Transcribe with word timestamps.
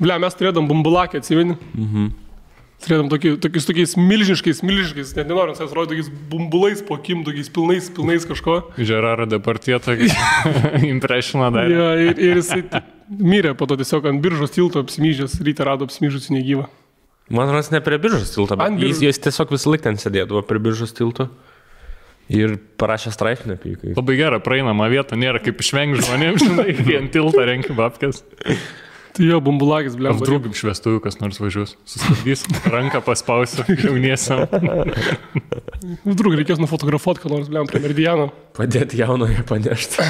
Ble, 0.00 0.18
mes 0.22 0.36
turėdam 0.38 0.68
bumbulakį, 0.70 1.22
atsimeni? 1.22 1.56
Mhm. 1.76 2.10
Turėdam 2.82 3.10
tokį, 3.12 3.36
tokius 3.38 3.68
tokiais 3.68 3.92
milžiniškais, 3.94 4.60
milžiniškais, 4.66 5.12
net 5.14 5.28
nenoriu, 5.30 5.54
nes 5.54 5.74
rodė 5.76 5.92
tokiais 5.92 6.08
bumbulais 6.32 6.80
po 6.82 6.96
kim, 6.98 7.20
tokiais 7.22 7.50
pilnais, 7.54 7.86
pilnais 7.94 8.26
kažko. 8.26 8.56
Žerarą 8.74 9.28
Departie 9.30 9.78
tokį 9.78 10.08
impresioną 10.94 11.52
darė. 11.54 11.76
Ja, 11.78 11.92
ir, 12.08 12.18
ir 12.18 12.40
jisai 12.40 12.64
mirė 13.06 13.54
po 13.58 13.68
to 13.70 13.78
tiesiog 13.78 14.10
ant 14.10 14.22
biržos 14.24 14.54
tilto 14.56 14.82
apsimyžęs, 14.82 15.38
ryte 15.46 15.68
rado 15.68 15.86
apsimyžusį 15.86 16.34
negyvą. 16.40 16.66
Man 17.32 17.54
rodos, 17.54 17.70
ne 17.70 17.78
prie 17.84 18.00
biržos 18.02 18.34
tilto, 18.34 18.58
bet 18.58 18.66
Ant 18.66 18.82
jis, 18.82 18.98
jis 19.06 19.22
tiesiog 19.28 19.54
visą 19.54 19.70
laiką 19.72 19.86
ten 19.86 20.02
sėdėdavo 20.02 20.42
prie 20.48 20.60
biržos 20.62 20.90
tilto. 20.96 21.30
Ir 22.32 22.56
parašė 22.80 23.12
straipsnį 23.14 23.56
apie 23.58 23.76
jį. 23.76 23.94
Labai 23.94 24.14
gera 24.18 24.38
praeinama 24.42 24.86
vieta, 24.90 25.18
nėra 25.18 25.40
kaip 25.42 25.60
išvengti 25.62 26.04
žmonėms, 26.06 26.44
žinai, 26.46 26.96
ant 26.98 27.12
tiltą 27.14 27.44
renki 27.46 27.74
babkes. 27.76 28.22
Tai 29.12 29.26
jo, 29.28 29.38
bumbulakis, 29.44 29.92
ble. 29.98 30.08
Apdrūbim 30.08 30.54
švestųjų, 30.56 31.02
kas 31.04 31.18
nors 31.20 31.36
važiuos. 31.42 31.74
Sustabdys, 31.88 32.46
ranką 32.72 33.02
paspausiu 33.04 33.66
jauniesiam. 33.76 34.46
Drug, 36.06 36.36
reikės 36.38 36.62
nufotografuoti, 36.62 37.20
ką 37.20 37.32
nors, 37.34 37.50
ble, 37.52 37.66
prie 37.68 37.82
Meridiano. 37.84 38.30
Padėti 38.56 39.02
jaunoje 39.02 39.44
panešti. 39.48 40.08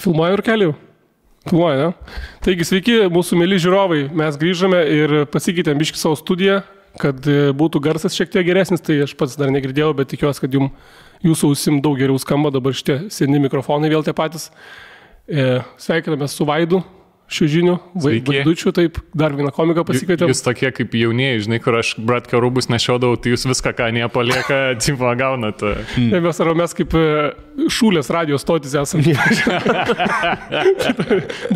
Filmuoju 0.00 0.38
ir 0.38 0.44
keliu. 0.46 0.72
Filmuoju, 1.48 1.84
ne? 1.84 2.16
Taigi, 2.44 2.64
sveiki, 2.70 2.98
mūsų 3.12 3.42
mėly 3.42 3.60
žiūrovai. 3.60 4.02
Mes 4.16 4.40
grįžome 4.40 4.80
ir 4.88 5.16
pasikeitėm 5.32 5.80
biški 5.80 6.00
savo 6.00 6.16
studiją, 6.16 6.62
kad 7.00 7.20
e, 7.28 7.52
būtų 7.56 7.84
garsas 7.84 8.16
šiek 8.16 8.32
tiek 8.32 8.48
geresnis. 8.48 8.80
Tai 8.84 8.96
aš 9.04 9.12
pats 9.20 9.36
dar 9.36 9.52
negirdėjau, 9.52 9.92
bet 10.00 10.08
tikiuosi, 10.16 10.46
kad 10.46 10.56
jum, 10.56 10.72
jūsų 11.24 11.52
ausim 11.52 11.80
daug 11.84 12.00
geriau 12.00 12.16
skamba 12.20 12.52
dabar 12.54 12.76
šitie 12.76 13.04
seni 13.12 13.40
mikrofonai 13.44 13.92
vėl 13.92 14.04
tie 14.06 14.16
patys. 14.16 14.48
E, 14.48 14.87
Sveikiname 15.28 16.30
su 16.32 16.48
Vaidu. 16.48 16.80
Šiužiniu, 17.28 17.74
vaidučiu, 17.92 18.70
taip, 18.72 18.96
dar 19.12 19.34
vieną 19.36 19.50
komiką 19.52 19.82
pasikvietėm. 19.84 20.30
Jūs 20.32 20.40
tokie 20.46 20.70
kaip 20.72 20.94
jaunieji, 20.96 21.42
žinai, 21.44 21.58
kur 21.60 21.76
aš 21.76 21.90
bratkę 22.00 22.40
rūbus 22.40 22.70
nešiodavau, 22.72 23.18
tai 23.20 23.34
jūs 23.34 23.44
viską, 23.50 23.74
ką 23.76 23.90
nepalieka, 23.92 24.60
tipo 24.80 25.10
gaunat. 25.20 25.60
Ne, 26.00 26.22
mes 26.24 26.40
ar 26.40 26.50
mes 26.56 26.72
kaip 26.78 26.96
e, 26.96 27.04
šūlės 27.68 28.08
radijos 28.16 28.46
stotis 28.46 28.78
esame. 28.80 29.12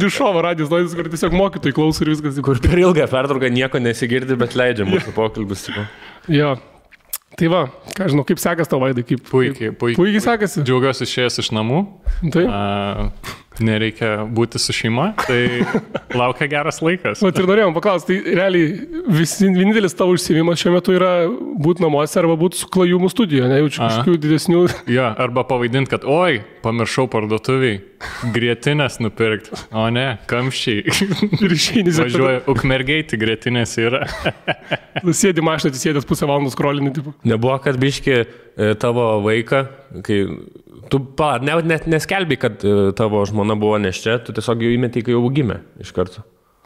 Dišovo 0.02 0.44
radijos 0.44 0.68
stotis, 0.68 0.92
kur 0.98 1.08
tiesiog 1.08 1.40
mokytojai 1.40 1.80
klauso 1.80 2.04
ir 2.04 2.12
viskas. 2.12 2.44
Kur 2.44 2.60
per 2.60 2.84
ilgą 2.84 3.08
pertrauką 3.08 3.48
nieko 3.56 3.80
nesigirdi, 3.80 4.36
bet 4.44 4.60
leidžia 4.60 4.84
mūsų 4.92 5.16
pokalbis. 5.16 5.70
Jo. 6.28 6.58
Tai 7.40 7.48
va, 7.48 7.64
ką 7.96 8.12
žinau, 8.12 8.28
kaip 8.28 8.44
sekasi 8.44 8.68
tavo 8.68 8.84
vaidai, 8.84 9.08
kaip... 9.08 9.24
Puikiai, 9.24 9.72
puikiai. 9.72 9.96
Puikiai 9.96 10.20
sekasi. 10.20 10.60
Džiaugiuosi 10.68 11.08
išėjęs 11.08 11.40
iš 11.40 11.48
namų. 11.56 11.86
Tai. 12.34 12.42
A, 12.44 13.38
nereikia 13.60 14.22
būti 14.32 14.60
su 14.62 14.74
šeima, 14.76 15.10
tai 15.20 15.62
laukia 16.20 16.48
geras 16.50 16.80
laikas. 16.84 17.22
Vat 17.24 17.38
ir 17.38 17.48
norėjom 17.48 17.76
paklausti, 17.76 18.18
tai 18.22 18.36
realiai 18.38 19.04
visi, 19.12 19.48
vienintelis 19.48 19.96
tavo 19.98 20.16
užsiemimas 20.16 20.62
šiuo 20.62 20.74
metu 20.76 20.96
yra 20.96 21.12
būti 21.28 21.84
namuose 21.84 22.20
arba 22.22 22.36
būti 22.40 22.62
su 22.62 22.70
klajumų 22.72 23.10
studijoje, 23.12 23.50
nejaučiu 23.52 23.82
kažkokių 23.84 24.18
didesnių. 24.26 24.62
Jo, 24.92 25.08
arba 25.20 25.44
pavaidinti, 25.48 25.90
kad 25.92 26.04
oi, 26.08 26.42
pamiršau 26.64 27.06
parduotuviai, 27.12 27.80
grėtinės 28.34 28.98
nupirkti, 29.02 29.56
o 29.76 29.86
ne, 29.94 30.06
kamščiai. 30.30 30.82
Ir 31.44 31.54
išeini, 31.54 31.94
Važiuoju, 31.96 32.42
ukmergiai, 32.52 33.06
grėtinės 33.22 33.76
yra. 33.82 34.04
Sėdi 35.02 35.44
mašina, 35.44 35.72
atsisėdęs 35.72 36.08
pusę 36.08 36.28
valandos 36.28 36.56
krolinį, 36.58 36.92
tipo. 36.98 37.14
Nebuvo, 37.28 37.56
kad 37.64 37.78
biški 37.80 38.14
e, 38.18 38.26
tavo 38.80 39.06
vaiką, 39.24 39.64
kai 40.06 40.20
tu 40.92 41.00
pa, 41.16 41.36
ne, 41.42 41.56
net 41.66 41.86
neskelbi, 41.90 42.38
kad 42.40 42.64
e, 42.66 42.92
tavo 42.96 43.22
žmona 43.42 43.58
buvo 43.58 43.78
neščia, 43.82 44.20
tu 44.22 44.34
tiesiog 44.36 44.62
jau 44.62 44.76
įmeti, 44.76 45.02
kai 45.02 45.16
jau 45.16 45.26
gimė 45.34 45.62
iš 45.82 45.90
karto. 45.96 46.22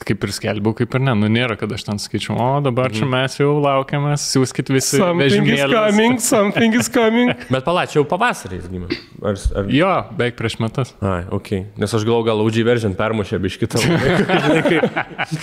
Kaip 0.07 0.27
ir 0.27 0.31
skelbiau, 0.37 0.75
kaip 0.77 0.93
ir 0.93 1.01
ne, 1.01 1.15
nu 1.17 1.29
nėra, 1.33 1.55
kad 1.57 1.71
aš 1.73 1.87
ten 1.87 1.97
skaičiau, 1.97 2.35
o 2.37 2.49
dabar 2.61 2.93
čia 2.93 3.07
mes 3.09 3.33
jau 3.39 3.55
laukiamės, 3.65 4.27
siūskit 4.29 4.69
visi 4.69 5.01
Something 5.01 5.49
is 5.49 5.63
coming, 5.73 6.19
something 6.21 6.77
is 6.77 6.91
coming. 6.93 7.33
Bet 7.55 7.65
palačiau 7.65 8.05
pavasarį 8.07 8.59
jis 8.59 8.67
gimė. 8.75 8.91
Ar, 9.25 9.41
ar... 9.57 9.71
Jo, 9.73 9.95
beveik 10.13 10.37
prieš 10.37 10.59
metus. 10.61 10.93
Ai, 11.01 11.23
ok. 11.33 11.49
Nes 11.81 11.97
aš 11.97 12.05
galvoju, 12.05 12.27
gal 12.29 12.45
Audžiai 12.45 12.69
veržint 12.69 12.99
permušė 13.01 13.41
biški 13.41 13.71
tavo. 13.73 13.97
Žinai, 14.45 14.61
kai, 14.69 14.83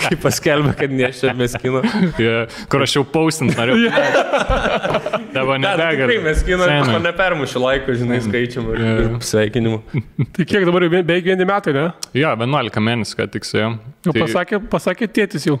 kai 0.06 0.20
paskelbė, 0.22 0.76
kad 0.84 0.94
neščia 1.02 1.34
meskino. 1.34 1.82
Ja, 2.22 2.46
kur 2.70 2.86
aš 2.86 3.00
jau 3.00 3.04
paustint 3.10 3.58
norėjau. 3.58 3.90
Dabar 5.34 5.58
nebegaliu. 5.58 6.20
meskino, 6.24 6.64
Seniai. 6.68 6.92
man 6.94 7.02
nepermušė 7.08 7.60
laiko, 7.64 7.94
žinai, 7.98 8.20
skaičium 8.24 8.68
ir, 8.74 8.80
Jo. 8.84 8.94
ir 9.02 9.16
sveikinimu. 9.26 9.80
Tai 10.36 10.46
kiek 10.50 10.66
dabar 10.68 10.86
beveik 10.92 11.24
vieni 11.26 11.46
metai, 11.48 11.74
ne? 11.76 11.86
Jo, 12.14 12.34
11 12.38 12.80
mėnesių, 12.88 13.16
kad 13.18 13.32
tik 13.34 13.44
su 13.48 13.58
juo. 13.58 13.72
Jau 14.06 14.14
pasakė, 14.20 14.60
pasakė 14.72 15.10
tėtis 15.10 15.48
jau. 15.50 15.58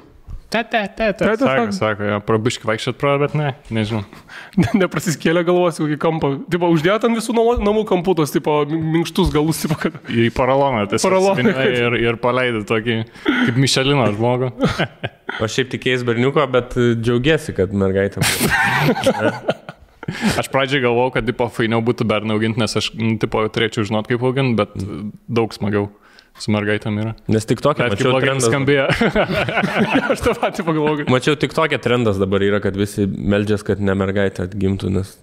Te, 0.52 0.60
te, 0.70 0.80
te, 0.94 1.08
te. 1.12 1.24
Tete 1.24 1.36
Sako, 1.42 1.72
sako. 1.74 2.04
jo, 2.06 2.18
prabiški 2.28 2.68
vaikščiat 2.68 2.98
pro, 3.00 3.14
bet 3.18 3.32
ne, 3.38 3.48
nežinau. 3.74 4.04
Neprasiskėlė 4.82 5.42
galvos 5.46 5.80
kokį 5.82 5.96
kampą. 6.02 6.30
Tipo, 6.52 6.68
uždėjo 6.74 6.98
ant 7.00 7.18
visų 7.18 7.34
namų, 7.34 7.54
namų 7.66 7.82
kamputos, 7.90 8.30
tipo, 8.34 8.60
minkštus 8.70 9.32
galus, 9.34 9.64
tipo, 9.64 9.78
kad... 9.80 9.96
Į 10.12 10.28
paraloną 10.36 10.84
tiesiog. 10.92 11.08
Paraloną, 11.08 11.56
Ir, 11.74 11.96
ir 12.04 12.18
paleidai 12.22 12.62
tokį, 12.68 12.98
kaip 13.26 13.58
Mišelino 13.64 14.06
žmogų. 14.14 14.52
O 15.42 15.48
šiaip 15.50 15.72
tikėjai 15.72 16.04
berniuko, 16.06 16.44
bet 16.52 16.76
e, 16.78 16.92
džiaugiesi, 17.00 17.50
kad 17.56 17.72
mergaitė. 17.74 18.20
Aš 20.38 20.46
pradžiai 20.52 20.82
galvojau, 20.84 21.14
kad, 21.16 21.26
tipo, 21.26 21.48
fainiau 21.50 21.80
būtų 21.82 22.04
berną 22.06 22.36
auginti, 22.36 22.60
nes 22.60 22.76
aš, 22.76 22.90
tipo, 23.22 23.40
turėčiau 23.50 23.86
žinot, 23.88 24.06
kaip 24.10 24.22
auginti, 24.22 24.54
bet 24.60 24.76
daug 25.32 25.54
smagiau 25.56 25.88
su 26.38 26.52
mergaitėm 26.54 26.96
yra. 27.02 27.12
Nes 27.30 27.46
tik 27.48 27.60
tokia, 27.64 27.88
Bet 27.90 27.98
mačiau 27.98 28.20
trendas. 28.22 28.48
skambėjo. 28.50 28.86
Aš 30.14 30.24
tą 30.24 30.34
patį 30.40 30.64
pagalvoju. 30.66 31.06
Mačiau 31.12 31.38
tik 31.40 31.54
tokia 31.56 31.78
trendas 31.82 32.18
dabar 32.20 32.42
yra, 32.46 32.60
kad 32.64 32.76
visi 32.78 33.06
meldžias, 33.06 33.62
kad 33.66 33.80
ne 33.84 33.94
mergaitė 33.98 34.46
atgimtų, 34.48 34.90
nes, 34.98 35.14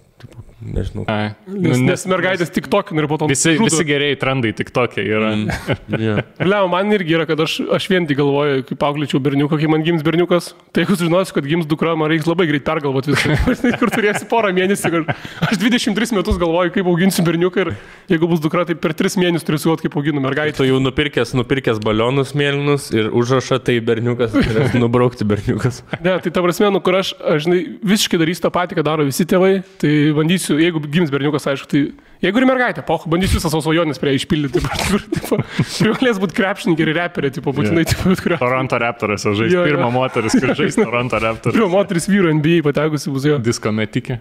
nežinau. 0.62 1.04
Ai, 1.10 1.32
Nes, 1.46 1.76
nu, 1.76 1.86
nes 1.90 2.04
mergaitės 2.10 2.52
tik 2.54 2.68
tokin 2.72 2.98
ir 3.00 3.06
po 3.10 3.18
to... 3.20 3.28
Visi, 3.30 3.54
žudo. 3.56 3.68
visi 3.68 3.84
gerieji 3.86 4.18
trendai 4.20 4.52
tik 4.56 4.72
tokie 4.74 5.04
yra. 5.04 5.32
Mm. 5.36 5.50
Ja. 6.02 6.22
Bliau, 6.40 6.66
man 6.72 6.90
irgi 6.94 7.14
yra, 7.14 7.26
kad 7.28 7.38
aš, 7.42 7.58
aš 7.76 7.84
vien 7.90 8.06
tik 8.08 8.16
galvoju, 8.18 8.62
kaip 8.66 8.84
auklėčiau 8.86 9.20
berniuką, 9.22 9.58
kai 9.60 9.68
man 9.70 9.84
gims 9.86 10.02
berniukas. 10.06 10.52
Tai 10.74 10.82
jeigu 10.82 10.96
sužinosiu, 10.98 11.34
kad 11.36 11.46
gims 11.46 11.68
dukra, 11.68 11.92
man 11.98 12.10
reiks 12.10 12.26
labai 12.26 12.46
greit 12.48 12.64
pergalvoti 12.66 13.12
viską. 13.12 13.36
Žinai, 13.58 13.72
Kur 13.80 13.92
turėsi 13.92 14.26
porą 14.30 14.50
mėnesių. 14.56 14.90
Kur... 14.94 15.04
Aš 15.46 15.60
23 15.62 16.16
metus 16.16 16.40
galvoju, 16.40 16.72
kaip 16.74 16.88
auginsiu 16.90 17.24
berniuką 17.26 17.66
ir 17.66 17.72
jeigu 18.10 18.30
bus 18.30 18.42
dukra, 18.42 18.64
tai 18.68 18.76
per 18.78 18.96
3 18.98 19.18
mėnesius 19.20 19.46
turėsiu 19.46 19.70
suot, 19.70 19.84
kaip 19.84 19.96
auginu 19.98 20.22
mergaitę. 20.24 20.56
Tu 20.58 20.66
jau 20.68 20.80
nupirkęs, 20.82 21.34
nupirkęs 21.38 21.80
balionus 21.84 22.34
mėlynus 22.38 22.88
ir 22.94 23.10
užrašą, 23.14 23.60
tai 23.66 23.78
berniukas, 23.84 24.34
nubraukti 24.78 25.26
berniukas. 25.28 25.82
Ne, 26.02 26.16
tai 26.24 26.32
ta 26.32 26.42
prasme, 26.44 26.72
nu, 26.74 26.82
kur 26.84 26.98
aš, 26.98 27.14
aš 27.20 27.46
žinai, 27.46 27.60
visiškai 27.92 28.20
darysiu 28.22 28.46
tą 28.46 28.52
patį, 28.54 28.80
ką 28.80 28.86
daro 28.86 29.06
visi 29.08 29.26
tėvai, 29.28 29.52
tai 29.82 29.92
bandysiu, 30.16 30.51
jeigu 30.60 30.80
gims 30.92 31.12
berniukas, 31.12 31.46
aišku, 31.52 31.68
tai 31.70 31.80
jeigu 32.24 32.40
ir 32.40 32.46
mergaitė, 32.48 32.84
poh, 32.86 33.04
bandysiu 33.10 33.38
visą 33.38 33.50
savo 33.52 33.62
svajonės 33.64 34.00
prie 34.02 34.14
išpildyti. 34.18 34.62
Tipo, 35.22 35.38
privalės 35.56 36.18
būti 36.20 36.36
krepšininkė 36.36 36.84
ir 36.84 36.90
reperė, 36.96 37.30
tipo, 37.34 37.54
būtinai, 37.56 37.84
tipo, 37.88 38.10
bet 38.10 38.22
kurio. 38.24 38.38
Toronto 38.40 38.80
Raptoras, 38.82 39.24
žais. 39.24 39.52
Jo, 39.52 39.62
jo. 39.62 39.68
Pirma 39.70 39.88
moteris, 39.94 40.36
kur 40.36 40.52
žais 40.58 40.76
Toronto 40.76 41.20
Raptoras. 41.22 41.56
Pirma 41.56 41.70
moteris 41.72 42.08
vyru 42.10 42.32
NBA 42.36 42.60
patekusi 42.66 43.12
bus 43.14 43.28
jo. 43.28 43.38
Disko 43.42 43.72
metikė. 43.74 44.18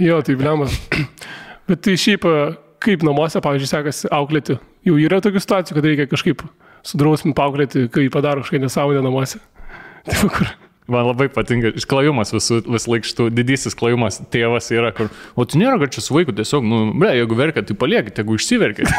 Jo, 0.00 0.20
tai 0.26 0.36
blemas. 0.40 0.74
Bet 1.70 1.84
tai 1.86 1.94
šiaip, 2.00 2.26
a, 2.26 2.50
kaip 2.82 3.04
namuose, 3.06 3.42
pavyzdžiui, 3.44 3.70
sekasi 3.70 4.10
auklėti. 4.16 4.58
Jau 4.88 4.96
yra 5.00 5.20
tokių 5.22 5.44
situacijų, 5.44 5.76
kad 5.78 5.88
reikia 5.90 6.08
kažkaip 6.10 6.42
sudrausminti 6.86 7.36
paauklėti, 7.38 7.86
kai 7.92 8.08
padaro 8.12 8.44
kažkokią 8.44 8.64
nesąmonę 8.64 9.04
namuose. 9.04 9.42
Tai 10.08 10.18
va, 10.24 10.34
kur. 10.34 10.52
Man 10.90 11.06
labai 11.06 11.28
patinka, 11.32 11.70
išklajumas 11.78 12.32
visų, 12.34 12.60
vis 12.74 12.86
laik 12.90 13.06
šitų, 13.06 13.28
didysis 13.34 13.76
klajumas 13.78 14.18
tėvas 14.32 14.70
yra, 14.74 14.90
kur, 14.96 15.10
o 15.38 15.46
tu 15.46 15.60
nėra, 15.60 15.78
kad 15.82 15.94
čia 15.94 16.02
su 16.04 16.16
vaiku 16.16 16.34
tiesiog, 16.36 16.66
nu, 16.66 16.80
ble, 16.98 17.12
jeigu 17.20 17.38
verkia, 17.38 17.62
tai 17.66 17.76
paliekit, 17.78 18.18
jeigu 18.18 18.38
išsiverkia, 18.38 18.88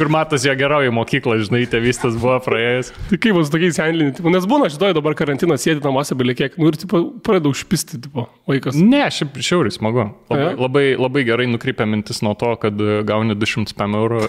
kur 0.00 0.12
matas 0.12 0.46
jo 0.46 0.54
geroji 0.56 0.94
mokykla, 0.96 1.38
žinai, 1.44 1.64
tėvystas 1.70 2.16
buvo 2.20 2.38
praėjęs. 2.46 2.92
Tai 3.10 3.20
kaip 3.20 3.36
bus 3.36 3.52
tokiais 3.52 3.80
tipo, 4.16 4.32
nes 4.32 4.48
būna 4.48 4.70
šitoj 4.72 4.96
dabar 4.96 5.16
karantinas, 5.18 5.64
sėdi 5.66 5.84
namuose, 5.84 6.16
belie 6.18 6.36
kiek, 6.38 6.56
nu 6.60 6.64
ir 6.72 6.80
tipo, 6.80 7.02
pradeda 7.26 7.52
užpisti, 7.52 8.00
tipo, 8.06 8.28
vaikas. 8.48 8.78
Ne, 8.80 9.04
šiaip 9.12 9.36
šiauriai 9.44 9.74
smagu. 9.74 10.06
Labai, 10.30 10.54
labai, 10.56 10.84
labai 10.98 11.24
gerai 11.28 11.46
nukrypia 11.50 11.86
mintis 11.88 12.22
nuo 12.24 12.32
to, 12.38 12.52
kad 12.62 12.80
e, 12.80 13.00
gauni 13.06 13.36
200 13.36 13.76
PM 13.76 13.96
eurų 13.98 14.22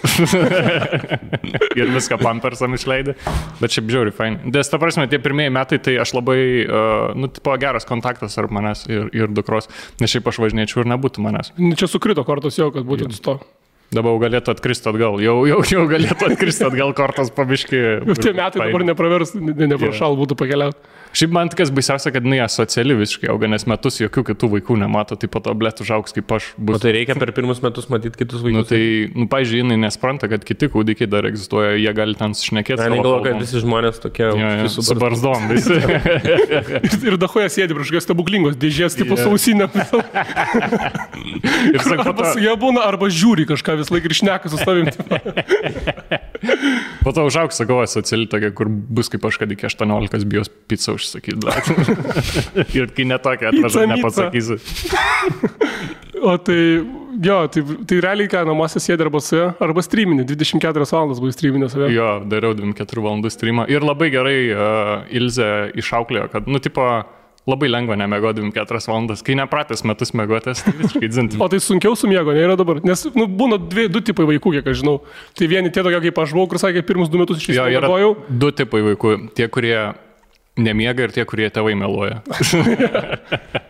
ir 1.79 1.94
viską 1.95 2.19
pampersam 2.21 2.75
išleidai. 2.77 3.15
Bet 3.61 3.69
šiaip 3.75 3.91
žiauriai 3.94 4.15
fain. 4.15 4.39
Nes 4.49 4.71
ta 4.71 4.77
prasme, 4.81 5.07
tie 5.11 5.19
pirmieji 5.21 5.36
metai, 5.53 5.77
tai 5.83 5.93
aš 6.01 6.15
labai, 6.17 6.39
uh, 6.65 7.13
nu, 7.17 7.29
tipo, 7.31 7.53
geras 7.61 7.85
kontaktas 7.87 8.35
tarp 8.37 8.51
manęs 8.55 8.85
ir, 8.89 9.07
ir 9.15 9.29
dukros, 9.31 9.69
nes 10.01 10.11
šiaip 10.11 10.27
aš 10.31 10.41
važinėčiau 10.43 10.81
ir 10.83 10.91
nebūtų 10.95 11.23
manęs. 11.23 11.53
Nu, 11.61 11.75
Čia 11.77 11.87
sukrito 11.91 12.25
kortos 12.27 12.57
jau, 12.57 12.71
kad 12.73 12.87
būtent 12.87 13.13
su 13.15 13.23
to. 13.29 13.37
Dabar 13.93 14.17
galėtų 14.19 14.51
atkristi 14.51 14.89
atgal. 14.91 15.21
Jau, 15.23 15.37
jau, 15.47 15.61
jau 15.63 15.85
galėtų 15.87 16.33
atkristi 16.33 16.65
atgal 16.67 16.91
kortos 16.97 17.29
pabiški. 17.31 17.77
Jau 18.09 18.17
tie 18.19 18.33
metai 18.35 18.65
dabar 18.65 18.83
nepravers, 18.89 19.31
ne- 19.39 19.69
neprašal 19.71 20.17
būtų 20.19 20.35
pakeliauti. 20.41 20.96
Šiaip 21.15 21.31
man 21.33 21.50
kas 21.50 21.69
baisiausia, 21.74 22.12
kad 22.13 22.25
jinai 22.27 22.42
asociali 22.44 22.95
visiškai 23.00 23.30
auga, 23.31 23.48
nes 23.50 23.63
metus 23.69 24.00
jokių 24.01 24.24
kitų 24.31 24.50
vaikų 24.57 24.75
nemato, 24.81 25.15
tai 25.19 25.30
po 25.31 25.39
to 25.44 25.54
blėt 25.57 25.80
užaugs 25.83 26.13
kaip 26.15 26.31
aš. 26.36 26.50
O 26.57 26.65
Bus. 26.71 26.81
tai 26.83 26.92
reikia 26.95 27.15
per 27.18 27.31
pirmus 27.36 27.62
metus 27.63 27.88
matyti 27.89 28.19
kitus 28.19 28.42
Nu, 28.44 28.50
vaikus. 28.62 28.68
tai, 28.69 28.81
nu, 29.15 29.27
pažiūrėjau, 29.31 29.63
jinai 29.65 29.77
nespranta, 29.88 30.27
kad 30.31 30.44
kiti 30.48 30.68
kūdikiai 30.74 31.07
dar 31.09 31.25
egzistuoja, 31.30 31.75
jie 31.80 31.94
gali 31.98 32.15
ten 32.19 32.36
sušnekėti. 32.38 32.77
Ne, 32.81 32.89
savo 32.92 33.01
galvoju, 33.06 33.24
kad 33.30 33.42
visi 33.45 33.63
žmonės 33.63 34.01
tokie 34.04 34.27
jo, 34.27 34.36
aukšti 34.38 34.86
su 34.89 34.98
barzdom 35.00 35.48
visi. 35.54 35.80
Ir, 35.80 36.98
ir 37.13 37.18
dahoje 37.21 37.48
sėdi 37.56 37.74
prieš 37.77 37.88
kažkokios 37.88 38.07
stebuklingos 38.09 38.59
dėžės, 38.62 38.98
tipo 39.00 39.18
Jo. 39.18 39.24
sausinė. 39.31 39.69
Ir 41.74 41.81
sakau, 41.83 42.04
po 42.04 42.12
Arba 42.12 42.24
to, 42.24 42.31
su 42.36 42.42
jie 42.44 42.54
būna, 42.59 42.83
arba 42.88 43.09
žiūri 43.12 43.45
kažką 43.50 43.77
vis 43.80 43.89
laik 43.94 44.06
ir 44.07 44.13
šneka 44.15 44.50
su 44.51 44.57
savim. 44.62 44.88
po 47.07 47.13
to 47.15 47.24
užaugs, 47.24 47.56
sakau, 47.56 47.80
asociali 47.80 48.27
tokia, 48.27 48.51
kur 48.56 48.68
bus 48.68 49.07
kaip 49.13 49.24
aš, 49.30 49.39
kad 49.39 49.51
iki 49.54 49.69
18 49.69 50.27
bijos 50.27 50.51
pizzą 50.68 50.98
užsakyti. 50.98 51.39
ir 52.80 52.92
kai 52.92 53.06
netokia 53.07 53.54
atvažiuoju, 53.54 53.88
Pica, 53.88 53.95
nepasakysiu. 53.95 54.57
O 56.27 56.33
tai, 56.42 56.59
jo, 57.24 57.38
tai, 57.54 57.62
tai 57.88 58.00
realiai 58.04 58.27
ką, 58.31 58.42
namuose 58.50 58.81
sėdi 58.83 59.06
arba 59.06 59.21
su 59.24 59.39
arba 59.39 59.83
streaminė, 59.86 60.25
24 60.27 60.88
valandas 60.89 61.21
buvai 61.24 61.36
streaminė 61.36 61.69
save. 61.71 61.92
Jo, 61.95 62.09
dariau 62.27 62.57
24 62.57 63.06
valandų 63.06 63.31
streamą. 63.31 63.68
Ir 63.71 63.86
labai 63.88 64.09
gerai 64.12 64.38
uh, 64.50 64.92
Ilze 65.15 65.51
išauklėjo, 65.80 66.27
kad, 66.33 66.50
nu, 66.51 66.59
tipo, 66.63 66.89
labai 67.47 67.69
lengva 67.71 67.95
nemego 67.99 68.33
24 68.35 68.81
valandas. 68.91 69.23
Kai 69.25 69.38
nepratęs 69.39 69.85
metus 69.88 70.11
megotės, 70.17 70.63
tai 70.65 70.73
visiškai 70.81 71.09
dzinti. 71.13 71.39
O 71.41 71.47
tai 71.51 71.59
sunkiau 71.63 71.95
su 71.95 72.09
miego, 72.11 72.33
ne 72.35 72.44
yra 72.44 72.57
dabar. 72.59 72.81
Nes, 72.85 73.05
nu, 73.15 73.27
būna 73.39 73.59
dvi, 73.61 73.88
du 73.91 74.01
tipai 74.03 74.27
vaikų, 74.33 74.57
kiek 74.57 74.67
aš 74.67 74.81
žinau. 74.81 74.97
Tai 75.38 75.47
vieni 75.51 75.71
tie 75.71 75.85
tokie 75.85 76.01
kaip 76.09 76.19
aš 76.25 76.35
buvau, 76.35 76.49
kur 76.51 76.59
sakė, 76.61 76.83
pirmus 76.88 77.11
du 77.13 77.21
metus 77.21 77.39
iš 77.39 77.53
yra 77.55 77.69
išsigalvojau. 77.71 78.11
du 78.27 78.51
tipai 78.61 78.83
vaikų. 78.91 79.13
Tie, 79.38 79.47
kurie 79.53 79.77
nemiega 80.57 81.05
ir 81.07 81.13
tie, 81.15 81.23
kurie 81.29 81.47
tėvai 81.53 81.75
meluoja. 81.77 82.21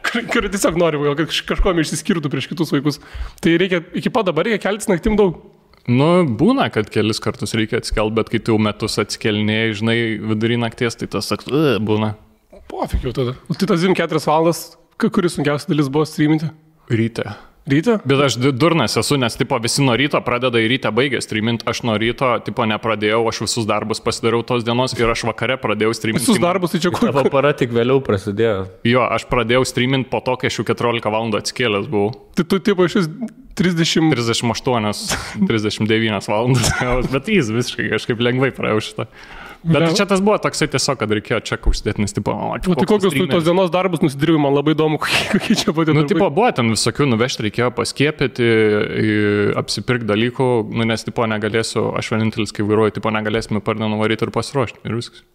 Kurie 0.07 0.47
tiesiog 0.49 0.77
nori, 0.79 0.99
kad 1.19 1.27
kaž- 1.27 1.43
kažkuom 1.49 1.81
išsiskirtų 1.83 2.29
prieš 2.31 2.47
kitus 2.47 2.71
vaikus. 2.71 3.01
Tai 3.43 3.57
reikia, 3.59 3.81
iki 3.99 4.09
pat 4.13 4.29
dabar 4.29 4.47
reikia 4.47 4.61
keltis 4.69 4.87
naktim 4.89 5.17
daug. 5.19 5.41
Nu, 5.87 6.23
būna, 6.39 6.69
kad 6.71 6.89
kelis 6.91 7.19
kartus 7.23 7.53
reikia 7.55 7.79
atsikelt, 7.81 8.15
bet 8.15 8.31
kai 8.31 8.39
tu 8.43 8.55
jau 8.55 8.59
metus 8.59 8.97
atsikelnėjai, 9.03 9.75
žinai, 9.79 9.97
vidury 10.31 10.57
nakties, 10.59 10.95
tai 10.99 11.07
tas, 11.11 11.27
sak, 11.31 11.45
būna. 11.83 12.13
Pofik 12.67 13.03
jau 13.07 13.13
tada. 13.15 13.35
O 13.47 13.55
tai 13.55 13.67
tas 13.69 13.81
24 13.83 14.23
valandas, 14.27 14.63
kuris 14.99 15.37
sunkiausia 15.37 15.69
dalis 15.71 15.87
buvo 15.91 16.05
streaminti? 16.07 16.49
Ryte. 16.91 17.23
Ryte? 17.67 17.97
Bet 18.07 18.21
aš 18.23 18.37
du- 18.39 18.53
durnas 18.55 18.93
esu, 18.95 19.17
nes 19.19 19.35
tipo 19.35 19.57
visi 19.59 19.83
nuo 19.83 19.91
ryto 19.99 20.19
pradeda 20.23 20.55
į 20.63 20.69
rytą 20.71 20.87
baigę 20.95 21.19
streamint, 21.19 21.65
aš 21.67 21.81
nuo 21.83 21.97
ryto 21.99 22.29
tipo 22.45 22.63
nepradėjau, 22.63 23.25
aš 23.27 23.41
visus 23.43 23.65
darbus 23.67 23.99
pasidariau 23.99 24.39
tos 24.47 24.63
dienos 24.63 24.93
ir 24.95 25.09
aš 25.11 25.25
vakare 25.27 25.57
pradėjau 25.59 25.91
streamint. 25.97 26.23
Visus 26.23 26.39
darbus, 26.39 26.71
tai 26.71 26.79
čia 26.79 26.91
kur? 26.95 27.09
Tavo 27.11 27.25
para 27.33 27.51
tik 27.59 27.75
vėliau 27.75 27.99
prasidėjo. 28.03 28.69
Jo, 28.87 29.03
aš 29.11 29.25
pradėjau 29.27 29.65
streamint 29.67 30.07
po 30.09 30.21
to, 30.23 30.37
kai 30.39 30.47
aš 30.47 30.61
jau 30.61 30.65
14 30.71 31.11
valandų 31.11 31.41
atsikėlęs 31.43 31.89
buvau. 31.91 32.13
Tai 32.39 32.45
tu 32.47 32.59
tipo 32.63 32.87
iš 32.87 33.01
vis 33.01 33.09
30. 33.59 34.15
38, 34.15 34.95
39 35.51 36.31
valandas, 36.31 36.71
bet 37.11 37.27
jis 37.35 37.51
visiškai 37.51 37.89
kažkaip 37.97 38.23
lengvai 38.29 38.53
praėjau 38.55 38.79
šitą. 38.87 39.09
Bet 39.63 39.81
Gal- 39.81 39.95
čia 39.97 40.05
tas 40.09 40.21
buvo 40.23 40.37
toksai 40.41 40.67
tiesiog, 40.73 40.99
kad 41.01 41.13
reikėjo 41.17 41.39
čia 41.47 41.57
užsidėti, 41.57 42.03
nes 42.03 42.13
tipo, 42.13 42.33
o, 42.33 42.51
O 42.57 42.75
tai 42.77 42.85
kokius 42.87 43.15
tu 43.15 43.25
tos 43.31 43.47
dienos 43.47 43.71
darbus 43.73 44.03
nusidirbi, 44.05 44.37
man 44.41 44.53
labai 44.55 44.75
įdomu, 44.75 44.99
kokie, 45.03 45.55
čia 45.57 45.71
buvo 45.73 45.87
tie 45.87 45.95
Nu, 45.95 46.03
darbai. 46.03 46.13
tipo, 46.13 46.29
buvo 46.37 46.51
ten 46.55 46.69
visokių 46.73 47.07
nuvežti, 47.09 47.47
reikėjo 47.47 47.71
paskiepyti, 47.77 48.49
apsipirkti 49.59 50.07
dalykų, 50.09 50.49
nu, 50.71 50.85
nes, 50.87 51.03
tipo, 51.07 51.25
negalėsiu, 51.29 51.89
aš 51.97 52.11
vienintelis, 52.13 52.53
kai 52.55 52.67
vairuoju, 52.67 52.97
tipo, 52.99 53.11
negalėsime 53.13 53.63
per 53.65 53.79
dieną 53.79 53.97
varyti 53.99 54.27
ir 54.27 54.33
pasiruošti. 54.35 54.83
Ir 54.87 54.99
viskas. 54.99 55.25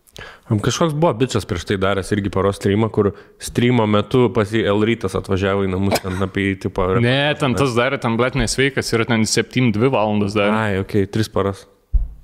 Kažkoks 0.52 0.92
buvo 0.92 1.14
bičias 1.16 1.46
prieš 1.48 1.64
tai 1.70 1.78
daręs 1.80 2.10
irgi 2.12 2.28
paros 2.32 2.58
streamą, 2.60 2.90
kur 2.92 3.14
streamo 3.40 3.86
metu 3.88 4.26
pas 4.36 4.50
jį 4.52 4.66
Elrytas 4.68 5.16
atvažiavo 5.16 5.64
į 5.64 5.70
namus 5.72 6.02
ten 6.04 6.20
apie 6.20 6.50
jį, 6.50 6.58
tipo... 6.66 6.84
Ne, 7.00 7.32
ten 7.40 7.56
tas 7.56 7.72
darė, 7.72 7.96
ten 8.02 8.18
blet 8.20 8.36
nesveikas, 8.36 8.92
yra 8.92 9.08
ten 9.08 9.24
7-2 9.24 9.88
valandas 9.88 10.36
dar. 10.36 10.52
Ai, 10.52 10.74
okei, 10.82 11.06
okay, 11.06 11.12
tris 11.16 11.32
paras. 11.32 11.64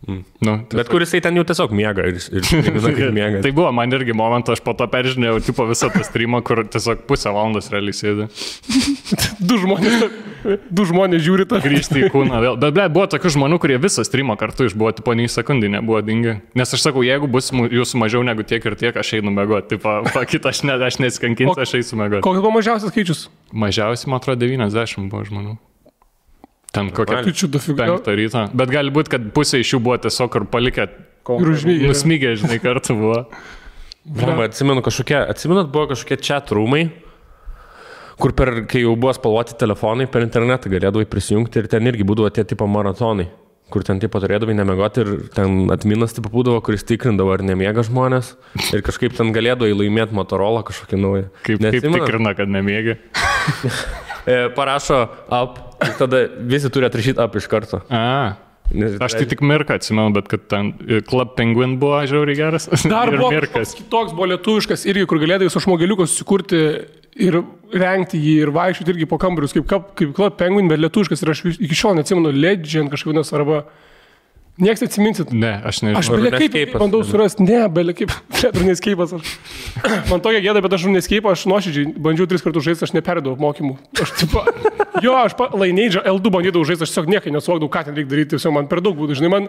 Nu, 0.09 0.55
Bet 0.73 0.89
kur 0.89 1.03
jisai 1.05 1.21
ten 1.25 1.37
jau 1.37 1.45
tiesiog 1.45 1.73
miega 1.77 2.07
ir, 2.09 2.17
ir 2.17 2.45
streamina, 2.49 2.93
kaip 2.97 3.13
miega. 3.15 3.43
Tai 3.45 3.53
buvo 3.57 3.73
man 3.77 3.93
irgi 3.93 4.15
momentas, 4.17 4.57
aš 4.59 4.65
po 4.65 4.73
to 4.79 4.87
peržiūrėjau, 4.89 5.43
tipo, 5.45 5.67
visą 5.69 5.91
tą 5.93 6.01
streamą, 6.07 6.41
kur 6.47 6.63
tiesiog 6.65 7.03
pusę 7.11 7.33
valandos 7.35 7.71
realiai 7.75 7.97
sėdi. 7.97 8.29
Du 9.39 9.57
žmonės, 9.61 10.03
du 10.75 10.85
žmonės 10.89 11.23
žiūri 11.25 11.45
tą. 11.49 11.61
grįžti 11.63 12.03
į 12.05 12.09
kūną 12.13 12.41
vėl. 12.43 12.57
Bet, 12.61 12.75
ble, 12.77 12.87
buvo 12.93 13.07
tokių 13.11 13.31
žmonių, 13.37 13.59
kurie 13.63 13.79
visą 13.81 14.03
streamą 14.05 14.35
kartu 14.41 14.67
išbuvo, 14.69 14.91
tipo, 14.99 15.15
nei 15.17 15.31
sekundį 15.31 15.71
nebuvo 15.79 16.01
dingi. 16.05 16.35
Nes 16.59 16.75
aš 16.75 16.83
sakau, 16.89 17.05
jeigu 17.07 17.31
bus 17.31 17.53
jūsų 17.55 18.01
mažiau 18.03 18.25
negu 18.27 18.45
tiek 18.47 18.67
ir 18.69 18.77
tiek, 18.81 18.99
aš 18.99 19.15
einu 19.21 19.33
mėgoti. 19.35 19.77
Tipo, 19.77 20.01
kitą 20.29 20.53
aš, 20.53 20.65
ne, 20.69 20.77
aš 20.91 20.99
neskankinsiu, 21.05 21.57
aš 21.65 21.77
eisiu 21.81 22.01
mėgoti. 22.03 22.25
Koks 22.27 22.43
buvo 22.43 22.53
mažiausias 22.59 22.93
skaičius? 22.93 23.25
Mažiausiai, 23.55 24.11
man 24.13 24.21
atrodo, 24.21 24.45
90 24.45 25.09
buvo 25.09 25.25
žmonių. 25.31 25.57
Ten 26.73 26.91
kokią 26.93 27.33
čia 27.33 27.49
dafiga. 27.49 27.87
penktą 27.87 28.15
rytą. 28.19 28.45
Bet 28.53 28.73
gali 28.73 28.93
būti, 28.93 29.15
kad 29.15 29.31
pusė 29.35 29.63
iš 29.63 29.75
jų 29.75 29.81
buvo 29.85 29.97
tiesiog 30.05 30.37
ir 30.37 30.49
palikę. 30.53 30.89
Ir 31.29 31.51
užmygę. 31.53 31.89
Nusmygę, 31.91 32.35
žinai, 32.41 32.59
kartu 32.61 32.97
buvo. 32.97 33.23
Blamba, 34.09 34.47
atsimenu 34.49 34.81
kažkokie, 34.85 35.19
atsimenat, 35.29 35.69
buvo 35.73 35.91
kažkokie 35.91 36.17
chat 36.25 36.49
rūmai, 36.57 36.87
kur 38.21 38.33
per, 38.37 38.65
kai 38.71 38.81
jau 38.85 38.95
buvo 38.97 39.13
spalvoti 39.17 39.57
telefonai, 39.61 40.07
per 40.09 40.25
internetą 40.25 40.73
galėdavai 40.73 41.05
prisijungti 41.11 41.61
ir 41.61 41.69
ten 41.69 41.89
irgi 41.91 42.07
būdavo 42.09 42.31
tie 42.33 42.47
tipo 42.49 42.65
maratonai, 42.71 43.29
kur 43.69 43.85
ten 43.85 44.01
tipo 44.01 44.21
turėdavai 44.25 44.57
nemegoti 44.57 45.05
ir 45.05 45.13
ten 45.37 45.69
atminas 45.75 46.17
tipo 46.17 46.33
būdavo, 46.33 46.63
kuris 46.65 46.87
tikrindavo, 46.89 47.35
ar 47.37 47.45
nemiega 47.45 47.85
žmonės 47.85 48.33
ir 48.73 48.85
kažkaip 48.87 49.17
ten 49.19 49.35
galėdavai 49.37 49.77
laimėti 49.77 50.17
Motorola 50.17 50.65
kažkokį 50.69 51.03
naują. 51.05 51.29
Kaip, 51.43 51.59
kaip 51.59 51.67
Neatsimenat? 51.69 52.09
tikrina, 52.09 52.37
kad 52.39 52.55
nemėgi. 52.57 52.99
E, 54.29 54.51
parašo 54.53 54.97
up 55.33 55.68
ir 55.87 55.95
tada 55.99 56.25
visi 56.51 56.71
turi 56.75 56.87
atrašyti 56.89 57.21
up 57.25 57.37
iš 57.39 57.47
karto. 57.51 57.81
A. 57.91 58.37
Nes- 58.69 58.99
Aš 59.01 59.15
tai 59.17 59.25
tik 59.25 59.41
Mirką 59.41 59.79
atsimenu, 59.79 60.13
bet 60.13 60.27
kad 60.29 60.43
ten 60.51 60.75
e, 60.85 60.99
Club 61.01 61.31
Penguin 61.39 61.79
buvo 61.81 62.03
žiauriai 62.05 62.37
geras. 62.37 62.67
Dar 62.85 63.09
buvo 63.17 63.31
Mirkas. 63.33 63.73
kitoks, 63.79 64.13
buvo 64.13 64.27
lietuviškas 64.35 64.85
irgi, 64.91 65.07
kur 65.09 65.23
galėdavai 65.23 65.49
su 65.55 65.63
žmogeliuku 65.65 66.05
susikurti 66.05 66.61
ir 67.19 67.41
rengti 67.73 68.21
jį 68.21 68.35
ir 68.45 68.53
vaikščioti 68.53 68.93
irgi 68.93 69.09
po 69.09 69.17
kambarius, 69.19 69.57
kaip, 69.57 69.65
kaip 69.97 70.13
Club 70.19 70.37
Penguin, 70.37 70.69
bet 70.69 70.83
lietuviškas 70.85 71.25
ir 71.25 71.33
aš 71.33 71.41
iki 71.57 71.75
šiol 71.81 71.97
neatsimenu 71.97 72.35
Legend 72.37 72.93
kažkaip 72.93 73.15
vienas 73.15 73.33
arba... 73.33 73.63
Niekas 74.59 74.81
neatsiminsit. 74.83 75.29
Ne, 75.39 75.53
aš 75.63 75.85
nežinau. 75.85 76.01
Aš 76.01 76.09
belia 76.11 76.31
kaip 76.35 76.51
Runescape'as, 76.51 76.81
bandau 76.83 77.01
surasti, 77.07 77.45
ne, 77.47 77.61
belia 77.71 77.95
kaip, 77.95 78.11
Runescape'as. 78.59 79.13
Aš. 79.15 79.35
Man 80.11 80.21
tokia 80.25 80.41
gėda, 80.43 80.61
bet 80.65 80.75
aš 80.75 80.89
Runescape, 80.89 81.31
aš 81.31 81.45
nuoširdžiai 81.47 81.93
bandžiau 82.03 82.27
tris 82.27 82.43
kartus 82.43 82.67
žaisti, 82.67 82.89
aš 82.89 82.95
neperdavau 82.97 83.39
mokymų. 83.39 83.77
Aš 84.03 84.17
tipo, 84.19 84.43
jo, 85.05 85.15
aš 85.17 85.37
Lainėdžio 85.59 86.03
L2 86.09 86.33
bandydavau 86.35 86.67
žaisti, 86.69 86.87
aš 86.87 86.93
tiesiog 86.93 87.11
niekai 87.11 87.33
nesuvokdavau, 87.35 87.71
ką 87.73 87.85
ten 87.89 87.97
reikia 87.97 88.13
daryti, 88.13 88.35
tiesiog 88.37 88.55
man 88.55 88.69
per 88.71 88.83
daug 88.85 88.97
būtų, 88.99 89.19
žinai, 89.21 89.31
man 89.33 89.49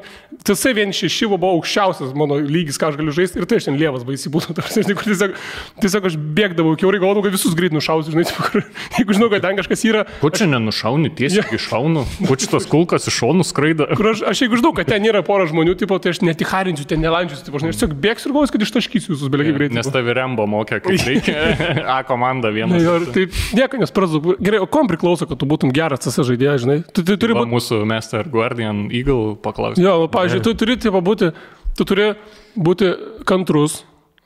vien 0.79 0.93
šeši 0.95 1.29
buvo 1.31 1.53
aukščiausias 1.57 2.13
mano 2.17 2.37
lygis, 2.39 2.79
ką 2.79 2.91
aš 2.91 2.99
galiu 2.99 3.13
žaisti 3.15 3.41
ir 3.41 3.47
tai 3.49 3.59
aš 3.59 3.69
ten 3.69 3.77
lievas 3.79 4.05
baisiai 4.07 4.31
būtų. 4.33 4.53
ta 4.57 4.65
prasme, 4.65 4.85
žinai, 4.85 4.97
Tiesiog, 5.09 5.35
tiesiog 5.83 6.07
aš 6.09 6.17
bėgdavau, 6.37 6.75
kiaurai 6.79 6.99
galvodavau, 7.01 7.25
kad 7.25 7.35
visus 7.35 7.55
greit 7.57 7.73
nušausiu, 7.75 8.13
žinai, 8.13 8.25
kur, 8.37 8.63
jeigu 8.97 9.17
žinau, 9.17 9.29
kad 9.33 9.45
ten 9.45 9.59
kažkas 9.59 9.85
yra, 9.89 10.05
Ko 10.21 10.31
čia 10.33 10.47
nenušauni, 10.49 11.11
tiesiog 11.17 11.53
iššaunu. 11.55 12.05
Ko 12.27 12.37
čia 12.39 12.49
tos 12.51 12.67
kulkas 12.69 13.07
iš 13.09 13.19
šonų 13.21 13.45
skraida. 13.47 13.89
kur 13.97 14.11
aš, 14.13 14.23
aš 14.29 14.43
jeigu 14.45 14.59
žinau, 14.59 14.73
kad 14.77 14.89
ten 14.89 15.05
yra 15.07 15.21
pora 15.25 15.47
žmonių, 15.49 15.75
tipo, 15.79 15.97
tai 16.01 16.13
aš 16.13 16.21
netiharinsiu, 16.25 16.85
ten 16.89 17.01
nelandžiusiu, 17.03 17.47
tipo, 17.47 17.61
žinai, 17.61 17.73
aš 17.73 17.81
tiesiog 17.81 17.95
bėgsiu 18.03 18.29
ir 18.29 18.35
galvoju, 18.35 18.53
kad 18.55 18.65
ištaškysiu 18.67 19.15
visus 19.15 19.31
beliai 19.31 19.55
greitai. 19.55 19.79
Nes 19.79 19.91
tavi 19.93 20.15
rembo 20.17 20.45
mokė, 20.49 20.81
kaip 20.85 21.05
reikia. 21.07 21.37
A 21.95 22.01
komanda 22.07 22.51
viena. 22.53 22.73
Na, 22.75 22.81
jo, 22.83 22.97
ir 23.01 23.07
taip, 23.15 23.37
nieko 23.57 23.79
nespradu. 23.81 24.21
Gerai, 24.39 24.61
o 24.63 24.69
kom 24.71 24.89
priklauso, 24.91 25.28
kad 25.29 25.39
tu 25.41 25.47
būtum 25.49 25.71
geras 25.75 26.01
tas 26.03 26.17
žaidėjas, 26.17 26.63
žinai? 26.65 26.79
Tu, 26.89 27.03
tu 27.05 27.15
turi 27.21 27.37
būti. 27.37 27.51
mūsų 27.53 27.83
Master 27.89 28.27
Guardian 28.31 28.87
Eagle 28.89 29.35
paklausė. 29.43 29.83
Jo, 29.83 30.09
pavyzdžiui, 30.11 30.43
tu 30.45 30.55
turi 30.59 30.75
tipo, 30.81 31.01
būti, 31.05 31.31
tu 31.77 31.87
turi 31.87 32.11
būti 32.57 32.91
kantrus, 33.29 33.83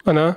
ne? 0.10 0.34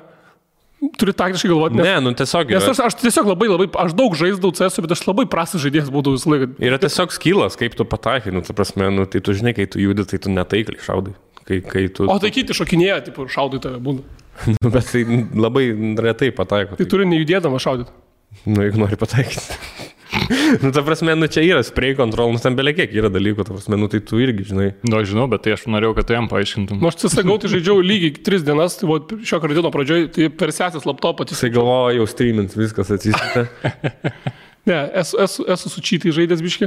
Turi 1.01 1.15
taktiškai 1.17 1.49
galvoti, 1.49 1.79
nes, 1.79 1.87
Ne, 1.89 1.95
nu 2.05 2.11
tiesiog 2.15 2.51
nes 2.53 2.61
yra, 2.61 2.75
aš, 2.75 2.81
aš 2.85 2.97
tiesiog 3.01 3.31
labai, 3.33 3.47
labai, 3.49 3.67
aš 3.81 3.95
daug 3.97 4.13
žaisdavau 4.19 4.53
CS, 4.55 4.77
bet 4.85 4.93
aš 4.93 5.07
labai 5.09 5.25
prastas 5.33 5.63
žaidėjas 5.65 5.89
būdavau 5.91 6.19
visą 6.19 6.35
laiką. 6.35 6.51
yra 6.69 6.79
tiesiog 6.83 7.15
skylas, 7.17 7.57
kaip 7.57 7.75
tu 7.79 7.87
pataikai, 7.89 8.35
nu, 8.37 8.45
ta 8.45 8.53
prasme, 8.55 8.91
nu, 8.93 9.07
tai 9.09 9.23
tu 9.25 9.33
žinai, 9.35 9.55
kai 9.57 9.65
tu 9.73 9.81
judi, 9.81 10.05
tai 10.05 10.21
tu 10.21 10.31
netaikliai 10.35 10.85
šaudai. 10.85 11.17
Kai, 11.49 11.63
kai 11.65 11.87
tu... 11.89 12.05
O 12.11 12.19
tai 12.21 12.29
kiti 12.35 12.55
šokinėja, 12.59 13.01
tipo, 13.09 13.25
šaudai 13.31 13.63
tave 13.65 13.81
būna. 13.83 14.05
Nu, 14.61 14.69
bet 14.69 14.91
tai 14.93 15.01
labai 15.33 15.71
retai 16.05 16.29
pataiko. 16.37 16.77
Tai 16.77 16.87
turi 16.93 17.07
nejudėdama 17.09 17.57
šaudyti. 17.63 17.95
Nu, 18.47 18.63
jeigu 18.63 18.79
nori 18.79 18.99
pataikyti. 19.01 19.57
nu, 20.63 20.71
ta 20.71 20.83
prasme, 20.87 21.15
nu, 21.19 21.27
čia 21.31 21.43
yra 21.45 21.63
spray 21.67 21.95
control, 21.99 22.31
nu, 22.35 22.41
ten 22.43 22.57
belia 22.59 22.75
kiek 22.77 22.95
yra 22.95 23.11
dalykų, 23.13 23.47
ta 23.47 23.55
prasme, 23.55 23.79
nu, 23.81 23.89
tai 23.93 24.01
tu 24.07 24.21
irgi, 24.23 24.47
žinai. 24.51 24.69
Nu, 24.87 24.99
aš 25.01 25.11
žinau, 25.13 25.27
bet 25.31 25.45
tai 25.45 25.55
aš 25.57 25.67
norėjau, 25.71 25.97
kad 25.99 26.09
tu 26.09 26.17
jam 26.17 26.29
paaiškintum. 26.31 26.81
Nu, 26.83 26.91
aš 26.91 27.01
CSGO 27.03 27.37
tai 27.43 27.51
žaidžiau 27.53 27.83
lygiai 27.85 28.15
tris 28.27 28.47
dienas, 28.47 28.79
tai 28.81 28.89
buvo 28.91 29.21
šio 29.27 29.41
karantino 29.43 29.73
pradžioje, 29.75 30.11
tai 30.15 30.29
per 30.31 30.55
sesės 30.55 30.87
laptopą 30.89 31.27
Jisai 31.27 31.49
tiesiog. 31.51 31.57
galvoja, 31.59 31.97
jau 31.99 32.09
streamins, 32.11 32.59
viskas 32.59 32.93
atsisita. 32.97 33.47
Ne, 34.67 34.81
esu, 34.99 35.15
esu, 35.23 35.45
esu 35.55 35.71
su 35.71 35.79
čytai 35.79 36.11
žaidęs 36.11 36.41
biški. 36.43 36.67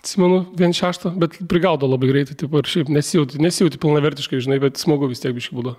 Atsimenu, 0.00 0.40
vien 0.58 0.72
šeštą, 0.74 1.12
bet 1.22 1.36
prigaudo 1.50 1.86
labai 1.86 2.08
greitai, 2.10 2.34
tipo, 2.40 2.58
ir 2.58 2.66
šiaip 2.66 2.90
nesijauti, 2.90 3.38
nesijauti 3.38 3.78
pilnavertiškai, 3.78 4.40
žinai, 4.42 4.58
bet 4.64 4.82
smagu 4.82 5.06
vis 5.06 5.22
tiek 5.22 5.36
biškai 5.36 5.54
būdo 5.60 5.76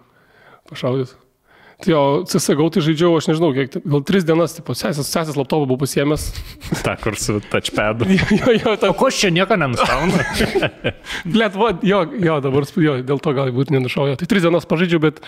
pašaudyti. 0.71 1.17
Tai 1.79 1.93
jo, 1.93 1.99
CSGO 2.27 2.65
tai 2.75 2.81
žaidžiau, 2.83 3.13
aš 3.15 3.29
nežinau, 3.29 3.53
kiek, 3.55 3.77
gal 3.87 4.01
tris 4.03 4.25
dienas, 4.27 4.51
tipo, 4.57 4.73
sesės, 4.75 5.07
sesės 5.07 5.37
laptopą 5.39 5.63
buvau 5.63 5.85
pasiemęs. 5.85 6.25
Ta, 6.85 6.97
kur 6.99 7.15
su 7.15 7.37
touchpadu. 7.45 8.09
jo, 8.09 8.55
jo, 8.57 8.73
ta, 8.75 8.89
O 8.91 8.97
ko 8.99 9.07
aš 9.07 9.21
čia 9.21 9.31
nieko 9.31 9.55
nenustaunu? 9.55 10.19
Blet, 11.33 11.55
va, 11.55 11.69
jo, 11.87 12.01
jo, 12.19 12.35
dabar 12.43 12.67
jo, 12.67 12.97
dėl 13.07 13.23
to 13.23 13.33
galbūt 13.37 13.71
nenušaujo. 13.71 14.19
Tai 14.19 14.27
tris 14.27 14.43
dienas 14.43 14.67
pažaidžiau, 14.67 15.05
bet... 15.07 15.23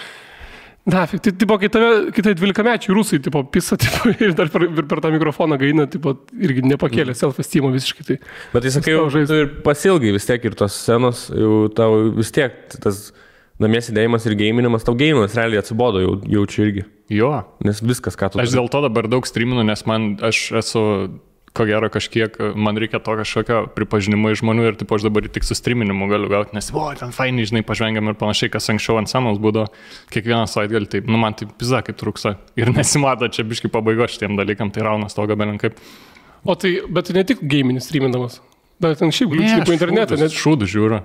Na, 0.92 1.06
tai, 1.06 1.32
tipo, 1.32 1.56
kai 1.62 1.70
tave, 1.72 1.90
kai 2.12 2.24
tai 2.26 2.36
12 2.36 2.68
mečiai 2.68 2.96
rusai, 2.98 3.22
tipo, 3.24 3.46
pisa, 3.48 3.80
tipo, 3.86 4.12
ir 4.12 4.36
dar 4.36 4.52
per, 4.52 4.68
per 4.82 5.06
tą 5.06 5.16
mikrofoną 5.16 5.56
gaina, 5.62 5.88
tipo, 5.88 6.18
irgi 6.36 6.68
nepakėlė 6.68 7.16
self-esteemo 7.16 7.72
visiškai. 7.72 8.08
Tai. 8.12 8.22
Bet 8.52 8.68
tai 8.68 8.76
sakai, 8.76 8.98
jau 8.98 9.08
tu 9.08 9.42
ir 9.46 9.52
pasilgai 9.64 10.12
vis 10.18 10.28
tiek 10.28 10.52
ir 10.52 10.60
tos 10.60 10.76
scenos, 10.84 11.30
jau 11.32 11.68
tau 11.78 12.10
vis 12.18 12.36
tiek 12.36 12.60
tas 12.76 13.12
namie 13.62 13.82
sėdėjimas 13.84 14.26
ir 14.28 14.38
gaminimas, 14.40 14.86
tau 14.88 14.96
gaminimas 14.98 15.36
realiai 15.38 15.62
atsibodo, 15.62 16.02
jau, 16.04 16.16
jaučiu 16.40 16.68
irgi. 16.68 16.86
Jo. 17.12 17.34
Nes 17.66 17.82
viskas, 17.84 18.18
ką 18.20 18.32
tu... 18.32 18.42
Aš 18.42 18.54
dėl 18.56 18.72
to 18.72 18.82
dabar 18.86 19.10
daug 19.12 19.28
streaminu, 19.28 19.64
nes 19.68 19.84
man, 19.90 20.14
aš 20.26 20.40
esu, 20.62 20.84
ko 21.58 21.66
gero, 21.68 21.90
kažkiek, 21.92 22.38
man 22.56 22.80
reikia 22.80 23.02
to 23.04 23.16
kažkokio 23.20 23.64
pripažinimo 23.76 24.32
iš 24.32 24.42
žmonių 24.42 24.70
ir 24.70 24.78
tipo, 24.80 24.96
aš 24.96 25.08
dabar 25.08 25.28
tik 25.28 25.48
su 25.48 25.58
streaminimu 25.58 26.08
galiu 26.12 26.32
gauti, 26.32 26.56
nes, 26.56 26.70
o, 26.72 26.86
ten 26.98 27.12
fainai, 27.16 27.48
žinai, 27.50 27.64
pažvengiam 27.68 28.08
ir 28.08 28.20
panašiai, 28.20 28.52
kas 28.54 28.72
anksčiau 28.72 29.02
ant 29.02 29.12
senos 29.12 29.42
būdavo, 29.44 29.68
kiekvieną 30.16 30.46
savaitgalį, 30.52 30.92
taip, 30.96 31.12
nu 31.12 31.20
man 31.22 31.36
tai 31.38 31.50
pizza 31.52 31.84
kaip 31.86 32.00
trūksa. 32.00 32.38
Ir 32.60 32.72
nesimato 32.78 33.30
čia 33.32 33.48
biškai 33.48 33.74
pabaigo 33.74 34.08
šitiem 34.08 34.40
dalykam, 34.40 34.72
tai 34.72 34.88
raunas 34.88 35.18
to 35.18 35.28
gabelinkai. 35.30 35.76
O 36.48 36.56
tai, 36.58 36.78
bet 36.90 37.10
tai 37.10 37.20
ne 37.20 37.28
tik 37.28 37.44
gaminis 37.46 37.86
streaminamas, 37.90 38.40
bet 38.82 39.00
ten 39.02 39.14
šiaip 39.14 39.32
gliūčiai 39.32 39.66
po 39.68 39.76
internetą, 39.76 40.18
net 40.20 40.34
Šūdų 40.36 40.68
žiūriu. 40.70 41.00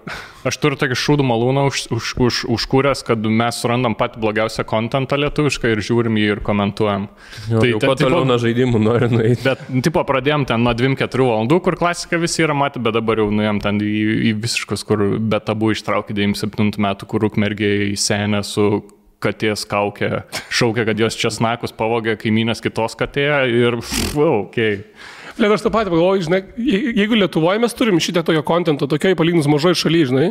Aš 0.47 0.59
turiu 0.63 0.79
tokį 0.79 0.97
šūdų 1.01 1.27
malūną 1.27 1.65
už, 1.69 1.83
už, 1.97 2.11
už, 2.23 2.41
užkūręs, 2.55 3.03
kad 3.07 3.25
mes 3.27 3.59
surandam 3.61 3.97
patį 3.99 4.21
blogiausią 4.23 4.65
kontentą 4.69 5.19
lietuvišką 5.21 5.73
ir 5.75 5.83
žiūrim 5.85 6.19
jį 6.21 6.27
ir 6.37 6.43
komentuojam. 6.47 7.09
Jo, 7.51 7.63
tai 7.63 7.71
jau 7.73 7.81
kuo 7.83 7.97
toliau 7.99 8.27
nuo 8.29 8.39
žaidimų 8.43 8.83
nori 8.83 9.11
nueiti. 9.13 9.43
Bet, 9.45 9.65
tipo, 9.87 10.05
pradėjom 10.07 10.47
ten 10.49 10.63
nuo 10.67 10.75
2-4 10.77 11.29
valandų, 11.31 11.61
kur 11.67 11.79
klasika 11.81 12.21
visi 12.23 12.45
yra 12.47 12.57
matę, 12.57 12.83
bet 12.83 12.97
dabar 12.97 13.25
jau 13.25 13.31
nuėjom 13.35 13.63
ten 13.65 13.81
į, 13.83 13.95
į 14.31 14.37
visiškus, 14.45 14.87
kur 14.87 15.07
be 15.19 15.43
tabų 15.43 15.75
ištraukė 15.75 16.17
97 16.17 16.79
metų, 16.87 17.11
kur 17.11 17.27
ukmergiai 17.29 17.93
senė 17.99 18.45
su 18.47 18.85
katės 19.23 19.65
kaukė, 19.69 20.27
šaukė, 20.53 20.85
kad 20.91 21.01
jos 21.01 21.17
česnakus 21.19 21.75
pavogė 21.75 22.19
kaimynės 22.21 22.63
kitos 22.65 22.95
katėje 23.01 23.39
ir, 23.51 23.81
wow, 24.15 24.45
okei. 24.47 24.83
Okay. 24.83 25.15
Liet, 25.37 25.53
aš 25.53 25.65
tą 25.67 25.71
patį 25.75 25.91
pagalvoju, 25.93 26.23
žinai, 26.25 26.41
je- 26.57 26.93
jeigu 26.97 27.19
Lietuvoje 27.21 27.61
mes 27.61 27.75
turim 27.77 27.99
šitą 28.01 28.23
tokio 28.25 28.41
kontento, 28.47 28.87
tokioje 28.89 29.17
palyginus 29.19 29.49
mažoje 29.53 29.77
šalyje, 29.83 30.11
žinai, 30.13 30.29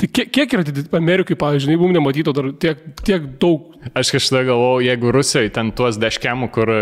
tai 0.00 0.08
kiek, 0.08 0.30
kiek 0.32 0.54
yra 0.56 0.64
Amerikai, 0.96 1.36
pavyzdžiui, 1.36 1.74
jeigu 1.74 1.84
mums 1.88 1.98
nematyto 1.98 2.32
dar 2.36 2.48
tiek, 2.56 2.80
tiek 3.04 3.26
daug. 3.42 3.72
Aš 3.94 4.10
kažkada 4.16 4.40
galvojau, 4.48 4.80
jeigu 4.82 5.12
Rusijoje 5.14 5.50
ten 5.54 5.68
tuos 5.76 5.94
deškemų, 6.02 6.48
kur 6.50 6.70
e, 6.74 6.80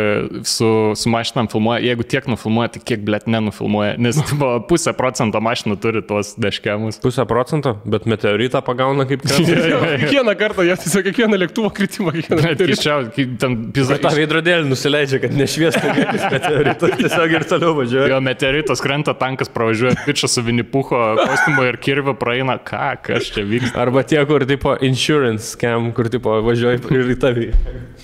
su, 0.49 0.69
su 0.97 1.11
mašinam 1.13 1.51
filmuoja, 1.53 1.83
jeigu 1.85 2.07
tiek 2.09 2.25
nufilmuoja, 2.31 2.71
tai 2.77 2.81
kiek 2.81 3.03
blėt 3.05 3.27
nenufilmuoja, 3.29 3.99
nes 4.01 4.17
tipo, 4.31 4.53
pusę 4.71 4.95
procento 4.97 5.43
mašinų 5.45 5.77
turi 5.83 6.01
tuos 6.07 6.31
deškemus. 6.41 7.01
Pusę 7.05 7.27
procento, 7.29 7.75
bet 7.85 8.07
meteoritą 8.09 8.63
pagauna 8.65 9.05
kaip 9.11 9.21
krenta. 9.27 9.83
Kiekvieną 10.01 10.37
kartą, 10.41 10.65
jie 10.65 10.79
tiesiog 10.87 11.05
kiekvieną 11.11 11.43
lėktuvo 11.45 11.73
kritimą, 11.77 12.15
kiekvieną 12.17 12.55
Tai 12.63 12.79
čia, 12.87 12.97
ten 13.43 13.59
pizza. 13.75 13.99
Ta 14.01 14.15
veidrodėlį 14.17 14.71
nusileidžia, 14.73 15.21
kad 15.27 15.37
nešviestų 15.37 15.85
niekas 15.99 16.25
meteoritas 16.33 16.97
tiesiog 17.03 17.37
ir 17.37 17.45
toliau 17.53 17.64
važiuoja. 17.77 18.09
Jo 18.13 18.21
meteoritas 18.25 18.83
krenta, 18.85 19.15
tankas 19.19 19.51
pravažiuoja, 19.53 19.97
pičas 20.07 20.37
su 20.37 20.43
Vinipucho 20.45 20.99
kostiumu 21.21 21.65
ir 21.69 21.79
kirviu 21.83 22.15
praeina, 22.19 22.57
ką, 22.61 22.91
kas 23.07 23.31
čia 23.35 23.45
vyksta. 23.49 23.81
Arba 23.81 24.05
tie, 24.07 24.21
kur 24.29 24.45
tipo 24.49 24.77
insurance 24.85 25.55
scam, 25.55 25.91
kur 25.97 26.11
tipo 26.13 26.37
važiuoja 26.45 26.81
ir 26.95 27.13
į 27.15 27.19
tavį. 27.23 27.49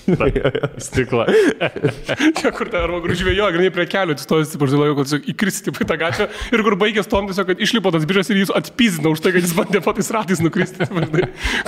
Stiklą. 0.87 1.27
Tie, 1.29 2.51
kur 2.55 2.71
ten 2.71 2.79
arba 2.81 3.01
kur 3.03 3.13
žvėjo, 3.17 3.49
grinai 3.55 3.73
prie 3.73 3.87
kelių 3.91 4.15
atsistojęs, 4.15 4.53
tipo, 4.55 4.69
žinau, 4.71 4.95
kad 4.97 5.29
įkristi 5.33 5.73
į 5.73 5.87
tą 5.89 5.97
gatvę 6.01 6.29
ir 6.51 6.65
kur 6.65 6.77
baigęs 6.81 7.09
tom 7.11 7.29
tiesiog, 7.29 7.51
kad 7.51 7.61
išlipo 7.67 7.93
tas 7.93 8.07
biržas 8.09 8.31
ir 8.33 8.41
jis 8.41 8.53
atpizino 8.57 9.13
už 9.15 9.23
tai, 9.23 9.35
kad 9.35 9.45
jis 9.45 9.55
bandė 9.57 9.83
patais 9.85 10.11
ratais 10.13 10.41
nukristi. 10.43 10.87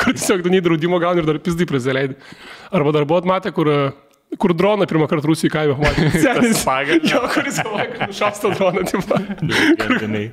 Kur 0.01 0.15
tiesiog 0.15 0.45
tu 0.45 0.53
nei 0.53 0.63
draudimo 0.63 0.99
gauni 1.03 1.23
ir 1.23 1.29
dar 1.29 1.39
pizdai 1.43 1.69
prisileidai. 1.69 2.17
Arba 2.73 2.95
dar 2.95 3.07
buvot 3.09 3.27
matę, 3.29 3.53
kur, 3.55 3.69
kur 4.41 4.53
droną 4.57 4.85
pirmą 4.89 5.07
kartą 5.11 5.27
Rusijai 5.29 5.51
kaime 5.53 5.75
pamatė. 5.77 6.09
Senis. 6.23 6.63
pagalbė. 6.67 7.09
Jo, 7.11 7.21
kuris 7.33 7.59
galvoja, 7.61 7.85
kad 7.93 8.11
nušausto 8.13 8.51
droną, 8.57 8.83
tipo. 8.89 9.19
Gardinai. 9.83 10.23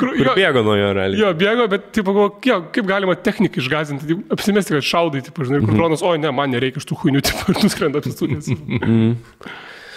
Kur, 0.00 0.12
Ir 0.16 0.30
jo, 0.30 0.34
bėgo 0.38 0.62
nuo 0.66 0.76
jo 0.78 0.90
realiai. 0.96 1.20
Jo, 1.20 1.32
bėgo, 1.38 1.68
bet 1.72 1.90
galvoju, 2.00 2.32
jo, 2.50 2.58
kaip 2.76 2.88
galima 2.90 3.16
technikai 3.18 3.62
išgazinti, 3.64 4.08
taip, 4.10 4.24
apsimesti, 4.36 4.76
kad 4.78 4.88
šaudai, 4.92 5.22
tipo, 5.28 5.44
žinai, 5.46 5.60
Mhm. 5.62 5.70
kur 5.70 5.80
dronas, 5.82 6.02
oi 6.06 6.16
ne, 6.22 6.30
man 6.34 6.50
nereikia 6.54 6.82
iš 6.82 6.88
tų 6.90 7.00
huinių, 7.04 7.22
tipo, 7.30 7.52
ir 7.54 7.62
nuskrenda 7.66 8.02
apsisūnės. 8.02 8.52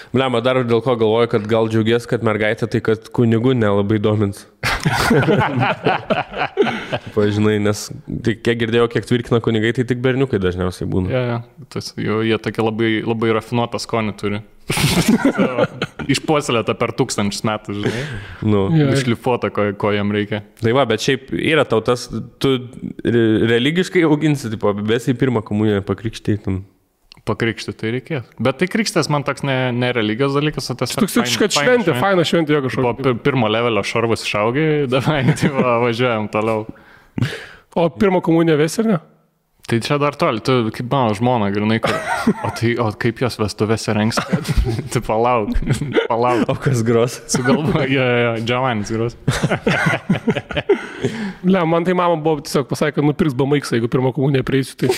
Blema, 0.09 0.39
dar 0.41 0.57
dėl 0.65 0.79
ko 0.81 0.95
galvoju, 0.97 1.29
kad 1.29 1.43
gal 1.49 1.67
džiaugies, 1.69 2.07
kad 2.09 2.23
mergaitė 2.25 2.65
tai, 2.73 2.79
kad 2.81 3.11
kunigų 3.13 3.53
nelabai 3.53 3.99
domins. 4.01 4.47
Pažinai, 7.15 7.57
nes 7.63 7.81
tai, 8.23 8.35
kiek 8.37 8.59
girdėjau, 8.63 8.87
kiek 8.93 9.07
tvirkina 9.09 9.39
kunigai, 9.43 9.71
tai 9.75 9.85
tik 9.89 10.01
berniukai 10.03 10.39
dažniausiai 10.41 10.87
būna. 10.89 11.11
Ja, 11.13 11.21
ja. 11.27 11.37
Tas, 11.73 11.91
jo, 11.99 12.21
jie 12.25 12.37
tokie 12.41 12.63
labai, 12.65 12.91
labai 13.05 13.33
rafinuotą 13.37 13.81
skonį 13.81 14.15
turi. 14.19 14.41
Išpuoselėta 16.13 16.75
per 16.77 16.93
tūkstančius 16.97 17.43
metų, 17.47 17.79
žinai. 17.81 18.03
Nu. 18.45 18.67
Jo. 18.77 18.91
Išlifuota, 18.93 19.49
ko, 19.53 19.69
ko 19.81 19.93
jam 19.95 20.13
reikia. 20.13 20.43
Tai 20.61 20.75
va, 20.77 20.85
bet 20.89 21.03
šiaip 21.05 21.31
yra 21.33 21.65
tau 21.69 21.81
tas, 21.85 22.07
tu 22.41 22.55
re- 23.03 23.47
religiškai 23.55 24.05
auginsi, 24.07 24.51
tipo, 24.53 24.73
besi 24.79 25.15
į 25.15 25.19
pirmą 25.21 25.41
komuniją 25.45 25.81
pakrikštytum. 25.87 26.61
Pakrikšti 27.29 27.73
tai 27.77 27.91
reikės. 27.93 28.25
Bet 28.41 28.57
tai 28.61 28.67
krikštas 28.73 29.09
man 29.13 29.23
toks 29.27 29.43
ne, 29.45 29.57
ne 29.75 29.91
religijos 29.95 30.33
dalykas, 30.37 30.69
o 30.73 30.75
tas 30.79 30.95
Toks, 30.97 31.13
kad 31.37 31.53
šventė, 31.53 31.93
faina 32.01 32.25
šventė, 32.25 32.57
jo 32.57 32.63
Po 32.63 32.69
kažkokia. 32.71 33.03
pi- 33.05 33.15
pirmo 33.29 33.47
levelio 33.51 33.83
šarvus 33.85 34.25
išaugai, 34.25 34.65
davai, 34.93 35.21
tai 35.37 35.51
va, 35.53 35.77
važiuojam 35.85 36.27
toliau. 36.33 36.65
O 37.77 37.85
pirmą 37.93 38.23
komuniją 38.25 38.57
vesi 38.59 38.81
ar 38.81 38.89
ne? 38.95 38.99
Tai 39.69 39.77
čia 39.85 39.99
dar 40.01 40.15
toli, 40.17 40.41
tu 40.41 40.71
kaip 40.73 40.87
mano 40.89 41.13
žmona, 41.13 41.51
grinai, 41.53 41.77
kur. 41.83 41.93
O, 42.45 42.49
tai, 42.53 42.73
o 42.81 42.89
kaip 42.99 43.21
jos 43.23 43.37
vestuvės 43.39 43.87
rengs? 43.95 44.17
tai 44.93 45.01
palauk, 45.05 45.53
palauk. 46.11 46.49
O 46.51 46.55
kas 46.59 46.81
gros? 46.85 47.19
Sugalvoju, 47.31 47.87
jo, 47.93 48.05
jo, 48.23 48.33
Džiavanis 48.43 48.91
gros. 48.93 49.15
Ne, 51.43 51.61
man 51.65 51.85
tai 51.87 51.95
mama 51.97 52.17
buvo 52.19 52.43
tiesiog 52.43 52.67
pasakė, 52.69 52.97
kad 52.97 53.07
nupirks 53.07 53.35
bamaiksą, 53.39 53.77
jeigu 53.77 53.89
pirmą 53.91 54.11
komuniją 54.15 54.43
prieisiu. 54.45 54.75
Tai... 54.81 54.89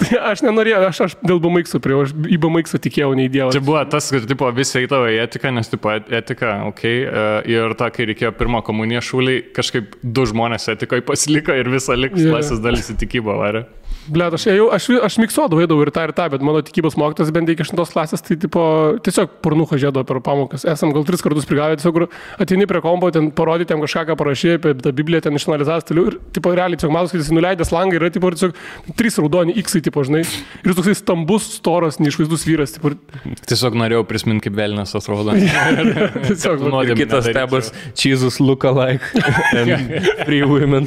tai 0.00 0.20
aš 0.32 0.42
nenorėjau, 0.44 0.80
aš, 0.88 1.00
aš 1.06 1.16
dėl 1.22 1.40
bamaikso 1.42 1.80
prie, 1.82 1.96
aš 2.02 2.14
į 2.26 2.40
bamaiksą 2.42 2.80
tikėjau, 2.82 3.12
nei 3.18 3.30
dievas. 3.32 3.54
Čia 3.56 3.62
buvo 3.64 3.82
tas, 3.92 4.10
kad 4.12 4.26
tipo, 4.30 4.50
visi 4.56 4.82
eidavo 4.82 5.08
į 5.10 5.20
etiką, 5.26 5.54
nes 5.54 5.70
tipo, 5.70 5.92
et- 5.94 6.10
etika, 6.20 6.56
okei, 6.70 7.06
okay, 7.06 7.54
ir 7.54 7.76
ta, 7.78 7.92
kai 7.94 8.08
reikėjo 8.10 8.34
pirmą 8.40 8.64
komuniją 8.66 9.04
šūlį, 9.06 9.36
kažkaip 9.56 9.96
du 10.02 10.26
žmonės 10.28 10.68
etikoje 10.74 11.06
pasiliko 11.06 11.56
ir 11.56 11.70
visą 11.72 11.96
likus 11.98 12.29
Klasės 12.30 12.62
dalis 12.64 12.90
į 12.92 12.96
tikybą 13.04 13.36
varė. 13.40 13.64
Ble, 14.10 14.26
aš, 14.36 14.46
ėjau, 14.50 14.68
aš, 14.74 14.88
aš 15.06 15.18
miksuodavau, 15.22 15.62
eidavau 15.64 15.84
ir 15.86 15.92
tą 15.94 16.06
ir 16.08 16.14
tą, 16.16 16.26
bet 16.32 16.44
mano 16.46 16.62
tikybos 16.66 16.96
mokytas 17.00 17.30
bent 17.34 17.50
iki 17.52 17.64
8 17.66 17.92
klasės, 17.94 18.24
tai 18.26 18.36
tipo, 18.40 18.62
tiesiog 19.06 19.38
pornuką 19.44 19.78
žėdavo 19.80 20.06
per 20.08 20.20
pamokas. 20.26 20.66
Esam 20.68 20.94
gal 20.96 21.06
tris 21.08 21.22
kartus 21.24 21.48
prigavę, 21.48 21.78
tiesiog 21.80 21.96
kur 21.96 22.06
ateini 22.42 22.68
prie 22.70 22.82
kompo, 22.84 23.10
ten 23.14 23.30
parodyti 23.36 23.74
jam 23.74 23.84
kažką, 23.84 24.06
ką 24.10 24.18
parašė, 24.20 24.56
apie 24.58 24.74
tą 24.82 24.94
Bibliją 24.96 25.22
ten 25.26 25.38
išanalizavęs 25.38 25.88
toliau 25.88 26.10
ir, 26.10 26.18
tipo, 26.36 26.54
realiai, 26.56 26.80
tiesiog 26.80 26.94
matos, 26.94 27.14
kad 27.14 27.22
jis 27.22 27.32
nuleidęs 27.34 27.72
langą 27.74 27.98
ir 27.98 28.04
yra, 28.04 28.12
tipo, 28.14 28.30
ir 28.30 28.38
tiesiog 28.38 28.96
trys 28.98 29.20
raudoni 29.22 29.56
X, 29.62 29.78
tipo, 29.86 30.04
žinai, 30.06 30.24
ir 30.26 30.72
jis 30.72 30.80
toksai 30.80 30.96
stambus, 30.98 31.46
storas, 31.60 32.00
neišvaizdus 32.02 32.46
vyras, 32.48 32.74
tipo, 32.76 32.94
ir 32.94 32.98
Tiesiog 33.46 33.76
norėjau 33.78 34.04
prisiminti, 34.08 34.46
kaip 34.48 34.56
Velnas 34.58 34.94
atrodo. 34.98 35.34
tiesiog, 36.28 36.62
Nuodėmė 36.70 36.98
Kitas 37.04 37.26
stebas, 37.28 37.70
Jesus 37.98 38.40
look 38.42 38.64
alike. 38.68 39.04
And 39.60 40.06
free 40.24 40.42
women. 40.42 40.86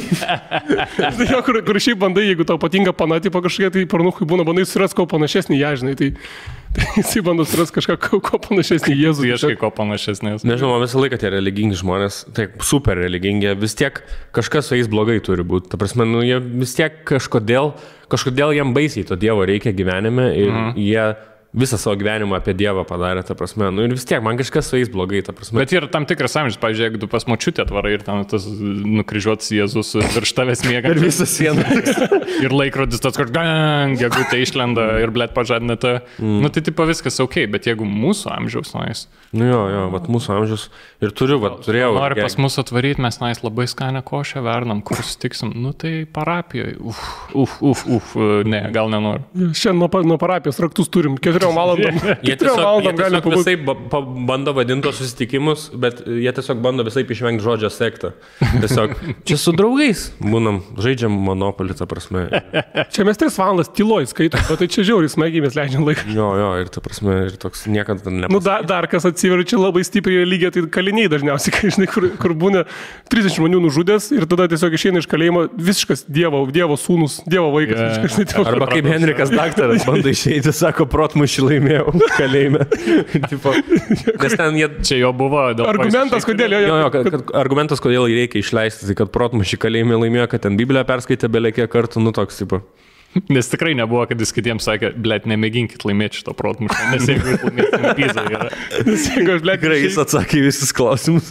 Tai 1.18 1.28
jo, 1.30 1.42
kur, 1.46 1.60
kur 1.66 1.80
šiaip 1.84 2.00
bandai, 2.02 2.26
jeigu 2.30 2.46
tau 2.48 2.60
patinka 2.62 2.94
pana, 2.96 3.13
tipo 3.22 3.42
kažkokia, 3.44 3.70
tai 3.76 3.86
pornukai 3.90 4.28
būna, 4.30 4.46
bandai 4.48 4.66
surasti 4.70 4.98
ko 4.98 5.06
panašesnį 5.12 5.60
ją, 5.60 5.72
žinai, 5.82 5.94
tai, 6.00 6.10
tai 6.76 6.88
jisai 6.98 7.24
bando 7.26 7.46
surasti 7.48 7.78
kažką, 7.78 7.98
ko, 8.02 8.20
ko 8.24 8.40
panašesnį 8.48 8.96
Jėzų. 8.98 9.28
Ieškai 9.30 9.58
ko 9.62 9.70
panašesnės. 9.76 10.46
Nežinau, 10.48 10.80
visą 10.82 11.04
laiką 11.04 11.20
tie 11.22 11.34
religingi 11.36 11.78
žmonės, 11.82 12.24
tai 12.34 12.48
super 12.66 12.98
religingi, 13.02 13.52
vis 13.60 13.78
tiek 13.80 14.02
kažkas 14.36 14.72
su 14.72 14.80
jais 14.80 14.90
blogai 14.92 15.20
turi 15.26 15.46
būti. 15.46 15.70
Ta 15.74 15.82
prasme, 15.82 16.08
nu, 16.10 16.24
jie 16.26 16.40
vis 16.42 16.74
tiek 16.80 17.04
kažkodėl, 17.10 17.76
kažkodėl 18.14 18.56
jiem 18.58 18.74
baisiai 18.78 19.06
to 19.10 19.20
Dievo 19.20 19.46
reikia 19.50 19.76
gyvenime 19.76 20.32
ir 20.34 20.50
mhm. 20.50 20.82
jie 20.82 21.06
visą 21.54 21.78
savo 21.78 21.96
gyvenimą 22.02 22.36
apie 22.40 22.54
Dievą 22.58 22.82
padarė, 22.90 23.22
ta 23.26 23.36
prasme. 23.38 23.70
Nu 23.74 23.86
ir 23.86 23.94
vis 23.94 24.06
tiek, 24.10 24.22
man 24.26 24.40
kažkas 24.40 24.72
su 24.72 24.80
jais 24.80 24.90
blogai, 24.90 25.22
ta 25.26 25.36
prasme. 25.38 25.62
Bet 25.62 25.74
yra 25.76 25.90
tam 25.92 26.08
tikras 26.10 26.34
amžius, 26.40 26.58
pavyzdžiui, 26.62 26.88
jeigu 26.88 27.02
tu 27.04 27.10
pas 27.12 27.26
močiutę 27.30 27.62
atvarai 27.66 27.94
ir 27.98 28.06
ten 28.06 28.24
tas 28.30 28.48
nukryžiuotas 28.50 29.52
Jėzus 29.54 29.94
virš 30.16 30.34
tavęs 30.38 30.64
miega. 30.66 30.90
Ir 30.90 31.02
visą 31.04 31.28
sieną. 31.30 31.66
ir 32.46 32.56
laikrodis 32.56 33.04
tas, 33.04 33.20
gang, 33.34 33.94
jeigu 34.02 34.26
tai 34.32 34.42
išlenda 34.44 34.88
ir 35.04 35.14
blėt 35.14 35.36
pažadina 35.38 35.78
tą. 35.78 36.00
Mm. 36.18 36.42
Nu 36.44 36.50
tai 36.54 36.66
tipo 36.66 36.88
viskas 36.90 37.22
ok, 37.22 37.44
bet 37.54 37.70
jeigu 37.70 37.86
mūsų 37.86 38.34
amžiaus 38.34 38.74
nuais. 38.74 39.06
Nu 39.34 39.48
jo, 39.50 39.62
jo, 39.70 39.86
vat 39.94 40.10
mūsų 40.14 40.34
amžius. 40.40 40.68
Ir 41.04 41.14
turiu, 41.14 41.38
vat 41.44 41.62
turėjau. 41.66 41.94
Nori 41.98 42.18
pas 42.22 42.38
mus 42.42 42.58
atvaryti, 42.62 43.02
mes 43.02 43.18
nais 43.22 43.42
labai 43.46 43.66
skanę 43.70 44.04
košę 44.06 44.42
vernam, 44.46 44.82
kur 44.86 45.02
sutiksim. 45.06 45.54
Nu 45.58 45.74
tai 45.78 46.04
parapijoje. 46.06 46.76
Uf, 46.82 47.00
uf, 47.34 47.56
uf, 47.62 47.86
uf, 47.98 48.14
ne, 48.50 48.62
gal 48.74 48.92
nenoriu. 48.94 49.26
Šiandien 49.54 49.82
nuo, 49.82 50.04
nuo 50.14 50.20
parapijos 50.22 50.62
raktus 50.64 50.90
turim, 50.94 51.18
keturiom 51.44 51.56
valandom. 51.56 52.00
Jie 52.24 52.36
tiesiog, 52.38 52.58
jie 52.58 52.64
valandom 52.64 52.96
gali 52.98 53.22
tiesiog 53.22 53.38
visai 53.38 53.56
bando 54.28 54.54
vadinti 54.54 54.88
tos 54.88 55.00
susitikimus, 55.02 55.66
bet 55.80 56.02
jie 56.08 56.32
tiesiog 56.36 56.62
bando 56.64 56.86
visai 56.88 57.04
išvengti 57.04 57.44
žodžio 57.44 57.70
sektą. 57.74 58.14
Tiesiog 58.40 58.96
čia 59.28 59.38
su 59.40 59.54
draugais 59.56 60.06
būnam, 60.22 60.62
žaidžiam 60.82 61.14
monopolį, 61.28 61.78
ta 61.80 61.88
prasme. 61.90 62.26
Čia 62.94 63.06
mes 63.08 63.20
tris 63.20 63.38
valandas 63.40 63.72
tyloj 63.76 64.08
skaitom, 64.12 64.44
bet 64.50 64.64
tai 64.64 64.70
čia 64.72 64.86
žiauriai 64.90 65.12
smagiai 65.12 65.44
mes 65.46 65.58
leidžiam 65.58 65.88
laiką. 65.88 66.08
Jo, 66.14 66.30
jo, 66.40 66.50
ir 66.64 66.72
ta 66.74 66.84
prasme, 66.84 67.18
ir 67.30 67.38
toks 67.42 67.66
niekada 67.72 68.14
ne. 68.14 68.30
Nu, 68.32 68.42
da, 68.44 68.60
dar 68.68 68.88
kas 68.92 69.08
atsiveria 69.10 69.48
čia 69.48 69.62
labai 69.62 69.86
stipriai 69.88 70.28
lygiai, 70.28 70.54
tai 70.56 70.66
kaliniai 70.74 71.12
dažniausiai, 71.12 71.56
kai 71.56 71.74
žinai, 71.74 71.90
kur, 71.92 72.10
kur 72.22 72.36
būna 72.38 72.66
30 73.12 73.38
žmonių 73.40 73.64
nužudęs 73.68 74.12
ir 74.16 74.28
tada 74.30 74.48
tiesiog 74.52 74.78
išeina 74.78 75.04
iš 75.04 75.10
kalėjimo 75.12 75.46
visiškas 75.54 76.06
Dievo, 76.14 76.44
Dievo 76.54 76.78
sūnus, 76.80 77.22
Dievo 77.30 77.52
vaikas. 77.54 77.78
Jo. 77.78 77.90
visiškas, 77.90 78.18
žinai, 78.18 78.48
Arba 78.54 78.70
kaip 78.72 78.88
Henrikas 78.90 79.32
daktaras 79.34 79.86
bando 79.90 80.12
išeiti, 80.12 80.54
sako, 80.56 80.88
protmušį 81.34 81.46
laimėjau 81.48 81.94
kalėjime. 82.20 82.68
tipo, 83.32 83.56
nes 83.56 84.38
ten 84.38 84.60
jie... 84.60 84.70
Čia 84.84 85.00
jo 85.02 85.12
buvo 85.18 85.48
jis 85.52 85.66
Argumentas, 85.66 86.28
kodėl 86.28 86.58
jo, 86.58 86.62
Jo, 86.64 86.78
jo, 86.84 86.94
kad, 86.94 87.12
kad 87.14 87.36
argumentas, 87.44 87.84
kodėl 87.84 88.08
jį 88.12 88.22
reikia 88.22 88.44
išleisti, 88.44 88.88
tai 88.90 88.98
kad 89.04 89.14
protmušį 89.14 89.60
kalėjime 89.62 90.00
laimėjo, 90.00 90.30
kad 90.32 90.48
ten 90.48 90.58
Bibliją 90.60 90.86
perskaitė 90.88 91.32
belėkė 91.32 91.70
kartų, 91.72 92.04
nu 92.04 92.14
toks, 92.16 92.42
tipo. 92.44 92.64
Nes 93.30 93.46
tikrai 93.46 93.76
nebuvo, 93.78 94.02
kad 94.10 94.18
jis 94.18 94.32
kitiems 94.34 94.66
sakė, 94.66 94.90
blėt, 94.98 95.28
nemėginkit 95.30 95.84
laimėti 95.86 96.24
šito 96.24 96.34
protmušio, 96.34 96.80
nes 96.90 97.04
jeigu 97.12 97.30
jūs 97.30 97.44
laimėsite 97.46 97.92
pizą, 98.00 98.24
yra. 98.26 98.48
Nes 98.88 99.04
jeigu 99.12 99.36
aš, 99.36 99.44
blėt, 99.46 99.62
Tikrai 99.62 99.78
jis 99.84 100.00
atsakė 100.02 100.42
visus 100.48 100.74
klausimus. 100.74 101.30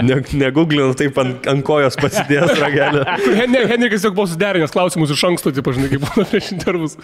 Ne, 0.00 0.22
negooglinu 0.40 0.96
taip 0.96 1.20
ant, 1.20 1.44
ant 1.52 1.66
kojos 1.66 2.00
pasidėjęs 2.00 2.56
ragelį. 2.56 3.04
Henrikas 3.36 3.98
tiesiog 3.98 4.16
buvo 4.16 4.30
suderinęs 4.32 4.72
klausimus 4.72 5.12
iš 5.12 5.26
anksto, 5.28 5.52
tipo, 5.52 5.76
žinai, 5.76 5.92
kaip 5.92 6.08
būna 6.08 6.24
prieš 6.32 6.54
intervus. 6.56 6.96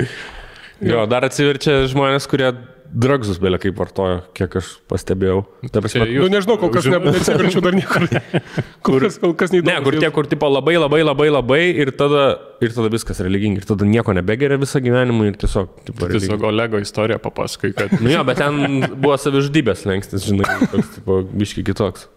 Jo, 0.81 1.07
dar 1.11 1.27
atsiverčia 1.29 1.83
žmonės, 1.91 2.27
kurie 2.31 2.51
drugsus 2.91 3.39
belė 3.39 3.59
kaip 3.63 3.77
vartojo, 3.79 4.17
kiek 4.35 4.55
aš 4.59 4.71
pastebėjau. 4.91 5.45
Ta 5.71 5.79
prasme, 5.83 6.07
Čia 6.09 6.23
Nu, 6.25 6.31
nežinau, 6.33 6.57
kol 6.59 6.73
kas 6.75 6.89
ne- 6.91 6.99
neatsiverčiau 7.05 7.63
dar 7.63 7.77
niekur. 7.77 8.07
Kol 8.87 8.97
kas, 9.05 9.19
kol 9.23 9.35
kas 9.39 9.53
neįdomu. 9.53 9.69
Ne, 9.71 9.77
kur 9.85 9.95
tie, 10.01 10.09
kur 10.17 10.27
tipo 10.27 10.49
labai, 10.51 10.75
labai, 10.81 11.03
labai, 11.07 11.29
labai 11.31 11.61
ir 11.85 11.93
tada, 11.95 12.25
ir 12.65 12.73
tada 12.75 12.91
viskas 12.91 13.21
religingi, 13.23 13.61
ir 13.61 13.69
tada 13.69 13.87
nieko 13.87 14.15
nebegeria 14.17 14.59
visą 14.59 14.81
gyvenimą 14.83 15.29
ir 15.31 15.37
tiesiog, 15.39 15.69
tipo, 15.87 16.09
religingi. 16.09 16.33
Tiesiog 16.33 16.47
Olego 16.51 16.81
istoriją 16.83 17.21
papasakai, 17.23 17.71
kad 17.77 17.95
Nu 18.01 18.11
jo, 18.11 18.25
bet 18.27 18.41
ten 18.43 18.89
buvo 18.97 19.15
savižudybės 19.21 19.85
lengstis, 19.87 20.25
žinai, 20.27 20.49
toks, 20.73 20.97
tipo, 20.97 21.21
biški 21.31 21.63
kitoks. 21.69 22.09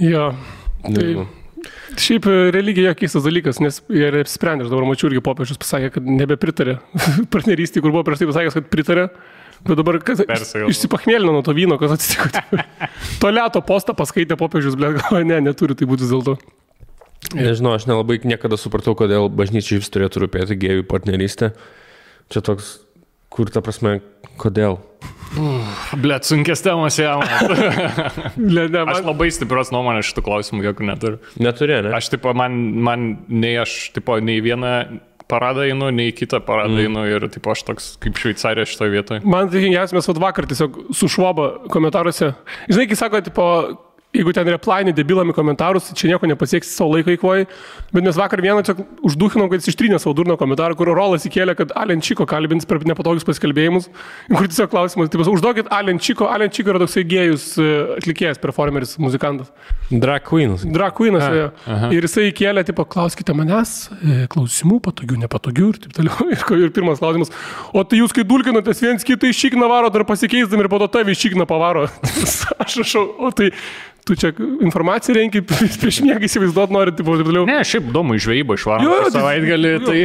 Jo. 0.00 0.32
Tai 0.82 0.96
Nežinau. 0.96 1.28
Šiaip 2.00 2.26
e, 2.30 2.36
religija 2.54 2.94
keistas 2.98 3.24
dalykas, 3.26 3.60
nes 3.62 3.80
jie 3.90 4.06
ir 4.08 4.30
sprendė, 4.30 4.66
aš 4.66 4.72
dabar 4.72 4.86
mačiau 4.88 5.10
irgi 5.10 5.22
popiežius 5.24 5.60
pasakė, 5.60 5.92
kad 5.96 6.08
nebepritarė 6.20 6.78
partnerystį, 7.34 7.82
kur 7.84 7.94
buvo 7.94 8.04
prieš 8.08 8.22
tai 8.22 8.30
pasakęs, 8.32 8.58
kad 8.58 8.72
pritarė. 8.72 9.10
Bet 9.60 9.76
dabar 9.76 9.98
kas 10.00 10.22
išsipachmėlino 10.24 11.34
nuo 11.36 11.42
to 11.44 11.52
vyno, 11.52 11.76
kas 11.80 11.92
atsitiko. 11.98 12.30
to 13.20 13.32
lėto 13.32 13.60
postą 13.66 13.92
paskaitė 13.98 14.38
popiežius, 14.40 14.78
bet 14.80 14.96
galvoja, 15.02 15.26
ne, 15.28 15.42
neturi 15.50 15.76
tai 15.76 15.88
būti 15.90 16.06
vis 16.06 16.14
dėlto. 16.14 16.38
Nežinau, 17.36 17.74
aš 17.76 17.84
nelabai 17.86 18.16
niekada 18.24 18.56
supratau, 18.56 18.96
kodėl 18.96 19.28
bažnyčiai 19.28 19.82
vis 19.82 19.92
turėtų 19.92 20.24
rūpėti 20.24 20.56
gėjų 20.64 20.86
partnerystė. 20.88 21.52
Čia 22.32 22.40
toks, 22.46 22.78
kur 23.28 23.52
ta 23.52 23.60
prasme, 23.60 23.98
kodėl? 24.40 24.80
Blėt, 26.00 26.26
sunkės 26.28 26.64
temos 26.64 26.98
jam. 27.00 27.22
Aš 28.94 29.04
labai 29.06 29.30
stiprios 29.34 29.70
nuomonės 29.74 30.10
šitų 30.10 30.24
klausimų 30.26 30.66
jokių 30.70 30.88
neturiu. 30.90 31.20
Neturė, 31.42 31.82
ne? 31.86 31.94
Aš, 31.98 32.10
tipo, 32.14 32.34
man, 32.36 32.56
man 32.82 33.12
nei 33.28 33.54
aš, 33.60 33.92
tipo, 33.96 34.18
nei 34.24 34.42
vieną 34.44 34.74
paradą 35.30 35.66
einu, 35.70 35.92
nei 35.94 36.14
kitą 36.16 36.40
paradą 36.42 36.74
mm. 36.74 36.88
einu 36.88 37.04
ir, 37.06 37.28
tipo, 37.30 37.52
aš 37.54 37.62
toks 37.68 37.92
kaip 38.02 38.18
šveicarė 38.18 38.66
šitoje 38.66 38.94
vietoje. 38.96 39.22
man 39.22 39.50
tai 39.52 39.62
mes 39.70 40.10
vat 40.10 40.22
vakar 40.26 40.48
tiesiog 40.50 40.80
su 40.96 41.10
švoba 41.12 41.50
komentaruose. 41.70 42.32
Žinai, 42.70 42.88
kai 42.90 42.98
sako, 42.98 43.22
tipo, 43.26 43.46
jeigu 44.14 44.32
ten 44.34 44.48
replaini 44.50 44.92
debilami 44.94 45.32
komentarus, 45.32 45.92
čia 45.94 46.10
nieko 46.10 46.26
nepasieksi 46.26 46.72
savo 46.72 46.96
laiko 46.96 47.12
įkvoji. 47.14 47.46
Bet 47.94 48.06
mes 48.06 48.16
vakar 48.18 48.42
vieną 48.42 48.64
čia 48.66 48.74
užduhinom, 49.06 49.46
kad 49.52 49.62
jis 49.62 49.70
ištrinė 49.70 50.00
savo 50.02 50.16
durno 50.18 50.34
komentarą, 50.40 50.74
kur 50.78 50.90
Rolas 50.90 51.26
įkėlė, 51.28 51.54
kad 51.58 51.74
Alenčiko 51.78 52.26
kalbins 52.30 52.66
per 52.66 52.82
nepatogius 52.86 53.26
pasikalbėjimus. 53.28 53.86
Kur 54.32 54.48
tiesiog 54.50 54.72
klausimas, 54.72 55.12
taip, 55.12 55.22
užduokit 55.30 55.70
Alenčiko, 55.74 56.26
Alenčiko 56.30 56.74
yra 56.74 56.82
toksai 56.82 57.04
gėjus 57.06 57.46
e, 57.62 57.68
atlikėjas, 58.00 58.40
performeris, 58.42 58.96
muzikantas. 59.02 59.52
Drag 59.90 60.26
Queenas. 60.26 60.66
Drag 60.66 60.96
Queenas. 60.98 61.28
jo. 61.30 61.46
Ir 61.94 62.08
jisai 62.08 62.26
įkėlė, 62.32 62.66
tipo, 62.66 62.86
klauskite 62.90 63.34
manęs, 63.36 63.76
e, 64.00 64.24
klausimų, 64.32 64.80
patogių, 64.88 65.20
nepatogių 65.26 65.70
ir 65.70 65.80
taip 65.86 65.94
toliau. 66.00 66.28
Ir, 66.34 66.42
ir 66.66 66.70
pirmas 66.74 67.00
klausimas, 67.02 67.30
o 67.76 67.82
tai 67.86 68.00
jūs, 68.00 68.12
kai 68.14 68.22
dulkinatės 68.26 68.80
viens 68.82 69.06
kitą 69.06 69.28
iššykną 69.30 69.66
varo, 69.70 69.90
dar 69.92 70.04
pasikeisdami 70.08 70.64
ir 70.64 70.68
po 70.72 70.78
to 70.82 70.88
tave 70.90 71.14
iššykną 71.14 71.46
pavaro. 71.50 71.86
Aš 72.64 72.80
rašau, 72.82 73.02
o 73.22 73.30
tai 73.34 73.50
tu 74.06 74.16
čia 74.18 74.30
informaciją 74.38 75.16
renki, 75.16 75.42
prieš 75.82 76.00
miegą 76.06 76.26
įsivaizduot 76.28 76.72
nori, 76.74 76.94
tipo, 76.96 77.16
taip 77.18 77.28
toliau. 77.30 77.46
Ne, 77.48 77.60
šiaip 77.66 77.90
įdomu, 77.90 78.16
žvejybą 78.20 78.56
tai- 79.06 79.14
savaitgalį, 79.16 79.72
tai... 79.86 79.98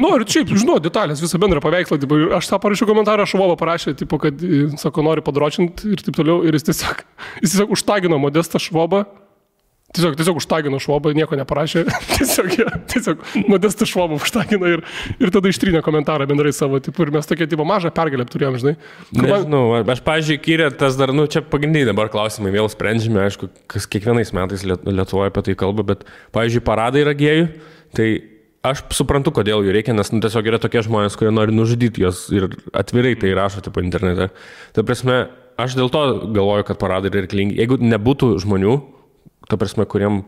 Noriu, 0.00 0.28
šiaip, 0.30 0.52
žinau, 0.62 0.78
detalės, 0.82 1.22
visą 1.24 1.40
bendrą 1.42 1.62
paveikslą. 1.64 2.00
Tipo, 2.02 2.20
aš 2.38 2.50
tą 2.50 2.60
parašiau 2.62 2.90
komentarą, 2.90 3.26
Šuvovo 3.30 3.56
parašė, 3.60 3.96
tipo, 4.00 4.20
kad, 4.22 4.40
e, 4.42 4.66
sako, 4.80 5.04
nori 5.06 5.24
padročinti 5.26 5.94
ir 5.94 6.04
taip 6.06 6.18
toliau. 6.20 6.40
Ir 6.46 6.56
jis 6.58 6.70
tiesiog, 6.70 7.04
jis 7.44 7.56
tiesiog 7.56 7.74
užtagino 7.76 8.20
modestą 8.22 8.62
Švobą. 8.62 9.04
Tiesiog, 9.90 10.14
tiesiog 10.14 10.36
užtagino 10.38 10.78
Švobą, 10.78 11.10
nieko 11.18 11.34
neparašė. 11.34 11.80
tiesiog, 12.14 12.50
jie- 12.54 12.66
tiesiog 12.92 13.24
modestą 13.50 13.88
Švobą 13.90 14.20
užtagino 14.20 14.68
ir, 14.70 14.84
ir 15.18 15.32
tada 15.34 15.50
ištrynė 15.50 15.80
komentarą 15.82 16.28
bendrai 16.30 16.52
savo. 16.54 16.78
Tipo, 16.78 17.02
ir 17.02 17.10
mes 17.16 17.26
tokia, 17.26 17.48
tipo, 17.50 17.66
mažą 17.66 17.90
pergalę 17.96 18.22
turėjom, 18.30 18.58
žinai. 18.62 18.74
Kur 19.10 19.24
man- 19.24 19.32
Nežinau, 19.32 19.62
aš, 19.82 20.02
pažiūrėjau, 20.06 20.42
kyrė 20.46 20.68
tas 20.78 20.94
dar, 21.00 21.10
nu, 21.16 21.24
čia 21.26 21.42
pagrindiniai 21.42 21.88
dabar 21.90 22.06
klausimai 22.12 22.52
vėl 22.54 22.70
sprendžiami, 22.70 23.18
aišku, 23.24 23.48
kas 23.74 23.88
kiekvienais 23.90 24.30
metais 24.36 24.62
Liet- 24.62 24.86
Lietuvoje 24.86 25.32
apie 25.32 25.42
tai 25.48 25.56
kalba, 25.58 25.82
bet, 25.90 26.06
pažiūrėjau, 26.36 26.66
paradai 26.70 27.02
yra 27.02 27.16
gėjų, 27.18 27.48
tai 27.98 28.06
aš 28.70 28.84
suprantu, 28.94 29.32
kodėl 29.34 29.66
jų 29.66 29.74
reikia, 29.74 29.96
nes 29.98 30.12
nu, 30.14 30.22
tiesiog 30.22 30.46
yra 30.52 30.62
tokie 30.62 30.84
žmonės, 30.86 31.18
kurie 31.18 31.34
nori 31.34 31.50
nužudyti 31.56 32.04
juos 32.06 32.28
ir 32.30 32.46
atvirai 32.78 33.16
tai 33.18 33.34
rašo, 33.34 33.62
tipo, 33.66 33.82
internete. 33.82 34.30
Ta 34.76 34.86
prasme, 34.86 35.24
aš 35.58 35.74
dėl 35.80 35.90
to 35.90 36.06
galvoju, 36.30 36.68
kad 36.70 36.78
paradai 36.78 37.10
yra 37.10 37.24
reikalingi. 37.26 37.58
Jeigu 37.58 37.80
nebūtų 37.82 38.36
žmonių, 38.46 38.78
ta 39.50 39.58
prasme, 39.60 39.86
kuriem 39.90 40.22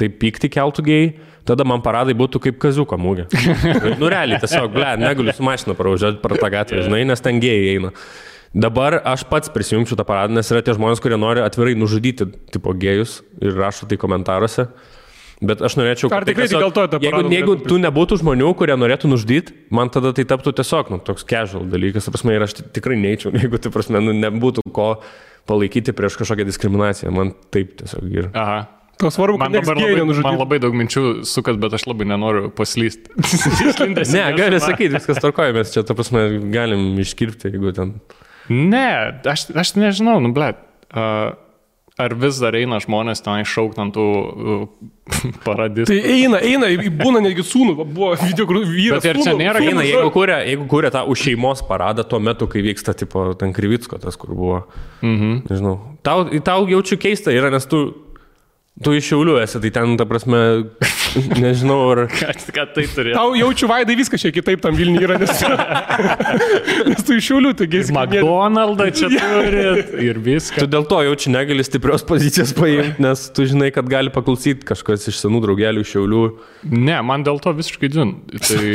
tai 0.00 0.08
pykti 0.10 0.50
keltų 0.52 0.82
gėjai, 0.86 1.10
tada 1.46 1.64
man 1.68 1.82
paradai 1.84 2.16
būtų 2.18 2.40
kaip 2.48 2.56
kaziuko 2.62 2.98
mūgė. 3.00 3.28
nu 4.00 4.08
realiai, 4.12 4.40
tiesiog, 4.42 4.72
ble, 4.74 4.88
negaliu 5.00 5.34
su 5.36 5.44
mašina 5.46 5.76
pravažiuoti 5.78 6.18
per 6.24 6.34
tą 6.40 6.50
gatvę, 6.52 6.82
žinai, 6.88 7.04
nes 7.08 7.22
ten 7.22 7.38
gėjai 7.42 7.76
eina. 7.76 7.92
Dabar 8.56 8.98
aš 9.04 9.26
pats 9.28 9.50
prisijungčiau 9.52 9.98
tą 10.00 10.04
paradą, 10.08 10.32
nes 10.38 10.48
yra 10.52 10.62
tie 10.64 10.72
žmonės, 10.76 11.00
kurie 11.04 11.18
nori 11.20 11.42
atvirai 11.44 11.74
nužudyti 11.78 12.24
tipo 12.54 12.72
gėjus 12.72 13.18
ir 13.42 13.52
rašo 13.58 13.88
tai 13.90 13.98
komentaruose. 14.00 14.70
Bet 15.44 15.60
aš 15.60 15.74
norėčiau, 15.76 16.08
Ar 16.16 16.24
tai 16.24 16.32
tikrai 16.32 16.46
tik 16.48 16.62
dėl 16.62 16.72
to 16.72 16.86
tą 16.88 16.96
jeigu, 17.02 17.12
paradą 17.12 17.32
jeigu 17.34 17.52
norėtum 17.52 17.68
tu 17.68 17.76
nebūtų 17.82 18.16
žmonių, 18.22 18.52
kurie 18.56 18.76
norėtų 18.80 19.10
nužudyti, 19.12 19.52
man 19.76 19.90
tada 19.92 20.14
tai 20.16 20.24
taptų 20.30 20.54
tiesiog 20.56 20.94
nu, 20.94 20.98
toks 21.04 21.26
casual 21.28 21.66
dalykas. 21.68 22.08
Ta 22.08 22.14
prasme, 22.14 22.32
ir 22.38 22.46
aš 22.46 22.54
ti- 22.56 22.64
tikrai 22.78 22.96
neįčiau, 23.02 23.34
jeigu 23.42 23.60
tai 23.60 23.72
prasme, 23.74 24.00
nu, 24.00 24.14
nebūtų 24.16 24.64
ko 24.72 24.88
palaikyti 25.46 25.94
prieš 25.96 26.18
kažkokią 26.20 26.46
diskriminaciją. 26.48 27.12
Man 27.14 27.34
taip 27.54 27.76
tiesiog 27.80 28.10
ir. 28.12 28.30
Aha. 28.34 28.64
To 28.96 29.10
svarbu, 29.12 29.36
kad 29.36 29.52
Man 29.52 29.60
dabar 29.60 29.76
labai, 29.76 30.20
man 30.24 30.38
labai 30.40 30.58
daug 30.62 30.76
minčių 30.76 31.02
sukas, 31.28 31.58
bet 31.60 31.74
aš 31.76 31.84
labai 31.84 32.06
nenoriu 32.08 32.48
paslysti. 32.56 33.12
Ne, 34.14 34.22
gali 34.38 34.60
sakyti, 34.62 34.94
viskas 34.94 35.20
tvarkoja, 35.20 35.52
mes 35.52 35.74
čia, 35.74 35.82
ta 35.84 35.92
prasme, 35.96 36.22
galim 36.52 36.94
iškirpti, 37.02 37.50
jeigu 37.52 37.74
ten. 37.76 37.92
Ne, 38.48 38.86
aš, 39.28 39.50
aš 39.52 39.74
nežinau, 39.76 40.16
nu, 40.24 40.32
ble. 40.32 40.54
Uh, 40.88 41.34
ar 41.96 42.12
vis 42.20 42.38
dar 42.42 42.56
eina 42.58 42.76
žmonės 42.82 43.22
ten 43.24 43.40
iššaukti 43.40 43.80
ant 43.80 43.94
tų 43.96 44.04
uh, 44.04 44.64
paradistų? 45.46 45.88
Tai 45.94 46.14
eina, 46.16 46.40
eina, 46.44 46.68
būna 47.00 47.22
netgi 47.24 47.44
sūnų, 47.46 47.76
buvo 47.80 48.12
video, 48.20 48.46
vyras. 48.48 49.00
Bet 49.00 49.10
ir 49.12 49.20
čia 49.24 49.36
nėra 49.38 49.62
sūnų 49.62 49.72
Eina, 49.72 49.84
jeigu 49.88 50.12
kūrė, 50.14 50.40
jeigu 50.50 50.66
kūrė 50.72 50.92
tą 50.94 51.04
už 51.08 51.24
šeimos 51.28 51.64
paradą 51.68 52.04
tuo 52.08 52.20
metu, 52.20 52.48
kai 52.52 52.64
vyksta, 52.66 52.96
tipo, 52.98 53.30
ten 53.40 53.54
Krivicko 53.56 54.00
tas, 54.02 54.18
kur 54.20 54.34
buvo. 54.36 54.64
Mhm. 55.00 55.46
Nežinau. 55.48 55.76
Tau, 56.06 56.26
tau 56.44 56.66
jaučiu 56.70 57.00
keista 57.00 57.32
yra, 57.34 57.48
nes 57.54 57.64
tu, 57.70 57.86
tu 58.84 58.96
iš 58.96 59.08
Šiaulių 59.08 59.40
esi, 59.42 59.62
tai 59.64 59.72
ten, 59.78 59.96
ta 59.96 60.08
prasme, 60.08 60.42
nežinau, 61.44 61.78
ar... 61.92 62.02
Kad, 62.12 62.42
kad 62.54 62.72
tai 62.76 62.84
turėtų. 62.90 63.16
Tau 63.18 63.34
jaučiu 63.38 63.68
vaidai 63.70 63.96
viskas 63.98 64.22
čia 64.24 64.32
kitaip 64.34 64.62
tam 64.64 64.76
Vilniui 64.78 65.04
yra, 65.06 65.16
nes, 65.20 65.32
nes 66.90 67.02
tu 67.06 67.16
iš 67.16 67.26
Šiaulių, 67.30 67.52
taigi 67.58 67.80
esi 67.82 67.94
McDonald'ą 67.96 68.86
čia 68.96 69.10
turit 69.16 69.92
ir 70.02 70.16
Tu 70.20 70.24
viską. 70.26 70.66
dėl 70.72 70.86
to 70.88 71.00
jaučiu 71.06 71.32
negali 71.34 71.64
stiprios 71.66 72.04
pozicijos 72.06 72.52
paimti, 72.56 73.02
nes 73.04 73.26
tu 73.36 73.46
žinai, 73.48 73.70
kad 73.74 73.88
gali 73.90 74.12
paklausyti 74.14 74.66
kažkas 74.68 75.08
iš 75.10 75.20
senų 75.24 75.40
draugelių 75.44 75.84
Šiaulių. 75.86 76.22
Ne, 76.72 76.96
man 77.06 77.24
dėl 77.26 77.38
to 77.44 77.52
visiškai 77.56 77.90
din. 77.92 78.14
Tai... 78.36 78.70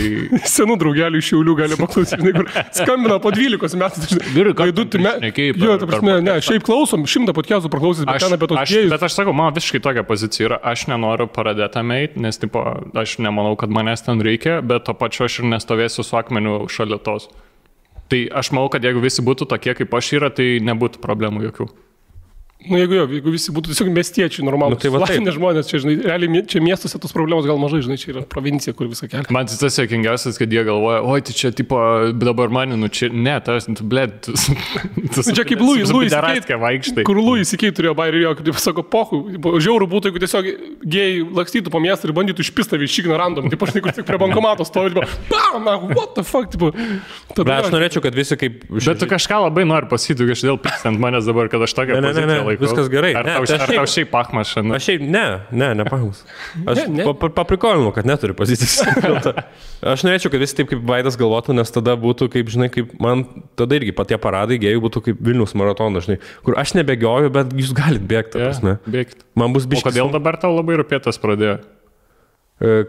senų 0.47 0.77
draugelių 0.81 1.21
Šiaulių 1.25 1.55
gali 1.59 1.77
paklausyti, 1.79 2.33
kur 2.35 2.49
skambina 2.77 3.17
po 3.23 3.33
12 3.35 3.79
metų. 3.81 4.21
Vyrai, 4.35 4.53
ką 4.57 4.67
Vaidų, 4.69 4.85
tu 4.87 4.97
tu 4.97 5.01
me... 5.03 5.15
šnekėjai 5.19 5.55
per- 5.57 5.67
Jo, 5.71 5.77
ta 5.81 5.87
prasme, 5.89 6.17
ne, 6.25 6.37
šiaip 6.45 6.63
klausom, 6.67 7.03
šimtą 7.09 7.33
podcastų 7.37 7.71
praklausys, 7.73 8.05
bet 8.07 8.17
Aš, 8.19 8.25
ten 8.27 8.35
apie 8.37 8.49
tos 8.51 8.61
aš, 8.61 8.71
gėjus. 8.75 8.91
bet 8.93 9.05
aš 9.07 9.15
sakau, 9.17 9.33
mano 9.35 9.53
visiškai 9.55 9.81
tokia 9.83 10.03
pozicija 10.07 10.47
yra, 10.49 10.59
aš 10.71 10.85
nenoriu 10.91 11.27
pradėti 11.31 11.83
meit, 11.87 12.15
nes 12.21 12.30
tipo, 12.39 12.61
aš 12.95 13.17
nemanau, 13.19 13.55
kad 13.59 13.73
manęs 13.73 14.05
ten 14.05 14.21
reikia, 14.23 14.61
bet 14.61 14.85
to 14.87 14.95
pačiu 14.95 15.25
aš 15.27 15.41
ir 15.41 15.49
nestovėsiu 15.51 16.05
su 16.05 16.17
akmeniu 16.19 16.67
šalia 16.71 16.99
tos. 17.03 17.27
Tai 18.11 18.19
aš 18.41 18.51
manau, 18.55 18.69
kad 18.71 18.83
jeigu 18.83 19.03
visi 19.03 19.23
būtų 19.23 19.47
tokie 19.51 19.75
kaip 19.75 19.93
aš 19.95 20.13
yra, 20.19 20.29
tai 20.29 20.59
nebūtų 20.63 21.01
problemų 21.03 21.47
jokių. 21.47 21.69
Nu, 22.61 22.77
jeigu, 22.77 22.93
jo, 22.93 23.05
jeigu 23.09 23.31
visi 23.33 23.53
būtų 23.55 23.71
tiesiog 23.71 23.87
miestiečiai, 23.89 24.43
normalūs, 24.45 24.75
Nu, 24.75 24.81
tai 24.83 24.91
laimė 24.93 25.31
žmonės, 25.33 25.69
čia, 25.69 25.79
žinai, 25.81 25.95
realiai 26.05 26.43
čia 26.45 26.59
miestuose 26.61 26.99
tos 27.01 27.13
problemos 27.15 27.47
gal 27.49 27.57
mažai, 27.57 27.79
žinai, 27.81 27.97
čia 27.97 28.11
yra 28.13 28.21
provincija, 28.29 28.75
kur 28.77 28.89
visą 28.91 29.09
kelią. 29.09 29.33
Man 29.33 29.49
tai 29.49 29.57
tas 29.57 29.77
sėkingiausias, 29.79 30.37
kad 30.37 30.53
jie 30.53 30.61
galvoja, 30.67 30.99
oi, 31.01 31.23
tai 31.25 31.33
čia 31.37 31.49
tipo 31.57 31.79
dabar 32.13 32.53
mane, 32.53 32.77
nu 32.77 32.89
čia, 32.93 33.09
ne, 33.09 33.33
tas, 33.41 33.65
blė, 33.81 34.05
tu... 34.21 34.35
tu 34.37 35.25
Nu, 35.31 35.35
čia 35.37 35.45
kaip 35.47 35.63
Louis, 35.63 35.89
Louis 35.89 36.13
Louis 36.13 36.51
vaikštai. 36.61 37.05
Kur 37.07 37.17
Louis 37.17 37.47
įsikeit 37.47 37.75
turėjo 37.77 37.95
bairį, 37.97 38.21
jo, 38.27 38.35
kaip 38.37 38.61
sako, 38.61 38.85
pohu, 38.93 39.23
žiaurų 39.63 39.87
būtų, 39.91 40.11
jeigu 40.11 40.21
tiesiog 40.21 40.51
gėjai 40.85 41.25
lakstytų 41.41 41.73
po 41.73 41.81
miestą 41.81 42.09
ir 42.09 42.15
bandytų 42.17 42.45
išpistavį 42.45 42.85
iš 42.85 42.99
šikną 42.99 43.17
random, 43.21 43.49
taip 43.49 43.65
aš 43.65 43.73
tik 43.77 43.89
prie 44.05 44.21
bankomato 44.21 44.67
stovi, 44.67 44.93
tipo, 44.93 45.07
bam, 45.31 45.89
what 45.95 46.13
the 46.17 46.25
fuck, 46.27 46.51
tipo. 46.53 46.71
Bet 46.75 47.41
Tada 47.41 47.59
aš 47.63 47.71
norėčiau, 47.73 48.03
kad 48.05 48.17
visi 48.17 48.37
kaip... 48.39 48.65
Bet 48.69 49.01
tu 49.01 49.09
kažką 49.09 49.41
labai 49.47 49.65
nori 49.69 49.89
pasakyti, 49.91 50.27
kažkodėl 50.29 50.59
pyksti 50.61 50.91
ant 50.91 51.01
manęs 51.01 51.29
dabar, 51.29 51.49
kad 51.51 51.63
aš 51.63 51.75
tokią 51.77 52.01
Ne, 52.01 52.13
ne, 52.13 52.25
ne, 52.25 52.25
ne, 52.27 52.50
poziciją 52.51 52.67
laikau. 52.67 52.83
viskas 52.83 52.89
gerai. 52.93 53.11
Ar 53.15 53.25
Ne, 53.25 53.33
tau, 53.37 53.45
tai 53.45 53.55
ar 53.55 53.63
šiaip- 53.67 53.79
tau 53.81 53.89
šiaip 53.95 54.09
pachmas 54.11 54.51
šiandien? 54.53 54.75
Aš 54.75 54.87
šiaip, 54.89 55.01
ne, 55.15 55.23
ne, 55.51 55.69
nepahaus. 55.81 56.23
Aš 56.71 56.77
Ne, 56.81 56.85
ne. 56.99 57.03
pa- 57.07 57.13
pa- 57.23 57.31
paprikolinau, 57.41 57.93
kad 57.95 58.05
neturiu 58.05 58.35
pozicijos. 58.37 58.77
Aš 59.93 60.03
norėčiau, 60.05 60.29
kad 60.33 60.39
visi 60.43 60.55
taip 60.59 60.69
kaip 60.71 60.83
Vaidas 60.85 61.17
galvotų, 61.17 61.55
nes 61.57 61.71
tada 61.73 61.95
būtų, 61.97 62.29
kaip 62.35 62.49
žinai, 62.53 62.69
kaip 62.73 62.93
man, 63.01 63.25
tada 63.57 63.75
irgi 63.79 63.93
patie 63.97 64.17
paradai 64.21 64.59
gėjų 64.61 64.83
būtų 64.85 65.03
kaip 65.09 65.21
Vilnius 65.25 65.55
maratonas, 65.57 66.05
žinai, 66.07 66.19
kur 66.45 66.57
aš 66.61 66.75
nebegioju, 66.77 67.31
bet 67.33 67.51
jūs 67.57 67.73
galite 67.77 68.05
bėgti, 68.11 68.37
prasme. 68.41 68.77
Bėgti. 68.85 69.23
Man 69.35 69.53
bus 69.55 69.65
O 69.65 69.71
biškas. 69.73 69.89
kodėl 69.91 70.11
dabar 70.13 70.37
tau 70.37 70.53
labai 70.55 70.77
rūpėtas 70.81 71.17
pradėjo? 71.21 71.59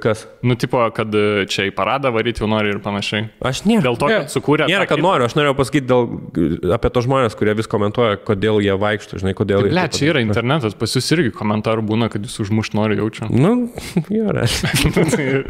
Kas? 0.02 0.26
Nu, 0.44 0.52
tipo, 0.60 0.82
kad 0.92 1.14
e, 1.16 1.44
čia 1.48 1.64
į 1.70 1.72
paradą 1.72 2.10
varyti 2.12 2.42
jau 2.42 2.48
nori 2.50 2.74
ir 2.74 2.80
panašiai. 2.84 3.30
Aš 3.48 3.62
nėra. 3.64 3.86
Dėl 3.86 3.96
to, 3.96 4.10
Ne, 4.10 4.18
kad 4.20 4.34
sukūrė... 4.34 4.66
Nėra, 4.68 4.84
kad 4.90 5.00
noriu, 5.00 5.24
aš 5.24 5.36
norėjau 5.38 5.54
pasakyti 5.56 5.88
dėl, 5.88 6.10
apie 6.76 6.90
tos 6.92 7.06
žmonės, 7.06 7.36
kurie 7.38 7.54
vis 7.56 7.70
komentuoja, 7.72 8.18
kodėl 8.20 8.60
jie 8.64 8.74
vaikšto, 8.76 9.22
žinai, 9.22 9.32
kodėl 9.38 9.64
jie... 9.64 9.72
Ble, 9.72 9.86
taip 9.86 9.96
čia 9.96 10.10
yra 10.12 10.24
internetas, 10.24 10.76
pas 10.76 10.98
jūs 10.98 11.08
irgi 11.16 11.32
komentarų 11.38 11.86
būna, 11.88 12.10
kad 12.12 12.28
jūs 12.28 12.36
užmušt 12.44 12.76
nori 12.76 13.00
jaučiu. 13.00 13.30
Nu, 13.32 13.54
jo, 14.18 14.36
realiai. 14.36 15.46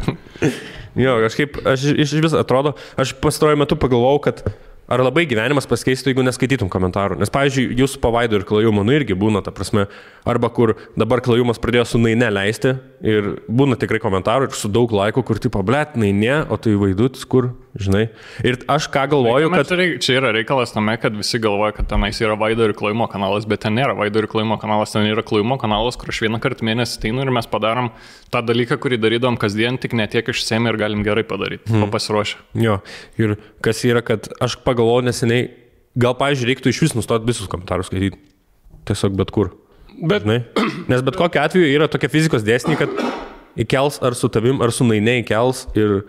Jo, 0.93 1.15
kažkaip, 1.23 1.57
aš 1.65 1.87
iš 1.89 2.11
vis 2.21 2.35
atrodo, 2.37 2.75
aš 3.01 3.15
pastaruoju 3.17 3.57
metu 3.63 3.77
pagalvojau, 3.81 4.19
kad 4.27 4.43
ar 4.91 5.03
labai 5.03 5.25
gyvenimas 5.29 5.67
pasikeistų, 5.69 6.11
jeigu 6.11 6.25
neskaitytum 6.27 6.69
komentarų. 6.71 7.17
Nes, 7.21 7.31
pavyzdžiui, 7.33 7.69
jūsų 7.79 8.01
pavaido 8.03 8.39
ir 8.39 8.45
klajumo, 8.47 8.83
nu 8.85 8.95
irgi 8.95 9.17
būna, 9.17 9.43
ta 9.45 9.53
prasme, 9.55 9.87
arba 10.27 10.51
kur 10.53 10.75
dabar 10.99 11.23
klajumas 11.23 11.61
pradėjo 11.63 11.85
su 11.93 12.01
naine 12.03 12.29
leisti 12.33 12.75
ir 13.05 13.35
būna 13.47 13.79
tikrai 13.79 14.01
komentarų 14.03 14.49
ir 14.49 14.57
su 14.59 14.71
daug 14.71 14.91
laikų, 14.93 15.23
kur 15.27 15.41
tipo, 15.43 15.63
blėt, 15.65 15.97
naine, 15.99 16.43
o 16.51 16.59
tai 16.59 16.75
vaidutis, 16.79 17.23
kur, 17.29 17.53
žinai. 17.79 18.03
Ir 18.45 18.59
aš 18.69 18.87
ką 18.93 19.05
galvoju, 19.11 19.49
Kad... 19.53 19.71
Čia 20.03 20.17
yra 20.19 20.31
reikalas 20.35 20.73
tame, 20.75 20.95
kad 21.01 21.15
visi 21.17 21.39
galvoja, 21.41 21.73
kad 21.77 21.87
tenais 21.89 22.19
yra 22.21 22.35
vaido 22.39 22.67
ir 22.67 22.75
klojimo 22.77 23.07
kanalas, 23.11 23.47
bet 23.49 23.63
ten 23.65 23.75
nėra 23.77 23.95
vaido 23.97 24.21
ir 24.21 24.27
klojimo 24.29 24.59
kanalas, 24.61 24.93
ten 24.93 25.07
yra 25.09 25.23
klojimo 25.25 25.57
kanalas, 25.61 25.97
kur 25.99 26.13
aš 26.13 26.21
vieną 26.25 26.41
kartą 26.43 26.67
mėnesį 26.67 27.01
teinu 27.05 27.25
ir 27.25 27.33
mes 27.33 27.49
padarom 27.49 27.91
tą 28.33 28.43
dalyką, 28.45 28.77
kurį 28.83 29.01
darydom 29.01 29.39
kasdien, 29.41 29.79
tik 29.81 29.97
netiek 29.97 30.29
išsėmė 30.33 30.73
ir 30.73 30.79
galim 30.81 31.03
gerai 31.05 31.25
padaryti, 31.27 31.71
hmm. 31.71 31.89
pasiruošę. 31.93 32.39
Jo, 32.61 32.79
ir 33.21 33.37
kas 33.65 33.83
yra, 33.89 34.05
kad 34.05 34.29
aš 34.43 34.59
pagalvojau 34.65 35.07
neseniai, 35.09 35.49
gal, 35.97 36.17
pavyzdžiui, 36.19 36.51
reiktų 36.53 36.73
iš 36.73 36.85
vis 36.87 36.97
nustoti 36.97 37.29
visus 37.29 37.49
komentarus 37.51 37.89
skaityti. 37.91 38.21
Tiesiog 38.89 39.15
bet 39.17 39.31
kur. 39.33 39.53
Bet 40.01 40.25
Žinai? 40.25 40.41
Nes 40.89 41.03
bet 41.05 41.17
kokiu 41.17 41.41
atveju 41.43 41.69
yra 41.69 41.87
tokia 41.91 42.09
fizikos 42.11 42.43
dėsniai, 42.45 42.79
kad 42.79 42.91
įkels 43.59 43.99
ar 44.03 44.17
su 44.17 44.29
tavim, 44.33 44.61
ar 44.65 44.73
su 44.73 44.85
naine 44.87 45.19
įkels 45.21 45.67
ir 45.77 46.01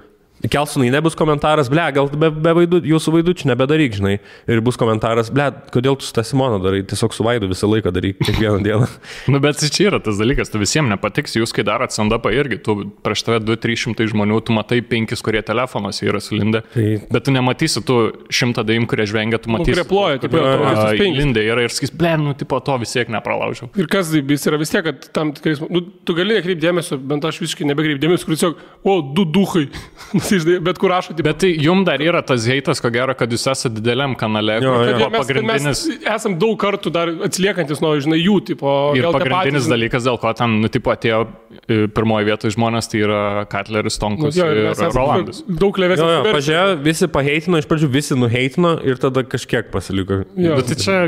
įkels 0.45 0.75
su 0.75 0.83
naine 0.83 1.01
bus 1.05 1.17
komentaras, 1.19 1.71
ble, 1.73 1.85
gal 1.97 2.09
be, 2.13 2.31
be 2.31 2.53
vaidų, 2.61 2.81
jūsų 2.91 3.15
vaidučių 3.19 3.49
nebedaryk, 3.51 3.97
žinai. 3.99 4.15
Ir 4.51 4.63
bus 4.65 4.79
komentaras, 4.81 5.31
ble, 5.35 5.49
kodėl 5.75 5.97
tu 6.01 6.07
su 6.09 6.15
tą 6.17 6.25
Simoną 6.27 6.61
darai, 6.65 6.83
tiesiog 6.89 7.15
su 7.17 7.25
vaidu 7.27 7.49
visą 7.51 7.69
laiką 7.71 7.93
daryk, 7.95 8.21
kiekvieną 8.25 8.63
dieną. 8.65 8.89
Nu, 9.33 9.41
bet 9.41 9.61
čia 9.73 9.89
yra 9.89 9.99
tas 10.05 10.19
dalykas, 10.21 10.51
tu 10.53 10.61
visiems 10.61 10.91
nepatiks, 10.93 11.37
jūs 11.39 11.53
kai 11.57 11.65
darot 11.67 11.93
stand-upą 11.95 12.31
irgi, 12.37 12.59
tu 12.65 12.75
prieš 13.05 13.25
tave 13.27 13.41
2-300 13.47 14.07
žmonių, 14.13 14.41
tu 14.45 14.55
matai 14.57 14.81
5, 14.85 15.15
kurie 15.25 15.41
telefonuose 15.47 16.05
yra 16.07 16.21
sulindę, 16.23 16.61
Tai- 16.75 16.99
bet 17.15 17.25
tu 17.27 17.33
nematysi 17.35 17.83
tų 17.87 17.97
100 18.29 18.65
daim, 18.69 18.87
kurie 18.91 19.07
žvengia, 19.09 19.41
tu 19.43 19.53
matysi. 19.55 19.73
kurie 19.75 19.87
ploja, 19.89 20.21
a, 20.21 20.91
penkis. 20.99 21.19
Lindė 21.23 21.45
yra 21.49 21.65
ir 21.65 21.73
sakys, 21.73 21.93
ble, 21.97 22.13
nu, 22.21 22.35
tipo, 22.39 22.59
to 22.65 22.77
vis 22.83 22.93
tiek 22.95 23.11
nepralaužiau. 23.13 23.71
Ir 23.81 23.89
kas 23.91 24.13
jis 24.15 24.47
yra 24.51 24.61
vis 24.61 24.73
tiek, 24.75 24.85
kad 24.87 25.09
tam 25.17 25.33
tikrais, 25.37 25.63
nu, 25.65 25.85
tu 26.05 26.17
gali 26.17 26.37
nekreipti 26.39 26.63
dėmesio, 26.67 26.99
bent 27.01 27.25
aš 27.29 27.41
visiškai 27.43 27.69
nebekreipti 27.71 28.05
dėmesio, 28.05 28.29
kur 28.29 28.37
tiesiog, 28.37 28.63
o, 28.85 28.99
du 29.17 29.25
duhai, 29.25 29.67
Nu, 30.35 30.39
tai 30.43 30.43
žinai, 30.43 30.59
bet 30.67 30.79
kur 30.83 30.91
rašo, 30.93 31.15
tipo, 31.15 31.27
Bet 31.29 31.39
tai 31.45 31.53
jum 31.63 31.85
dar 31.87 32.03
yra 32.05 32.21
tas 32.27 32.45
heitas, 32.51 32.81
ko 32.83 32.91
gero, 32.95 33.15
kad 33.19 33.31
jūs 33.33 33.47
esate 33.53 33.73
dideliam 33.79 34.17
kanale. 34.19 34.59
Jo, 34.65 34.75
jo. 34.83 34.99
tipo 34.99 35.11
mes, 35.15 35.27
kad 35.31 35.41
mes 35.49 35.67
pagrindinis. 35.69 35.83
esam 36.15 36.37
daug 36.43 36.57
kartų 36.61 36.93
dar 36.95 37.13
atsiliekantis 37.29 37.81
nuo, 37.85 37.95
žinai, 38.03 38.19
jų, 38.23 38.37
tipo, 38.53 38.75
Ir 38.99 39.09
pagrindinis 39.15 39.65
patys- 39.65 39.71
dalykas, 39.73 40.07
dėl 40.09 40.19
ko 40.23 40.33
ten, 40.37 40.59
nu, 40.65 40.69
tipo, 40.73 40.93
atėjo 40.95 41.21
e, 41.69 41.87
pirmoje 41.95 42.29
vietoje 42.29 42.55
žmonės, 42.57 42.91
tai 42.93 43.05
yra 43.07 43.23
Katleris, 43.51 43.97
Nu, 44.01 44.03
Tonkus 44.09 44.37
jo, 44.37 44.47
ir 44.51 44.73
ir 44.75 44.91
Rolandas. 44.95 45.43
Daug 45.49 45.79
levesnis. 45.79 46.29
pažiūrėjau, 46.35 46.79
visi 46.85 47.09
paheitino, 47.09 47.61
iš 47.63 47.69
pradžių 47.71 47.89
visi 47.95 48.19
nuheitino 48.19 48.75
ir 48.85 48.99
tada 49.01 49.23
kažkiek 49.25 49.71
pasiliko. 49.73 50.25
Jo. 50.37 50.57
Bet 50.59 50.73
tai 50.73 50.77
čia 50.81 50.99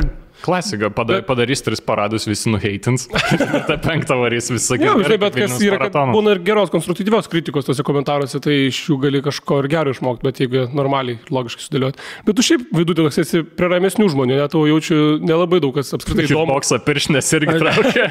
klasika, 0.45 0.91
pada, 0.95 1.21
padarys 1.27 1.63
tris 1.65 1.81
paradus, 1.85 2.27
visi 2.29 2.51
nuheitins. 2.53 3.07
Tą 3.69 3.77
penktą 3.83 4.19
varys 4.21 4.51
visą 4.53 4.77
Jo, 4.77 4.95
kitą. 4.97 5.07
žinai, 5.07 5.19
bet 5.23 5.39
kas 5.39 5.57
yra, 5.65 5.79
kad 5.87 5.97
būna 6.13 6.37
ir 6.37 6.43
geros 6.47 6.73
konstruktyvios 6.75 7.31
kritikos 7.33 7.69
tose 7.69 7.85
komentaruose, 7.87 8.41
tai 8.45 8.59
iš 8.69 8.83
jų 8.91 8.99
gali 9.07 9.23
kažko 9.25 9.61
ir 9.63 9.71
gero 9.73 9.95
išmokti, 9.97 10.27
bet 10.27 10.43
jeigu 10.45 10.67
normaliai, 10.77 11.19
logiškai 11.33 11.67
sudėlioti. 11.67 12.03
Bet 12.29 12.39
tu 12.39 12.47
šiaip 12.47 12.69
vidutį 12.77 13.07
toks 13.07 13.21
esi 13.25 13.43
prie 13.47 13.71
ramesnių 13.73 14.11
žmonių, 14.15 14.39
net 14.43 14.55
tau 14.55 14.67
jaučiu 14.69 15.01
nelabai 15.25 15.63
daug 15.65 15.75
kas 15.77 15.95
apskritai 15.97 16.29
įdomu, 16.29 16.53
Boksą 16.53 16.79
piršinės 16.87 17.33
irgi 17.41 17.59
traukia. 17.63 18.07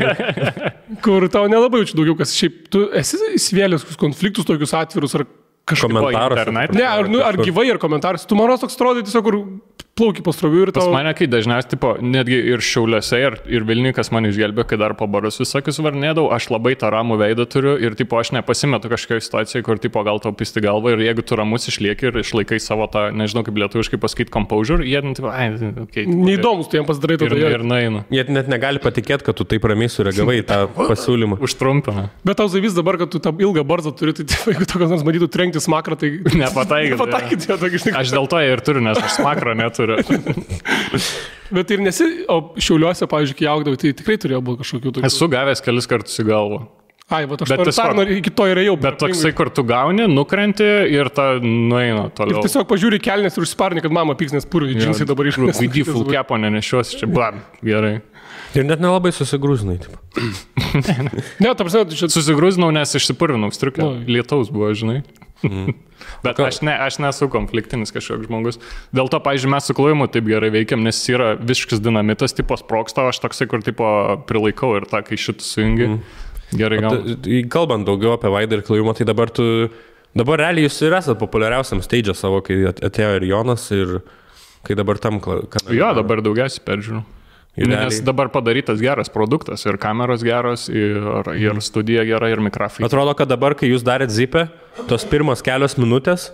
kur 1.05 1.25
tau 1.33 1.47
nelabai 1.51 1.83
jaučiu 1.83 2.01
daugiau 2.01 2.19
kas 2.19 2.35
šiaip, 2.37 2.65
tu 2.73 2.85
esi 2.95 3.19
įsivėlęs 3.37 3.87
konfliktus 4.01 4.47
tokius 4.47 4.75
atvirus 4.77 5.15
ar 5.19 5.25
kažkaip. 5.65 5.89
Komentaruose. 5.95 6.43
internet. 6.45 6.75
Ne, 6.77 6.85
ar, 6.85 7.09
nu, 7.09 7.21
ar 7.25 7.37
gyvai, 7.41 7.67
ar 7.73 7.81
komentaras. 7.81 8.25
Tu 8.29 8.37
man 8.37 8.49
rodos 8.49 8.65
toks 8.65 8.77
atrodo 8.77 9.03
tiesiog, 9.05 9.25
kur 9.25 9.84
plauki 9.95 10.23
pasroviu 10.23 10.65
ir 10.65 10.71
Pas 10.75 10.83
tau... 10.83 10.91
mane, 10.91 11.13
kai 11.15 11.27
dažniausiai, 11.31 11.69
tipo, 11.71 11.93
netgi 12.03 12.35
ir 12.51 12.63
Šiauliuose, 12.63 13.15
ir, 13.15 13.37
ir 13.47 13.63
Vilnikas 13.67 14.09
man 14.11 14.27
išgelbė, 14.27 14.65
kai 14.67 14.75
dar 14.81 14.91
po 14.99 15.07
barus 15.07 15.39
visokius 15.39 15.79
varnėdavau, 15.79 16.33
aš 16.35 16.49
labai 16.51 16.73
tą 16.79 16.89
ramų 16.91 17.15
veidą 17.21 17.45
turiu 17.47 17.77
ir, 17.79 17.95
tipo, 17.95 18.19
aš 18.19 18.33
nepasimetu 18.35 18.91
kažkokioje 18.91 19.23
situacijoje, 19.23 19.63
kur, 19.63 19.79
tipo, 19.79 20.03
gal 20.03 20.19
tau 20.19 20.33
pisti 20.35 20.59
galvą 20.65 20.97
ir 20.97 21.03
jeigu 21.05 21.23
tu 21.23 21.37
ramus 21.39 21.69
išlieki 21.71 22.09
ir 22.09 22.19
išlaikai 22.25 22.59
savo 22.59 22.89
tą, 22.91 23.05
nežinau 23.15 23.45
kaip 23.47 23.55
lietuviškai 23.63 24.01
pasakyti, 24.03 24.33
composure, 24.35 24.83
jie, 24.83 24.99
nu, 25.05 25.15
tipo, 25.15 25.31
ai, 25.31 25.47
okay, 25.85 26.03
Neįdomus, 26.11 26.67
tu 26.67 26.79
jam 26.81 26.89
pasidarai 26.89 27.15
Ir, 27.15 27.31
tada. 27.31 27.53
ir 27.55 27.63
nainu. 27.63 28.03
Jie 28.11 28.27
net 28.35 28.51
negali 28.51 28.83
patikėti, 28.83 29.23
kad 29.29 29.39
tu 29.39 29.47
taip 29.47 29.63
ramiai 29.71 29.87
sureagavai 29.93 30.41
tą 30.43 30.59
pasiūlymą. 30.75 31.39
Užtrumpina. 31.47 32.09
Bet 32.27 32.41
tau 32.41 32.51
zavis 32.51 32.75
dabar, 32.75 32.99
kad 32.99 33.13
tu 33.15 33.23
tą 33.23 33.31
ilgą 33.39 33.63
barzdą 33.63 33.95
turi, 33.95 34.11
tai 34.17 34.27
tipo, 34.27 34.51
jeigu 34.51 34.67
tu 34.67 34.81
kas 34.81 34.91
nors 34.91 35.07
matytų 35.07 35.31
trenkti 35.31 35.63
smakrą, 35.63 35.95
tai... 36.01 36.11
Nepataikyti. 36.35 36.97
Nepataikyti, 36.99 37.49
jo, 37.53 37.57
tokį, 37.63 37.81
žinai. 37.85 37.95
Aš 38.01 38.11
dėl 38.17 38.27
to 38.35 38.43
ir 38.43 38.63
turiu, 38.67 38.83
nes 38.83 38.99
aš 38.99 39.15
smakro 39.21 39.55
neturiu. 39.55 39.84
Bet 41.55 41.69
ir 41.75 41.83
nesi, 41.85 42.07
o 42.31 42.39
šiauliuose, 42.57 43.05
pavyzdžiui, 43.11 43.37
kai 43.41 43.47
augdavai, 43.51 43.77
tai 43.81 43.91
tikrai 43.97 44.17
turėjo 44.21 44.41
būti 44.47 44.63
kažkokių 44.63 44.95
tokių. 44.97 45.05
Esu 45.11 45.27
gavęs 45.29 45.61
kelis 45.65 45.87
kartus 45.91 46.17
į 46.23 46.25
galvą. 46.31 46.63
Ai, 47.13 47.27
va, 47.29 47.37
aš 47.37 47.51
Bet 47.51 47.59
tiesiog- 47.61 47.77
dar 47.77 47.93
noriu, 47.99 48.15
iki 48.17 48.31
to 48.33 48.47
yra 48.49 48.63
jau. 48.65 48.73
Bet 48.81 48.95
toksai, 48.97 49.29
kur 49.37 49.51
tu 49.53 49.61
gauni, 49.61 50.07
nukrenti 50.09 50.65
ir 50.89 51.11
ta 51.13 51.35
nueina 51.37 52.07
Ir 52.07 52.15
toliau. 52.17 52.41
tiesiog 52.41 52.65
pažiūri 52.65 52.97
kelnes 52.97 53.37
ir 53.37 53.45
užsparni, 53.45 53.83
kad 53.85 53.93
mama 53.93 54.15
pyks, 54.17 54.33
nes 54.33 54.47
purvi 54.49 54.73
džinsai 54.73 55.05
dabar 55.05 55.29
iš 55.29 55.37
Vidį 55.37 55.85
full 55.85 56.09
kepo 56.09 56.39
nenešiuosi, 56.41 56.97
čia 57.03 57.05
blam, 57.11 57.43
gerai. 57.61 57.99
Ir 58.57 58.65
net 58.65 58.81
nelabai 58.81 59.11
susigrūzinai. 59.13 59.77
Ne, 61.43 61.51
ta 61.53 61.61
prasme, 61.61 61.85
čia... 61.93 62.09
Susigrūzinau, 62.09 62.71
nes 62.73 62.95
išsipurvinau 62.97 63.51
striukę. 63.53 63.83
Nu. 63.83 64.01
Lietaus 64.09 64.49
buvo, 64.49 64.71
žinai. 64.73 65.03
Bet 66.23 66.39
aš, 66.43 66.61
ne, 66.65 66.73
aš 66.85 66.97
nesu 67.03 67.27
konfliktinis 67.31 67.93
kažkoks 67.95 68.27
žmogus. 68.27 68.59
Dėl 68.95 69.09
to, 69.11 69.19
pažiūrėjau, 69.23 69.53
mes 69.55 69.69
su 69.69 69.75
klojimu 69.77 70.07
taip 70.11 70.27
gerai 70.29 70.51
veikiam, 70.53 70.83
nes 70.85 70.97
jis 70.99 71.13
yra 71.15 71.31
visiškas 71.39 71.81
dinamitas, 71.85 72.33
tipo 72.35 72.57
sproksta, 72.59 73.07
aš 73.11 73.21
toksai, 73.23 73.47
kur 73.51 73.63
tipo 73.65 73.87
prilaikau 74.29 74.75
ir 74.79 74.87
tą, 74.91 75.01
kai 75.07 75.17
šitą 75.21 75.45
sujungi. 75.45 75.87
Mm. 75.95 75.99
Gerai, 76.55 76.77
gal. 76.83 76.99
Kalbant 77.51 77.87
daugiau 77.87 78.13
apie 78.15 78.29
Vaidą 78.31 78.59
ir 78.59 78.65
Klajumą, 78.67 78.93
tai 78.97 79.07
dabar 79.09 79.31
tu, 79.33 79.45
dabar 80.15 80.39
realiai 80.43 80.67
jūs 80.67 80.77
ir 80.85 80.93
esate 80.99 81.17
populiariausiam 81.19 81.81
stage 81.83 82.13
savo, 82.15 82.41
kai 82.45 82.61
at- 82.69 82.83
atėjo 82.85 83.15
ir 83.17 83.25
Jonas, 83.31 83.65
ir 83.73 83.97
kai 84.65 84.77
dabar 84.77 84.97
tam 85.01 85.17
kanale. 85.19 85.73
Jo, 85.73 85.89
dabar 85.97 86.21
daugiausiai 86.25 86.63
peržiūrų. 86.67 87.01
Ir 87.55 87.69
Nes 87.71 87.77
realiai- 87.79 88.03
dabar 88.03 88.27
padarytas 88.33 88.81
geras 88.83 89.07
produktas, 89.09 89.63
ir 89.65 89.77
kameros 89.79 90.23
geros, 90.27 90.67
ir, 90.67 90.97
ir 91.39 91.61
studija 91.63 92.03
gera, 92.03 92.27
ir 92.29 92.41
mikrofai. 92.43 92.83
Atrodo, 92.83 93.13
kad 93.15 93.29
dabar, 93.31 93.55
kai 93.55 93.69
jūs 93.71 93.83
darėt 93.87 94.11
zipę, 94.11 94.49
tos 94.89 95.05
pirmas 95.07 95.39
kelios 95.45 95.77
minutės, 95.79 96.33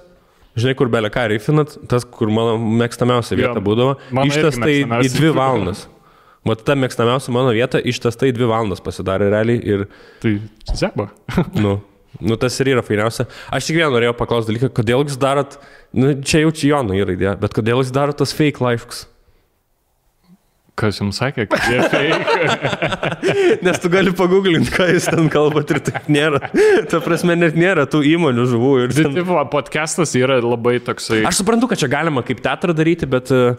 žinai, 0.58 0.74
kur 0.80 0.90
belė 0.90 1.12
ką 1.14 1.28
reifinat, 1.30 1.78
tas, 1.88 2.04
kur 2.10 2.32
mano 2.34 2.58
mėgstamiausia 2.58 3.38
vieta 3.38 3.60
Jo, 3.60 3.66
būdavo, 3.68 3.94
ištestai 4.26 4.80
į 5.06 5.12
dvi 5.14 5.30
valandas. 5.38 5.86
Vat 6.44 6.64
ta 6.66 6.74
mėgstamiausia 6.74 7.30
mano 7.36 7.54
vieta 7.54 7.78
ištestai 7.78 8.32
į 8.32 8.36
dvi 8.40 8.50
valandas 8.50 8.82
pasidarė 8.82 9.30
realiai 9.30 9.62
ir, 9.62 9.86
Tai 10.26 10.34
zeba. 10.74 11.12
nu, 11.54 11.76
nu 12.18 12.36
tas 12.42 12.58
ir 12.66 12.74
yra 12.74 12.82
fainiausia. 12.82 13.28
Aš 13.54 13.70
tik 13.70 13.78
vieną 13.78 13.94
norėjau 13.94 14.18
paklausti 14.18 14.50
dalyką, 14.56 14.72
kodėl 14.82 15.06
jūs 15.06 15.22
darot, 15.22 15.60
nu, 15.94 16.16
čia 16.26 16.42
jau 16.48 16.50
čia 16.50 16.74
Jono 16.74 16.98
yra 16.98 17.14
idėja, 17.14 17.38
bet 17.38 17.54
kodėl 17.54 17.84
jūs 17.86 17.94
darot 17.94 18.18
tos 18.18 18.34
fake 18.34 18.58
lifes? 18.66 19.06
Kas 20.80 20.98
jums 21.02 21.18
sakė, 21.20 21.44
kad 21.52 21.66
jie 21.68 21.82
fake? 21.92 23.60
Nes 23.66 23.80
tu 23.84 23.90
gali 23.92 24.14
paguglinti, 24.16 24.72
ką 24.74 24.88
jūs 24.94 25.10
ten 25.12 25.28
kalbat 25.34 25.74
ir 25.76 25.82
taip 25.84 26.08
nėra. 26.10 26.40
Ta 26.90 27.02
prasme, 27.04 27.36
net 27.38 27.58
nėra 27.60 27.84
tų 27.92 28.02
įmonių 28.14 28.46
žuvų. 28.50 28.72
Ir 28.86 28.96
Tai 28.96 29.04
ten... 29.10 29.18
tipo, 29.20 29.36
podcastas 29.52 30.16
yra 30.18 30.40
labai 30.42 30.78
toksai. 30.82 31.22
Aš 31.28 31.42
suprantu, 31.44 31.70
kad 31.74 31.82
čia 31.84 31.92
galima 31.92 32.24
kaip 32.26 32.42
teatrą 32.46 32.74
daryti, 32.78 33.10
bet... 33.12 33.30
e, 33.36 33.54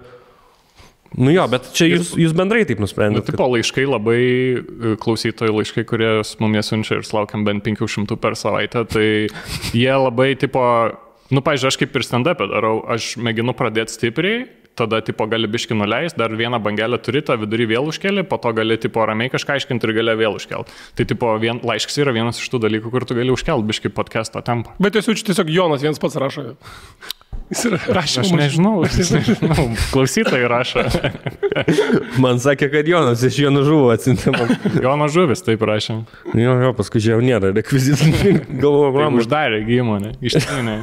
Nu 1.13 1.29
jo, 1.29 1.43
bet 1.53 1.67
čia 1.77 1.91
jūs, 1.91 2.15
jūs 2.17 2.33
bendrai 2.33 2.63
taip 2.65 2.79
Nu, 2.81 2.87
nusprendėte. 2.87 3.27
tipo 3.35 3.45
laiškai 3.53 3.83
labai, 3.85 4.21
e, 4.57 4.93
klausytojų 4.97 5.53
laiškai, 5.59 5.83
kurie 5.91 6.09
mumie 6.41 6.63
siunčia 6.65 6.97
ir 6.97 7.05
sulaukiam 7.05 7.45
bent 7.45 7.61
500 7.69 8.17
per 8.17 8.33
savaitę, 8.41 8.87
tai 8.89 9.05
jie 9.77 9.93
labai, 9.93 10.31
tipo, 10.41 10.63
nu, 11.29 11.43
pažiūrėjau, 11.45 11.69
aš 11.75 11.79
kaip 11.83 12.01
ir 12.01 12.07
stand-up 12.09 12.41
darau, 12.49 12.79
aš 12.97 13.11
mėginu 13.21 13.53
pradėti 13.59 13.93
stipriai, 13.99 14.47
tada, 14.79 15.01
tipo, 15.05 15.27
gali 15.31 15.49
biški 15.51 15.77
nuleis, 15.77 16.17
dar 16.19 16.35
vieną 16.37 16.61
bangelę 16.63 16.99
turi, 17.03 17.23
tą 17.27 17.37
vidurį 17.41 17.69
vėl 17.75 17.89
užkeli, 17.93 18.25
po 18.29 18.39
to 18.43 18.55
gali, 18.57 18.79
tipo, 18.81 19.05
ramiai 19.09 19.33
kažką 19.33 19.59
aiškinti 19.59 19.89
ir 19.89 19.97
gali 20.01 20.19
vėl 20.21 20.39
užkelti. 20.39 20.77
Tai, 20.99 21.09
tipo, 21.09 21.33
vien, 21.43 21.63
laiškas 21.67 22.01
yra 22.05 22.15
vienas 22.17 22.41
iš 22.41 22.53
tų 22.53 22.63
dalykų, 22.67 22.93
kur 22.93 23.09
tu 23.09 23.19
gali 23.19 23.35
užkelti 23.35 23.69
biški 23.73 23.93
podcast'o 23.95 24.45
tempą. 24.47 24.77
Bet 24.83 24.97
tiesiog 24.97 25.19
čia 25.19 25.33
tiesiog 25.33 25.53
Jonas 25.53 25.85
vienas 25.85 26.03
pats 26.03 26.21
rašo. 26.21 26.53
Jis 27.53 27.67
rašęs. 27.69 28.25
Aš 28.25 28.31
nežinau, 28.33 28.79
aš 28.87 29.11
nežinau, 29.13 29.65
klausytojai 29.93 30.47
rašo. 30.49 30.85
Man 32.23 32.41
sakė, 32.41 32.71
kad 32.73 32.89
Jonas 32.89 33.21
iš 33.29 33.43
jo 33.43 33.51
nužuvo 33.53 33.91
atsintė 33.93 34.33
man. 34.33 34.55
Jono 34.81 35.09
žuvis 35.13 35.45
taip 35.45 35.65
rašė. 35.69 35.99
Jo, 36.33 36.55
jo, 36.65 36.71
paskui 36.79 37.03
žiūrėjau, 37.05 37.27
nėra 37.29 37.53
rekvizitų. 37.59 38.09
Galvoju, 38.63 38.95
Tai 38.97 39.05
man 39.05 39.21
už... 39.21 39.27
uždarė 39.27 39.61
įmonę, 39.77 40.15
ištynė. 40.25 40.79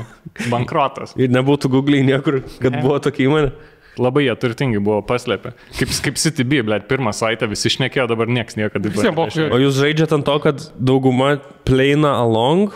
Bankrotas. 0.52 1.16
Ir 1.18 1.34
nebūtų 1.34 1.74
googliai 1.74 2.06
niekur, 2.06 2.44
kad 2.62 2.78
buvo 2.84 3.00
tokia 3.02 3.26
įmonė. 3.26 3.52
Labai 4.00 4.26
jie 4.28 4.36
turtingi 4.40 4.82
buvo 4.84 5.02
paslėpę. 5.08 5.54
Kaip, 5.80 5.94
kaip 6.06 6.20
CTB, 6.22 6.62
blėt, 6.68 6.86
pirmą 6.92 7.14
savaitę 7.16 7.50
visi 7.52 7.72
šnekėjo, 7.74 8.06
dabar 8.12 8.30
niekas 8.32 8.60
niekada 8.60 8.92
Visiems 8.94 9.18
buvo. 9.18 9.48
O 9.56 9.60
jūs 9.60 9.80
žaidžiate 9.80 10.20
ant 10.20 10.28
to, 10.30 10.36
kad 10.44 10.68
dauguma 10.78 11.34
pleina 11.68 12.14
along 12.22 12.76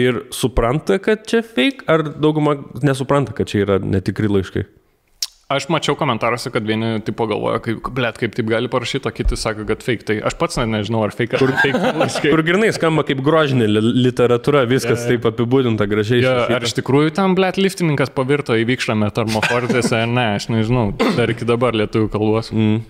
ir 0.00 0.24
supranta, 0.34 0.98
kad 1.02 1.24
čia 1.30 1.44
fake, 1.46 1.86
ar 1.90 2.02
dauguma 2.18 2.58
nesupranta, 2.84 3.36
kad 3.36 3.50
čia 3.50 3.62
yra 3.64 3.78
netikri 3.80 4.28
laiškai? 4.32 4.66
Aš 5.54 5.68
mačiau 5.70 5.94
komentaruose, 5.98 6.50
kad 6.54 6.64
vieni 6.66 6.96
tipo 7.06 7.26
galvoja, 7.30 7.60
kaip, 7.64 7.88
blėt, 7.94 8.18
kaip 8.20 8.34
taip 8.34 8.48
gali 8.50 8.70
parašyti, 8.72 9.06
o 9.10 9.12
kiti 9.14 9.38
sako, 9.38 9.66
kad 9.68 9.84
fake. 9.86 10.06
Tai 10.08 10.16
aš 10.30 10.36
pats 10.40 10.58
net 10.60 10.70
nežinau, 10.72 11.04
ar 11.06 11.14
fake 11.14 11.38
ar 11.38 11.54
fake. 11.62 11.82
laiškai. 12.02 12.32
Kur 12.34 12.42
grinai 12.46 12.72
skamba 12.74 13.04
kaip 13.06 13.22
grožinė 13.24 13.68
li- 13.70 13.84
literatūra, 14.08 14.64
viskas 14.70 15.06
taip 15.08 15.28
apibūdinta 15.30 15.86
gražiai. 15.90 16.22
Ja, 16.24 16.34
išrašyta. 16.34 16.58
ar 16.58 16.68
iš 16.70 16.76
tikrųjų 16.80 17.14
ten, 17.20 17.36
blėt, 17.38 17.60
liftininkas 17.60 18.12
pavirto 18.14 18.56
į 18.58 18.66
vykšlą 18.74 18.98
metamorfozėse, 19.06 20.02
ar 20.04 20.10
ne, 20.10 20.26
aš 20.40 20.50
nežinau. 20.52 20.90
Dar 21.18 21.30
iki 21.32 21.46
dabar 21.48 21.76
lietuvių 21.78 22.10
kalbos. 22.12 22.50
Mm. 22.54 22.82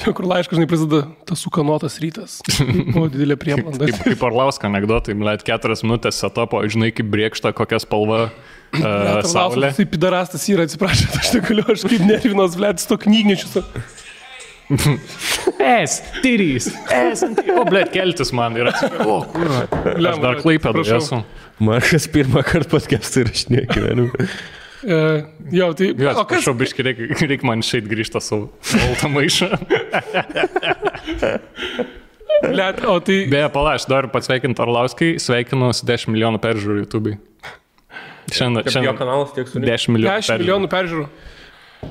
Jo, 0.00 0.14
kur 0.16 0.24
laiškas, 0.24 0.56
žinai, 0.56 0.68
prasideda 0.70 1.00
tas 1.28 1.42
sukanotas 1.44 1.98
rytas. 2.00 2.38
O 2.96 3.04
didelė 3.12 3.36
prieblanda. 3.40 3.84
Kaip, 3.90 3.98
kaip 4.06 4.22
Orlausko 4.30 4.68
anegdotai, 4.70 5.16
blėt, 5.18 5.44
keturias 5.44 5.82
minutės 5.84 6.20
setapo, 6.22 6.62
žinai, 6.72 6.88
kaip 6.96 7.10
brėkšta, 7.12 7.52
kokia 7.56 7.80
spalva 7.82 8.30
uh, 8.78 9.20
saulė. 9.26 9.72
Tai 9.76 9.86
pidarastas 9.90 10.46
yra, 10.52 10.66
atsiprašau, 10.68 11.10
aš 11.20 11.32
negaliu, 11.38 11.66
aš 11.74 11.86
kaip 11.88 12.06
nervinos, 12.06 12.56
blėt, 12.58 12.84
to 12.86 13.00
knygnečius. 13.06 13.60
S, 15.60 15.98
tyrys, 16.22 16.70
S, 16.94 17.24
o, 17.26 17.64
blėt, 17.66 17.90
keltis 17.94 18.30
man 18.36 18.54
yra. 18.58 18.70
O, 19.02 19.20
kur? 19.26 19.50
Aš 19.96 20.20
dar 20.22 20.38
klaipę 20.38 20.72
esu. 20.84 21.24
Markas 21.60 22.06
pirmą 22.08 22.44
kartą 22.46 22.76
podcast'ą 22.76 23.24
įrašinėjo 23.24 23.66
gyvenime. 23.74 24.28
E, 24.80 25.24
jo, 25.52 25.72
tai... 25.76 25.90
Jo, 25.92 26.14
o 26.14 26.22
kas? 26.22 26.30
prašau, 26.30 26.54
biškai, 26.56 26.86
reikia 26.86 27.28
reik 27.28 27.42
man 27.44 27.60
šeit 27.66 27.88
grįžti 27.90 28.22
savo 28.24 28.48
baltą 28.70 29.10
maišą. 29.12 29.50
Blėt, 32.46 32.80
o 32.88 32.96
tai... 33.04 33.18
Beje, 33.28 33.50
pala, 33.52 33.74
aš 33.76 33.84
noriu 33.92 34.08
pasveikinti 34.14 34.64
Orlauskai, 34.64 35.10
sveikinu 35.20 35.74
su 35.76 35.88
10 35.88 36.14
milijonų 36.14 36.40
peržiūrų 36.40 36.78
YouTube. 36.84 37.18
Šiandien, 38.36 38.64
Jo 38.66 38.74
šiandien 38.76 38.96
kanalas 38.98 39.34
tiek 39.36 39.48
su 39.50 39.60
10 39.60 39.92
milijonų. 39.94 40.16
10 40.22 40.30
peržiūrų. 40.30 40.44
milijonų 40.44 40.70
peržiūrų. 40.76 41.06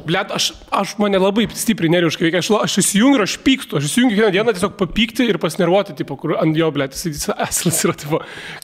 Blet, 0.06 0.30
aš, 0.32 0.52
aš 0.70 0.92
mane 1.02 1.18
labai 1.18 1.48
stipriai 1.58 1.90
nerviškai 1.90 2.28
veikia. 2.28 2.44
Aš, 2.44 2.50
aš 2.62 2.76
įsijungiu 2.84 3.18
ir 3.18 3.24
aš 3.26 3.38
pykstu. 3.42 3.80
Aš 3.80 3.88
įsijungiu 3.88 4.20
kiekvieną 4.20 4.34
dieną 4.36 4.54
tiesiog 4.54 4.76
papykti 4.78 5.26
ir 5.26 5.40
pasinervuoti, 5.42 5.96
tipo, 5.98 6.14
kur 6.20 6.36
ant 6.38 6.58
jo, 6.58 6.70
blet, 6.76 6.94
jis 6.94 7.26
eslas 7.48 7.80
yra, 7.88 7.96
tipo. 7.98 8.20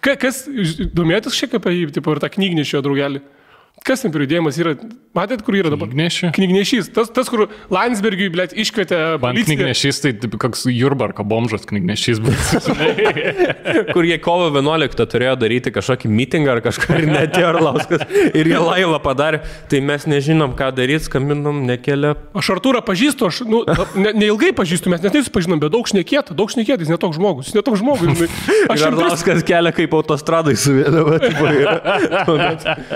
Ka, 0.06 0.14
kas, 0.22 0.44
domėtis 0.94 1.34
šiek 1.34 1.56
tiek 1.56 1.58
apie 1.64 1.74
jį, 1.80 1.88
tipo, 1.98 2.14
ir 2.14 2.22
tą 2.22 2.30
knygnešio 2.30 2.84
draugelį. 2.86 3.24
Kas 3.84 4.02
ten 4.02 4.14
per 4.14 4.24
judėjimas 4.24 4.56
yra? 4.62 4.72
Matėt, 5.16 5.44
kur 5.46 5.56
yra 5.56 5.70
dabar? 5.72 5.90
Knygnešių? 5.92 6.30
Knygnešys. 6.36 6.88
Tas, 6.96 7.10
tas 7.14 7.30
kur 7.32 7.46
Landsbergiui, 7.72 8.28
blet, 8.34 8.52
iškvietė 8.58 8.98
Man 9.22 9.38
knygnešys, 9.38 10.00
tai 10.04 10.12
koks 10.42 10.66
Jurbarko 10.72 11.24
bomžas 11.28 11.68
knygnešys 11.70 12.20
bus. 12.24 12.56
Kur 13.96 14.08
jie 14.08 14.18
kovo 14.24 14.50
11 14.50 15.06
turėjo 15.12 15.36
daryti 15.40 15.72
kažkokį 15.76 16.12
mitingą 16.12 16.56
ar 16.56 16.62
kažką 16.66 16.98
ir 17.00 17.08
netėjo 17.12 17.52
Arlauskas 17.52 18.04
ir 18.36 18.50
jie 18.50 18.60
laivą 18.60 19.00
padarė, 19.04 19.40
tai 19.72 19.80
mes 19.86 20.08
nežinom, 20.10 20.56
ką 20.58 20.72
daryti, 20.76 21.06
skambinam, 21.08 21.62
nekelia. 21.70 22.16
Aš 22.36 22.52
Arturą 22.58 22.82
pažįstu, 22.86 23.30
aš, 23.30 23.44
nu, 23.48 23.62
ne, 23.96 24.16
neilgai 24.18 24.52
pažįstu, 24.58 24.92
mes 24.92 25.04
net 25.06 25.16
nesusipažinom, 25.16 25.62
bet 25.64 25.76
daug 25.76 25.88
šnekėta, 25.88 26.36
daug 26.36 26.52
šnekėta, 26.52 26.84
jis 26.84 26.92
netoks 26.92 27.20
žmogus, 27.20 27.52
jis 27.52 27.60
netoks 27.60 27.84
žmogus. 27.84 28.26
Aš 28.74 28.88
Arlauskas 28.90 29.46
kelia 29.48 29.72
kaip 29.76 29.96
autostradai 29.96 30.58
suvėdavo. 30.60 31.20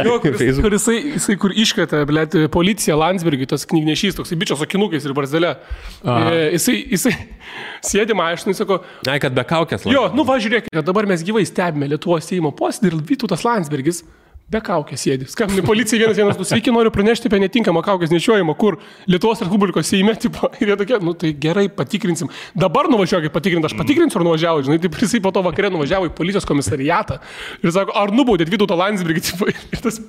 Jo, 0.03 0.19
kur, 0.69 0.77
jisai, 0.77 0.97
jisai 1.15 1.35
kur 1.41 1.53
iškvietė, 1.57 2.03
blėt, 2.09 2.35
policiją 2.53 2.97
Landsbergį, 2.99 3.47
tas 3.49 3.65
knygnešys, 3.69 4.17
toks 4.19 4.33
bičias 4.37 4.61
akinukais 4.61 5.05
ir 5.07 5.15
barzdelė. 5.17 5.55
E, 6.03 6.17
Jisai, 6.53 6.75
jisai 6.93 7.13
sėdi 7.89 8.17
mašinai, 8.17 8.53
sako, 8.57 8.81
Ai, 9.09 9.17
kad 9.23 9.33
be 9.35 9.45
kaukės. 9.49 9.87
jo, 9.89 10.05
nu 10.13 10.25
va 10.27 10.37
žiūrėkite, 10.41 10.83
dabar 10.85 11.09
mes 11.09 11.23
gyvai 11.25 11.45
stebime 11.49 11.89
Lietuvos 11.89 12.27
Seimo 12.29 12.53
posėdį 12.55 12.91
ir 12.93 12.99
Vytautas 13.13 13.45
Landsbergis. 13.47 14.03
Be 14.49 14.57
kaukės 14.65 15.03
sėdi. 15.05 15.27
Skambini 15.29 15.61
policija 15.61 15.99
vienas 16.01 16.17
vienas, 16.17 16.37
sveiki, 16.49 16.71
noriu 16.73 16.89
pranešti 16.89 17.29
apie 17.29 17.37
netinkamą 17.43 17.83
kaukės 17.85 18.09
nešiojimą, 18.09 18.55
kur 18.57 18.79
Lietuvos 19.05 19.43
Respublikos 19.43 19.85
Seime, 19.91 20.15
tipo, 20.17 20.49
ir 20.61 20.71
jie 20.71 20.77
tokie, 20.79 20.97
nu 21.05 21.13
tai 21.13 21.35
gerai, 21.37 21.67
patikrinsim. 21.69 22.31
Dabar 22.57 22.89
nuvažiuokit 22.89 23.33
patikrinti, 23.35 23.69
aš 23.69 23.75
patikrinsiu, 23.77 24.17
ar 24.17 24.25
nuvažiavau, 24.25 24.63
žinai, 24.65 24.79
taip 24.81 24.97
jisai 24.97 25.21
po 25.21 25.29
to 25.35 25.43
vakarė 25.45 25.69
nuvažiavo 25.75 26.09
į 26.09 26.15
policijos 26.17 26.47
komisariatą 26.49 27.19
ir 27.61 27.75
sako, 27.75 27.93
ar 28.01 28.09
nubaudėt 28.15 28.49
Vytautą 28.49 28.77
Landsbergį, 28.79 29.21
tipo, 29.29 29.51
ir 29.53 29.83
tas 29.83 29.99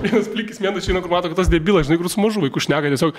vienas 0.00 0.30
plikis 0.32 0.62
mėnas 0.64 0.86
šiandien, 0.88 1.04
kur 1.04 1.12
mato, 1.12 1.28
kad 1.28 1.42
tas 1.42 1.52
debilas, 1.52 1.84
žinai, 1.84 2.00
kur 2.00 2.08
su 2.08 2.24
mažu 2.24 2.40
vaiku 2.46 2.62
šneka, 2.64 2.88
tiesiog, 2.94 3.18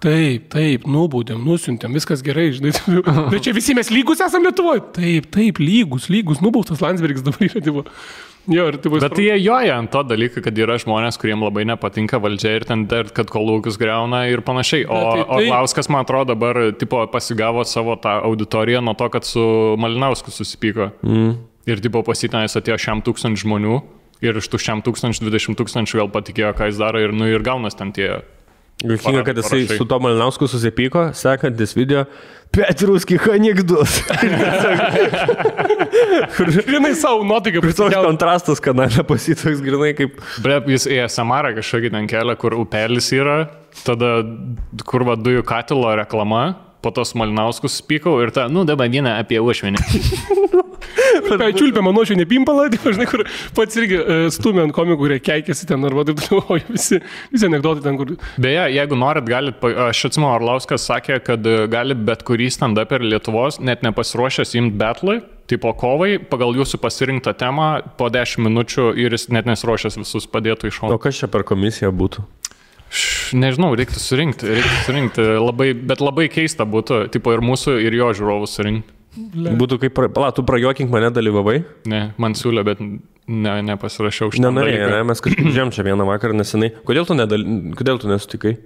taip, 0.00 0.46
taip, 0.54 0.86
nubaudėm, 0.88 1.42
nusintėm, 1.44 1.92
viskas 1.98 2.24
gerai, 2.24 2.54
žinai, 2.56 2.72
tai 2.72 3.42
čia 3.44 3.52
visi 3.56 3.76
mes 3.76 3.92
lygus 3.92 4.24
esame 4.24 4.48
Lietuvoje. 4.48 4.80
Taip, 4.96 5.28
taip, 5.36 5.60
lygus, 5.60 6.08
lygus, 6.08 6.40
nubaustas 6.40 6.80
Landsbergis 6.80 7.26
dabar 7.26 7.50
yra, 7.50 7.60
tipo. 7.60 7.84
Jo, 8.46 8.68
ir 8.70 8.76
taip, 8.78 8.94
Bet 9.02 9.14
tai 9.16 9.24
jie 9.26 9.36
joja 9.42 9.74
ant 9.80 9.90
to 9.90 10.02
dalyko, 10.06 10.42
kad 10.44 10.58
yra 10.58 10.76
žmonės, 10.78 11.18
kuriems 11.18 11.42
labai 11.42 11.64
nepatinka 11.66 12.20
valdžia 12.22 12.52
ir 12.60 12.66
ten, 12.68 12.84
dar, 12.86 13.08
kad 13.10 13.26
kolūkius 13.32 13.78
greuna 13.80 14.24
ir 14.30 14.42
panašiai. 14.46 14.86
O 14.86 15.00
tai- 15.00 15.24
tai- 15.24 15.48
Orlauskas, 15.50 15.88
man 15.90 16.04
atrodo, 16.04 16.34
dabar 16.34 16.72
tipo, 16.78 17.00
pasigavo 17.10 17.64
savo 17.66 17.96
tą 17.96 18.22
auditoriją 18.22 18.82
nuo 18.84 18.94
to, 18.94 19.08
kad 19.08 19.24
su 19.24 19.40
Malinausku 19.78 20.30
susipyko. 20.30 20.92
Mm. 21.02 21.36
Ir 21.66 21.80
tipo, 21.82 22.02
pasitinęs 22.06 22.54
atėjo 22.60 22.78
šiam 22.78 23.02
tūkstančių 23.02 23.42
žmonių. 23.42 23.82
Ir 24.22 24.38
iš 24.38 24.48
tų 24.48 24.58
šiam 24.62 24.80
tūkstančių, 24.82 25.26
20 25.28 25.58
tūkstančių 25.58 25.98
vėl 26.00 26.08
patikėjo, 26.08 26.54
ką 26.56 26.70
jis 26.70 26.78
daro 26.78 27.02
ir, 27.02 27.12
nu, 27.12 27.26
ir 27.26 27.42
gaunas 27.42 27.74
ten 27.74 27.92
tie. 27.92 28.22
Juokinga, 28.84 29.24
kad 29.24 29.36
jisai 29.36 29.64
Parašai. 29.64 29.76
su 29.78 29.84
to 29.88 29.98
Malinausku 29.98 30.48
susipyko, 30.48 31.06
sekantis 31.16 31.72
video, 31.76 32.04
Petruski 32.52 33.16
anegdotas. 33.32 34.02
Grinai 36.66 36.92
savo 36.94 37.24
nuotaiką 37.24 37.62
Toks 37.62 37.64
prisikelt. 37.64 38.04
kontrastas 38.04 38.60
kanale 38.60 39.04
pasitoks 39.08 39.62
grinai 39.64 39.94
kaip... 39.96 40.20
Bre, 40.44 40.60
jis 40.74 40.84
į 40.92 41.00
Samarą 41.12 41.54
kažkokį 41.56 41.94
ten 41.96 42.10
kelią, 42.10 42.36
kur 42.40 42.58
upelis 42.60 43.08
yra, 43.16 43.38
tada 43.86 44.12
kur 44.84 45.08
va 45.08 45.16
dujų 45.16 45.46
katilo 45.48 45.96
reklama, 45.96 46.44
po 46.84 46.92
to 46.92 47.08
Malinauskus 47.16 47.80
spykau 47.80 48.20
ir 48.22 48.34
ta, 48.36 48.48
nu 48.52 48.68
dabar 48.68 48.92
dieną 48.92 49.16
apie 49.24 49.40
uošmenį. 49.40 49.80
Tai 51.26 51.50
čiulpė 51.56 51.82
mano 51.84 52.04
šio 52.06 52.16
nepimpalą, 52.20 52.66
tai 52.72 52.94
žinai, 52.94 53.06
kur 53.10 53.24
pats 53.56 53.78
irgi 53.80 53.98
uh, 53.98 54.26
stumė 54.32 54.66
ant 54.66 54.74
komikų, 54.76 54.98
kurie 55.00 55.18
keikėsi 55.22 55.68
ten, 55.68 55.84
arba 55.88 56.04
taip 56.08 56.20
toliau, 56.22 56.44
o 56.54 56.58
visi, 56.68 57.00
visi 57.32 57.48
anegdotai 57.48 57.84
ten, 57.84 57.98
kur... 58.00 58.14
Beje, 58.42 58.66
jeigu 58.76 58.98
norit, 59.00 59.26
galit, 59.28 59.62
aš 59.86 60.06
atsimenu, 60.10 60.30
Arlauskas 60.34 60.86
sakė, 60.88 61.18
kad 61.24 61.46
e, 61.46 61.56
gali 61.72 61.96
bet 62.08 62.24
kurį 62.26 62.50
stand-up 62.54 62.94
ir 62.96 63.06
Lietuvos, 63.06 63.60
net 63.64 63.84
nepasiruošęs 63.86 64.56
imti 64.60 64.80
betlui, 64.80 65.20
tipo 65.50 65.72
kovai, 65.78 66.16
pagal 66.30 66.56
jūsų 66.58 66.80
pasirinktą 66.82 67.36
temą, 67.38 67.68
po 67.98 68.10
10 68.12 68.46
minučių 68.46 68.90
ir 68.98 69.14
jis 69.14 69.28
net 69.34 69.48
nesiruošęs 69.50 70.00
visus 70.02 70.26
padėtų 70.30 70.70
iš 70.70 70.80
O 70.80 70.86
šono. 70.86 70.98
kas 71.02 71.22
čia 71.22 71.30
per 71.32 71.46
komisiją 71.46 71.92
būtų? 71.94 72.26
Nežinau, 73.36 73.72
reiktų 73.76 74.00
surinkti, 74.00 74.46
reiktų 74.46 74.82
surinkti, 74.86 75.24
labai, 75.42 75.72
bet 75.74 76.02
labai 76.02 76.28
keista 76.32 76.66
būtų, 76.68 77.06
tipo 77.14 77.34
ir 77.34 77.42
mūsų, 77.44 77.80
ir 77.82 77.96
jo 77.98 78.12
žiūrovų 78.14 78.50
surinkti. 78.50 78.95
Būtų 79.16 79.78
kaip, 79.82 79.94
pra- 79.96 80.10
pala, 80.12 80.30
tu 80.36 80.44
prajokink 80.46 80.90
mane 80.92 81.10
dalyvavai? 81.14 81.58
Ne, 81.88 82.00
man 82.20 82.36
siūlė, 82.38 82.64
bet 82.66 82.82
ne, 82.82 83.54
nepasirašiau 83.70 84.32
šitą. 84.34 84.48
Nenorėjai, 84.50 84.90
ne, 84.92 85.02
mes 85.08 85.22
kažkaip 85.24 85.48
žem 85.56 85.72
čia 85.74 85.86
vieną 85.86 86.06
vakarą 86.08 86.36
nesenai. 86.36 86.72
Kodėl 86.86 87.08
tu, 87.08 87.16
nedal... 87.18 87.46
Kodėl 87.78 88.00
tu 88.02 88.10
nesutikai? 88.12 88.56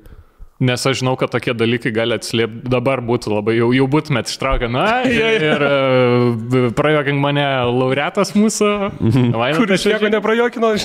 Nes 0.60 0.82
aš 0.84 0.98
žinau, 1.00 1.14
kad 1.16 1.30
tokie 1.32 1.54
dalykai 1.56 1.88
gali 1.96 2.12
atsiliepti, 2.18 2.68
dabar 2.68 3.00
būtų 3.00 3.30
labai, 3.32 3.54
jau, 3.56 3.70
jau 3.72 3.86
būtumėt 3.88 4.28
ištraukę, 4.28 4.68
na, 4.68 4.84
ir, 5.08 5.44
ir 5.46 5.64
e, 5.64 6.64
prajuokink 6.76 7.16
mane 7.22 7.46
laureatas 7.72 8.34
mūsų. 8.36 8.68
Vainotas 9.32 9.62
Kur 9.62 9.72
iš 9.78 9.86
nieko 9.88 10.12
neprajokino. 10.12 10.74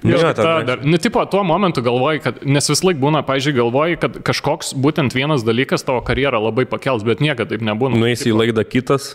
Nu, 0.00 0.14
Jo, 0.14 0.20
jo, 0.22 0.28
ta, 0.32 0.52
dar, 0.64 0.84
nu, 0.86 0.96
tipo, 1.02 1.20
tuo 1.28 1.42
momentu 1.44 1.82
galvoji, 1.84 2.22
kad, 2.24 2.38
nes 2.46 2.70
vis 2.70 2.80
laik 2.86 2.96
būna, 3.02 3.20
pažiūrėjau, 3.26 3.58
galvoji, 3.58 3.98
kad 4.00 4.14
kažkoks 4.30 4.70
būtent 4.80 5.12
vienas 5.12 5.44
dalykas 5.44 5.84
tavo 5.84 6.00
karjerą 6.06 6.40
labai 6.46 6.64
pakels, 6.70 7.04
bet 7.04 7.20
niekada 7.20 7.52
taip 7.52 7.66
nebūna. 7.66 7.98
Nueisi 8.00 8.30
į 8.30 8.38
laidą 8.38 8.64
kitas. 8.64 9.10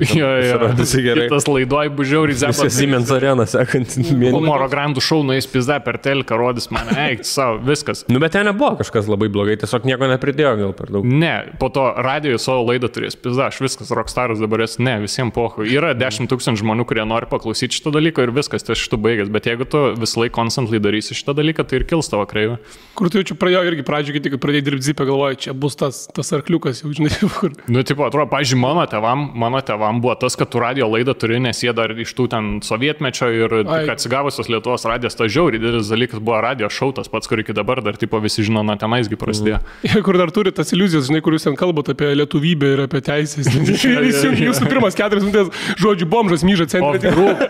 Jo, 0.00 0.28
jo, 0.40 0.58
Pasirodysi 0.58 1.02
gerai. 1.04 1.28
Tas 1.30 1.46
laidoj 1.48 1.90
bužiauri 1.96 2.34
Visą 2.34 2.50
zepas. 2.50 2.74
Siemens 2.76 3.12
areną 3.14 3.46
sekant 3.50 3.94
mėnesį. 4.00 4.32
Humoro 4.34 4.66
grandų 4.72 5.04
šau 5.04 5.20
nueis 5.26 5.46
pizda 5.50 5.78
per 5.84 6.00
telką, 6.02 6.38
rodys 6.40 6.70
man, 6.74 6.90
eik 7.06 7.22
savo, 7.28 7.60
viskas. 7.66 8.02
Nu, 8.10 8.20
bet 8.22 8.34
ten 8.34 8.48
nebuvo 8.48 8.74
kažkas 8.80 9.08
labai 9.10 9.30
blogai, 9.32 9.56
tiesiog 9.60 9.86
nieko 9.88 10.08
nepridėjo 10.10 10.54
gal 10.60 10.74
per 10.76 10.90
daug. 10.94 11.06
Ne, 11.06 11.34
po 11.62 11.70
to 11.72 11.86
radijo 12.02 12.40
savo 12.42 12.66
laidą 12.68 12.90
turės 12.92 13.16
pizda, 13.20 13.48
aš 13.50 13.60
viskas, 13.64 13.92
rockstaras 13.94 14.42
dabar 14.42 14.64
esi, 14.66 14.82
ne, 14.84 14.98
visiems 15.04 15.34
pohu. 15.36 15.64
Yra 15.68 15.94
10 15.98 16.30
tūkstančių 16.30 16.64
žmonių, 16.64 16.86
kurie 16.88 17.06
nori 17.06 17.28
paklausyti 17.30 17.78
šitą 17.78 17.94
dalyką 17.94 18.26
ir 18.26 18.34
viskas, 18.34 18.66
tai 18.66 18.76
šitų 18.78 18.98
baigęs. 19.04 19.32
Bet 19.32 19.46
jeigu 19.50 19.66
tu 19.70 19.82
visą 20.00 20.24
laiką 20.24 20.40
konstantly 20.40 20.80
darysi 20.82 21.14
šitą 21.16 21.34
dalyką, 21.36 21.64
tai 21.68 21.80
ir 21.80 21.86
kils 21.88 22.08
tavo 22.10 22.24
kreivė. 22.28 22.58
Kur 22.98 23.10
tu 23.10 23.20
jau 23.20 23.26
čia 23.30 23.36
pradėjo 23.38 23.62
irgi 23.68 23.84
pradžioje, 23.86 24.16
kai 24.16 24.22
tik 24.26 24.36
pradėjai 24.42 24.66
dirbti 24.66 24.88
zipę, 24.90 25.06
galvoju, 25.08 25.38
čia 25.46 25.54
bus 25.56 25.76
tas, 25.78 26.02
tas 26.16 26.32
arkliukas, 26.36 26.82
jau 26.84 26.90
žinai, 26.96 27.12
kur. 27.38 27.54
Nu, 27.70 27.84
tipo, 27.86 28.04
atrodo, 28.08 28.28
pažiūrėjau, 28.32 28.62
mano 28.64 28.84
tevam, 28.90 29.26
mano 29.34 29.60
tevam 29.60 29.69
buvo 29.76 30.14
tas, 30.18 30.36
kad 30.38 30.50
tu 30.50 30.60
radio 30.62 30.88
laidą 30.90 31.14
turi, 31.18 31.40
nes 31.42 31.62
jie 31.62 31.72
dar 31.76 31.92
iš 31.92 32.12
tų 32.16 32.26
ten 32.32 32.48
sovietmečio 32.64 33.30
ir 33.34 33.54
tik 33.68 33.92
atsigavusios 33.94 34.50
Lietuvos 34.50 34.86
radijas, 34.88 35.16
tas 35.18 35.30
žiauriai 35.32 35.60
didelis 35.62 35.90
dalykas 35.92 36.22
buvo 36.22 36.40
radio 36.44 36.70
šautas, 36.72 37.10
pats, 37.12 37.30
kur 37.30 37.42
iki 37.42 37.54
dabar 37.56 37.82
dar, 37.84 37.98
tipo, 38.00 38.20
visi 38.22 38.44
žino, 38.46 38.64
nuo 38.66 38.76
tenaisgi 38.80 39.18
prasidėjo. 39.20 39.60
Ir 39.90 40.04
kur 40.06 40.18
dar 40.20 40.32
turi 40.34 40.52
tas 40.54 40.72
iliuzijas, 40.74 41.08
žinai, 41.10 41.22
kur 41.24 41.36
jūs 41.36 41.46
ten 41.48 41.58
kalbate 41.58 41.94
apie 41.96 42.12
lietuvybę 42.18 42.72
ir 42.74 42.84
apie 42.86 43.02
teisės. 43.04 43.50
Jūsų 44.50 44.70
pirmas 44.70 44.96
keturias 44.98 45.26
minutės 45.26 45.76
žodžių 45.80 46.08
bomžas 46.10 46.44
myža 46.46 46.68
centre. 46.70 47.00
vdruk, 47.00 47.44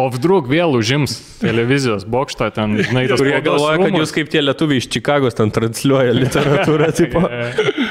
o 0.00 0.08
vdruk 0.14 0.48
vėl 0.50 0.76
užims 0.78 1.16
televizijos 1.40 2.06
bokštą, 2.08 2.50
ten, 2.56 2.76
žinai, 2.80 3.06
tas 3.10 3.20
Kurie 3.20 3.38
galvoja, 3.44 3.78
kad 3.82 3.98
jūs 4.00 4.14
kaip 4.14 4.30
tie 4.32 4.42
lietuviai 4.44 4.80
iš 4.82 4.88
Čikagos 4.92 5.36
ten 5.38 5.52
transliuoja 5.54 6.14
literatūrą, 6.16 6.90
tipo. 7.00 7.22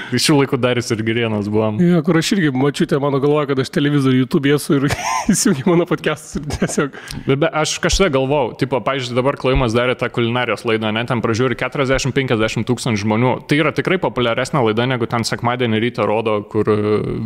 Iš 0.09 0.25
šių 0.25 0.35
laikų 0.39 0.57
Darius 0.61 0.89
ir 0.93 1.01
Girienas 1.05 1.49
buvom. 1.51 1.77
Ja, 1.83 1.99
kur 2.05 2.17
aš 2.17 2.31
irgi 2.35 2.49
mačiute, 2.55 2.97
mano 3.01 3.19
galvoja, 3.21 3.49
kad 3.51 3.59
aš 3.61 3.69
televizorių 3.75 4.23
YouTube 4.23 4.53
esu 4.55 4.79
ir 4.79 4.87
įsijungi 5.33 5.65
mano 5.69 5.85
podcastus 5.89 6.39
ir 6.39 6.47
tiesiog. 6.55 6.95
Bet 7.27 7.41
be, 7.43 7.49
aš 7.61 7.75
kažkada 7.83 8.09
galvojau, 8.17 8.55
tipo, 8.59 8.79
pažiūrėjau, 8.85 9.17
dabar 9.19 9.37
Klaimas 9.39 9.75
darė 9.77 9.93
tą 9.99 10.09
kulinarijos 10.13 10.65
laidą, 10.65 10.89
net 10.95 11.11
ten 11.11 11.21
pražiūri 11.21 11.57
40-50 11.59 12.65
tūkstančių 12.69 13.03
žmonių. 13.03 13.33
Tai 13.49 13.59
yra 13.61 13.73
tikrai 13.75 13.99
populiaresnė 14.01 14.63
laida, 14.65 14.87
negu 14.89 15.07
ten 15.09 15.25
sekmadienį 15.27 15.83
rytą 15.85 16.07
rodo, 16.09 16.39
kur 16.49 16.71
e, 16.73 16.79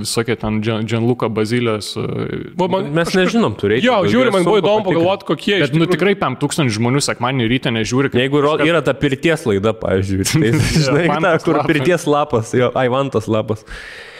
visokie 0.04 0.36
ten 0.40 0.60
Džanluka 0.64 1.32
Bazilės. 1.32 1.94
e, 1.96 2.54
Buvo 2.60 2.70
man, 2.76 2.92
Mes 3.00 3.16
nežinom, 3.16 3.56
turėti. 3.60 3.88
Jo, 3.88 4.02
žiūri, 4.10 4.34
man 4.36 4.44
buvo 4.48 4.60
įdomu 4.60 4.86
pagalvoti, 4.90 5.28
kokie 5.32 5.62
Bet, 5.64 5.76
nu, 5.78 5.88
tikrai 5.90 6.18
5 6.20 6.40
tūkstančių 6.44 6.78
žmonių 6.82 7.04
sekmadienį 7.08 7.50
rytą 7.56 7.74
nežiūri. 7.76 8.12
kaip 8.12 8.26
Jeigu 8.26 8.44
yra 8.68 8.84
ta 8.86 8.96
pirties 8.98 9.48
laida, 9.48 9.74
pavyzdžiui, 9.78 10.28
tai 10.28 10.52
žinai, 10.84 11.06
ta, 11.08 11.14
Vantos 11.14 11.48
kur 11.48 11.62
pirties 11.70 12.08
lapas, 12.10 12.54
jo, 12.58 12.73
Aivantas 12.80 13.30
lapas. 13.32 13.64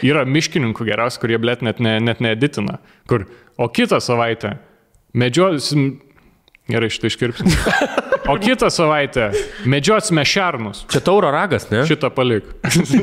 Yra 0.04 0.24
miškininkų 0.28 0.86
geriausių, 0.88 1.20
kurie, 1.22 1.38
blėt, 1.42 1.64
net, 1.66 1.80
ne, 1.84 1.96
net 2.02 2.22
needitina. 2.24 2.78
Kur, 3.10 3.26
o 3.58 3.68
kitą 3.72 4.00
savaitę 4.04 4.56
medžiosim. 5.14 6.00
Gerai, 6.64 6.88
šitą 6.88 7.10
iškirpsim. 7.10 7.50
O 8.32 8.38
kitą 8.40 8.70
savaitę 8.72 9.26
medžiosime 9.68 10.22
šernus. 10.24 10.78
Čia 10.88 11.02
tauro 11.04 11.28
ragas, 11.28 11.66
ne? 11.68 11.82
Šitą 11.84 12.08
palik. 12.16 12.46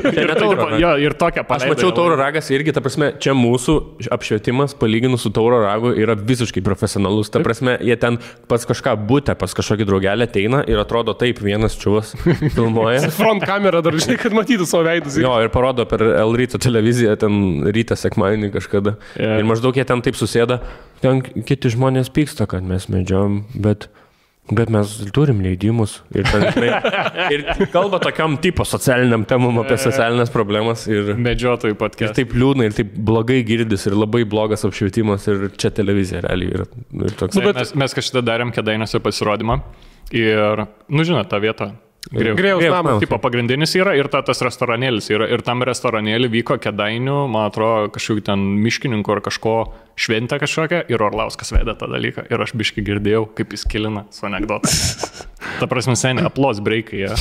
Ne 0.02 0.34
tauro. 0.34 0.64
Jo, 0.82 0.96
ir 0.98 1.14
tokią 1.14 1.44
Aš 1.44 1.46
paleido. 1.46 1.70
mačiau 1.76 1.92
tauro 1.94 2.16
ragas 2.18 2.50
irgi, 2.50 2.74
ta 2.74 2.82
prasme, 2.82 3.12
čia 3.22 3.30
mūsų 3.38 3.76
apšvietimas 4.16 4.74
palyginus 4.80 5.22
su 5.22 5.30
tauro 5.30 5.60
ragu 5.62 5.92
yra 5.94 6.16
visiškai 6.18 6.64
profesionalus. 6.66 7.30
Ta 7.30 7.38
prasme, 7.46 7.76
jie 7.86 7.94
ten 8.02 8.18
pas 8.50 8.66
kažką 8.66 8.96
būtę, 9.06 9.36
pas 9.38 9.54
kažkokį 9.54 9.86
draugelį 9.92 10.26
ateina 10.26 10.64
ir 10.66 10.82
atrodo 10.82 11.14
taip, 11.14 11.38
vienas 11.46 11.78
čiuvas 11.78 12.16
filmuoja. 12.56 13.06
front 13.14 13.46
kamera 13.46 13.78
dar, 13.86 13.94
žinai, 13.94 14.18
kad 14.24 14.34
matytų 14.34 14.66
savo 14.66 14.88
veidus. 14.90 15.20
Jo, 15.22 15.36
ir 15.46 15.54
parodo 15.54 15.86
per 15.86 16.02
L 16.02 16.34
ryto 16.34 16.58
televiziją 16.58 17.14
ten 17.22 17.62
rytą 17.70 17.94
sekmadienį 17.94 18.50
kažkada. 18.58 18.96
Yeah. 19.14 19.38
Ir 19.38 19.46
maždaug 19.46 19.78
jie 19.78 19.86
ten 19.86 20.02
taip 20.02 20.18
susėda, 20.18 20.58
ten 20.98 21.22
kiti 21.22 21.70
žmonės 21.70 22.10
pyksta, 22.14 22.50
kad 22.50 22.66
mes 22.66 22.90
medžiom, 22.90 23.44
bet, 23.54 23.88
bet 24.52 24.70
mes 24.72 24.94
turim 25.14 25.40
leidimus. 25.44 25.98
Ir, 26.14 26.26
ten, 26.28 26.46
žinai, 26.54 26.70
ir 27.34 27.44
kalba 27.72 28.00
tokiam 28.02 28.34
tipo 28.42 28.66
socialiniam 28.68 29.24
temam 29.28 29.60
apie 29.62 29.78
socialinės 29.80 30.32
problemas. 30.34 30.86
Ir, 30.90 31.12
Medžiotojų 31.20 31.74
ir 31.74 31.78
podcast. 31.80 32.16
taip 32.18 32.34
liūdna, 32.36 32.68
ir 32.70 32.76
taip 32.76 32.92
blogai 32.96 33.40
girdis, 33.48 33.86
ir 33.88 33.96
labai 33.98 34.24
blogas 34.28 34.66
apšvietimas, 34.68 35.28
ir 35.30 35.48
čia 35.60 35.70
televizija 35.74 36.24
realiai. 36.26 36.66
Nu, 36.90 37.06
ir 37.08 37.16
toks, 37.18 37.38
Nu, 37.38 37.46
bet... 37.48 37.60
mes, 37.60 37.74
mes 37.84 37.96
kažkada 38.00 38.24
darėm 38.32 38.52
kėdainiuose 38.56 39.00
pasirodymą. 39.04 39.60
Ir, 40.12 40.66
nu 40.92 41.06
žinot, 41.08 41.30
tą 41.32 41.40
vietą. 41.40 41.72
Grėjau. 42.10 42.34
Grėjaus 42.36 42.64
namas. 42.64 42.74
namas. 42.74 43.02
Tipo 43.04 43.18
pagrindinis 43.22 43.72
yra 43.78 43.94
ir 43.94 44.08
ta, 44.10 44.24
tas 44.26 44.42
restoranėlis 44.42 45.06
yra. 45.14 45.28
Ir 45.30 45.44
tam 45.46 45.62
restoranėlį 45.66 46.32
vyko 46.32 46.58
kėdainių, 46.62 47.14
man 47.30 47.46
atrodo, 47.46 47.92
kažkokiu 47.94 48.24
ten 48.26 48.42
miškininku 48.64 49.14
ar 49.14 49.22
kažko 49.22 49.54
šventę 49.94 50.40
kažkokią. 50.42 50.82
Ir 50.90 51.04
Orlauskas 51.06 51.54
vedė 51.54 51.76
tą 51.78 51.88
dalyką. 51.92 52.26
Ir 52.32 52.42
aš 52.42 52.56
biški 52.58 52.84
girdėjau, 52.88 53.28
kaip 53.38 53.54
jis 53.54 53.64
kilina 53.70 54.06
su 54.12 54.26
anegdotais. 54.26 54.82
Ta 55.60 55.70
prasme, 55.70 55.94
seniai, 55.98 56.26
aplos 56.26 56.60
breikai. 56.64 57.04
Ja. 57.06 57.14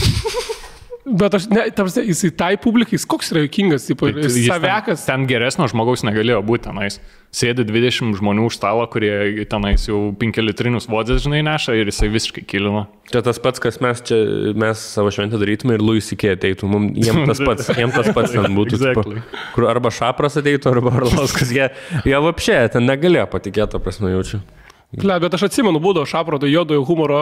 Bet 1.05 1.33
aš, 1.33 1.47
ne, 1.49 1.63
tam, 1.73 1.87
jisai 1.89 2.29
tai 2.37 2.51
publikai, 2.61 2.93
jis 2.93 3.07
koks 3.09 3.31
yra 3.33 3.41
juokingas, 3.41 3.87
tipo, 3.89 4.05
jis 4.11 4.35
Jis 4.37 4.51
savekas. 4.51 5.01
Ten, 5.07 5.23
ten 5.23 5.29
geresnio 5.31 5.65
žmogaus 5.71 6.03
negalėjo 6.05 6.43
būti 6.45 6.67
tenais. 6.67 6.99
Sėdi 7.33 7.65
20 7.65 8.19
žmonių 8.19 8.45
už 8.49 8.59
stalo, 8.59 8.83
kurie 8.91 9.47
tenais 9.49 9.87
jau 9.87 10.11
5 10.19 10.41
litrinius 10.45 10.85
vodės, 10.91 11.23
žinai, 11.25 11.41
neša 11.47 11.73
ir 11.79 11.89
jisai 11.89 12.11
visiškai 12.13 12.45
kilino. 12.45 12.85
Čia 13.09 13.23
tas 13.25 13.41
pats, 13.41 13.63
kas 13.63 13.81
mes 13.81 14.03
čia, 14.05 14.19
mes 14.61 14.85
savo 14.93 15.09
šventę 15.15 15.41
darytume 15.41 15.79
ir 15.79 15.85
Luis 15.85 16.11
Ikė 16.13 16.35
ateitų, 16.35 16.69
mums, 16.69 16.93
jiem 17.01 17.25
tas 17.31 17.41
pats, 17.49 17.73
jiem 17.73 17.97
tas 17.97 18.13
pats 18.13 18.37
ten 18.37 18.53
būtų. 18.61 18.77
Exactly. 18.77 19.25
Tipo, 19.25 19.43
kur 19.57 19.69
arba 19.73 19.93
Šapras 19.95 20.37
ateitų, 20.43 20.75
arba 20.75 20.93
Arlauskas, 21.01 21.49
jie, 21.55 21.71
jie 22.05 22.25
vapšė, 22.29 22.61
ten 22.77 22.85
negalėjo 22.85 23.25
patikėti, 23.33 23.81
prasme, 23.81 24.13
jaučiu. 24.13 24.43
Ble, 24.91 25.17
bet 25.23 25.33
aš 25.33 25.47
atsimenu, 25.47 25.79
būdavo 25.81 26.05
šaprodo 26.09 26.49
jodojo 26.51 26.83
humoro 26.85 27.21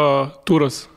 turas. 0.49 0.87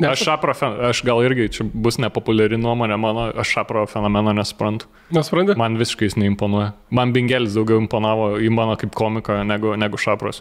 Ne, 0.00 0.08
Aš 0.08 0.22
šapro, 0.24 0.54
aš 0.88 1.02
gal 1.04 1.20
irgi, 1.22 1.50
čia 1.52 1.66
bus 1.68 1.98
nepopuliari 2.00 2.56
nuomonė 2.58 2.96
mano, 2.98 3.26
aš 3.38 3.50
šapro 3.58 3.84
fenomeno 3.90 4.32
nesuprantu. 4.34 4.88
Nesupranti? 5.12 5.54
Man 5.60 5.76
visiškai 5.78 6.08
jis 6.08 6.16
neimponuoja. 6.16 6.70
Man 6.96 7.12
Bingelis 7.12 7.52
daugiau 7.58 7.82
imponavo 7.82 8.32
į 8.40 8.48
mano 8.54 8.78
kaip 8.80 8.94
komiką 8.96 9.42
negu, 9.46 9.74
negu 9.78 10.00
šapros. 10.00 10.40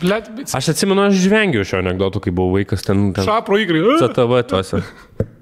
Ble, 0.00 0.20
bet 0.36 0.54
Aš 0.56 0.70
atsimenu, 0.72 1.02
aš 1.10 1.18
žvengiau 1.20 1.66
šio 1.66 1.80
anegdotų, 1.82 2.22
kai 2.24 2.32
buvau 2.32 2.54
vaikas 2.56 2.86
ten, 2.86 3.10
ten 3.16 3.26
šapro 3.26 3.58
įgrai. 3.60 3.82
CTV 4.00 4.42
tuose. 4.48 4.80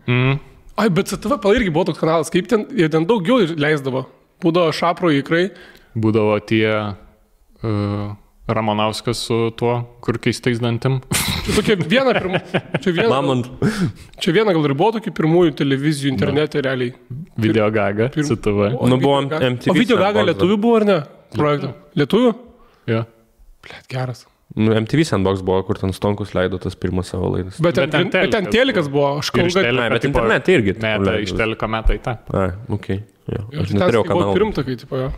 Mm. 0.09 0.39
Ai, 0.81 0.89
bet 0.95 1.13
CTV 1.13 1.37
pal 1.43 1.59
irgi 1.59 1.75
buvo 1.75 1.91
toks 1.91 2.01
kanalas, 2.01 2.33
kaip 2.33 2.49
ten, 2.51 2.65
jie 2.75 2.89
ten 2.91 3.07
daugiau 3.07 3.45
leisdavo. 3.45 4.07
Būdavo 4.43 4.73
šapro 4.75 5.13
įgrai. 5.15 5.51
Būdavo 5.99 6.41
tie 6.49 6.65
uh, 6.73 8.17
Ramonauskas 8.49 9.21
su 9.29 9.51
tuo, 9.57 9.75
kur 10.01 10.17
keistais 10.25 10.61
dantim. 10.63 11.01
Čia 11.45 11.53
tokia 11.59 11.77
viena, 11.83 12.15
pirma, 12.17 12.41
čia 12.81 12.95
viena, 12.97 13.11
Mamant. 13.13 13.51
čia 14.25 14.33
viena 14.37 14.55
gal 14.57 14.65
ir 14.65 14.75
buvo 14.79 14.95
tokių 14.97 15.13
pirmųjų 15.19 15.53
televizijų 15.61 16.15
internete 16.15 16.63
realiai. 16.65 16.95
Video 17.37 17.69
gaga, 17.75 18.09
Pirm- 18.15 18.29
CTV. 18.31 18.71
Nu, 18.89 18.97
buvom 19.03 19.29
MTV 19.29 19.73
O 19.73 19.77
video 19.77 20.01
gaga 20.01 20.25
lietuvių 20.31 20.57
buvo 20.65 20.81
ar 20.81 20.89
ne? 20.89 20.99
Projektų. 21.37 21.75
Lietuvių? 22.01 22.33
Ja. 22.89 23.05
Blet, 23.69 23.87
geras. 23.93 24.25
Nu, 24.57 24.73
MTV 24.73 25.05
Sandbox 25.05 25.43
buvo, 25.45 25.61
kur 25.69 25.77
ten 25.77 25.93
Stonkus 25.93 26.33
leido 26.33 26.57
tas 26.59 26.73
pirmas 26.81 27.13
savo 27.13 27.29
laidas. 27.35 27.61
Bet 27.61 27.77
ten, 27.77 27.91
Bet 27.93 27.93
ten 27.93 28.09
bet 28.09 28.33
ten 28.33 28.49
telikas 28.49 28.55
telikas 28.57 28.89
buvo, 28.89 29.11
aš 29.21 29.29
kalbu, 29.37 29.53
kad... 29.59 29.69
Ne, 29.77 29.89
bet 29.93 30.07
internete 30.09 30.55
irgi 30.57 30.73
Meta, 30.81 31.05
leidau. 31.05 31.25
iš 31.29 31.35
teliko 31.37 31.69
meta 31.69 31.93
į 31.95 32.01
tą. 32.07 32.17
Ai, 32.33 32.49
okei. 32.73 33.03
Okay. 33.05 33.05
Jo, 33.29 33.43
Aš 33.61 33.75
neturėjau 33.77 34.07
kanalo. 34.09 34.33
pirmtakai, 34.39 34.77
tipo, 34.81 34.97
jo. 35.05 35.11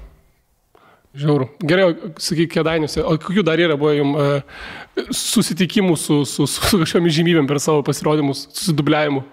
Žiauru. 1.19 1.49
Gerai, 1.67 1.89
sakyk, 2.23 2.53
kėdainiuose. 2.55 3.03
O 3.03 3.17
kokių 3.19 3.43
dar 3.47 3.59
yra 3.59 3.75
buvo 3.81 3.91
jums 3.97 4.21
uh, 4.21 5.11
susitikimų 5.11 5.97
su, 5.99 6.21
su, 6.29 6.47
su, 6.47 6.79
kažkomis 6.85 7.17
žymybėm 7.19 7.51
per 7.51 7.59
savo 7.63 7.83
pasirodymus, 7.87 8.47
susidubliavimu? 8.55 9.25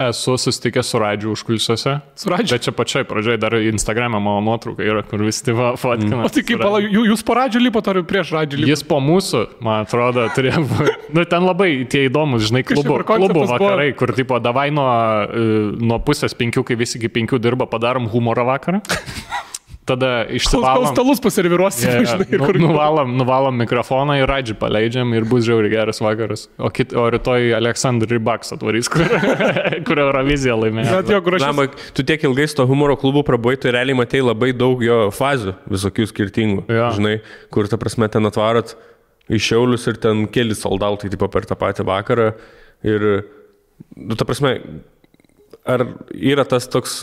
Esu 0.00 0.36
susitikęs 0.40 0.88
su 0.92 0.98
Radžiu 1.00 1.32
užkulisiuose. 1.34 1.96
Su 2.16 2.30
Radžiu? 2.32 2.54
Bet 2.54 2.62
čia 2.64 2.72
pačioj 2.76 3.04
pradžioj 3.08 3.36
dar 3.40 3.56
Instagram'e 3.58 4.16
mano 4.22 4.40
nuotrauka 4.44 4.84
yra, 4.84 5.02
kur 5.08 5.20
visi 5.24 5.42
tėva 5.44 5.74
fotkina. 5.80 6.22
O 6.24 6.30
tai 6.32 6.44
kaip, 6.46 6.60
pala, 6.62 6.80
jū- 6.84 7.04
jūs 7.10 7.24
po 7.26 7.36
radžio 7.36 7.60
lipot 7.60 7.88
ar 7.92 8.00
prieš 8.08 8.32
radžio 8.36 8.60
lipot? 8.62 8.70
Jis 8.70 8.84
po 8.88 9.00
mūsų, 9.04 9.42
man 9.64 9.84
atrodo, 9.84 10.24
turėjo 10.36 10.62
būti. 10.70 10.94
Nu, 11.16 11.24
ten 11.28 11.44
labai 11.48 11.70
tie 11.90 12.06
įdomus, 12.08 12.46
žinai, 12.48 12.62
klubo, 12.68 13.00
klubo 13.08 13.32
buvo? 13.42 13.50
vakarai, 13.50 13.90
kur, 13.98 14.14
tipo, 14.16 14.38
davai 14.40 14.70
nuo, 14.72 14.88
e, 15.28 15.44
nuo 15.84 16.00
pusės 16.06 16.36
penkių, 16.38 16.64
kai 16.70 16.78
visi 16.80 17.00
iki 17.00 17.12
penkių 17.18 17.40
dirba, 17.44 17.68
padarom 17.68 18.08
humoro 18.12 18.46
vakarą. 18.48 18.80
Tada 19.84 20.24
Kol, 20.24 20.30
kol 20.30 20.36
išsivalom. 20.38 20.86
stalus 20.94 21.20
pasireviruosi, 21.20 21.82
Yeah, 21.84 22.04
žinai, 22.08 22.24
ir 22.32 22.40
nu, 22.40 22.46
kur... 22.48 22.56
nuvalom, 22.56 23.10
nuvalom 23.20 23.58
mikrofoną 23.60 24.14
ir 24.16 24.30
radžių 24.30 24.54
paleidžiam 24.56 25.10
ir 25.12 25.26
bus 25.28 25.44
žiauri 25.44 25.68
geras 25.68 26.00
vakaras. 26.00 26.46
O, 26.56 26.70
kit, 26.72 26.94
o 26.96 27.04
rytoj 27.12 27.52
Aleksandr 27.58 28.08
Rybaks 28.14 28.54
atvarys, 28.56 28.88
kur, 28.92 29.04
kur 29.84 30.00
Euroviziją 30.06 30.56
laimėjo. 30.62 31.02
Bet 31.02 31.12
jo. 31.12 31.20
Na, 31.44 31.68
tu 31.92 32.06
tiek 32.08 32.24
ilgai 32.24 32.48
su 32.48 32.56
to 32.62 32.68
humoro 32.70 32.96
klubu 32.96 33.20
prabuvai, 33.28 33.58
tu 33.60 33.68
realiai 33.76 33.98
matei 34.00 34.24
labai 34.24 34.54
daug 34.56 34.80
jo 34.84 35.02
fazių, 35.12 35.52
visokių 35.76 36.08
skirtingų. 36.14 36.64
Jo. 36.72 36.88
Žinai, 36.96 37.18
kur 37.52 37.68
ta 37.68 37.76
prasme 37.80 38.08
ten 38.08 38.24
atvarot 38.32 38.72
iš 39.28 39.50
šiaulius 39.52 39.84
ir 39.92 40.00
ten 40.00 40.24
keli 40.32 40.56
soldautai 40.56 41.12
tipo 41.12 41.28
per 41.32 41.44
tą 41.48 41.60
patį 41.60 41.84
vakarą. 41.88 42.32
Ir, 42.84 43.06
nu, 43.96 44.16
ta 44.16 44.24
prasme, 44.28 44.56
ar 45.68 45.86
yra 46.12 46.44
tas 46.48 46.68
toks, 46.72 47.02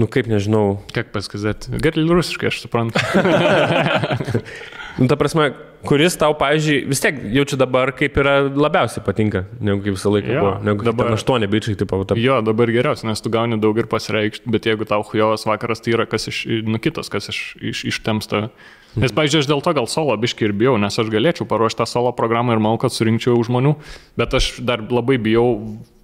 nu 0.00 0.08
kaip 0.10 0.28
nežinau, 0.30 0.78
Kiek 0.94 1.12
paskazėti? 1.14 1.76
Gerai, 1.82 2.06
rusiškai 2.08 2.48
aš 2.50 2.62
suprantu. 2.64 3.00
nu, 4.98 5.08
ta 5.10 5.16
prasme, 5.20 5.50
kuris 5.86 6.16
tau, 6.20 6.34
pavyzdžiui, 6.38 6.82
vis 6.90 7.00
tiek 7.02 7.18
jaučiu 7.34 7.58
dabar, 7.60 7.92
kaip 7.96 8.16
yra 8.22 8.34
labiausiai 8.48 9.04
patinka, 9.04 9.44
negu 9.60 9.82
kaip 9.84 9.96
visą 9.96 10.12
laiką 10.14 10.30
Jo, 10.32 10.42
buvo. 10.44 10.52
Negu 10.68 10.86
dabar- 10.86 11.12
aštuoni 11.16 11.48
bičiai, 11.50 11.76
tipo, 11.80 11.98
ta... 12.08 12.16
Jo, 12.18 12.38
dabar 12.46 12.70
geriausia, 12.72 13.08
nes 13.10 13.24
tu 13.24 13.32
gauni 13.32 13.58
daug 13.62 13.78
ir 13.82 13.88
pasireikšti, 13.90 14.52
bet 14.52 14.68
jeigu 14.70 14.86
tau 14.88 15.04
hujovas 15.06 15.44
vakaras, 15.48 15.82
tai 15.84 15.96
yra 15.96 16.06
kas 16.08 16.28
iš, 16.30 16.44
nu 16.68 16.80
kitas, 16.82 17.10
kas 17.12 17.28
iš, 17.32 17.42
iš, 17.72 17.84
ištemsta. 17.92 18.46
Nes, 18.92 19.12
pavyzdžiui, 19.16 19.40
aš 19.40 19.48
dėl 19.48 19.62
to 19.64 19.72
gal 19.72 19.86
solo 19.88 20.12
biški 20.20 20.44
ir 20.50 20.52
bijau, 20.56 20.74
nes 20.80 20.98
aš 21.00 21.08
galėčiau 21.12 21.46
paruošti 21.48 21.80
tą 21.80 21.86
solo 21.88 22.12
programą 22.16 22.52
ir 22.52 22.60
manau, 22.60 22.76
kad 22.80 22.92
surinkčiau 22.92 23.40
žmonių, 23.48 23.72
bet 24.20 24.36
aš 24.36 24.58
dar 24.68 24.84
labai 24.92 25.16
bijau 25.16 25.46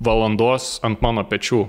valandos 0.01 0.79
ant 0.89 1.05
mano 1.05 1.25
pečių. 1.29 1.67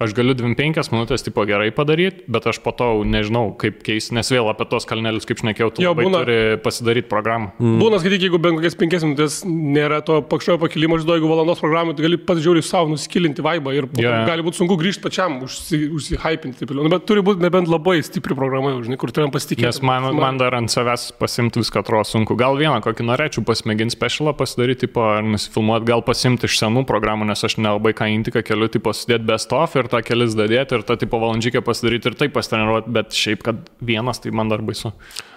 Aš 0.00 0.14
galiu 0.16 0.32
25 0.32 0.88
minutės 0.94 1.20
tipo 1.26 1.42
gerai 1.44 1.68
padaryti, 1.76 2.22
bet 2.24 2.46
aš 2.48 2.56
po 2.64 2.72
to 2.72 2.86
nežinau, 3.04 3.50
kaip 3.60 3.82
keisti, 3.84 4.14
nes 4.16 4.30
vėl 4.32 4.46
apie 4.48 4.64
tos 4.70 4.86
kalnelius, 4.88 5.26
kaip 5.28 5.42
šnekėjau, 5.42 5.68
tu 5.76 5.84
labai 5.84 6.06
būna- 6.06 6.22
turi 6.24 6.36
pasidaryti 6.64 7.08
programą. 7.10 7.50
Mm. 7.60 7.74
Būna 7.82 7.98
skaityti, 8.00 8.24
jeigu 8.24 8.40
bent 8.40 8.56
kokias 8.56 8.78
penkias 8.80 9.04
minutės 9.04 9.36
nėra 9.44 10.00
to 10.02 10.22
pakščiojo 10.24 10.56
pakilimo, 10.62 10.96
žinau, 10.96 11.18
jeigu 11.18 11.28
valandos 11.28 11.60
programai, 11.60 11.92
tai 11.96 12.06
gali 12.06 12.16
pats 12.16 12.40
žiūri 12.40 12.62
savo 12.64 12.88
nusikilinti 12.88 13.44
vaibą 13.44 13.74
ir 13.76 13.88
jo. 14.00 14.14
gali 14.24 14.46
būti 14.46 14.62
sunku 14.62 14.78
grįžti 14.80 15.04
pačiam, 15.04 15.36
užsi, 15.44 15.82
užsihypinti. 15.92 16.62
taip 16.62 16.72
toliau. 16.72 16.88
Nu, 16.88 16.94
bet 16.94 17.04
turi 17.04 17.20
būti 17.20 17.44
nebent 17.44 17.68
labai 17.68 18.00
stipri 18.00 18.32
programa, 18.34 18.72
žinai, 18.80 18.96
kur 18.96 19.12
turim 19.12 19.28
pasitikėti. 19.30 19.68
Nes 19.68 19.82
man, 19.84 20.08
man 20.16 20.40
dar 20.40 20.56
ant 20.56 20.72
savęs 20.72 21.10
pasimti 21.20 21.60
viską 21.60 21.84
atrodo 21.84 22.08
sunku. 22.08 22.38
Gal 22.40 22.56
vieną 22.56 22.80
kokį 22.80 23.04
norėčiau 23.04 23.44
pasimėginti 23.44 23.92
specialą 23.92 24.32
pasidaryti, 24.32 24.86
tipo, 24.88 25.04
ar 25.04 25.22
nusifilmuoti, 25.28 25.84
gal 25.92 26.00
pasimti 26.00 26.48
iš 26.48 26.56
senų 26.56 26.86
programų, 26.88 27.28
nes 27.28 27.44
aš 27.44 27.58
nelabai 27.60 27.92
ką 27.92 28.08
intiką 28.08 28.40
keliu, 28.40 28.70
tipo, 28.72 28.96
sudėti 28.96 29.28
best 29.28 29.52
of 29.52 29.76
ir 29.76 29.89
tą 29.90 30.00
kelis 30.06 30.36
dadėti 30.38 30.78
ir 30.78 30.86
tą 30.86 30.96
tipo 31.00 31.20
valandžikę 31.22 31.62
pasidaryti 31.66 32.10
ir 32.10 32.16
taip 32.18 32.34
pasitreniruoti, 32.36 32.92
bet 32.94 33.16
šiaip, 33.16 33.42
kad 33.46 33.66
vienas, 33.84 34.22
tai 34.22 34.32
man 34.36 34.52
dar 34.52 34.62
baisu. 34.64 34.92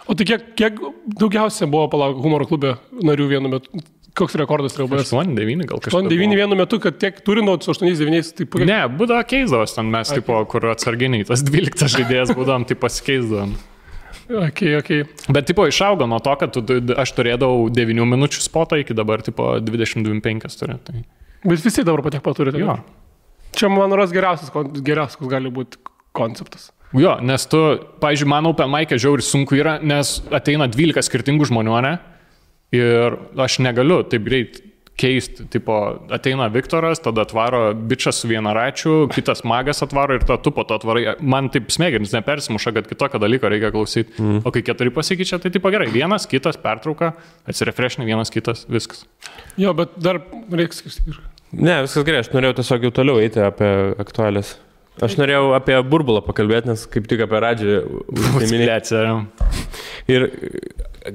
O 0.07 0.15
tai 0.17 0.27
kiek, 0.29 0.53
kiek 0.59 0.79
daugiausia 1.19 1.67
buvo 1.71 1.89
palauk 1.91 2.21
humoro 2.23 2.47
klube 2.49 2.77
narių 3.03 3.29
vienu 3.35 3.51
metu? 3.55 3.83
Koks 4.13 4.35
rekordas 4.37 4.75
yra 4.77 4.85
buvęs? 4.85 5.09
8-9 5.09 5.65
gal 5.65 5.79
kažkas. 5.81 6.05
8-9 6.05 6.37
vienu 6.37 6.57
metu, 6.57 6.77
kad 6.81 6.99
tiek 7.01 7.17
turi 7.25 7.41
nuo 7.41 7.55
8-9, 7.57 8.33
tai 8.37 8.45
puikiai. 8.45 8.69
Ne, 8.69 8.79
būdavo 8.99 9.25
keisdavos 9.25 9.73
ten 9.73 9.89
mes, 9.89 10.11
tipo, 10.13 10.37
kur 10.51 10.69
atsarginiai, 10.69 11.25
tas 11.25 11.41
12 11.47 11.89
žaidėjas 11.95 12.35
būdavom, 12.37 12.67
tai 12.69 12.77
pasikeisdavom. 12.77 13.55
Ok, 14.29 14.61
ok. 14.77 14.91
Bet, 15.33 15.47
tipo, 15.49 15.65
išaugo 15.67 16.05
nuo 16.07 16.21
to, 16.23 16.35
kad 16.39 16.53
tu, 16.53 16.61
aš 17.01 17.15
turėdavau 17.17 17.65
9 17.73 18.05
minučių 18.13 18.45
spotą 18.45 18.77
iki 18.83 18.95
dabar, 18.95 19.25
tipo, 19.25 19.55
22-5 19.65 20.59
turiu. 20.61 20.77
Tai... 20.85 21.01
Bet 21.43 21.65
visi 21.65 21.83
dabar 21.83 22.05
patiek 22.05 22.23
pat 22.23 22.37
turite. 22.37 22.61
Jo. 22.61 22.77
Čia, 23.57 23.69
man 23.73 23.93
ras 23.97 24.13
geriausias, 24.13 24.51
geriausias, 24.81 25.29
gali 25.29 25.51
būti 25.53 25.79
konceptas. 26.15 26.71
Jo, 26.93 27.15
nes 27.25 27.45
tu, 27.49 27.59
pavyzdžiui, 28.01 28.29
man 28.29 28.45
Open 28.51 28.69
Mike 28.69 28.99
žiauri 29.01 29.25
sunku 29.25 29.57
yra, 29.57 29.79
nes 29.81 30.19
ateina 30.33 30.67
12 30.69 31.07
skirtingų 31.07 31.49
žmonių, 31.49 31.79
ne? 31.85 31.95
Ir 32.73 33.17
aš 33.41 33.59
negaliu 33.65 34.01
taip 34.09 34.25
greit 34.25 34.61
keisti, 34.97 35.47
tipo, 35.49 35.73
ateina 36.13 36.47
Viktoras, 36.53 37.01
tada 37.01 37.23
atvaro 37.25 37.71
bičias 37.73 38.19
su 38.21 38.29
vienaračiu, 38.29 39.07
kitas 39.13 39.41
magas 39.47 39.81
atvaro 39.85 40.17
ir 40.17 40.25
tada 40.25 40.37
tu 40.45 40.53
po 40.53 40.65
to 40.69 40.77
atvarai. 40.77 41.15
Man 41.21 41.49
taip 41.53 41.73
smegenys 41.73 42.13
nepersimuša, 42.13 42.75
kad 42.77 42.89
kitokio 42.89 43.21
dalyko 43.21 43.49
reikia 43.49 43.73
klausyti. 43.73 44.13
Mm. 44.21 44.43
O 44.45 44.53
kai 44.53 44.61
keturi 44.65 44.93
pasikeičia, 44.93 45.41
tai 45.41 45.53
tipo 45.53 45.73
gerai, 45.73 45.89
vienas, 45.93 46.29
kitas, 46.29 46.61
pertrauka, 46.61 47.15
atsirefrešni, 47.49 48.05
vienas, 48.05 48.33
kitas, 48.33 48.67
viskas. 48.69 49.07
Jo, 49.57 49.73
bet 49.77 49.97
dar 49.97 50.21
reikia 50.53 50.83
skirti. 50.83 51.21
Ne, 51.53 51.81
viskas 51.85 52.05
gerai, 52.07 52.21
aš 52.23 52.31
norėjau 52.33 52.55
tiesiog 52.59 52.87
jau 52.87 52.93
toliau 53.01 53.19
eiti 53.21 53.41
apie 53.43 53.69
aktualias. 54.01 54.55
Aš 55.01 55.15
norėjau 55.17 55.51
apie 55.57 55.73
burbulą 55.89 56.21
pakalbėti, 56.25 56.69
nes 56.69 56.83
kaip 56.89 57.07
tik 57.09 57.23
apie 57.25 57.39
radžią. 57.41 57.77
Užsiminėti. 58.13 58.99
Ir 60.13 60.25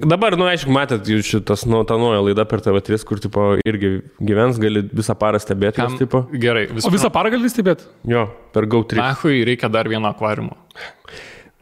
dabar, 0.02 0.34
nu, 0.40 0.48
aišku, 0.50 0.72
matėt, 0.74 1.06
jūs 1.12 1.28
šitas, 1.30 1.62
nu, 1.70 1.84
ta 1.86 1.94
nauja 2.00 2.24
laida 2.26 2.42
per 2.48 2.62
TV3, 2.64 2.98
kur, 3.06 3.22
tipo, 3.22 3.44
irgi 3.68 3.92
gyvens, 4.18 4.58
gali 4.62 4.82
visą 4.90 5.14
parą 5.18 5.38
stebėti, 5.42 5.78
Kam, 5.78 5.94
tipo, 6.00 6.24
gerai, 6.32 6.66
O 6.82 6.90
visą 6.90 7.10
parą 7.14 7.30
gali 7.36 7.50
stebėti? 7.52 7.86
jo, 8.10 8.26
per 8.54 8.66
GO3. 8.66 8.98
Nahui 8.98 9.44
reikia 9.46 9.70
dar 9.70 9.90
vieno 9.90 10.10
akvariumo. 10.10 10.56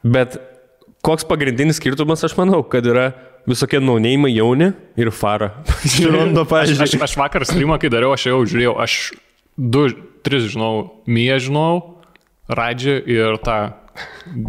Bet 0.06 0.38
koks 1.06 1.26
pagrindinis 1.28 1.76
skirtumas, 1.82 2.24
aš 2.24 2.36
manau, 2.40 2.62
kad 2.64 2.86
yra 2.88 3.10
visokie 3.48 3.80
naunėjimai 3.82 4.32
jauni 4.34 4.72
ir 4.98 5.10
fara. 5.14 5.52
Žiūrondo, 5.96 6.44
Aš, 6.46 6.50
pažiūrėjau. 6.52 6.86
aš, 6.86 6.96
aš 7.08 7.16
vakar 7.20 7.46
streamą, 7.48 7.78
kai 7.82 7.90
dariau, 7.92 8.12
aš 8.16 8.28
jau 8.30 8.40
žiūrėjau, 8.44 8.74
aš 8.82 8.96
du, 9.56 9.86
tris 10.26 10.48
žinau, 10.52 11.02
Mie 11.06 11.36
žinau, 11.42 11.96
Radži 12.46 13.00
ir 13.10 13.38
tą 13.42 13.58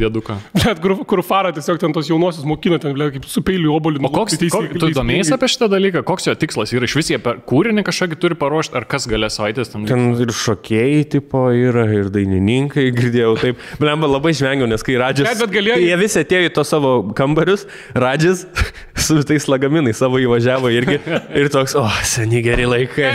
dėduką. 0.01 0.37
Bet 0.57 0.81
kur, 0.83 0.95
kur 1.09 1.21
fara 1.25 1.51
tiesiog 1.55 1.79
ten 1.81 1.93
tos 1.95 2.09
jaunosius 2.09 2.45
mokina, 2.47 2.79
ten, 2.81 2.93
ble, 2.97 3.09
kaip 3.15 3.25
su 3.29 3.41
peiliu 3.45 3.73
obolį. 3.77 4.01
O 4.07 4.11
koks, 4.13 4.37
ko, 4.53 4.63
tu 4.77 4.89
domėjai 4.95 5.33
apie 5.37 5.49
šitą 5.53 5.69
dalyką, 5.71 6.03
koks 6.07 6.27
jo 6.29 6.35
tikslas 6.39 6.73
yra, 6.75 6.87
iš 6.89 6.95
vis 6.99 7.11
jie 7.13 7.19
per 7.23 7.39
kūrinį 7.47 7.83
kažkokį 7.87 8.19
turi 8.23 8.37
paruošti, 8.39 8.75
ar 8.79 8.87
kas 8.89 9.07
galės 9.09 9.37
savaitės 9.39 9.71
ten. 9.73 9.85
Ten 9.89 10.07
ir 10.23 10.33
šokėjai, 10.35 11.03
tipo, 11.17 11.45
yra, 11.55 11.85
ir 11.97 12.11
dainininkai, 12.13 12.87
girdėjau 12.97 13.35
taip. 13.41 13.61
Blemba 13.81 14.09
labai 14.11 14.33
žvengiau, 14.37 14.69
nes 14.69 14.83
kai 14.85 14.97
Radžis... 15.01 15.27
Bet- 15.29 15.43
bet 15.45 15.55
galėjo- 15.57 15.79
Jie 15.87 15.97
visi 16.01 16.21
atėjo 16.23 16.49
į 16.49 16.53
to 16.57 16.63
savo 16.67 16.93
kambarius, 17.17 17.67
Radžis 17.95 18.45
su 19.07 19.19
tais 19.27 19.45
lagaminais 19.51 19.97
savo 20.01 20.19
įvažiavo 20.23 20.71
irgi. 20.73 20.97
Ir 21.39 21.51
toks, 21.53 21.75
o, 21.77 21.85
seni 22.07 22.41
geri 22.45 22.65
laikai. 22.67 23.13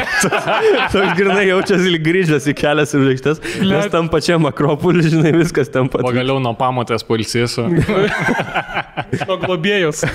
toks 0.92 1.14
grinai 1.18 1.46
jaučiasi 1.48 1.90
lyg 1.92 2.04
grįžęs 2.06 2.46
į 2.52 2.54
kelias 2.58 2.94
ir 2.96 3.02
žvaigždės. 3.06 3.40
Nes 3.66 3.88
tam 3.92 4.08
pačiam 4.12 4.46
Akropolį, 4.48 5.04
žinai, 5.12 5.32
viskas 5.36 5.70
ten 5.72 5.90
pat. 5.92 6.04
Pagaliau 6.22 6.38
nuo 6.38 6.52
pamotės 6.54 7.02
polsėsiu. 7.02 7.66
Nuo. 7.72 8.02
Nuo 9.26 9.36
globėjos. 9.42 10.04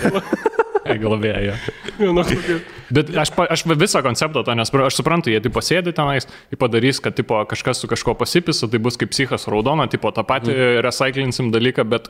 Bet 2.95 3.09
aš, 3.19 3.33
aš 3.51 3.63
visą 3.67 3.99
konceptą 4.05 4.45
to 4.47 4.53
nesprantu, 4.55 4.85
aš 4.87 4.99
suprantu, 5.01 5.33
jie 5.33 5.41
tipo 5.43 5.59
sėdi 5.59 5.91
tenais, 5.91 6.29
padarys, 6.55 7.01
kad 7.03 7.17
tipo, 7.17 7.41
kažkas 7.49 7.83
su 7.83 7.89
kažkuo 7.91 8.15
pasipisa, 8.15 8.69
tai 8.71 8.79
bus 8.79 8.95
kaip 8.95 9.11
psichas 9.11 9.49
raudona, 9.51 9.89
tipo 9.91 10.13
tą 10.15 10.23
patį 10.23 10.53
mm. 10.53 10.79
recyclinsim 10.85 11.49
dalyką, 11.51 11.83
bet 11.91 12.07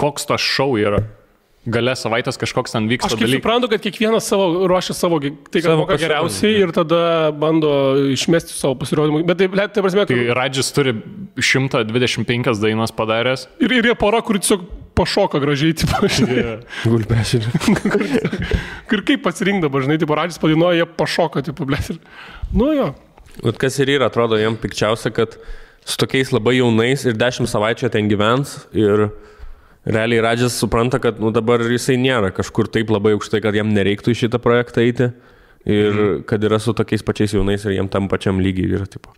koks 0.00 0.24
tas 0.30 0.40
šau 0.40 0.78
yra? 0.80 1.02
Gale 1.62 1.92
savaitės 1.94 2.34
kažkoks 2.42 2.72
ten 2.74 2.88
Aš 2.88 2.90
vyksta 2.90 3.08
kaip 3.14 3.20
dalykas. 3.22 3.38
suprantu, 3.38 3.68
kad 3.70 3.82
kiekvienas 3.84 4.26
savo 4.26 4.66
ruošia 4.66 4.96
savo, 4.98 5.20
tai 5.22 5.60
ką 5.62 5.68
Savo 5.68 5.84
pasirodymą. 5.86 6.00
geriausiai 6.02 6.56
ir 6.58 6.72
tada 6.74 7.30
bando 7.30 7.70
išmesti 8.10 8.50
savo 8.56 8.74
pasirodymą. 8.80 9.20
Bet 9.28 9.38
tai, 9.38 9.46
tai 9.70 9.84
prasme, 9.84 10.02
Tai 10.10 10.16
kad 10.18 10.32
Radžis 10.40 10.72
turi 10.74 10.96
125 11.38 12.58
dainas 12.60 12.90
padaręs. 12.90 13.46
ir, 13.62 13.70
ir 13.78 13.84
jie 13.92 13.94
pora, 13.94 14.18
kur 14.26 14.38
tiesiog 14.42 14.64
pašoka 14.98 15.38
gražiai, 15.40 15.72
tipo, 15.78 16.02
žinai. 16.18 16.58
Gulbešinė. 16.82 17.54
Ir 18.92 19.02
kaip 19.08 19.22
pasirinkdavo, 19.24 19.80
žinai, 19.86 19.98
tipo, 20.02 20.18
radžis 20.18 20.42
padainuoja, 20.42 20.82
jie 20.82 20.86
pašoka, 20.98 21.42
tipo. 21.46 21.64
Ir... 21.64 21.98
Nu 22.52 22.72
jo. 22.76 22.90
Vat 23.42 23.56
kas 23.62 23.78
ir 23.80 23.88
yra, 23.94 24.10
atrodo, 24.10 24.36
jam 24.36 24.58
pikčiausia, 24.60 25.14
kad 25.14 25.38
su 25.86 25.96
tokiais 25.98 26.34
labai 26.34 26.58
jaunais 26.58 27.06
ir 27.08 27.14
dešimt 27.16 27.48
savaičių 27.50 27.88
ten 27.94 28.10
gyvens 28.10 28.58
ir 28.76 29.06
realiai 29.84 30.22
Radžas 30.22 30.56
supranta, 30.58 31.00
kad 31.02 31.20
nu, 31.20 31.32
dabar 31.34 31.62
jisai 31.66 31.98
nėra 32.00 32.32
kažkur 32.34 32.70
taip 32.70 32.90
labai 32.92 33.14
aukštai, 33.16 33.42
kad 33.44 33.56
jam 33.56 33.72
nereiktų 33.74 34.14
į 34.14 34.20
šitą 34.24 34.42
projektą 34.42 34.84
eiti. 34.84 35.10
Ir 35.68 35.92
mm. 35.92 36.22
kad 36.26 36.42
yra 36.42 36.58
su 36.58 36.74
tokiais 36.74 37.04
pačiais 37.06 37.36
jaunais 37.36 37.62
ir 37.66 37.76
jiem 37.76 37.90
tam 37.90 38.08
pačiam 38.10 38.40
lygiai 38.42 38.80
yra, 38.80 38.86
tipo, 38.90 39.12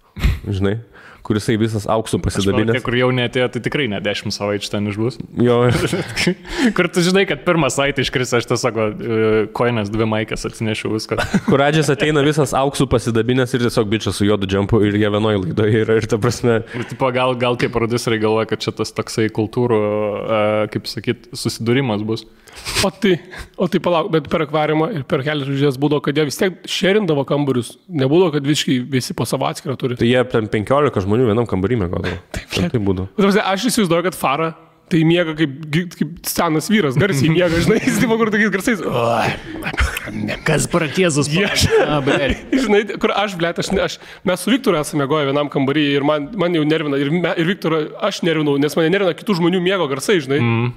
žinai, 0.44 0.76
kur 1.24 1.38
jisai 1.38 1.56
visas 1.56 1.86
auksų 1.88 2.18
Tie, 2.18 2.24
pasidabinęs. 2.26 2.82
kur 2.84 2.96
jau 2.98 3.08
netėjo, 3.16 3.46
tai 3.54 3.62
tikrai 3.64 3.86
ne 3.88 4.00
10 4.04 4.34
savaičių 4.34 4.70
ten 4.74 4.90
išbus. 4.90 5.16
Jo, 5.40 5.56
kur 6.76 6.88
tu 6.92 7.04
žinai, 7.06 7.24
kad 7.30 7.46
pirmą 7.46 7.70
savaitę 7.72 8.04
iškris, 8.04 8.34
aš 8.36 8.48
tiesiog 8.50 8.80
e, 8.82 8.84
koinas 9.56 9.88
dvi 9.92 10.08
maikės 10.10 10.44
atsinešiau 10.50 10.92
viską. 10.92 11.18
kur 11.48 11.62
Radžas 11.62 11.88
ateina 11.94 12.20
visas 12.26 12.52
auksų 12.60 12.90
pasidabinęs 12.92 13.56
ir 13.56 13.64
tiesiog 13.64 13.88
bičias 13.96 14.20
su 14.20 14.28
juodu 14.28 14.48
džempu 14.50 14.82
ir 14.84 15.00
jie 15.00 15.12
vienoje 15.16 15.40
laidoje 15.46 15.84
yra 15.86 15.96
ir 15.96 16.08
ta 16.12 16.20
prasme, 16.20 16.60
Ir, 16.76 16.84
tipo, 16.92 17.08
gal, 17.16 17.32
gal 17.40 17.56
tie 17.60 17.72
produceriai 17.72 18.20
galvoja, 18.20 18.50
kad 18.52 18.60
čia 18.60 18.76
tas 18.76 18.92
toksai 18.92 19.30
kultūrų, 19.32 19.80
e, 19.80 20.46
kaip 20.76 20.92
sakyt, 20.92 21.30
susidūrimas 21.32 22.04
bus. 22.04 22.28
O 22.84 22.90
tai, 22.92 23.16
o 23.56 23.66
tai 23.70 23.80
palauk, 23.82 24.12
bet 24.12 24.28
per 24.30 24.44
akvariumą 24.44 24.90
ir 24.94 25.02
per 25.08 25.24
kelias 25.26 25.48
žvaigždės 25.48 25.78
būdavo, 25.80 26.04
kad 26.04 26.20
jie 26.20 26.26
vis 26.34 26.42
tiek 26.42 26.58
šerindavo 26.70 27.24
kambarius. 27.28 27.76
Nebūdavo, 27.88 28.34
kad 28.34 28.46
visiškai 28.46 28.80
visi 28.90 29.14
po 29.16 29.26
savo 29.28 29.46
atskirą 29.48 29.78
turi. 29.80 29.98
tai 30.00 30.10
jie 30.10 30.20
ten 30.34 30.50
15 30.50 31.06
žmonių 31.06 31.30
vienam 31.30 31.48
kambarį 31.50 31.84
mėgodavo. 31.86 32.20
Taip, 32.34 32.60
tai 32.74 32.82
būdų. 32.82 33.08
Ta 33.14 33.26
prasme, 33.26 33.48
Aš 33.54 33.68
įsivaizduoju, 33.70 34.08
kad 34.10 34.18
Fara 34.18 34.54
tai 34.92 35.00
miega 35.06 35.32
kaip, 35.36 35.52
kaip 35.96 36.10
senas 36.28 36.68
vyras, 36.68 36.96
garsiai 37.00 37.30
miega, 37.32 37.56
žinai, 37.64 37.78
jis 37.80 38.02
tipo 38.02 38.18
kur 38.20 38.28
tokiais 38.32 38.52
garsais. 38.52 38.82
Kas 40.44 40.66
pratiezus? 40.70 41.30
Aš, 41.48 41.64
žinai, 42.66 42.82
kur 43.00 43.14
aš, 43.16 43.36
blėt, 43.40 43.62
aš, 43.62 43.72
aš, 43.86 43.96
mes 44.28 44.44
su 44.44 44.52
Viktoru 44.52 44.78
esame 44.82 45.08
goję 45.10 45.30
vienam 45.30 45.48
kambarį 45.52 45.86
ir 45.96 46.06
man, 46.06 46.28
man 46.40 46.56
jau 46.56 46.66
nervina, 46.68 47.00
ir, 47.00 47.12
me, 47.14 47.32
ir 47.40 47.48
Viktorą 47.48 47.80
aš 48.04 48.20
nervinau, 48.28 48.58
nes 48.60 48.76
mane 48.76 48.92
nervina 48.92 49.16
kitų 49.16 49.38
žmonių 49.40 49.62
miego 49.64 49.88
garsai, 49.90 50.20
žinai. 50.24 50.42
Mm. 50.44 50.72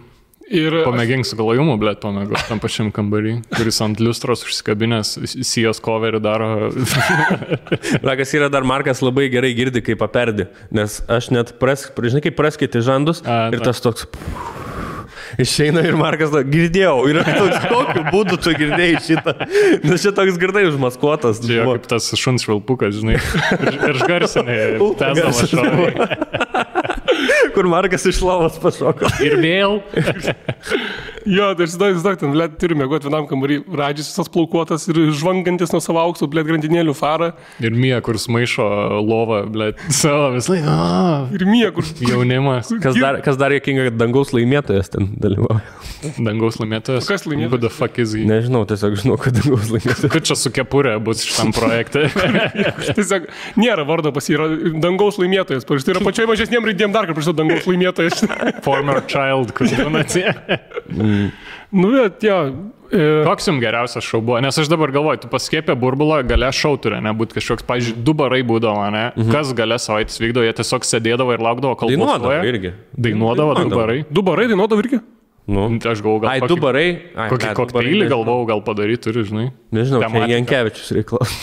Ir 0.47 0.71
Pamėgink 0.85 1.27
su 1.27 1.35
galojumu, 1.35 1.73
blėt, 1.79 1.99
pamėgok 1.99 2.45
tam 2.47 2.61
pačiam 2.63 2.87
kambarį, 2.95 3.33
kuris 3.51 3.81
ant 3.83 3.99
liustros 3.99 4.45
užsikabinęs, 4.47 5.17
sijos 5.43 5.81
coverį 5.83 6.21
daro. 6.23 6.47
Ragas 8.07 8.31
yra 8.37 8.47
dar 8.51 8.63
Markas 8.67 9.03
labai 9.03 9.27
gerai 9.33 9.51
girdi, 9.57 9.83
kaip 9.83 9.99
paperdi, 9.99 10.47
nes 10.71 11.01
aš 11.11 11.33
net, 11.35 11.51
pras, 11.59 11.89
žinai, 11.91 12.23
kaip 12.23 12.39
praskyti 12.39 12.79
žandus 12.85 13.19
A, 13.27 13.49
ir 13.51 13.59
ta. 13.59 13.73
tas 13.73 13.83
toks... 13.83 14.07
Išeina 15.43 15.83
ir 15.83 15.97
Markas, 15.99 16.31
to, 16.31 16.39
girdėjau, 16.47 16.95
ir 17.11 17.19
toks, 17.27 17.67
kokiu 17.67 18.05
būdu 18.13 18.37
tu 18.39 18.53
girdėjai 18.55 19.01
šitą. 19.03 19.33
Nes 19.83 20.05
čia 20.05 20.13
toks 20.15 20.39
girdai 20.39 20.63
užmaskuotas. 20.69 21.43
Čia 21.43 21.67
kaip 21.67 21.91
tas 21.91 22.07
šuns 22.15 22.47
švilpukas, 22.47 22.95
žinai. 23.01 23.19
Ir, 23.59 23.75
ir 23.75 23.99
išgarsinai, 23.99 24.59
tesdavo 24.79 25.19
garsas 25.19 25.51
šovį. 25.51 26.85
Kur 27.55 27.69
Markas 27.71 28.05
iš 28.09 28.21
lavos 28.25 28.57
pašoko. 28.61 29.11
Ir 29.25 29.37
vėl. 29.43 29.79
Jo, 31.27 31.49
tai 31.59 31.65
aš 31.65 31.73
žinau, 31.73 31.87
žinau, 31.91 32.11
ten, 32.15 32.31
blėt, 32.31 32.53
turime 32.55 32.85
mėgoti 32.85 33.09
vienam 33.09 33.25
kambarį, 33.27 33.57
radžys 33.75 34.07
visas 34.13 34.29
plaukuotas 34.31 34.85
ir 34.87 34.99
žvangantis 35.11 35.73
nuo 35.73 35.81
savo 35.83 35.99
aukso, 35.99 36.23
blėt, 36.31 36.47
grandinėlių 36.47 36.93
farą. 36.95 37.33
Ir 37.59 37.75
Mija, 37.75 37.97
kur 38.05 38.15
smaišo 38.21 38.63
lovą, 39.03 39.41
blėt, 39.51 39.81
savo 39.91 40.29
vis 40.37 40.47
laik. 40.47 40.69
Ir 41.35 41.43
mie, 41.49 41.65
kur... 41.75 41.89
Jaunimas. 41.99 42.71
Kas 42.83 42.95
dar, 42.95 43.19
kas 43.25 43.39
dar 43.41 43.51
jokinga, 43.51 43.89
kad 43.89 43.99
dangaus 43.99 44.31
laimėtojas 44.31 44.93
ten 44.93 45.09
dalyvauja. 45.19 45.59
Dangaus 46.15 46.61
laimėtojas. 46.61 47.09
Kas 47.09 47.27
laimėtojas? 47.27 47.51
Who 47.51 47.59
the 47.65 47.73
fuck 47.75 47.99
is 47.99 48.15
he? 48.15 48.23
Nežinau, 48.29 48.63
tiesiog 48.69 48.95
žinau, 49.01 49.19
kad 49.19 49.35
dangaus 49.35 49.67
laimėtojas. 49.73 50.07
Kad 50.13 50.29
čia 50.31 50.39
su 50.39 50.53
kepurė 50.55 50.95
bus 51.03 51.25
šitam 51.27 51.51
projekte. 51.57 52.05
Tiesiog 52.97 53.27
nėra 53.59 53.83
vardo 53.89 54.13
pas 54.15 54.31
jį, 54.31 54.37
yra 54.37 54.47
dangaus 54.79 55.19
laimėtojas. 55.19 55.67
Pavyzdžiui, 55.67 55.89
tai 55.89 55.97
yra 55.97 56.05
pačiai 56.07 56.29
mažesniem 56.29 56.71
raidėm 56.71 56.95
dar 56.97 57.05
kartą 57.07 57.19
prašau 57.21 57.35
dangaus 57.37 57.67
laimėtojas. 57.69 58.25
Former 58.67 59.03
child, 59.09 59.53
kur 59.57 59.69
donacija. 59.77 60.33
nu, 61.71 61.93
bet 61.93 62.25
jo. 62.27 62.39
E, 62.87 62.99
Koks 63.27 63.49
jums 63.49 63.59
geriausias 63.59 64.05
šau 64.07 64.21
buvo? 64.23 64.37
Nes 64.39 64.55
aš 64.55 64.69
dabar 64.71 64.93
galvoju, 64.95 65.19
tu 65.25 65.27
paskėpė 65.31 65.73
burbulą, 65.75 66.21
gale 66.23 66.47
šau 66.55 66.77
turi, 66.79 67.01
nebūtų 67.03 67.35
kažkoks, 67.35 67.65
pažiūrėjau, 67.67 68.03
du 68.07 68.13
barai 68.15 68.39
būdavo, 68.47 68.85
ne? 68.95 69.01
Mhm. 69.17 69.33
Kas 69.35 69.51
gale 69.57 69.75
savaitės 69.83 70.21
vykdavo, 70.23 70.45
jie 70.47 70.53
tiesiog 70.61 70.87
sėdėdavo 70.87 71.35
ir 71.35 71.43
laukdavo, 71.43 71.75
kol 71.81 71.91
Dainuodavo 71.91 72.29
balsuoja. 72.31 72.47
irgi. 72.47 72.71
Dainuodavo 72.95 73.57
du 73.57 73.59
Dainuodavo. 73.59 73.81
barai. 73.83 73.99
du 74.07 74.23
barai 74.29 74.47
dainuodavo 74.53 74.85
irgi? 74.85 75.01
Nu. 75.51 75.67
Aš 75.79 75.99
galvoju, 76.03 76.21
gal 76.23 76.31
Ai, 76.31 76.39
kokį- 76.43 76.47
du 76.47 76.55
barai. 76.63 76.87
Ai, 77.15 77.27
Kokį 77.31 77.51
du 77.51 77.59
kokteilį 77.59 78.07
galvojau, 78.11 78.47
gal 78.53 78.63
padaryti 78.67 79.03
turi, 79.09 79.21
žinai. 79.27 79.45
Nežinau, 79.75 79.99
čia 80.03 80.07
Tematika. 80.07 80.31
Jankievičius 80.37 80.89
reikalas. 80.95 81.35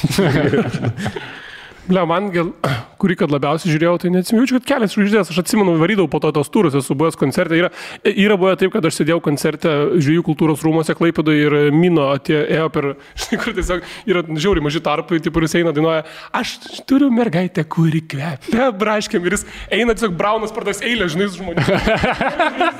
Ble, 1.84 2.00
man, 2.08 2.30
gal, 2.32 2.48
kurį 2.96 3.16
kad 3.20 3.32
labiausiai 3.32 3.68
žiūrėjau, 3.74 3.98
tai 4.00 4.10
neatsimenu, 4.14 4.46
kad 4.56 4.64
kelias 4.70 4.94
žvaigždės. 4.94 5.28
Aš 5.34 5.40
atsimenu, 5.42 5.74
varydavau 5.76 6.08
po 6.08 6.20
to 6.22 6.30
tos 6.32 6.48
turus, 6.52 6.76
esu 6.78 6.94
buvęs 6.96 7.18
koncerte. 7.20 7.58
Yra, 7.58 7.68
yra 8.08 8.38
buvę 8.40 8.54
taip, 8.60 8.72
kad 8.72 8.86
aš 8.88 9.02
sėdėjau 9.02 9.18
koncerte 9.24 9.72
žvėjų 9.98 10.24
kultūros 10.24 10.64
rūmose 10.64 10.96
Klaipėdoje 10.96 11.42
ir 11.44 11.56
Mino 11.76 12.06
atėjo 12.14 12.40
ėjo 12.56 12.70
per, 12.72 12.88
žinai, 13.20 13.40
kur 13.42 13.56
tiesiog 13.58 13.84
yra 14.08 14.24
žiauri 14.32 14.64
maži 14.64 14.80
tarpai, 14.86 15.20
ir 15.20 15.46
jis 15.48 15.56
eina 15.60 15.74
dainuoja, 15.76 16.06
aš 16.40 16.54
turiu 16.88 17.10
mergaitę, 17.12 17.66
kuri 17.68 18.00
kvepia, 18.14 18.70
braškiam, 18.80 19.28
ir 19.28 19.36
jis 19.36 19.44
eina 19.68 19.92
tiesiog 19.92 20.16
braunas 20.16 20.56
per 20.56 20.64
tas 20.70 20.80
eilės, 20.80 21.12
žinai, 21.12 21.28
su 21.28 21.42
žmonėmis. 21.42 21.68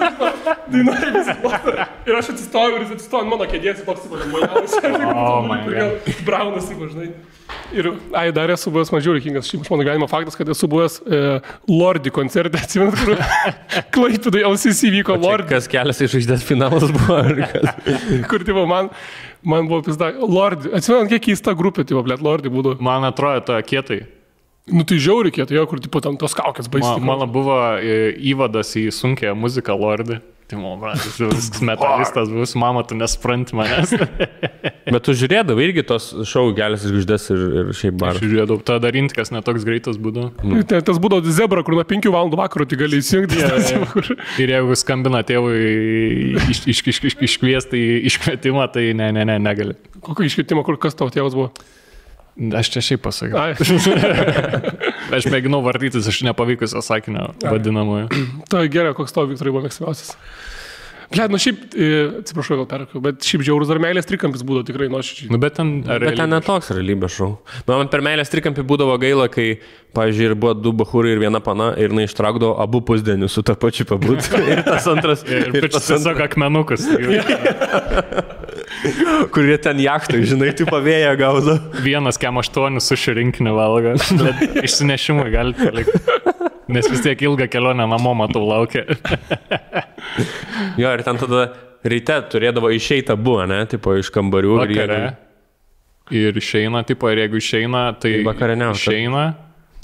Dainuoja 0.72 1.36
plota. 1.44 1.88
Ir 2.08 2.16
aš 2.16 2.32
atsistoju 2.32 2.78
ir 2.78 2.86
jis 2.86 2.96
atsistoja 2.96 3.26
ant 3.26 3.34
mano 3.36 3.52
kėdės, 3.52 3.84
toks, 3.84 4.08
tipo, 4.08 4.16
Oh 5.12 5.44
my 5.44 5.60
God. 5.68 6.12
braunas, 6.24 6.72
tipo, 6.72 6.88
žinai. 6.88 7.12
Ir, 7.74 7.88
ai, 8.16 8.28
dar 8.34 8.50
esu 8.54 8.70
buvęs 8.72 8.90
mažiau 8.94 9.14
reikingas, 9.16 9.48
šiaip 9.50 9.64
iš 9.66 9.70
mano 9.72 9.84
gyvenimo 9.84 10.06
faktas, 10.08 10.36
kad 10.38 10.48
esu 10.52 10.68
buvęs 10.70 10.96
e, 11.04 11.20
Lordi 11.68 12.12
koncerte, 12.14 12.60
atsimenat, 12.64 12.96
kur 13.02 13.18
Klaipėdai 13.94 14.44
LCC 14.48 14.90
vyko 14.94 15.16
Lordi, 15.20 15.48
Kas 15.52 15.68
kelias 15.70 16.00
iš 16.04 16.14
žvaigždės 16.14 16.44
finalas 16.46 16.86
buvo. 16.94 17.18
ar 17.20 17.34
kas? 17.52 17.88
kur, 18.30 18.44
tipo, 18.46 18.64
man, 18.70 18.88
man 19.44 19.68
buvo 19.70 19.82
pizda, 19.88 20.12
Lordi, 20.22 20.72
atsimenat, 20.76 21.10
kiek 21.12 21.26
keista 21.28 21.54
grupė, 21.58 21.84
tipo, 21.88 22.02
blėt, 22.06 22.22
Lordi 22.24 22.52
būdavo. 22.54 22.78
Man 22.84 23.06
atrodo, 23.10 23.42
to 23.50 23.58
kietai. 23.68 24.04
Nu, 24.72 24.86
tai 24.88 24.96
žiauriai 25.02 25.34
kieta, 25.36 25.52
jo, 25.52 25.66
kur, 25.68 25.82
tipo, 25.84 26.00
tam 26.04 26.16
tos 26.20 26.32
kaukės 26.38 26.70
baisiai. 26.72 27.02
mano 27.04 27.26
buvo 27.28 27.58
e, 27.76 28.14
įvadas 28.32 28.70
į 28.80 28.86
sunkę 28.96 29.34
muziką 29.36 29.76
Lordi. 29.76 30.22
Mano 30.52 30.76
bratas, 30.76 31.16
viskas 31.18 31.62
metalistas 31.64 32.28
bus, 32.28 32.52
mama, 32.54 32.82
tu 32.84 32.94
nespranti 32.94 33.56
manęs. 33.56 33.94
Bet 34.92 35.00
tu 35.06 35.14
žiūrėdavai 35.16 35.64
irgi 35.70 35.84
tos 35.88 36.10
šau 36.28 36.50
iš 36.52 36.84
žvaigždės 36.84 37.24
ir, 37.32 37.44
ir 37.60 37.70
šiaip 37.74 37.96
bar. 38.02 38.18
Aš 38.18 38.26
žiūrėjau, 38.26 38.58
tada 38.60 38.84
dar 38.84 38.98
intikas 39.00 39.32
netoks 39.32 39.64
greitas 39.64 39.96
būdavo. 39.96 40.60
Tai 40.68 40.82
tas 40.84 41.00
būdavo 41.00 41.32
zebra, 41.32 41.64
kur 41.64 41.78
nuo 41.78 41.86
5 41.88 42.10
val. 42.12 42.28
vakaro 42.36 42.68
tik 42.68 42.84
gali 42.84 43.00
įsijungti. 43.00 43.40
Jo. 43.40 43.48
yeah. 43.56 44.10
Ir 44.44 44.52
jeigu 44.52 44.76
skambina 44.78 45.24
tėvui 45.26 45.56
iš, 46.52 46.64
iš, 46.74 46.84
iš, 46.92 47.00
iš, 47.08 47.16
iškviesti 47.30 47.80
į 47.80 47.96
iškvietimą, 48.12 48.68
tai 48.74 48.90
ne, 48.96 49.10
ne, 49.16 49.24
ne, 49.24 49.38
negali. 49.40 49.78
Kokio 50.04 50.28
iškvietimo, 50.28 50.66
kur 50.68 50.78
kas 50.82 50.98
tavo 50.98 51.14
tėvas 51.14 51.36
buvo? 51.38 51.54
Aš 52.34 52.72
čia 52.74 52.82
šiaip 52.82 53.04
pasakiau. 53.04 53.54
Aš 55.14 55.28
mėginau 55.30 55.60
vartytis 55.62 56.08
iš 56.10 56.24
nepavykusio 56.26 56.82
sakinio 56.82 57.30
vadinamojo. 57.44 58.08
tai 58.50 58.66
gerai, 58.72 58.94
koks 58.98 59.14
tavo 59.14 59.30
Viktorai 59.30 59.54
buvo 59.54 59.68
mėgstamiausias. 59.68 60.16
Ble, 61.14 61.26
nu 61.30 61.38
šiaip, 61.38 61.60
e, 61.76 61.88
atsiprašau, 62.22 62.56
gal 62.62 62.66
perkiau, 62.66 63.00
bet 63.04 63.22
šiaip 63.22 63.44
žiaurus 63.46 63.68
dar 63.70 63.78
meilės 63.82 64.08
trikampis 64.08 64.42
būdavo 64.46 64.66
tikrai 64.66 64.88
nuoširdžiai. 64.90 65.30
Nu, 65.30 65.38
bet 65.38 65.54
ten... 65.60 65.76
ar 65.86 66.02
Bet 66.02 66.18
ten 66.18 66.32
netoks 66.32 66.72
realybės 66.74 67.14
šau. 67.14 67.28
Man 67.68 67.90
per 67.92 68.02
meilės 68.02 68.32
trikampį 68.32 68.64
būdavo 68.66 68.96
gaila, 69.02 69.28
kai, 69.30 69.60
pavyzdžiui, 69.94 70.30
ir 70.32 70.34
buvo 70.40 70.56
du 70.58 70.72
bahūrai 70.74 71.14
ir 71.14 71.22
viena 71.22 71.42
pana 71.44 71.70
ir 71.78 71.92
jinai 71.92 72.08
ištraukdavo 72.08 72.56
abu 72.64 72.82
pusdienius 72.88 73.36
su 73.36 73.44
tą 73.46 73.54
pačiu 73.60 73.86
pabūti. 73.92 74.32
ir 74.56 74.64
tas 74.66 74.88
antras. 74.90 75.22
Ir 75.28 75.52
ir 75.52 75.68
tas 75.68 75.84
antras, 75.84 75.92
tiesiog 75.92 76.24
akmenukas. 76.26 76.88
kurie 79.34 79.56
ten 79.62 79.80
jachtai, 79.82 80.22
žinai, 80.28 80.52
tu 80.56 80.66
pavėję 80.68 81.12
gaudo. 81.20 81.56
Vienas 81.84 82.18
kem 82.20 82.38
aštuonių 82.40 82.82
su 82.84 82.98
šį 83.00 83.16
rinkinį 83.20 83.54
valgo. 83.56 83.94
Bet 84.20 84.58
išsinešimui 84.64 85.28
galite 85.34 85.70
palikti. 85.70 86.00
Nes 86.74 86.88
vis 86.88 87.02
tiek 87.04 87.20
ilgą 87.26 87.48
kelionę 87.52 87.84
namo 87.90 88.14
matau 88.18 88.44
laukia. 88.48 88.86
Jo, 90.78 90.90
ir 90.94 91.02
ten 91.06 91.18
tada 91.18 91.46
ryte 91.86 92.16
turėdavo 92.30 92.68
išeiti 92.74 93.12
abu, 93.14 93.36
ne, 93.48 93.60
tipo 93.70 93.94
iš 93.98 94.10
kambarių. 94.14 94.52
ir 94.54 94.74
Vakare. 94.74 94.98
Ir 96.14 96.36
išeina, 96.38 96.82
tipo, 96.86 97.08
ir 97.10 97.22
jeigu 97.24 97.40
išeina, 97.40 97.82
tai... 98.00 98.18
Vakarieniauja. 98.26 98.76
Išeina. 98.78 99.24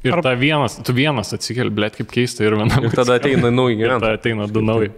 Ir 0.06 0.16
ta 0.24 0.32
vienas, 0.38 0.78
tu 0.84 0.94
vienas 0.96 1.32
atsikeli, 1.36 1.72
blėt, 1.76 1.96
kaip 1.98 2.12
keista 2.12 2.44
ir 2.46 2.56
vienam. 2.56 2.86
Ir 2.86 2.94
tada 2.96 3.18
ateina 3.20 3.50
nauji 3.52 3.76
Ir 3.76 3.82
gyventojai. 3.82 4.00
tada 4.00 4.20
ateina 4.20 4.46
du 4.48 4.62
nauji. 4.64 4.92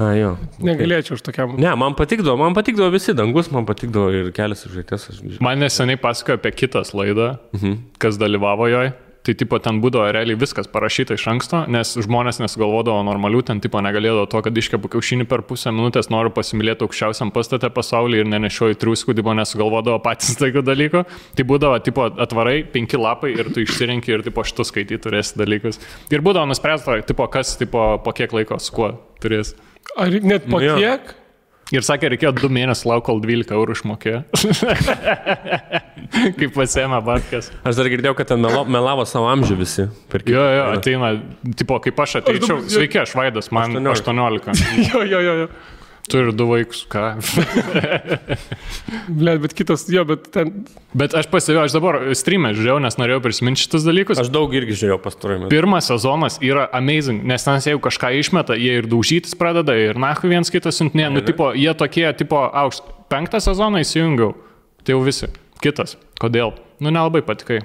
A, 0.00 0.12
jo. 0.16 0.32
Negalėčiau 0.64 1.18
už 1.18 1.22
tokiam. 1.26 1.54
Ne, 1.60 1.68
man 1.76 1.96
patikdavo, 1.98 2.38
man 2.40 2.56
patikdavo 2.56 2.88
visi 2.94 3.12
dangus, 3.16 3.50
man 3.52 3.68
patikdavo 3.68 4.08
ir 4.16 4.32
kelias 4.36 4.64
iš 4.64 4.78
žaitės. 4.78 5.08
Aš... 5.12 5.22
Man 5.44 5.60
neseniai 5.60 6.00
pasakojo 6.00 6.40
apie 6.40 6.54
kitas 6.64 6.94
laidą, 6.96 7.34
mhm. 7.52 7.80
kas 8.00 8.20
dalyvavo 8.20 8.70
joj. 8.72 8.94
Tai 9.22 9.36
tipo 9.38 9.58
ten 9.62 9.76
būdavo 9.78 10.08
realiai 10.10 10.34
viskas 10.34 10.66
parašyta 10.66 11.14
iš 11.14 11.28
anksto, 11.30 11.60
nes 11.70 11.92
žmonės 12.02 12.40
nesugalvodavo 12.42 13.04
normalių, 13.06 13.44
ten 13.46 13.60
tipo 13.62 13.78
negalėdavo 13.84 14.24
to, 14.32 14.40
kad 14.42 14.56
iškepu 14.58 14.90
kiaušinį 14.90 15.28
per 15.30 15.44
pusę 15.46 15.70
minutės, 15.70 16.08
noriu 16.10 16.32
pasimylėti 16.34 16.82
aukščiausiam 16.82 17.30
pastate 17.34 17.70
pasaulyje 17.70 18.24
ir 18.24 18.32
nenešioju 18.32 18.80
triuskų, 18.82 19.14
tipo 19.14 19.36
nesugalvodavo 19.38 20.02
patys 20.02 20.34
tokių 20.42 20.64
dalykų. 20.66 21.04
Tai 21.38 21.46
būdavo 21.52 21.78
tipo 21.86 22.08
atvarai, 22.10 22.64
penki 22.74 22.98
lapai 22.98 23.36
ir 23.36 23.52
tu 23.54 23.62
išsirinki 23.62 24.16
ir 24.16 24.26
tipo 24.26 24.42
šitus 24.42 24.74
skaityti 24.74 25.04
turėsi 25.06 25.38
dalykus. 25.38 25.78
Ir 26.10 26.26
būdavo 26.26 26.50
nuspręsta, 26.50 26.98
tipo 27.06 27.30
kas 27.30 27.54
tipo 27.62 27.92
po 28.02 28.16
kiek 28.16 28.34
laiko 28.34 28.58
su 28.58 28.74
kuo 28.74 28.96
turės. 29.22 29.54
Ar 29.98 30.14
net 30.22 30.46
po 30.48 30.60
Nu 30.62 30.78
tiek? 30.78 31.12
Ir 31.72 31.84
sakė, 31.86 32.10
reikėjo 32.12 32.34
2 32.36 32.48
mėnesius 32.52 32.84
laukti, 32.84 33.06
kol 33.06 33.20
12 33.22 33.54
eurų 33.56 33.76
išmokėjo. 33.78 34.18
Kaip 36.38 36.50
pasėmė 36.52 36.98
Batkas. 37.06 37.48
Aš 37.64 37.78
dar 37.78 37.88
girdėjau, 37.88 38.12
kad 38.18 38.28
ten 38.34 38.44
melavo 38.44 39.06
savo 39.08 39.30
amžių 39.32 39.56
visi. 39.56 39.86
Per 40.12 40.26
Jo, 40.28 40.42
jo, 40.52 40.66
ateina, 40.74 41.14
tipo, 41.56 41.78
kaip 41.80 42.02
aš 42.04 42.18
ateičiau. 42.20 42.58
Sveiki, 42.68 43.00
aš 43.00 43.14
Vaidas, 43.16 43.48
man 43.56 43.78
18. 43.80 44.04
18. 44.52 44.66
Jo, 44.90 45.00
jo, 45.06 45.22
jo. 45.24 45.38
jo. 45.44 45.48
Turiu 46.12 46.32
du 46.36 46.44
vaikus, 46.44 46.82
ką. 46.92 47.14
Ble, 49.18 49.38
bet 49.40 49.54
kitas, 49.56 49.86
jo, 49.88 50.04
bet 50.04 50.26
ten. 50.34 50.50
Bet 50.98 51.14
aš 51.16 51.30
pasivėjau, 51.32 51.62
aš 51.64 51.76
dabar 51.76 51.98
streamę 52.18 52.50
žiūrėjau, 52.52 52.76
nes 52.84 52.98
norėjau 53.00 53.22
prisiminti 53.24 53.64
šitus 53.64 53.86
dalykus. 53.86 54.20
Aš 54.20 54.28
daug 54.34 54.52
irgi 54.52 54.76
žiūrėjau 54.82 55.00
pastarojame. 55.00 55.48
Pirmas 55.52 55.88
sezonas 55.88 56.36
yra 56.44 56.66
amazing, 56.76 57.24
nes 57.28 57.48
ten 57.48 57.64
jeigu 57.64 57.80
kažką 57.86 58.12
išmeta, 58.20 58.58
jie 58.60 58.82
ir 58.82 58.90
daužytis 58.92 59.38
pradeda, 59.40 59.72
ir 59.78 59.96
nahu 60.00 60.28
viens 60.34 60.52
kitas 60.52 60.82
siuntinė, 60.82 61.08
nu, 61.16 61.24
tipo, 61.24 61.48
jie 61.56 61.72
tokie, 61.80 62.04
tipo, 62.18 62.44
aukšt. 62.64 62.92
Penktą 63.12 63.40
sezoną 63.44 63.80
įsijungiau, 63.84 64.34
tai 64.84 64.94
jau 64.94 65.00
visi. 65.04 65.32
Kitas. 65.64 65.96
Kodėl? 66.20 66.52
Nu, 66.82 66.92
nelabai 66.92 67.24
patikai. 67.24 67.62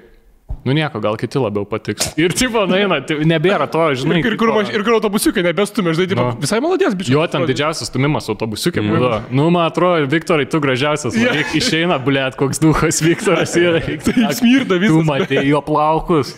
Nu, 0.67 0.73
nieko, 0.75 0.99
gal 0.99 1.15
kiti 1.15 1.39
labiau 1.39 1.63
patiks. 1.67 2.09
Ir, 2.19 2.33
tipo, 2.35 2.65
naina, 2.67 2.97
nebėra 2.99 3.69
to, 3.71 3.79
žinai. 3.95 4.17
Ir 4.19 4.35
kur, 4.35 4.49
tipo- 4.49 4.55
maž, 4.57 4.71
ir 4.75 4.83
kur 4.83 4.97
autobusiukai 4.97 5.43
nebestumė, 5.45 5.93
žinai, 5.95 6.07
tipo, 6.11 6.25
Nu. 6.27 6.35
visai 6.43 6.59
malodės, 6.59 6.91
bičiuliai. 6.97 7.15
Jo, 7.15 7.27
ten 7.31 7.45
didžiausias 7.47 7.87
stumimas 7.87 8.27
autobusiukė 8.27 8.83
būdavo. 8.83 9.21
Nu, 9.31 9.49
man 9.49 9.69
atrodo, 9.71 10.03
Viktorai, 10.11 10.43
tu 10.49 10.59
gražiausias. 10.59 11.15
Yeah. 11.15 11.39
Išeina, 11.55 11.99
blėt, 12.03 12.35
koks 12.35 12.59
duhas 12.59 12.99
Viktoras 13.01 13.55
yra. 13.55 13.79
Taip 14.07 14.35
smirda 14.35 14.75
Tu 14.75 14.79
visas. 14.83 15.07
matė 15.07 15.45
jo 15.47 15.61
plaukus. 15.61 16.35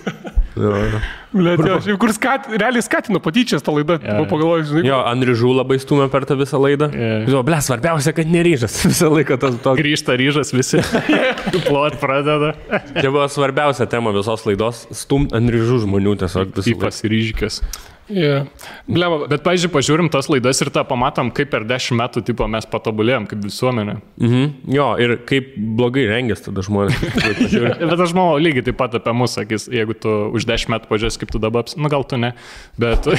Ble, 1.29 1.53
jo, 1.61 1.75
šiaip 1.85 1.99
kur 2.01 2.11
skat, 2.13 2.47
realiai 2.49 2.81
skatino 2.81 3.21
patyčias 3.21 3.61
tą 3.65 3.75
laidą. 3.75 3.99
Jo. 4.01 4.15
Yeah. 4.15 4.29
Pagalvoju, 4.31 4.65
žinai. 4.71 4.83
Jo, 4.87 5.01
Andrižų 5.11 5.51
labai 5.59 5.77
stumė 5.81 6.07
per 6.13 6.25
tą 6.29 6.37
visą 6.39 6.57
laidą. 6.61 6.89
Jo. 6.89 7.19
Jo, 7.35 7.43
ble, 7.45 7.59
svarbiausia, 7.63 8.13
kad 8.17 8.31
neryžas. 8.33 8.79
Visą 8.89 9.11
laiką 9.13 9.37
tas 9.41 9.59
to. 9.63 9.75
Grįžta 9.79 10.17
ryžas 10.19 10.53
visi. 10.55 10.81
Plot 11.67 11.99
pradeda. 12.01 12.55
Čia 12.95 13.11
buvo 13.11 13.27
svarbiausia 13.29 13.87
tema 13.91 14.13
visos 14.15 14.47
laidos- 14.49 14.87
stumt 15.03 15.35
Andrižų 15.37 15.83
žmonių 15.85 16.17
tiesiog 16.23 16.55
visą 16.57 16.65
laiką. 16.65 16.79
Ypas 16.79 17.05
ryžikės. 17.05 17.61
Yeah. 18.09 18.47
Blema, 18.89 19.19
bet 19.29 19.43
pažiūrėjau, 19.45 19.73
pažiūrim 19.75 20.07
tas 20.09 20.25
laidas 20.33 20.57
ir 20.63 20.71
tą 20.73 20.81
pamatom, 20.89 21.29
kaip 21.35 21.51
per 21.53 21.61
dešimt 21.69 21.99
metų 21.99 22.23
tipo, 22.25 22.47
mes 22.49 22.65
patobulėjom 22.69 23.27
kaip 23.29 23.43
visuomenė. 23.45 23.99
Mhm. 24.17 24.47
Jo, 24.73 24.87
ir 25.01 25.13
kaip 25.29 25.51
blogai 25.77 26.07
rengės 26.09 26.41
tada 26.45 26.63
žmonės. 26.65 26.97
pažiūri. 27.39 27.75
Bet 27.85 28.01
aš 28.07 28.15
manau, 28.17 28.39
lygiai 28.41 28.65
taip 28.65 28.79
pat 28.81 28.97
apie 28.97 29.13
mus 29.13 29.37
sakys, 29.37 29.67
jeigu 29.69 29.93
tu 30.01 30.09
už 30.33 30.47
dešimt 30.49 30.73
metų 30.73 30.89
pažiūrės, 30.89 31.19
kaip 31.21 31.35
tu 31.35 31.41
dabar, 31.43 31.67
aps- 31.67 31.77
nu 31.77 31.91
gal 31.93 32.07
tu 32.09 32.17
ne, 32.17 32.33
bet 32.81 33.05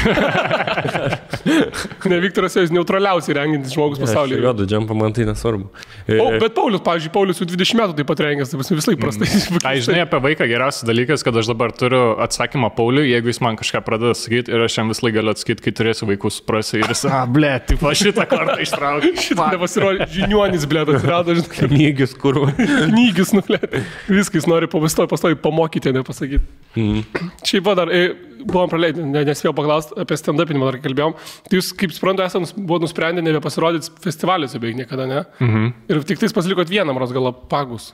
ne 2.11 2.19
Viktoras 2.21 2.55
jau 2.59 2.65
neutraliausiai 2.75 3.37
rengintis 3.39 3.73
žmogus 3.77 4.01
pasaulyje. 4.03 4.41
Juodu 4.43 4.67
džempą 4.69 4.97
man 4.99 5.15
tai 5.17 5.25
nesvarbu. 5.29 5.69
E, 6.07 6.19
O, 6.21 6.27
bet 6.43 6.55
Paulius, 6.57 6.83
pavyzdžiui, 6.87 7.13
Paulius 7.15 7.41
jau 7.41 7.47
20 7.49 7.79
metų 7.81 7.97
taip 8.01 8.09
pat 8.11 8.23
rengęs, 8.27 8.53
tai 8.53 8.79
visai 8.79 8.97
prastai. 9.01 9.29
Tai 9.63 9.75
žinai 9.87 10.03
apie 10.05 10.21
vaiką 10.27 10.49
geriausias 10.51 10.85
dalykas, 10.89 11.25
kad 11.27 11.37
aš 11.41 11.47
dabar 11.53 11.73
turiu 11.77 12.03
atsakymą 12.27 12.69
Pauliui, 12.77 13.11
jeigu 13.15 13.33
jis 13.33 13.41
man 13.45 13.59
kažką 13.61 13.83
pradeda 13.87 14.15
sakyti 14.19 14.53
ir 14.53 14.67
aš 14.67 14.80
jam 14.81 14.91
vis 14.91 15.01
laik 15.05 15.15
galiu 15.17 15.33
atsakyti, 15.33 15.65
kai 15.65 15.73
turėsiu 15.77 16.09
vaikus, 16.09 16.39
suprasi 16.41 16.81
ir 16.81 16.89
jis, 16.91 17.05
a, 17.09 17.23
ble, 17.31 17.53
taip 17.69 17.85
aš 17.91 18.05
šitą 18.07 18.27
kartą 18.31 18.57
ištraukiu. 18.65 19.13
Šitą 19.27 19.47
nepasirodė, 19.55 20.09
žiniuonis, 20.15 20.67
blė, 20.71 20.83
atsirado, 20.87 21.37
žinai, 21.39 21.69
Knygis, 21.75 22.17
kur. 22.21 22.41
knygis, 22.91 23.35
nu, 23.37 23.45
blė. 23.47 23.61
Viskas 24.09 24.49
nori 24.51 24.71
pastovi, 24.73 25.11
pastovi 25.13 25.39
pamokyti, 25.41 25.95
nepasakyti. 25.97 26.45
Mhm. 26.75 27.25
Šiaip 27.47 27.67
va 27.69 27.77
dar, 27.79 27.95
e, 27.95 28.13
buvom 28.43 28.71
praleidę, 28.73 29.07
ne, 29.07 29.25
nespėjau 29.29 29.55
paklausti 29.57 29.97
apie 30.01 30.19
stand-upinimą, 30.21 30.71
dar 30.71 30.83
kalbėjom. 30.85 31.17
Tai 31.49 31.59
jūs, 31.61 31.73
kaip 31.77 31.95
suprantu, 31.97 32.27
esate 32.27 32.61
buvo 32.61 32.83
nusprendę 32.85 33.25
nebepasirodyti 33.27 33.93
festivaliuose 34.05 34.61
beveik 34.61 34.83
niekada, 34.83 35.09
ne? 35.11 35.25
Mhm. 35.41 35.75
Ir 35.91 36.07
tik 36.09 36.23
tais 36.23 36.37
pasilikot 36.37 36.71
vienam 36.71 36.99
Rosgalapagus. 37.01 37.93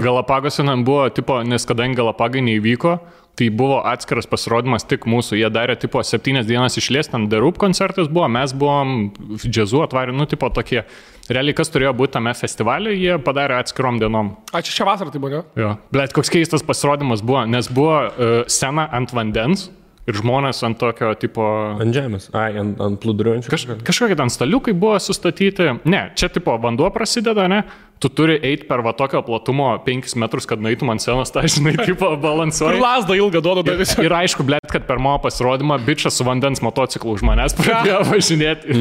Galapagose 0.00 0.64
ten 0.64 0.84
buvo, 0.84 1.08
tipo, 1.12 1.36
nes 1.44 1.66
kadangi 1.68 1.98
Galapagai 1.98 2.40
neįvyko, 2.46 2.94
tai 3.38 3.48
buvo 3.50 3.80
atskiras 3.88 4.28
pasirodymas 4.28 4.84
tik 4.88 5.06
mūsų. 5.08 5.38
Jie 5.40 5.48
darė, 5.52 5.76
tipo, 5.80 6.02
septynias 6.04 6.46
dienas 6.48 6.76
išlės, 6.78 7.10
ten 7.12 7.28
Derup 7.32 7.58
koncertas 7.60 8.10
buvo, 8.12 8.28
mes 8.32 8.52
buvom 8.56 9.12
džiazu 9.40 9.84
atvarę, 9.86 10.14
nu, 10.16 10.28
tipo, 10.28 10.50
tokie. 10.52 10.84
Realiai, 11.32 11.54
kas 11.56 11.70
turėjo 11.72 11.94
būti 11.96 12.16
tame 12.16 12.32
festivalė, 12.36 12.92
jie 12.98 13.14
padarė 13.22 13.60
atskirom 13.62 14.00
dienom. 14.02 14.34
Ačiū 14.58 14.74
šią 14.74 14.88
vasarą 14.88 15.12
tai 15.14 15.22
buvo, 15.22 15.30
ne? 15.38 15.44
Jo. 15.56 15.76
Bet 15.94 16.12
koks 16.16 16.32
keistas 16.34 16.66
pasirodymas 16.66 17.22
buvo, 17.24 17.44
nes 17.48 17.70
buvo 17.72 17.94
uh, 18.02 18.34
scena 18.50 18.88
ant 18.92 19.14
vandens 19.14 19.68
ir 20.10 20.18
žmonės 20.18 20.62
ant 20.66 20.78
tokio, 20.80 21.12
tipo, 21.20 21.44
Ant 21.82 21.94
žemės. 21.94 22.28
Ai, 22.34 22.50
ant, 22.58 22.80
ant 22.82 22.98
plūduriuojančių. 23.02 23.52
Kaž, 23.52 23.66
kažkokie 23.86 24.18
ten 24.18 24.32
staliukai 24.34 24.74
buvo 24.74 24.98
sustatyti. 25.02 25.68
Ne, 25.86 26.02
čia 26.18 26.30
tipo 26.32 26.56
vanduo 26.62 26.90
prasideda, 26.94 27.46
ne? 27.50 27.62
Tu 28.02 28.08
turi 28.10 28.34
eiti 28.42 28.66
per 28.66 28.80
va 28.82 28.90
tokio 28.98 29.20
platumo 29.22 29.68
5 29.84 30.16
metrus, 30.18 30.46
kad 30.50 30.58
nueitum 30.58 30.90
ant 30.90 31.02
scenos, 31.04 31.30
tai 31.30 31.44
žinai, 31.46 31.76
Ir 31.86 31.94
balansuoji. 32.00 32.80
lasdą 32.82 33.14
ilgą 33.14 33.38
duoda 33.44 33.62
dar 33.68 33.76
visą. 33.78 34.02
Ir 34.02 34.10
aišku, 34.16 34.42
blėt, 34.48 34.66
kad 34.72 34.88
per 34.88 34.98
mano 34.98 35.20
pasirodymą 35.22 35.76
bičias 35.86 36.18
su 36.18 36.26
vandens 36.26 36.58
motociklu 36.66 37.14
už 37.14 37.22
manęs 37.28 37.54
pradėjo 37.60 38.00
važinėti. 38.10 38.78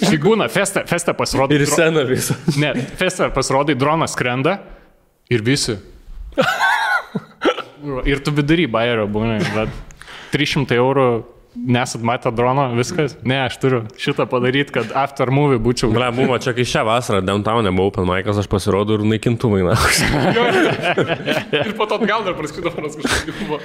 Štai 0.00 0.20
būna, 0.24 0.48
feste, 0.48 0.86
feste 0.88 1.12
pasirodo. 1.18 1.52
Ir 1.58 1.66
sena 1.68 2.06
visą. 2.08 2.38
Ne, 2.56 2.72
feste 2.96 3.28
pasirodai, 3.36 3.76
dronas 3.76 4.16
skrenda 4.16 4.56
ir 5.28 5.44
visi. 5.44 5.76
Ir 8.04 8.20
tu 8.20 8.32
vidury 8.36 8.66
bairio 8.68 9.06
būna, 9.08 9.38
bet 9.54 9.70
300 10.34 10.76
eurų 10.76 11.06
nesat 11.54 12.02
matę 12.02 12.30
drono, 12.32 12.68
viskas. 12.76 13.16
Ne, 13.26 13.40
aš 13.46 13.56
turiu 13.62 13.80
šitą 13.98 14.26
padaryti, 14.30 14.72
kad 14.74 14.92
after 14.94 15.32
movie 15.34 15.58
būčiau. 15.62 15.90
Ble, 15.92 16.06
buvo 16.14 16.38
čia, 16.42 16.54
kai 16.54 16.66
šią 16.68 16.84
vasarą 16.86 17.20
downtown'e 17.26 17.72
buvo 17.74 17.90
open 17.90 18.06
mic'as, 18.08 18.38
aš 18.42 18.48
pasirodau 18.50 19.00
ir 19.00 19.06
naikintuvai, 19.10 19.64
na. 19.66 19.74
Ir 21.66 21.74
po 21.78 21.86
to 21.90 21.98
atgal 21.98 22.24
dar 22.26 22.36
praskrido 22.38 22.72
manas 22.76 22.94
kažkas 22.98 23.40
buvo. 23.40 23.58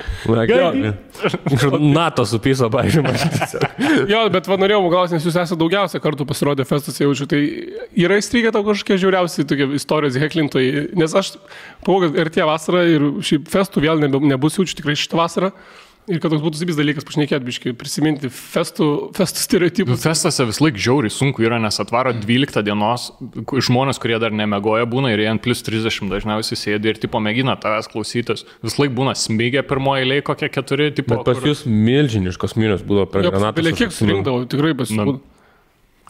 Ir 1.53 1.77
NATO 1.81 2.25
supyso, 2.29 2.71
pažiūrėjau. 2.73 3.61
Jo, 4.09 4.25
bet 4.33 4.49
va 4.49 4.59
norėjau 4.61 4.89
klausti, 4.89 5.19
nes 5.19 5.29
jūs 5.29 5.38
esate 5.38 5.59
daugiausia 5.61 6.01
kartų 6.03 6.27
pasirodę 6.29 6.65
festas, 6.67 6.97
jaučiu, 7.01 7.29
tai 7.29 7.41
yra 7.93 8.17
įstrigę 8.21 8.53
tau 8.55 8.65
kažkokie 8.65 8.97
žiauriausi 9.01 9.45
tokie 9.47 9.69
istorijos 9.77 10.19
heklintojai, 10.21 10.89
nes 10.97 11.17
aš 11.21 11.36
kad 11.86 12.17
ir 12.17 12.33
tie 12.33 12.45
vasarą, 12.47 12.86
ir 12.89 13.09
šiaip 13.25 13.49
festų 13.51 13.86
vėl 13.86 14.01
nebe, 14.01 14.19
nebus 14.25 14.57
jaučiu 14.59 14.81
tikrai 14.81 14.97
šitą 14.99 15.21
vasarą. 15.21 15.53
Ir 16.06 16.20
kad 16.22 16.30
toks 16.30 16.43
būtų 16.43 16.60
zibis 16.60 16.76
dalykas, 16.78 17.01
pašnekėt, 17.08 17.41
biškai, 17.41 17.72
prisiminti 17.74 18.30
festų, 18.30 18.88
festų 19.18 19.41
stereotipus. 19.41 20.03
Festuose 20.03 20.45
vis 20.45 20.60
laik 20.62 20.76
žiauriai 20.78 21.10
sunku 21.10 21.41
yra, 21.41 21.58
nes 21.58 21.80
atvaro 21.82 22.12
12 22.14 22.62
dienos 22.68 23.08
žmonės, 23.66 23.97
kurie 24.03 24.20
dar 24.22 24.30
nemegoja 24.38 24.86
būna 24.86 25.10
ir 25.16 25.24
jie 25.24 25.30
ant 25.32 25.41
plus 25.41 25.64
30 25.66 26.12
dažniausiai 26.14 26.60
sėdi 26.62 26.91
ir 26.93 26.99
tipo 27.01 27.18
mėgina 27.18 27.56
tavęs 27.58 27.89
klausytis. 27.89 28.45
Vis 28.62 28.78
laik 28.78 28.93
būna 28.93 29.16
smygė 29.18 29.64
pirmoji 29.66 30.06
eilė 30.06 30.20
kokie 30.30 30.51
keturi, 30.53 30.91
tipo. 30.93 31.16
Bet 31.18 31.26
pas 31.26 31.41
kur- 31.41 31.49
jūs 31.49 31.66
milžiniškos 31.66 32.53
minios 32.62 32.86
būdavo 32.86 33.10
per 33.10 33.26
granatą. 33.26 33.58
Belie 33.64 33.74
kiek 33.74 33.89
surinkdavo, 33.97 34.45
tikrai 34.53 34.76
pasirinkdavo. 34.78 35.18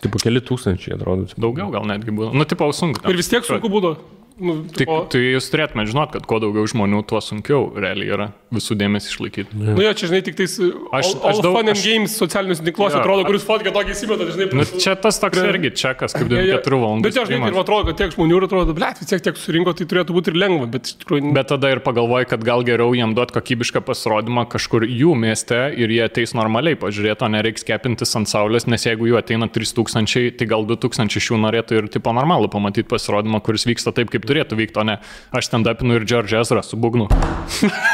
Tipo 0.03 0.19
keli 0.19 0.43
tūkstančiai, 0.43 0.97
atrodo. 0.99 1.29
Daugiau 1.39 1.71
gal 1.71 1.87
netgi 1.87 2.11
būna. 2.11 2.35
Nu, 2.35 2.43
tipo, 2.43 2.67
sunku. 2.75 2.99
Ir 3.07 3.15
vis 3.15 3.31
tiek 3.31 3.47
sunku 3.47 3.71
būdavo. 3.71 3.95
Nu, 4.35 4.65
Tik, 4.67 4.89
o, 4.91 4.97
tai 5.07 5.21
jūs 5.31 5.45
turėtumėte 5.47 5.93
žinot, 5.93 6.09
kad 6.11 6.25
kuo 6.27 6.41
daugiau 6.43 6.67
žmonių, 6.67 6.97
tuo 7.07 7.21
sunkiau 7.23 7.69
realiai 7.79 8.09
yra 8.11 8.25
visų 8.51 8.75
dėmesį 8.75 9.07
išlaikyti. 9.13 9.55
nu 9.55 9.79
jo, 9.79 9.93
čia 9.95 10.09
žinai, 10.09 10.19
tik 10.27 10.35
tais 10.35 10.57
Aš- 10.59 10.67
aš, 10.91 11.05
aš 11.07 11.07
all, 11.15 11.29
all 11.31 11.39
daug- 11.45 11.55
fun 11.55 11.69
and 11.71 11.77
aš- 11.77 11.83
games 11.87 12.15
socialiniuose 12.19 12.63
tinkluose 12.67 12.97
Jo, 12.97 12.99
atrodo, 12.99 13.23
kuris 13.29 13.45
fotkę 13.47 13.71
tokį 13.71 13.93
įsimeta, 13.95 14.27
žinai, 14.35 14.47
Nu, 14.51 14.65
prie- 14.67 14.79
čia 14.83 14.95
tas 14.99 15.19
toks 15.23 15.39
Prie- 15.39 15.53
irgi 15.55 15.71
čekas, 15.71 16.11
kaip 16.19 16.27
Jo, 16.35 16.41
jo. 16.43 16.57
4 16.59 16.79
valandų. 16.83 17.03
Bet 17.07 17.15
jo, 17.15 17.23
žinai, 17.31 17.47
ir 17.47 17.59
atrodo, 17.63 17.85
kad 17.87 17.95
tiek 18.03 18.11
žmonių 18.11 18.35
ir 18.35 18.43
atrodo, 18.49 18.75
ble, 18.75 18.89
vis 18.99 19.07
tiek 19.07 19.21
tiek 19.23 19.35
surinko, 19.39 19.71
tai 19.79 19.85
turėtų 19.87 20.11
būti 20.19 20.27
ir 20.27 20.35
lengva, 20.43 20.67
bet 20.75 20.83
iš 20.91 20.97
tikrųjų... 21.05 21.31
Bet 21.33 21.47
tada 21.55 21.71
ir 21.71 21.79
pagalvoji, 21.79 22.27
kad 22.35 22.43
gal 22.43 22.59
geriau 22.67 22.91
jiem 22.91 23.15
duoti 23.15 23.31
kokybišką 23.39 23.79
pasirodymą 23.87 24.43
kažkur 24.51 24.83
jų 24.83 25.15
mieste 25.15 25.71
ir 25.79 25.87
jie 25.95 26.03
ateis 26.03 26.35
normaliai 26.35 26.75
pažiūrėti, 26.75 27.23
o 27.23 27.31
nereiks 27.31 27.63
kepintis 27.63 28.11
ant 28.19 28.27
saulės, 28.27 28.67
nes 28.67 28.83
jeigu 28.83 29.07
jų 29.07 29.15
ateina 29.23 29.47
3000, 29.47 30.35
tai 30.35 30.45
gal 30.45 30.67
2000 30.67 31.15
iš 31.23 31.31
jų 31.31 31.39
norėtų 31.39 31.79
ir 31.79 31.87
tipo 31.87 32.11
normalų 32.11 32.51
pamatyti 32.51 32.87
pasirodymą, 32.91 33.39
kuris 33.41 33.63
vyksta 33.63 33.95
taip, 33.95 34.11
kaip 34.11 34.24
turėtų 34.27 34.59
vykti, 34.59 34.81
o 34.81 34.87
ne 34.87 34.97
aš 35.35 35.51
ten 35.53 35.65
dapinu 35.65 35.99
ir 35.99 36.07
George 36.09 36.37
Ezra 36.39 36.63
su 36.65 36.79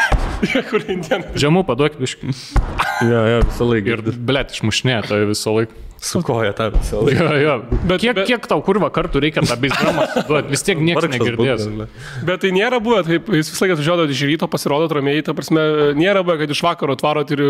indien. 0.90 1.28
Žemų 1.38 1.66
paduok 1.68 2.00
viškai. 2.02 2.34
Jo, 3.06 3.22
jo, 3.36 3.40
visą 3.46 3.68
laiką. 3.70 3.96
Ir, 3.96 4.20
blėt, 4.32 4.56
išmušnė, 4.56 5.00
tai 5.10 5.24
visą 5.30 5.54
laiką. 5.60 5.91
Su 6.02 6.24
koja 6.26 6.50
tą 6.58 6.72
visą 6.74 6.98
laiką. 7.06 7.26
Jo, 7.30 7.34
jo. 7.46 7.56
Bet- 7.86 8.02
kiek, 8.02 8.16
bet- 8.18 8.26
kiek 8.26 8.46
tau 8.50 8.58
kurva 8.66 8.88
kartų 8.90 9.22
reikia 9.22 9.44
tą 9.46 9.54
beisdramą 9.62 10.06
duoti, 10.28 10.50
vis 10.50 10.64
tiek 10.66 10.80
niekas 10.82 11.06
negirdės. 11.14 11.68
būtų. 11.70 11.86
Bet 12.26 12.42
tai 12.42 12.50
nėra 12.56 12.80
buvę, 12.82 13.04
taip, 13.06 13.28
jūs 13.30 13.52
visą 13.54 13.68
laiką 13.68 13.76
atvažiuodavote 13.78 14.16
iš 14.16 14.24
ryto, 14.26 14.48
pasirodot 14.50 14.96
ramiai, 14.98 15.22
ta 15.22 15.36
prasme, 15.38 15.62
nėra 15.94 16.24
buvę, 16.26 16.40
kad 16.42 16.50
iš 16.56 16.62
vakaro 16.66 16.96
atvarot 16.98 17.30
ir 17.36 17.44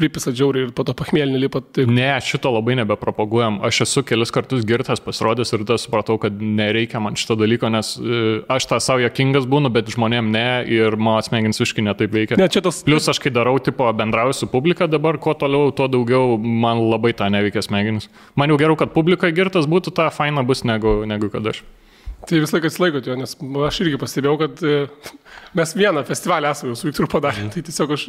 pripisat 0.00 0.32
žiauriai 0.40 0.68
ir 0.68 0.72
po 0.72 0.86
to 0.88 0.94
pachmėlinį 0.96 1.42
lipat. 1.44 1.68
Taip. 1.76 1.92
Ne, 1.92 2.08
šito 2.24 2.48
labai 2.54 2.78
nebepropaguojam. 2.80 3.60
Aš 3.68 3.82
esu 3.84 4.02
kelis 4.08 4.32
kartus 4.32 4.64
girtas 4.64 5.04
pasirodęs 5.04 5.52
ir 5.52 5.66
tada 5.68 5.76
supratau, 5.76 6.16
kad 6.22 6.32
nereikia 6.40 7.02
man 7.04 7.12
šito 7.20 7.36
dalyko, 7.36 7.68
nes 7.70 7.92
e, 8.00 8.40
aš 8.48 8.70
tą 8.72 8.80
savo 8.80 9.04
jokingas 9.04 9.44
būnu, 9.44 9.68
bet 9.74 9.92
žmonėm 9.92 10.32
ne 10.32 10.46
ir 10.64 10.96
mano 10.96 11.20
smegenys 11.28 11.60
visiškai 11.60 11.84
netaip 11.84 12.16
veikia. 12.16 12.40
Ne, 12.40 12.48
čia 12.48 12.64
tas... 12.64 12.80
Plius 12.88 13.04
aš 13.12 13.20
kai 13.20 13.30
darau, 13.36 13.58
tipo, 13.60 13.84
bendrauju 13.92 14.32
su 14.40 14.48
publika 14.48 14.88
dabar, 14.88 15.20
kuo 15.20 15.36
toliau, 15.36 15.68
tuo 15.76 15.90
daugiau 15.92 16.38
man 16.40 16.80
labai 16.88 17.12
tą 17.12 17.28
neveikia 17.28 17.60
smegenis. 17.98 18.32
Man 18.36 18.50
jau 18.50 18.58
geriau, 18.58 18.78
kad 18.78 18.94
publikai 18.94 19.32
girtas 19.32 19.66
būtų, 19.66 19.94
tą 19.94 20.08
faina 20.10 20.42
bus 20.42 20.64
negu, 20.64 21.04
negu 21.06 21.30
kad 21.30 21.46
aš. 21.46 21.62
Tai 22.26 22.40
vis 22.42 22.50
laikas 22.50 22.80
laikote 22.82 23.12
jo, 23.12 23.14
nes 23.14 23.36
aš 23.68 23.76
irgi 23.84 23.98
pastebėjau, 24.00 24.38
kad 24.40 24.62
e, 24.66 24.78
mes 25.54 25.74
vieną 25.78 26.02
festivalį 26.04 26.48
esame 26.50 26.74
su 26.74 26.88
Viktoru 26.88 27.06
padarę. 27.12 27.44
Tai 27.54 27.62
tiesiog 27.62 27.92
aš 27.94 28.08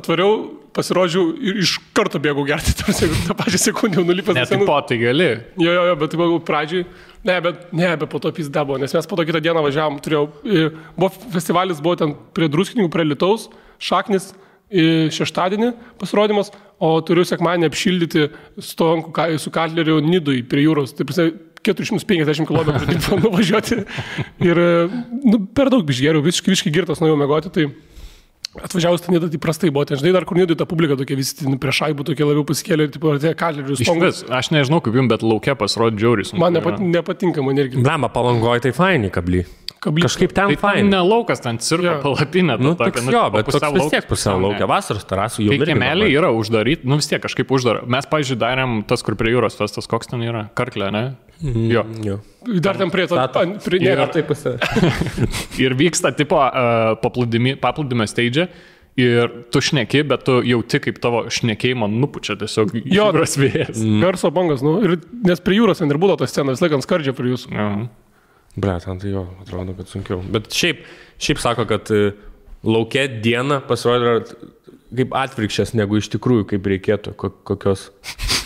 atvariau, 0.00 0.38
pasirodžiau 0.72 1.34
ir 1.36 1.60
iš 1.60 1.74
karto 1.92 2.18
bėgau 2.24 2.46
gerti, 2.48 2.72
tarsi 2.78 3.10
tą 3.26 3.36
pačią 3.36 3.60
sekundę 3.66 4.00
nulipęs. 4.00 4.32
Ne, 4.32 4.46
ant 4.46 4.54
tai 4.54 4.58
po 4.64 4.80
tai 4.88 4.98
gali. 5.02 5.28
Jo, 5.60 5.76
jo, 5.76 5.84
jo, 5.90 5.98
bet 6.00 6.14
tai 6.14 6.22
buvo 6.22 6.40
pradžiai. 6.40 6.88
Ne, 7.28 7.36
bet, 7.44 7.68
ne, 7.76 7.92
bet 8.00 8.08
po 8.08 8.22
to 8.22 8.32
pizda 8.32 8.64
buvo, 8.64 8.80
nes 8.80 8.96
mes 8.96 9.10
po 9.10 9.18
to 9.18 9.28
kitą 9.28 9.44
dieną 9.44 9.60
važiavam, 9.66 10.00
turėjau, 10.00 10.24
e, 10.48 10.68
buvo 10.96 11.12
festivalis, 11.36 11.84
buvo 11.84 11.98
ten 12.00 12.16
prie 12.32 12.48
druskininkų, 12.48 12.94
prie 12.94 13.10
Lietaus, 13.10 13.50
šaknis 13.76 14.32
šeštadienį 14.68 15.72
pasirodymas, 16.00 16.52
o 16.78 16.92
turiu 17.02 17.24
sekmanį 17.26 17.68
apšildyti 17.70 18.28
su, 18.60 18.72
to, 18.78 18.88
ka- 19.16 19.30
su 19.40 19.50
Katleriu 19.54 19.98
Nidui 20.04 20.42
prie 20.46 20.66
jūros. 20.66 20.92
Tai 20.96 21.06
prasme, 21.08 21.30
450 21.68 22.46
km 22.48 22.70
taip 22.86 23.08
nuvažiuoti. 23.24 23.80
Ir 24.46 24.60
nu, 25.24 25.40
per 25.56 25.72
daug 25.74 25.82
bišgeriau, 25.88 26.22
visiškai, 26.24 26.52
visiškai 26.54 26.72
girtas 26.74 27.02
nuėjau 27.02 27.18
mėgoti. 27.20 27.52
Tai 27.54 27.66
Atvažiavus 28.58 29.02
ten 29.04 29.14
įdėti 29.14 29.36
įprastai 29.38 29.68
buvo, 29.70 29.84
ten 29.86 29.98
žinai, 30.00 30.10
dar 30.16 30.24
kur 30.26 30.38
nidui 30.38 30.56
ta 30.58 30.64
publika 30.66 30.96
tokia 30.98 31.18
visi 31.18 31.36
ten 31.36 31.58
prie 31.60 31.70
šaibų 31.74 32.06
tokie 32.08 32.24
labiau 32.26 32.46
pasikėlė 32.48 32.86
ir 32.88 32.94
tipo, 32.94 33.12
tie 33.20 33.34
kalerius. 33.38 33.82
Vis, 33.84 34.22
aš 34.34 34.48
nežinau 34.54 34.80
kaip 34.82 34.96
jums, 34.98 35.10
bet 35.12 35.22
laukia 35.22 35.54
pasirodė 35.58 36.00
žiauris. 36.00 36.32
Man 36.40 36.56
nepat, 36.56 36.80
nepatinka, 36.82 37.44
man 37.44 37.60
irgi. 37.60 37.78
Blemba, 37.84 38.08
palangoji 38.10 38.64
tai 38.66 38.72
faini, 38.74 39.12
kably. 39.14 39.44
Kably. 39.78 40.02
Kažkaip 40.02 40.32
ten 40.34 40.48
Tai 40.50 40.56
ten 40.56 40.62
faini. 40.62 40.88
ne 40.90 40.98
laukas, 41.06 41.38
ten 41.44 41.58
cirko 41.62 41.84
yeah. 41.86 42.00
palapinė. 42.02 42.56
Nu, 42.58 42.72
tokia, 42.74 43.02
nu, 43.06 43.12
jo, 43.14 43.20
bet 43.30 43.46
pusiau 43.46 43.70
vis 43.76 43.84
tiek 43.86 44.00
laukas, 44.02 44.08
pusiau 44.10 44.32
pusiau 44.34 44.40
laukia. 44.42 44.66
Vasaros 44.66 45.04
terasų 45.06 45.44
jau 45.46 45.52
Tai 45.54 45.58
labai. 46.02 46.08
yra 46.18 46.30
uždaryti, 46.34 46.88
nu 46.90 46.98
vis 46.98 47.06
tiek 47.06 47.22
kažkaip 47.22 47.52
uždara. 47.54 47.84
Mes, 47.86 48.08
pažiūrėjau, 48.10 48.40
darėm 48.42 48.74
tas, 48.90 49.04
kur 49.06 49.14
prie 49.20 49.30
jūros, 49.36 49.54
tas, 49.60 49.70
tas 49.76 49.86
koks 49.86 50.10
ten 50.10 50.24
yra, 50.26 50.48
karklė, 50.58 50.90
ne? 50.90 51.04
Jo. 51.70 51.84
Jo. 52.02 52.16
Dar 52.58 52.74
ten 52.80 52.90
prie 52.90 53.06
to. 53.06 53.14
Prie, 53.62 53.78
Ir- 53.78 54.00
ne, 54.02 54.08
taip 54.10 54.26
pusė. 54.32 54.56
Ir 55.62 55.76
vyksta 55.78 56.10
tipo 56.18 56.40
uh, 56.42 56.96
paplūdimio 56.98 58.08
stage. 58.10 58.48
Ir 58.98 59.30
tu 59.54 59.60
šneki, 59.62 60.00
bet 60.10 60.24
tu 60.26 60.40
jauti, 60.42 60.80
kaip 60.82 60.96
tavo 60.98 61.20
šnekėjimą 61.30 61.86
nupučia 61.86 62.34
tiesiog 62.34 62.72
Jo. 62.82 63.12
jūros 63.12 63.36
vėjas. 63.38 63.78
garso 64.02 64.32
bangas, 64.34 64.58
nu, 64.66 64.72
ir, 64.82 64.96
nes 65.22 65.38
prie 65.38 65.60
jūros 65.60 65.78
ten 65.78 65.86
ir 65.94 66.00
buvo 66.02 66.16
ta 66.18 66.26
scena, 66.26 66.50
vis 66.50 66.58
laik 66.64 66.74
ant 66.74 66.82
skardžio 66.82 67.14
prie 67.14 67.30
jūsų. 67.30 67.52
Mhm. 67.54 67.84
Ble, 68.56 68.78
ten 68.82 68.98
tai 69.02 69.12
jo, 69.12 69.26
atrodo, 69.42 69.74
kad 69.78 69.90
sunkiau. 69.90 70.22
Bet 70.34 70.48
šiaip, 70.54 70.80
šiaip 71.22 71.38
sako, 71.42 71.66
kad 71.70 71.90
e, 71.94 72.12
laukia 72.66 73.04
diena 73.22 73.60
pasirodė 73.68 74.14
kaip 74.88 75.12
atvirkščias, 75.20 75.74
negu 75.76 75.98
iš 76.00 76.08
tikrųjų, 76.14 76.46
kaip 76.54 76.66
reikėtų, 76.72 77.12
ko- 77.20 77.34
kokios. 77.50 77.90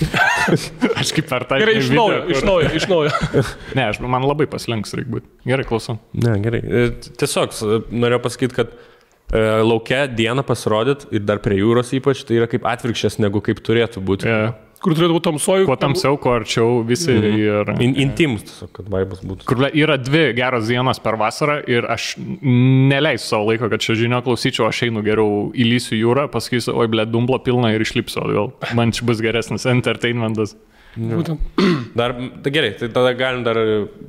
Aš 0.98 1.12
kaip 1.14 1.28
per 1.30 1.44
tą 1.46 1.59
Gerai, 1.62 1.76
iš 1.78 1.90
naujo, 1.94 2.16
kur- 2.24 2.32
iš 2.34 2.40
naujo, 2.46 2.70
iš 2.80 2.86
naujo. 2.90 3.12
Ne, 3.78 3.84
aš, 3.92 4.00
man 4.03 4.26
labai 4.26 4.48
paslenks 4.50 4.94
reikia 4.98 5.14
būti. 5.16 5.30
Gerai, 5.48 5.66
klausau. 5.68 5.98
Ne, 6.18 6.34
gerai. 6.42 6.61
E, 6.66 6.82
Tiesiog 7.22 7.55
norėjau 7.94 8.22
pasakyti, 8.26 8.57
kad 8.59 8.72
e, 8.74 9.44
laukia 9.62 10.03
dieną 10.11 10.42
pasirodyt 10.48 11.07
ir 11.14 11.22
dar 11.28 11.38
prie 11.44 11.61
jūros 11.62 11.94
ypač, 11.96 12.24
tai 12.26 12.40
yra 12.40 12.50
kaip 12.50 12.66
atvirkščias, 12.68 13.20
negu 13.22 13.40
kaip 13.44 13.62
turėtų 13.64 14.03
būti. 14.05 14.28
Yeah. 14.28 14.59
Kur 14.83 14.97
turėtų 14.99 15.14
būti 15.14 15.26
tamsojų. 15.28 15.66
Kuo 15.68 15.76
tamsiau, 15.78 16.16
kuo 16.18 16.33
arčiau 16.35 16.80
visi 16.87 17.12
mm. 17.14 17.37
ir... 17.39 17.68
In, 17.85 17.93
intimus, 18.03 18.43
tiesiog, 18.49 18.70
kad 18.74 18.89
vaibas 18.91 19.20
būtų. 19.22 19.47
Kur 19.47 19.62
yra 19.68 19.95
dvi 20.01 20.24
geros 20.35 20.66
dienos 20.66 20.99
per 21.03 21.14
vasarą 21.20 21.61
ir 21.70 21.87
aš 21.93 22.16
neleisiu 22.18 23.28
savo 23.28 23.53
laiko, 23.53 23.70
kad 23.70 23.85
čia 23.85 23.95
žinio 24.01 24.18
klausyčiau, 24.26 24.66
aš 24.66 24.83
einu 24.89 25.05
geriau 25.07 25.53
įlysiu 25.55 26.01
jūrą, 26.01 26.26
pasakysiu, 26.33 26.74
oi, 26.74 26.89
ble, 26.91 27.07
dumblo 27.07 27.39
pilna 27.45 27.70
ir 27.76 27.85
išlipsiu 27.85 28.24
atgal. 28.24 28.51
Man 28.78 28.95
čia 28.97 29.07
bus 29.07 29.22
geresnis 29.22 29.68
entertainmentas. 29.70 30.57
Būtent. 30.99 31.62
Dar, 31.99 32.16
tai 32.43 32.55
gerai, 32.55 32.74
tai 32.80 32.91
tada 32.93 33.14
galim 33.16 33.47
dar 33.47 33.62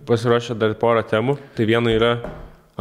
pasiruošę 0.09 0.57
dar 0.59 0.73
porą 0.81 1.05
temų. 1.07 1.37
Tai 1.55 1.69
viena 1.69 1.93
yra 1.93 2.11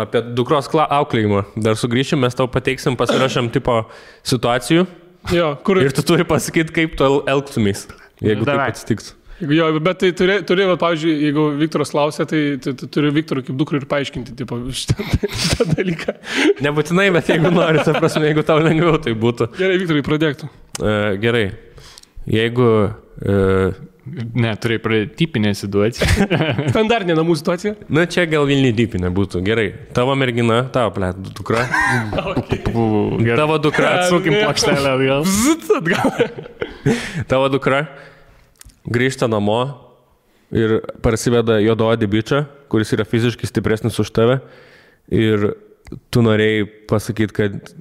apie 0.01 0.25
dukros 0.33 0.73
auklėjimą. 0.73 1.45
Dar 1.61 1.77
sugrįšim, 1.77 2.25
mes 2.25 2.35
tau 2.35 2.49
pateiksim, 2.49 2.97
pasiruošėm 2.97 3.53
tipo 3.53 3.83
situacijų 4.25 4.89
Jo, 5.31 5.53
kur. 5.65 5.79
ir 5.83 5.93
tu 5.95 6.03
turi 6.03 6.25
pasakyti, 6.27 6.75
kaip 6.75 6.97
tu 6.99 7.05
el- 7.07 7.23
elgtumės, 7.31 7.87
jeigu 8.21 8.45
tai 8.45 8.57
Davai. 8.57 8.71
atsitiktų. 8.73 9.19
Jo, 9.43 9.69
bet 9.83 9.99
tai 9.99 10.13
turi, 10.15 10.37
turi 10.47 10.67
va, 10.69 10.77
pavyzdžiui, 10.79 11.13
jeigu 11.27 11.45
Viktoras 11.59 11.91
klausia, 11.91 12.23
tai 12.31 12.59
tu, 12.63 12.75
tu 12.79 12.87
turi 12.87 13.11
Viktorui 13.11 13.43
kaip 13.43 13.57
dukrai 13.59 13.81
ir 13.81 13.87
paaiškinti, 13.91 14.37
tipo, 14.39 14.59
šitą, 14.71 15.03
šitą 15.43 15.67
dalyką. 15.73 16.15
Nebūtinai, 16.63 17.09
bet 17.17 17.31
jeigu 17.33 17.51
nori, 17.51 17.83
ta 17.83 17.95
prasme, 17.97 18.23
jeigu 18.29 18.45
tau 18.47 18.61
lengviau 18.63 19.01
tai 19.03 19.17
būtų. 19.19 19.49
Gerai, 19.59 19.79
Viktorai, 19.83 20.05
pradėktų. 20.07 20.51
E, 20.79 20.93
gerai. 21.25 21.47
Jeigu... 22.31 22.69
E, 23.23 23.73
Ne, 24.03 24.51
turėjai 24.59 24.83
pradėti 24.83 25.13
tipinę 25.21 25.53
situaciją. 25.55 26.09
Standartinė 26.73 27.15
namų 27.15 27.37
situacija. 27.39 27.77
na, 27.87 28.03
čia 28.11 28.25
gal 28.31 28.49
Vilnių 28.51 28.73
dypinė 28.75 29.13
būtų. 29.15 29.43
Gerai. 29.47 29.69
Tavo 29.95 30.17
mergina, 30.19 30.65
tavo 30.75 30.91
plėt, 30.97 31.21
dukra. 31.39 31.69
Gerai. 32.11 33.37
Tavo 33.39 33.61
dukra. 33.63 33.93
Atsukim 34.01 34.35
plokštelę 34.41 34.97
atgal. 34.97 35.29
Zzz, 35.29 35.71
atgal. 35.79 36.33
Tavo 37.31 37.53
dukra 37.53 37.85
grįžta 38.89 39.29
namo 39.31 39.61
ir 40.53 40.81
prasideda 41.05 41.61
juodoodį 41.63 42.09
bičią, 42.11 42.43
kuris 42.73 42.93
yra 42.97 43.07
fiziškai 43.09 43.49
stipresnis 43.49 43.99
už 44.03 44.11
tave. 44.15 44.41
Ir 45.13 45.53
tu 46.13 46.23
norėjai 46.25 46.67
pasakyti, 46.91 47.37
kad 47.37 47.73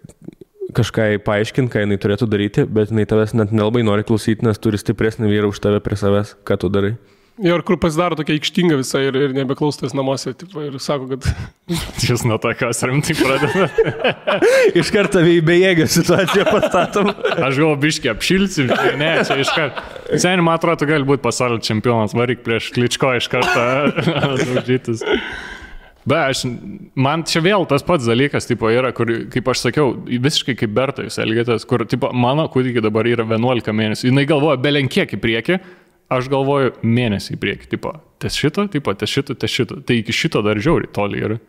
kažką 0.75 1.07
paaiškinti, 1.25 1.71
ką 1.73 1.85
jinai 1.85 1.99
turėtų 2.01 2.27
daryti, 2.31 2.65
bet 2.65 2.93
jinai 2.93 3.07
tavęs 3.09 3.35
net 3.37 3.55
nelabai 3.55 3.85
nori 3.87 4.05
klausyti, 4.07 4.45
nes 4.47 4.61
turi 4.61 4.79
stipresnį 4.81 5.31
vyrą 5.31 5.51
už 5.51 5.63
tave 5.63 5.81
prie 5.83 5.99
savęs. 5.99 6.35
Ką 6.47 6.59
tu 6.61 6.71
darai? 6.73 6.95
Jo, 7.41 7.55
ir 7.57 7.63
kur 7.65 7.77
pasidaro 7.81 8.13
tokia 8.19 8.35
aikštinga 8.35 8.75
visai 8.77 9.05
ir, 9.07 9.15
ir 9.17 9.31
nebeklaustas 9.33 9.95
namuose 9.97 10.33
tipo, 10.37 10.61
ir 10.61 10.75
sako, 10.83 11.07
kad 11.13 11.25
Jūs 12.05 12.25
nuo 12.27 12.35
tokios 12.41 12.83
rimtai 12.85 13.15
pradedate. 13.17 14.09
Iš 14.81 14.91
karto 14.93 15.23
į 15.25 15.39
bejėgę 15.47 15.87
situaciją 15.89 16.45
pastatom. 16.51 17.09
Aš 17.47 17.55
galvoju, 17.55 17.79
biški 17.85 18.11
apšilsiu, 18.11 18.67
žinai, 18.67 18.91
ne, 18.99 19.09
čia 19.25 19.39
iš 19.41 19.53
karto. 19.55 19.85
Seniai, 20.11 20.43
man 20.43 20.59
atrodo, 20.59 20.85
gali 20.89 21.07
būti 21.07 21.23
pasaulio 21.23 21.61
čempionas, 21.63 22.13
varyk 22.17 22.43
prieš 22.45 22.69
kličko 22.75 23.15
iš 23.17 23.31
karto. 23.31 23.65
daužytis. 24.51 25.05
Be, 26.01 26.17
aš, 26.17 26.43
man 26.97 27.21
čia 27.29 27.43
vėl 27.45 27.67
tas 27.69 27.83
pats 27.85 28.07
dalykas, 28.09 28.47
tipo, 28.49 28.69
yra, 28.73 28.89
kur, 28.97 29.11
kaip 29.31 29.51
aš 29.53 29.67
sakiau, 29.67 29.91
visiškai 30.09 30.55
kaip 30.57 30.73
Berta 30.73 31.05
jūs 31.05 31.19
elgėtės, 31.21 31.67
kur, 31.69 31.85
tipo, 31.89 32.09
mano 32.17 32.47
kūdikiai 32.49 32.81
dabar 32.81 33.09
yra 33.09 33.25
11 33.27 33.75
mėnesių. 33.77 34.09
Jis 34.09 34.29
galvoja 34.31 34.57
belenkiek 34.61 35.13
į 35.13 35.21
priekį, 35.21 35.59
aš 36.11 36.31
galvoju 36.31 36.73
mėnesį 36.81 37.35
į 37.35 37.41
priekį, 37.43 37.69
tipo, 37.75 37.93
ties 38.21 38.37
šito, 38.37 38.67
tipo, 38.71 38.93
ties 38.97 39.11
šito, 39.11 39.35
ties 39.37 39.51
šito. 39.51 39.81
Tai 39.85 39.97
iki 40.01 40.15
šito 40.15 40.43
dar 40.45 40.59
žiauri 40.61 40.89
toli 40.93 41.23
yra. 41.25 41.39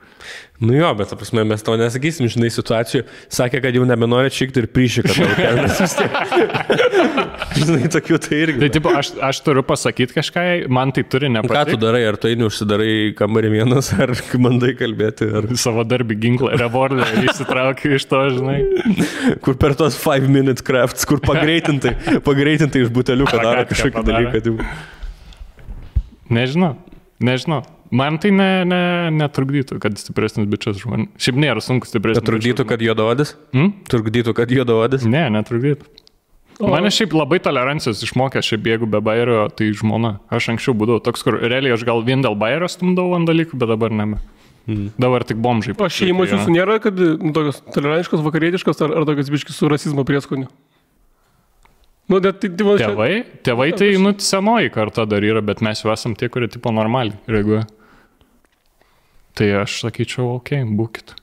Nu 0.63 0.77
jo, 0.77 0.95
bet, 0.95 1.11
prasme, 1.19 1.43
mes 1.45 1.65
to 1.67 1.75
nesakysim, 1.75 2.29
žinai, 2.31 2.47
situacijų. 2.55 3.03
Sakė, 3.33 3.59
kad 3.65 3.75
jau 3.75 3.83
nebenori 3.89 4.31
čikti 4.31 4.63
ir 4.63 4.69
tiek. 5.99 6.15
žinai, 7.59 7.91
tokių 7.91 8.19
tai 8.23 8.39
irgi. 8.45 8.63
Tai, 8.63 8.69
tipo, 8.77 8.93
aš, 8.95 9.11
aš 9.27 9.41
turiu 9.43 9.65
pasakyti 9.67 10.15
kažką, 10.21 10.45
man 10.71 10.95
tai 10.95 11.03
turi 11.03 11.27
Ką 11.27 11.35
tu 11.35 11.49
nepatikti. 11.49 11.81
darai, 11.83 12.05
ar 12.13 12.21
tu 12.21 12.31
eini 12.31 12.47
užsidarai 12.47 12.89
į 13.09 13.11
kambarį 13.19 13.53
vienas, 13.57 13.91
ar 13.99 14.15
bandai 14.47 14.77
kalbėti, 14.79 15.33
ar 15.43 15.51
Savo 15.59 15.83
darbį 15.89 16.21
ginklą, 16.29 16.55
revolverį 16.63 17.27
išsitraukiu 17.27 17.97
iš 17.99 18.07
to, 18.15 18.23
žinai. 18.39 18.61
kur 19.43 19.59
per 19.59 19.75
tos 19.79 19.99
5 19.99 20.31
minute 20.31 20.63
crafts, 20.63 21.09
kur 21.11 21.19
pagreitintai, 21.27 21.97
pagreitintai 22.29 22.87
iš 22.87 22.95
buteliuko 22.95 23.43
daro 23.43 23.67
kažkokį 23.75 24.11
dalyką. 24.13 24.47
Tai... 24.47 25.01
Nežinau, 26.33 26.75
nežinau. 27.23 27.63
Man 27.93 28.17
tai 28.17 28.31
ne, 28.33 28.63
ne, 28.65 28.85
netrukdytų, 29.13 29.77
kad 29.83 29.99
stipresnis 30.01 30.47
bičias 30.49 30.79
žmonių. 30.81 31.11
Šiaip 31.21 31.41
nėra 31.43 31.61
sunku 31.61 31.85
stipresnis. 31.85 32.25
Trukdytų, 32.25 32.65
kad 32.71 32.81
juodaodis? 32.81 33.35
Hmm? 33.53 33.75
Trukdytų, 33.93 34.33
kad 34.39 34.55
juodaodis? 34.55 35.05
Ne, 35.05 35.27
netrukdytų. 35.35 35.91
O. 36.63 36.71
Mane 36.73 36.89
šiaip 36.95 37.13
labai 37.17 37.37
tolerancijos 37.43 38.01
išmokė, 38.07 38.41
šiaip 38.45 38.69
jeigu 38.71 38.89
be 38.89 39.01
bairio, 39.05 39.45
tai 39.53 39.69
žmona. 39.77 40.15
Aš 40.33 40.53
anksčiau 40.55 40.77
būdavau 40.79 41.03
toks, 41.05 41.25
kur 41.27 41.37
realiai 41.43 41.75
aš 41.77 41.85
gal 41.89 42.01
vien 42.07 42.25
dėl 42.25 42.37
bairio 42.39 42.69
stumdavau 42.71 43.17
ant 43.19 43.29
dalykų, 43.29 43.61
bet 43.61 43.73
dabar 43.73 43.93
ne. 43.93 44.09
Hmm. 44.63 44.91
Dabar 45.01 45.25
tik 45.27 45.41
bomžai. 45.43 45.75
o 45.75 45.89
šeimos 45.91 46.31
jūsų 46.31 46.53
nėra, 46.55 46.79
kad 46.81 46.97
nu, 46.97 47.33
tokios 47.35 47.59
tolerantiškos, 47.75 48.23
vakarietiškos 48.23 48.85
ar, 48.87 48.95
ar 49.01 49.09
tokios 49.09 49.33
biškis 49.35 49.59
su 49.59 49.69
rasizmo 49.69 50.05
prieskoniu. 50.07 50.47
Nu, 52.11 52.19
bet 52.19 52.41
tai, 52.43 52.51
tai, 52.51 52.77
Tėvai, 52.83 53.13
tėvai 53.47 53.69
tai, 53.79 53.93
nu, 54.03 54.13
senoji 54.19 54.73
karta 54.75 55.07
dar 55.09 55.25
yra, 55.25 55.43
bet 55.45 55.63
mes 55.65 55.85
jau 55.85 55.93
esam 55.95 56.17
tie, 56.19 56.29
kurie 56.33 56.51
tipo 56.51 56.73
normaliai 56.75 57.17
reaguoja. 57.31 57.65
Tai 59.39 59.49
aš 59.63 59.79
sakyčiau, 59.87 60.35
okei, 60.41 60.65
okay, 60.67 61.22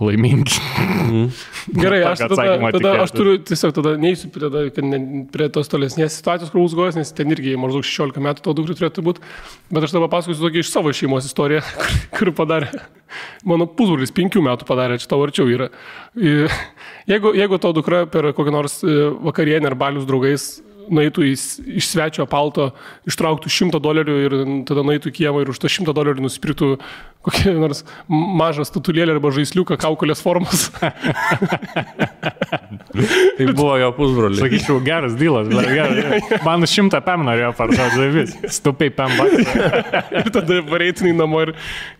laimingi. 0.00 0.56
Gerai, 1.74 2.00
Tokio 2.00 2.10
aš 2.10 2.22
tada, 2.22 2.34
atsakymo 2.34 2.70
tada 2.76 2.92
aš 3.04 3.12
turiu 3.14 3.34
tiesiog 3.50 3.74
tada 3.76 3.92
neįsiu 4.00 4.30
prie, 4.32 4.46
tada, 4.46 4.84
ne, 4.86 5.00
prie 5.32 5.48
tos 5.52 5.68
tolesnės 5.70 6.16
situacijos, 6.18 6.52
kur 6.52 6.62
užgojas, 6.62 6.96
nes 6.98 7.12
ten 7.16 7.32
irgi 7.34 7.56
maždaug 7.60 7.84
16 7.86 8.24
metų 8.24 8.44
to 8.46 8.54
dukrai 8.56 8.78
turėtų 8.78 9.04
būti. 9.06 9.24
Bet 9.68 9.86
aš 9.86 9.94
tada 9.94 10.06
papasakosiu 10.06 10.46
tokį 10.46 10.64
iš 10.64 10.72
savo 10.72 10.94
šeimos 10.96 11.28
istoriją, 11.28 11.60
kur, 11.82 12.00
kur 12.16 12.32
padarė. 12.40 12.72
Mano 13.44 13.68
pusbrolis 13.68 14.14
5 14.16 14.40
metų 14.46 14.68
padarė, 14.68 14.98
čia 15.02 15.10
tau 15.10 15.20
arčiau 15.26 15.50
yra. 15.50 15.68
Jeigu, 16.16 17.34
jeigu 17.36 17.60
to 17.60 17.74
dukra 17.76 18.04
per 18.10 18.32
kokią 18.36 18.54
nors 18.54 18.80
e, 18.86 18.98
vakarienę 19.26 19.70
ar 19.70 19.78
balius 19.78 20.08
draugais 20.08 20.50
nueitų 20.90 21.24
į, 21.28 21.34
iš 21.80 21.88
svečio 21.90 22.26
palto, 22.30 22.70
ištrauktų 23.08 23.52
100 23.52 23.80
dolerių 23.82 24.16
ir 24.24 24.36
tada 24.68 24.84
nueitų 24.86 25.10
į 25.10 25.16
kiemą 25.20 25.44
ir 25.44 25.52
už 25.52 25.62
tą 25.62 25.70
100 25.70 25.94
dolerių 25.96 26.26
nusipirktų 26.26 26.70
kokį 27.26 27.52
nors 27.58 27.82
mažą 28.08 28.64
statulėlę 28.68 29.16
arba 29.16 29.32
žaisliuką 29.34 29.76
kaukolės 29.80 30.22
formos. 30.24 30.68
Tai 32.90 33.46
buvo 33.54 33.76
jo 33.78 33.90
pusbrolis. 33.94 34.40
Sakyčiau, 34.42 34.80
geras 34.84 35.14
dylas, 35.18 35.48
bet 35.50 35.68
geras. 35.70 36.30
Man 36.46 36.64
šimtą 36.68 37.00
pem 37.04 37.24
norėjo 37.26 37.52
parduoti 37.58 37.98
žavis. 38.00 38.32
Stupiai 38.56 38.92
pem 38.94 39.14
baksų. 39.18 39.44
ir 40.22 40.30
tada 40.34 40.60
pareitinai 40.70 41.12
namo 41.16 41.42
ir, 41.44 41.52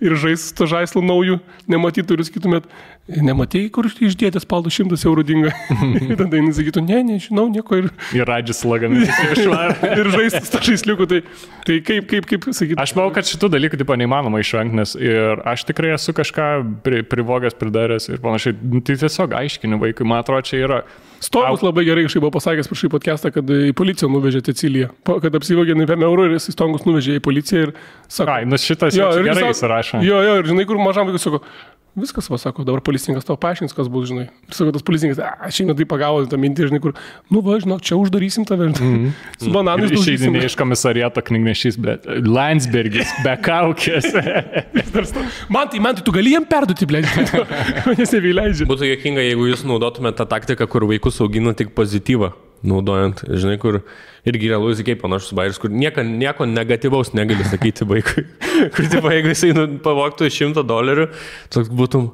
ir 0.03 0.17
žais 0.21 0.49
to 0.57 0.69
žaislų 0.71 1.03
naujų, 1.07 1.39
nematytų 1.71 2.17
ir 2.19 2.25
sakytumėt, 2.31 2.71
nematėjai, 3.11 3.71
kur 3.75 3.89
išdėtės 3.91 4.47
paltų 4.51 4.73
šimtas 4.75 5.05
eurų 5.09 5.25
dinga. 5.29 5.53
ir 6.01 6.17
tada 6.19 6.41
jis 6.41 6.59
sakytų, 6.61 6.85
ne, 6.89 7.01
nežinau, 7.13 7.47
nieko 7.53 7.81
ir, 7.83 7.91
Ir 8.17 8.27
radžis 8.29 8.63
laganas 8.67 9.11
išvarė. 9.37 9.95
ir 10.01 10.13
žais 10.17 10.51
to 10.53 10.63
žaisliukų. 10.71 11.09
Tai, 11.11 11.23
tai 11.67 11.79
kaip, 11.87 12.11
kaip, 12.11 12.29
kaip 12.31 12.51
sakyti. 12.51 12.79
Aš 12.83 12.95
manau, 12.99 13.13
kad 13.15 13.29
šitų 13.31 13.53
dalykų 13.55 13.81
tipo 13.81 13.97
neįmanoma 13.99 14.43
išvengti, 14.43 14.79
nes 14.81 14.97
ir 15.11 15.43
aš 15.51 15.65
tikrai 15.69 15.93
esu 15.97 16.15
kažką 16.17 16.47
pri, 16.87 17.03
privogęs, 17.07 17.57
pridaręs 17.61 18.09
ir 18.15 18.21
panašiai. 18.25 18.57
Nu, 18.63 18.81
Tai 18.81 18.97
tiesiog 19.03 19.35
aiškini 19.37 19.79
vaikui, 19.81 20.07
man 20.09 20.23
atrodo, 20.25 20.43
čia 20.49 20.63
yra. 20.67 20.81
Stogus 21.21 21.61
labai 21.61 21.83
gerai 21.85 22.07
kažkaip 22.07 22.23
buvo 22.25 22.33
pasakęs 22.39 22.69
prieš 22.71 22.81
šį 22.87 22.89
podcastą, 22.95 23.29
kad 23.35 23.51
į 23.53 23.75
policiją 23.77 24.09
nuvežė 24.09 24.41
Ceciliją. 24.47 24.89
Po- 25.05 25.19
Kad 25.21 25.35
apsivogė 25.37 25.75
ne 25.77 25.85
5 25.91 26.07
eurų 26.07 26.25
ir 26.31 26.37
jis 26.39 26.49
Stogus 26.55 26.87
nuvežė 26.89 27.19
į 27.19 27.23
policiją 27.27 27.67
ir 27.67 27.73
sako. 28.09 28.31
Ai, 28.39 28.47
nu 28.49 28.57
šitas 28.57 28.97
ir 28.97 29.27
gerai 29.29 29.43
sako- 29.43 29.53
įsirašo. 29.59 30.01
Jo, 30.07 30.23
jo, 30.25 30.39
ir 30.41 30.49
žinai, 30.49 30.65
kur 30.71 30.81
mažam 30.81 31.11
vaikui 31.11 31.21
sako, 31.21 31.43
viskas, 31.99 32.29
va, 32.31 32.39
sako, 32.39 32.65
dabar 32.67 32.83
policininkas 32.85 33.27
tau 33.27 33.37
paaiškins, 33.41 33.75
kas 33.77 33.89
bus, 33.91 34.09
žinai. 34.11 34.29
Ir 34.49 34.57
sako, 34.57 34.73
tas 34.77 34.85
policininkas, 34.87 35.21
"A, 35.25 35.47
aš 35.47 35.59
šiandien 35.59 35.77
tai 35.77 35.87
pagavau 35.91 36.27
tą 36.27 36.39
mintį, 36.41 36.69
žinai, 36.71 36.81
kur, 36.81 36.95
nu 37.31 37.43
va, 37.43 37.59
žinok, 37.59 37.83
čia 37.83 37.97
uždarysim 37.97 38.47
tave. 38.47 38.69
Mm 38.69 38.75
-hmm. 38.75 39.13
Su 39.39 39.51
bananais 39.51 39.91
daužysim. 39.91 40.15
Išeidinė 40.15 40.45
iš 40.45 40.57
komisariato 40.57 41.21
knygnešys, 41.21 41.77
bet 41.79 42.07
Landsbergis 42.07 43.09
be 43.25 43.37
kaukės. 43.37 44.07
Man 45.49 45.69
tai, 45.69 45.79
man 45.79 45.95
tai, 45.95 46.03
tu 46.05 46.13
gali 46.13 46.33
jam 46.33 46.45
perduoti, 46.45 46.87
blė, 46.87 47.03
manęs 47.87 48.13
nevyleidžia. 48.13 48.67
Būtų 48.67 48.85
jokinga, 48.95 49.21
jeigu 49.21 49.49
jūs 49.51 49.65
naudotumėte 49.65 50.17
tą 50.17 50.27
taktiką, 50.27 50.67
kur 50.67 50.87
vaikus 50.87 51.21
augina 51.21 51.55
tik 51.55 51.75
pozityvą, 51.75 52.33
naudojant, 52.67 53.23
žinai, 53.29 53.57
kur 53.63 53.81
irgi 54.29 54.51
yra 54.51 54.59
Luisai 54.61 54.87
kaip 54.89 55.01
panašus 55.03 55.35
bairis, 55.37 55.61
kur 55.63 55.73
nieko, 55.73 56.05
nieko 56.07 56.49
negatyvaus 56.49 57.15
negali 57.17 57.47
sakyti 57.49 57.89
vaikui. 57.89 58.27
kur, 58.77 58.91
tipo, 58.91 59.13
jeigu 59.13 59.33
jisai 59.33 59.55
nu, 59.57 59.67
pavoktų 59.85 60.31
100 60.33 60.67
dolerių, 60.69 61.09
toks 61.55 61.73
būtum, 61.73 62.11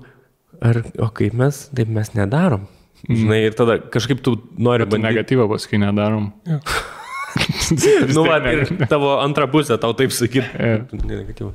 ar, 0.63 0.85
o 1.03 1.11
kaip 1.17 1.37
mes, 1.39 1.67
taip 1.75 1.91
mes 1.93 2.13
nedarom. 2.17 2.69
Žinai, 3.07 3.45
ir 3.47 3.55
tada 3.55 3.79
kažkaip 3.93 4.23
tu 4.25 4.39
nori 4.59 4.87
bandyti. 4.89 5.13
Negatyvą 5.13 5.51
paskui 5.53 5.79
nedarom. 5.83 6.33
Nu, 8.15 8.25
va, 8.27 8.39
ir 8.53 8.67
tavo 8.91 9.17
antra 9.21 9.49
pusė 9.51 9.79
tau 9.81 9.95
taip 9.97 10.15
sakyti. 10.15 10.47
Jo. 10.57 10.85
Negatyvų. 10.97 11.55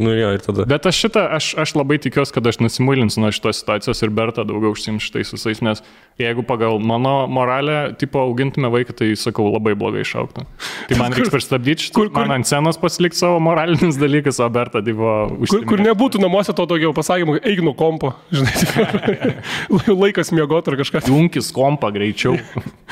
Nu 0.00 0.14
jo. 0.16 0.30
Bet 0.64 0.86
aš 0.88 1.02
šitą, 1.04 1.26
aš, 1.36 1.50
aš 1.60 1.74
labai 1.76 1.98
tikiuosi, 2.00 2.32
kad 2.32 2.46
aš 2.48 2.56
nusimuilinsiu 2.62 3.20
nuo 3.20 3.32
šitos 3.34 3.60
situacijos 3.60 4.00
ir 4.00 4.14
Berta 4.16 4.46
daugiau 4.48 4.72
užsims 4.72 5.04
šitais 5.04 5.34
visais, 5.34 5.60
nes 5.64 5.82
jeigu 6.18 6.42
pagal 6.46 6.78
mano 6.82 7.26
moralę, 7.30 7.94
tipo, 7.98 8.18
augintume 8.26 8.70
vaiką, 8.72 8.94
tai 8.98 9.12
sakau, 9.18 9.46
labai 9.54 9.74
blogai 9.78 10.02
išauktų. 10.02 10.44
Tai 10.88 10.98
man 10.98 11.14
reiks 11.14 11.30
pristabdyti 11.30 11.86
šitą, 11.88 11.94
kur- 11.94 12.08
kur, 12.08 12.14
kur, 12.16 12.26
man 12.26 12.40
ant 12.40 12.48
scenos 12.48 12.78
pasilikti 12.80 13.20
savo 13.20 13.38
moralinis 13.44 13.98
dalykas, 14.00 14.40
o 14.42 14.48
Berta, 14.50 14.82
tipo, 14.82 15.06
Kur, 15.28 15.44
užsiimti. 15.46 15.68
kur 15.70 15.82
nebūtų 15.84 16.22
namuose 16.22 16.54
to 16.58 16.66
tokio 16.66 16.90
pasakymo, 16.96 17.38
eik 17.42 17.62
nuo 17.62 17.74
kompo, 17.78 18.12
žinai, 18.34 18.54
tipo, 18.58 19.94
laikas 20.02 20.32
miegoti 20.34 20.72
ar 20.72 20.78
kažką. 20.82 21.04
Junkis 21.08 21.52
kompą 21.54 21.92
greičiau. 21.94 22.34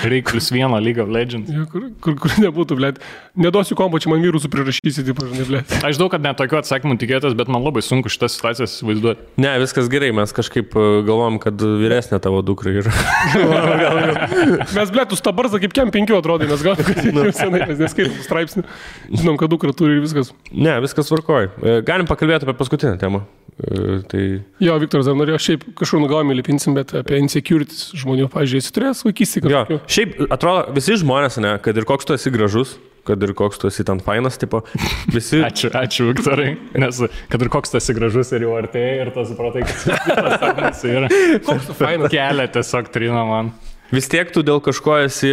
Reikia 0.06 0.30
plus 0.36 0.50
vieną 0.52 0.78
League 0.84 1.02
of 1.02 1.08
Legends. 1.10 1.50
Jo, 1.50 1.64
Kur, 1.72 1.88
kur, 2.04 2.14
kur 2.20 2.34
nebūtų, 2.42 2.76
blė. 2.78 2.92
Neduosiu 3.36 3.74
kompo, 3.78 3.98
čia 4.02 4.10
man 4.12 4.22
virusų 4.22 4.48
prirašysi, 4.52 5.02
tipo, 5.08 5.26
žinai, 5.26 5.46
blė. 5.48 5.60
Aš 5.88 5.98
daug, 6.00 6.10
kad 6.12 6.22
net 6.24 6.38
tokių 6.38 6.60
atsakymų 6.60 6.96
tikėtas, 7.00 7.34
bet 7.36 7.50
man 7.52 7.64
labai 7.64 7.82
sunku 7.84 8.12
šitas 8.12 8.36
situacijas 8.38 8.76
įsivaizduoti. 8.76 9.26
Ne, 9.42 9.54
viskas 9.62 9.88
gerai, 9.92 10.12
mes 10.16 10.32
kažkaip 10.36 10.76
e, 10.76 10.86
galvom, 11.08 11.40
kad 11.42 11.58
vyresnė 11.60 12.20
tavo 12.22 12.42
dukra 12.46 12.74
yra. 12.82 12.92
Mes, 14.76 14.90
blė, 14.92 15.04
tu 15.08 15.16
stabarzą 15.18 15.60
kaip 15.62 15.74
kem 15.76 15.90
penkių 15.94 16.18
atrodai, 16.18 16.48
mes 16.50 16.62
gal 16.64 16.76
jau 16.78 17.32
senai, 17.34 17.62
mes 17.68 17.80
neskaitom 17.80 18.18
straipsnių. 18.24 18.64
Žinom, 19.12 19.38
kad 19.40 19.52
dukra 19.52 19.72
turi 19.76 19.98
ir 19.98 20.04
viskas. 20.04 20.32
Ne, 20.52 20.76
viskas 20.84 21.08
tvarkoj. 21.10 21.48
E, 21.62 21.76
Galim 21.86 22.08
pakalbėti 22.08 22.46
apie 22.48 22.56
paskutinę 22.58 22.96
temą. 23.00 23.22
E, 23.56 24.00
Tai 24.10 24.22
Jo, 24.62 24.76
Viktoras 24.82 25.08
dar 25.08 25.16
norėjo, 25.16 25.38
šiaip 25.46 25.64
kažkur 25.78 26.02
nugalomį 26.04 26.36
lipinsim, 26.40 26.74
bet 26.76 26.92
apie 26.98 27.20
insecurities 27.22 27.88
žmonių, 28.02 28.28
pažiūrėjau, 28.32 28.64
esi 28.66 28.74
turėjęs 28.76 29.00
vaikystį 29.06 29.42
jo, 29.42 29.46
kažkokiu. 29.48 29.78
šiaip 29.96 30.18
atrodo, 30.36 30.74
visi 30.76 30.98
žmonės, 31.00 31.38
ne, 31.44 31.54
kad 31.64 31.80
ir 31.80 31.88
koks 31.88 32.08
tu 32.08 32.16
esi 32.18 32.32
gražus, 32.34 32.76
kad 33.06 33.22
ir 33.22 33.32
koks 33.36 33.60
tu 33.62 33.70
esi 33.70 33.84
ten 33.86 34.00
fainas, 34.04 34.38
tipo, 34.40 34.62
visi... 35.12 35.40
Ačiū, 35.48 35.70
ačiū, 35.76 36.08
Viktorai. 36.10 36.48
Nes 36.78 37.02
kad 37.32 37.42
ir 37.42 37.52
koks 37.52 37.74
tas 37.74 37.90
gražus 37.96 38.32
ir 38.36 38.46
jau 38.46 38.56
artėja 38.58 39.04
ir 39.04 39.12
tas 39.14 39.30
supratai, 39.32 39.64
kad 39.66 40.10
tas 40.10 40.40
sapnas 40.42 40.82
yra. 40.88 41.12
Koks 41.46 41.70
tu 41.70 41.76
fainas. 41.78 42.12
Kelia 42.14 42.48
tiesiog 42.56 42.90
trina 42.94 43.22
man. 43.28 43.52
Vis 43.94 44.10
tiek 44.10 44.32
tu 44.34 44.42
dėl 44.46 44.58
kažko 44.64 44.98
esi 45.04 45.32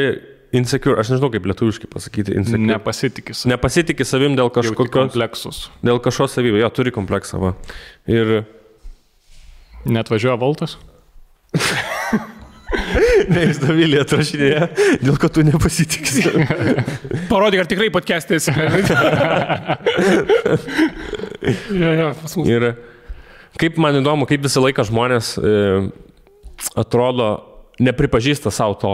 insecure, 0.53 0.99
aš 1.01 1.13
nežinau 1.13 1.32
kaip 1.34 1.47
lietuviškai 1.49 1.89
pasakyti, 1.89 2.36
insecure. 2.38 2.61
Ne. 2.61 2.76
Nepasitikis. 2.76 3.45
Nepasitikė 3.49 4.05
savim 4.05 4.38
dėl 4.38 4.53
kažkokios, 4.53 4.93
kompleksus. 4.93 5.63
dėl 5.86 6.01
kažkos 6.03 6.38
savybės, 6.38 6.61
jo, 6.61 6.69
turi 6.78 6.93
kompleksą, 6.93 7.41
va. 7.41 7.55
Ir... 8.09 8.43
Net 9.89 10.13
važiuoja 10.13 10.38
Voltas. 10.39 10.78
Ne, 13.30 13.43
jis 13.47 13.59
Davilį 13.61 13.99
atrašinėja, 14.01 14.67
dėl 15.03 15.17
ko 15.21 15.30
tu 15.32 15.43
nepasitikė. 15.45 16.43
Parodyk, 17.32 17.63
ar 17.63 17.69
tikrai 17.69 17.89
jo, 21.99 22.09
pas 22.21 22.36
mus. 22.39 22.49
Ir 22.49 22.67
kaip 23.61 23.80
man 23.82 24.01
įdomu, 24.01 24.28
kaip 24.30 24.43
visą 24.45 24.63
laiką 24.63 24.86
žmonės 24.89 25.36
e, 25.38 25.39
atrodo 26.80 27.30
nepripažįsta 27.84 28.53
savo 28.53 28.78
to, 28.82 28.93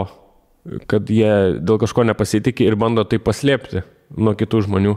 kad 0.90 1.08
jie 1.10 1.60
dėl 1.60 1.80
kažko 1.80 2.04
nepasitikė 2.08 2.68
ir 2.68 2.78
bando 2.80 3.04
tai 3.08 3.20
paslėpti 3.22 3.84
nuo 4.16 4.36
kitų 4.36 4.64
žmonių. 4.68 4.96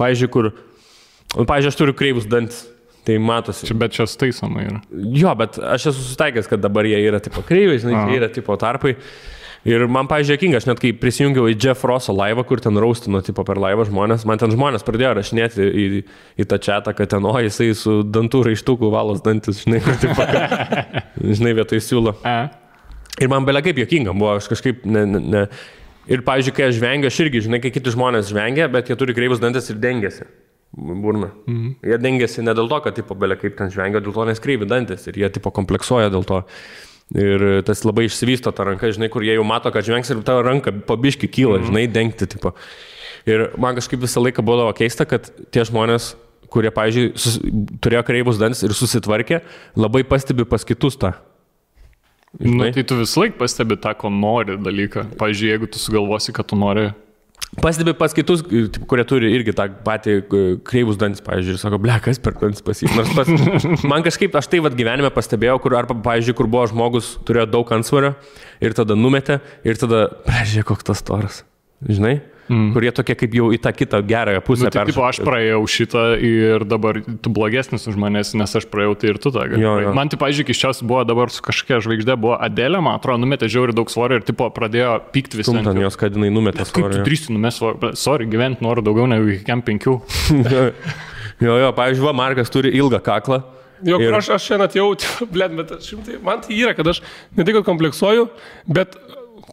Pavyzdžiui, 0.00 0.30
kur, 0.32 0.50
nu, 1.36 1.46
pavyzdžiui, 1.46 1.70
aš 1.70 1.78
turiu 1.78 1.94
kreivus 1.96 2.26
dantis, 2.30 2.64
tai 3.06 3.20
matosi. 3.20 3.68
Čia, 3.68 3.76
bet 3.78 3.94
čia 3.96 4.08
staisoma 4.10 4.64
yra. 4.64 4.82
Jo, 5.14 5.34
bet 5.38 5.58
aš 5.60 5.90
esu 5.92 6.00
susitaikęs, 6.00 6.50
kad 6.50 6.62
dabar 6.64 6.88
jie 6.88 6.98
yra 7.04 7.20
tipo 7.24 7.44
kreivai, 7.46 7.78
žinai, 7.82 8.06
jie 8.08 8.20
yra 8.22 8.30
tipo 8.32 8.56
tarpai. 8.60 8.96
Ir 9.64 9.86
man, 9.88 10.04
pažiūrėjau, 10.10 10.36
jokinga, 10.36 10.58
aš 10.60 10.66
net 10.68 10.80
kai 10.82 10.90
prisijungiau 11.00 11.46
į 11.48 11.54
Jeff 11.56 11.86
Rosso 11.88 12.12
laivą, 12.12 12.42
kur 12.44 12.60
ten 12.60 12.76
raustino 12.80 13.22
tipo 13.24 13.46
per 13.48 13.56
laivą 13.60 13.86
žmonės, 13.88 14.26
man 14.28 14.40
ten 14.40 14.52
žmonės 14.52 14.84
pradėjo 14.84 15.14
rašinėti 15.16 15.64
į, 15.64 15.86
į 16.36 16.46
tą 16.50 16.58
čatą, 16.66 16.92
kad 16.96 17.08
ten, 17.14 17.24
o 17.24 17.32
jisai 17.40 17.70
su 17.78 18.02
dantų 18.04 18.42
raištuku 18.50 18.90
valos 18.92 19.24
dantis, 19.24 19.62
žinai, 19.64 19.80
kur, 19.84 19.96
tipo, 20.02 20.20
kad, 20.20 20.84
žinai, 21.38 21.54
vietoj 21.56 21.80
siūlo. 21.80 22.12
Ir 23.24 23.32
man 23.32 23.48
belia 23.48 23.64
kaip 23.64 23.80
jokinga 23.80 24.12
buvo, 24.12 24.34
aš 24.36 24.52
kažkaip 24.52 24.84
ne... 24.84 25.06
ne, 25.14 25.24
ne. 25.32 25.46
Ir, 26.04 26.20
pavyzdžiui, 26.20 26.52
kai 26.52 26.66
aš 26.68 26.74
žvengiu, 26.76 27.08
aš 27.08 27.22
irgi, 27.24 27.40
žinai, 27.46 27.62
kai 27.64 27.70
kiti 27.72 27.92
žmonės 27.94 28.28
žvengia, 28.28 28.68
bet 28.68 28.90
jie 28.90 28.96
turi 29.00 29.14
kreivus 29.16 29.40
dantis 29.40 29.70
ir 29.72 29.78
dengiasi. 29.80 30.26
Burna. 30.76 31.30
Mhm. 31.46 31.76
Jie 31.86 31.98
dengiasi 32.02 32.42
ne 32.42 32.54
dėl 32.56 32.68
to, 32.70 32.80
kad, 32.84 32.96
tipo, 32.96 33.14
belia 33.18 33.36
kaip 33.38 33.54
ten 33.58 33.70
žvengia, 33.70 34.02
dėl 34.02 34.14
to 34.16 34.24
nes 34.26 34.42
kreivi 34.42 34.66
dantis 34.66 35.06
ir 35.10 35.20
jie, 35.20 35.30
tipo, 35.36 35.52
kompleksuoja 35.54 36.10
dėl 36.12 36.26
to. 36.26 36.42
Ir 37.14 37.44
tas 37.68 37.84
labai 37.84 38.06
išsivysto 38.08 38.50
ta 38.56 38.64
ranka, 38.66 38.88
žinai, 38.90 39.10
kur 39.12 39.22
jie 39.22 39.36
jau 39.36 39.44
mato, 39.46 39.70
kad 39.70 39.84
žvengs 39.86 40.10
ir 40.10 40.22
tavo 40.26 40.42
ranka 40.46 40.72
pabiški 40.88 41.28
kyla, 41.30 41.60
mhm. 41.60 41.70
žinai, 41.70 41.84
dengti, 41.92 42.28
tipo. 42.36 42.54
Ir 43.28 43.50
man 43.60 43.78
kažkaip 43.78 44.02
visą 44.02 44.22
laiką 44.24 44.44
būdavo 44.44 44.72
keista, 44.76 45.06
kad 45.08 45.30
tie 45.54 45.64
žmonės, 45.68 46.14
kurie, 46.52 46.72
pavyzdžiui, 46.74 47.12
sus, 47.18 47.38
turėjo 47.82 48.02
kreivus 48.06 48.40
dantis 48.40 48.64
ir 48.66 48.74
susitvarkė, 48.76 49.40
labai 49.78 50.02
pastebi 50.08 50.46
pas 50.48 50.66
kitus 50.66 50.98
tą. 51.00 51.14
Nu, 52.34 52.50
Žinai? 52.50 52.72
tai 52.74 52.82
tu 52.82 52.98
vis 52.98 53.14
laik 53.14 53.36
pastebi 53.38 53.78
tą, 53.78 53.92
ko 53.94 54.10
nori 54.10 54.56
dalyką. 54.58 55.06
Pavyzdžiui, 55.20 55.50
jeigu 55.52 55.70
tu 55.70 55.78
sugalvosi, 55.78 56.34
kad 56.34 56.48
tu 56.50 56.58
nori 56.58 56.88
Pastebi 57.62 57.94
pas 57.96 58.12
kitus, 58.16 58.42
kurie 58.88 59.04
turi 59.08 59.30
irgi 59.36 59.54
tą 59.56 59.68
patį 59.86 60.14
e, 60.16 60.42
kreivus 60.66 60.98
dantis, 61.00 61.22
pavyzdžiui, 61.24 61.54
ir 61.54 61.60
sako, 61.60 61.78
ble, 61.82 61.94
kas 62.02 62.20
per 62.22 62.34
dantis 62.40 62.64
pas 62.66 62.82
jį. 62.82 62.90
Nors 62.96 63.12
pas, 63.14 63.30
man 63.92 64.04
kažkaip, 64.06 64.34
aš 64.40 64.50
tai 64.50 64.62
vad 64.64 64.76
gyvenime 64.78 65.10
pastebėjau, 65.14 65.60
kur, 65.62 65.76
arba, 65.78 65.96
pavyzdžiui, 66.06 66.36
kur 66.38 66.50
buvo 66.50 66.66
žmogus, 66.72 67.14
turėjo 67.28 67.46
daug 67.54 67.74
ansvario 67.76 68.14
ir 68.64 68.76
tada 68.76 68.98
numetė 68.98 69.38
ir 69.66 69.80
tada, 69.80 70.06
žiūrėk, 70.42 70.72
koks 70.72 70.90
tas 70.90 71.04
toras. 71.06 71.42
Žinai? 71.84 72.18
Mm. 72.44 72.74
Kurie 72.74 72.90
tokie 72.92 73.14
kaip 73.16 73.32
jau 73.38 73.46
į 73.56 73.58
tą 73.64 73.70
kitą 73.72 74.02
gerąją 74.04 74.42
pusę. 74.44 74.66
Nu, 74.66 74.72
tai, 74.74 74.82
tipo, 74.90 75.00
aš 75.06 75.22
praėjau 75.24 75.62
šitą 75.70 76.02
ir 76.20 76.64
dabar 76.68 76.98
tu 77.24 77.32
blogesnis 77.32 77.86
už 77.88 77.96
manęs, 77.96 78.34
nes 78.36 78.52
aš 78.60 78.66
praėjau 78.68 78.96
tai 79.00 79.12
ir 79.14 79.20
tu 79.22 79.32
tą. 79.32 79.46
Jo, 79.56 79.78
jo. 79.80 79.94
Man, 79.96 80.10
tai, 80.12 80.18
pažiūrėk, 80.20 80.52
iš 80.52 80.60
šios 80.60 80.82
buvo 80.84 81.00
dabar 81.08 81.32
su 81.32 81.40
kažkokia 81.46 81.80
žvaigždė, 81.86 82.18
buvo 82.20 82.36
Adelė, 82.36 82.82
man 82.84 82.98
atrodo, 83.00 83.22
numetė 83.24 83.48
žiauri 83.48 83.72
daug 83.76 83.88
svorio 83.88 84.20
ir 84.20 84.26
tipo 84.28 84.50
pradėjo 84.52 84.98
pykti 85.14 85.40
visi. 85.40 85.48
Tumtan 85.48 85.80
jos, 85.80 85.96
kad 86.00 86.12
jinai 86.18 86.28
numetė 86.34 86.66
Kaip 86.66 86.74
tu 86.74 86.84
svorio. 86.84 87.02
drįsti 87.08 87.32
numesti 87.32 87.62
svorio? 87.64 87.94
Sorry, 87.96 88.28
gyventi 88.28 88.64
noriu 88.66 88.84
daugiau 88.84 89.08
negu 89.08 89.32
iki 89.38 89.48
kem 89.48 89.64
penkių. 89.64 89.96
jo, 91.48 91.58
jo, 91.64 91.72
pavyzdžiui, 91.80 92.06
va, 92.10 92.16
Markas 92.20 92.52
turi 92.52 92.76
ilgą 92.76 93.00
kaklą. 93.04 93.40
Jo, 93.84 93.98
Ir- 94.00 94.14
aš, 94.16 94.30
aš 94.36 94.46
šiandien 94.48 94.68
atėjau, 94.68 94.92
blėt, 95.34 95.56
bet 95.58 95.72
aš, 95.80 95.90
tai, 96.06 96.20
man 96.24 96.44
tai 96.44 96.56
yra, 96.60 96.76
kad 96.76 96.88
aš 96.92 97.00
ne 97.36 97.44
tik 97.46 97.58
kompleksuoju, 97.66 98.28
bet 98.68 98.96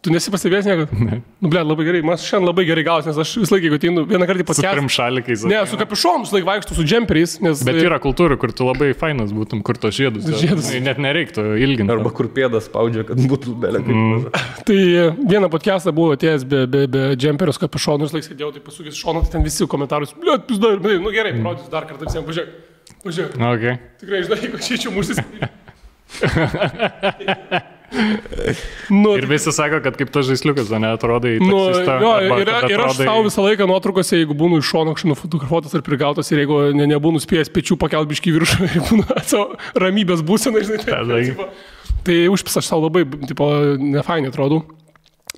tu 0.02 0.10
nesi 0.10 0.32
pastebėjęs 0.34 0.66
niekada. 0.66 0.98
Ne. 0.98 1.18
Nu, 1.42 1.50
blėt, 1.50 1.66
labai 1.66 1.84
gerai, 1.86 2.00
man 2.06 2.18
šiandien 2.18 2.48
labai 2.48 2.64
gerai 2.66 2.82
gausi, 2.86 3.08
nes 3.10 3.18
aš 3.22 3.34
visą 3.38 3.54
laiką, 3.54 3.68
jeigu 3.68 3.78
ateinu 3.78 4.02
vieną 4.10 4.26
kartą 4.28 4.42
į 4.42 4.56
Su 4.58 4.64
trim 4.64 4.88
šalikais. 4.90 5.44
Ne, 5.46 5.60
su 5.70 5.78
kapišonu, 5.78 6.24
visą 6.26 6.34
laiką 6.36 6.48
vaikštų 6.48 6.76
su 6.78 6.86
džemperiais, 6.90 7.36
nes... 7.44 7.62
Bet 7.66 7.78
yra 7.78 7.98
kultūra, 8.02 8.34
kur 8.40 8.50
tu 8.56 8.66
labai 8.66 8.90
fainas 8.98 9.30
būtum, 9.34 9.62
kur 9.66 9.78
to 9.78 9.92
žiedus. 9.94 10.26
Žiedus. 10.42 10.72
Net 10.82 10.98
nereiktų 11.02 11.44
ilginti. 11.62 11.94
Arba 11.94 12.10
kur 12.14 12.26
pėdas 12.34 12.66
spaudžia, 12.66 13.06
kad 13.08 13.22
būtų 13.30 13.54
belė. 13.62 13.82
Mm. 13.86 14.26
Tai 14.68 14.80
vieną 15.20 15.50
podcastą 15.52 15.94
buvau 15.94 16.16
atėjęs 16.16 16.46
be, 16.50 16.64
be, 16.70 16.80
be 16.90 17.02
džemperio 17.14 17.54
su 17.54 17.62
kapišonu, 17.62 18.08
ir 18.10 18.18
laiks 18.18 18.30
sėdėjau, 18.32 18.50
tai 18.56 18.62
pasukęs 18.66 18.98
šoną, 18.98 19.22
tai 19.26 19.36
ten 19.36 19.46
visi 19.46 19.66
komentarus, 19.70 20.14
blėt, 20.18 20.48
pizda, 20.50 20.74
ir, 20.76 20.98
nu 21.02 21.10
gerai, 21.14 21.34
parodysiu 21.38 21.70
dar 21.72 21.86
kartą 21.90 22.08
visiems, 22.08 22.26
važiuok. 22.28 22.48
Važiuok. 23.06 23.30
Okay. 23.52 23.78
Tikrai, 24.02 24.22
žinai, 24.26 24.40
jeigu 24.46 24.58
čia 24.62 24.74
čia 24.82 24.90
mūsų... 24.94 25.12
nu, 28.90 29.14
Ir 29.18 29.26
visi 29.30 29.52
sako, 29.54 29.80
kad 29.84 29.96
kaip 30.00 30.10
tas 30.14 30.26
žaisliukas, 30.28 30.70
ne 30.80 30.90
atrodai. 30.94 31.36
Nu, 31.42 31.60
taksistą, 31.70 31.96
jo, 32.02 32.12
ir, 32.40 32.50
kad 32.50 32.70
ir 32.70 32.82
aš 32.82 32.94
atrodai- 32.96 33.08
savo 33.08 33.24
visą 33.28 33.44
laiką 33.46 33.68
nuotraukose, 33.70 34.18
jeigu 34.22 34.36
būnu 34.38 34.60
iš 34.62 34.70
šono 34.72 34.94
kažkaip 34.96 35.12
nufotografuotas 35.14 35.74
ar 35.78 35.84
prigautas 35.86 36.32
ir 36.32 36.42
jeigu 36.44 36.60
ne, 36.76 36.88
nebūnu 36.94 37.22
spėjęs 37.22 37.52
pečių 37.54 37.78
pakelbiški 37.82 38.34
viršų 38.38 38.68
ir 38.68 38.78
būnu 38.90 39.08
savo 39.28 39.48
ramybės 39.84 40.24
būsena, 40.26 40.62
žinai, 40.64 40.82
tai, 40.84 40.92
Tada- 40.98 41.22
tipo, 41.30 41.48
tai 42.06 42.20
užpis 42.32 42.60
aš 42.62 42.70
savo 42.72 42.88
labai, 42.88 43.04
tipo, 43.28 43.50
nefainai 43.78 44.32
atrodau. 44.32 44.64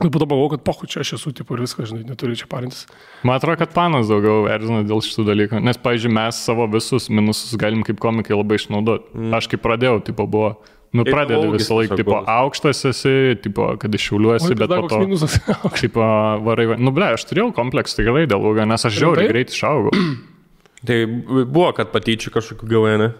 Ir 0.03 0.09
po 0.11 0.19
to 0.19 0.27
pagalvojau, 0.27 0.57
kad 0.57 0.63
pohu 0.67 0.89
čia 0.91 1.05
aš 1.05 1.13
esu, 1.21 1.31
tipo, 1.31 1.55
ir 1.55 1.61
viskas, 1.63 1.87
žinai, 1.93 2.01
neturiu 2.09 2.35
čia 2.35 2.49
parintis. 2.51 2.81
Man 3.23 3.37
atrodo, 3.39 3.61
kad 3.61 3.71
panas 3.77 4.09
daugiau 4.11 4.49
erzina 4.51 4.81
dėl 4.83 4.99
šitų 5.07 5.23
dalykų. 5.29 5.61
Nes, 5.63 5.79
pavyzdžiui, 5.79 6.11
mes 6.17 6.41
savo 6.43 6.67
visus 6.73 7.07
minusus 7.15 7.55
galim 7.63 7.85
kaip 7.87 8.01
komikai 8.03 8.35
labai 8.35 8.59
išnaudoti. 8.59 9.13
Mm. 9.15 9.37
Aš 9.39 9.47
kaip 9.53 9.63
pradėjau, 9.63 10.01
tipo, 10.11 10.27
buvo. 10.27 10.57
Nu, 10.95 11.03
pradedi 11.03 11.49
visą 11.51 11.81
laiką, 11.81 11.97
tipo, 11.99 12.21
aukštas 12.31 12.85
esi, 12.93 13.15
tipo, 13.43 13.67
kad 13.83 13.95
iššiuliuosi, 13.99 14.53
Oi, 14.53 14.59
bet 14.61 14.71
po 14.71 14.87
to... 14.93 15.01
minusas. 15.03 15.41
Kaip 15.81 15.99
varai, 15.99 16.69
va- 16.71 16.79
nu, 16.79 16.93
ble, 16.95 17.09
aš 17.17 17.27
turėjau 17.27 17.51
kompleksą 17.57 17.99
tikrai 17.99 18.29
dėl 18.31 18.47
ūgio, 18.47 18.67
nes 18.71 18.87
aš 18.87 19.01
žiauriai 19.03 19.33
greit 19.33 19.51
išaugau. 19.51 19.91
Tai 20.87 20.99
buvo, 21.09 21.71
kad 21.75 21.91
patyčių 21.95 22.31
kažkokių 22.35 22.69
gavai, 22.71 22.95
ne? 23.01 23.11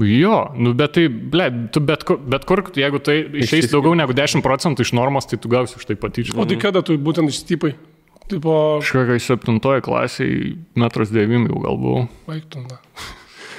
Jo, 0.00 0.36
nu, 0.56 0.72
bet 0.72 0.94
tai, 0.96 1.04
ble, 1.06 1.50
tu 1.70 1.82
bet 1.84 2.02
kur, 2.08 2.16
bet 2.16 2.46
kur 2.48 2.62
jeigu 2.64 2.96
tai 3.04 3.18
išeis 3.44 3.68
daugiau 3.70 3.92
negu 3.92 4.16
10 4.16 4.40
procentų 4.42 4.86
iš 4.86 4.94
normos, 4.96 5.28
tai 5.28 5.36
tu 5.36 5.50
gausi 5.52 5.76
už 5.76 5.84
tai 5.84 5.98
patyčių. 6.00 6.32
O 6.40 6.46
tai 6.48 6.56
kada 6.60 6.80
tu 6.80 6.96
būtent 6.96 7.28
išstipai? 7.28 7.74
Tipo, 8.32 8.54
Kažkokiai 8.80 9.20
septintoje 9.20 9.84
klasėje 9.84 10.54
metras 10.80 11.12
devim 11.12 11.44
jau 11.50 11.60
gal 11.60 11.76
buvau. 11.76 12.06
baigtum, 12.24 12.64
na. 12.70 12.80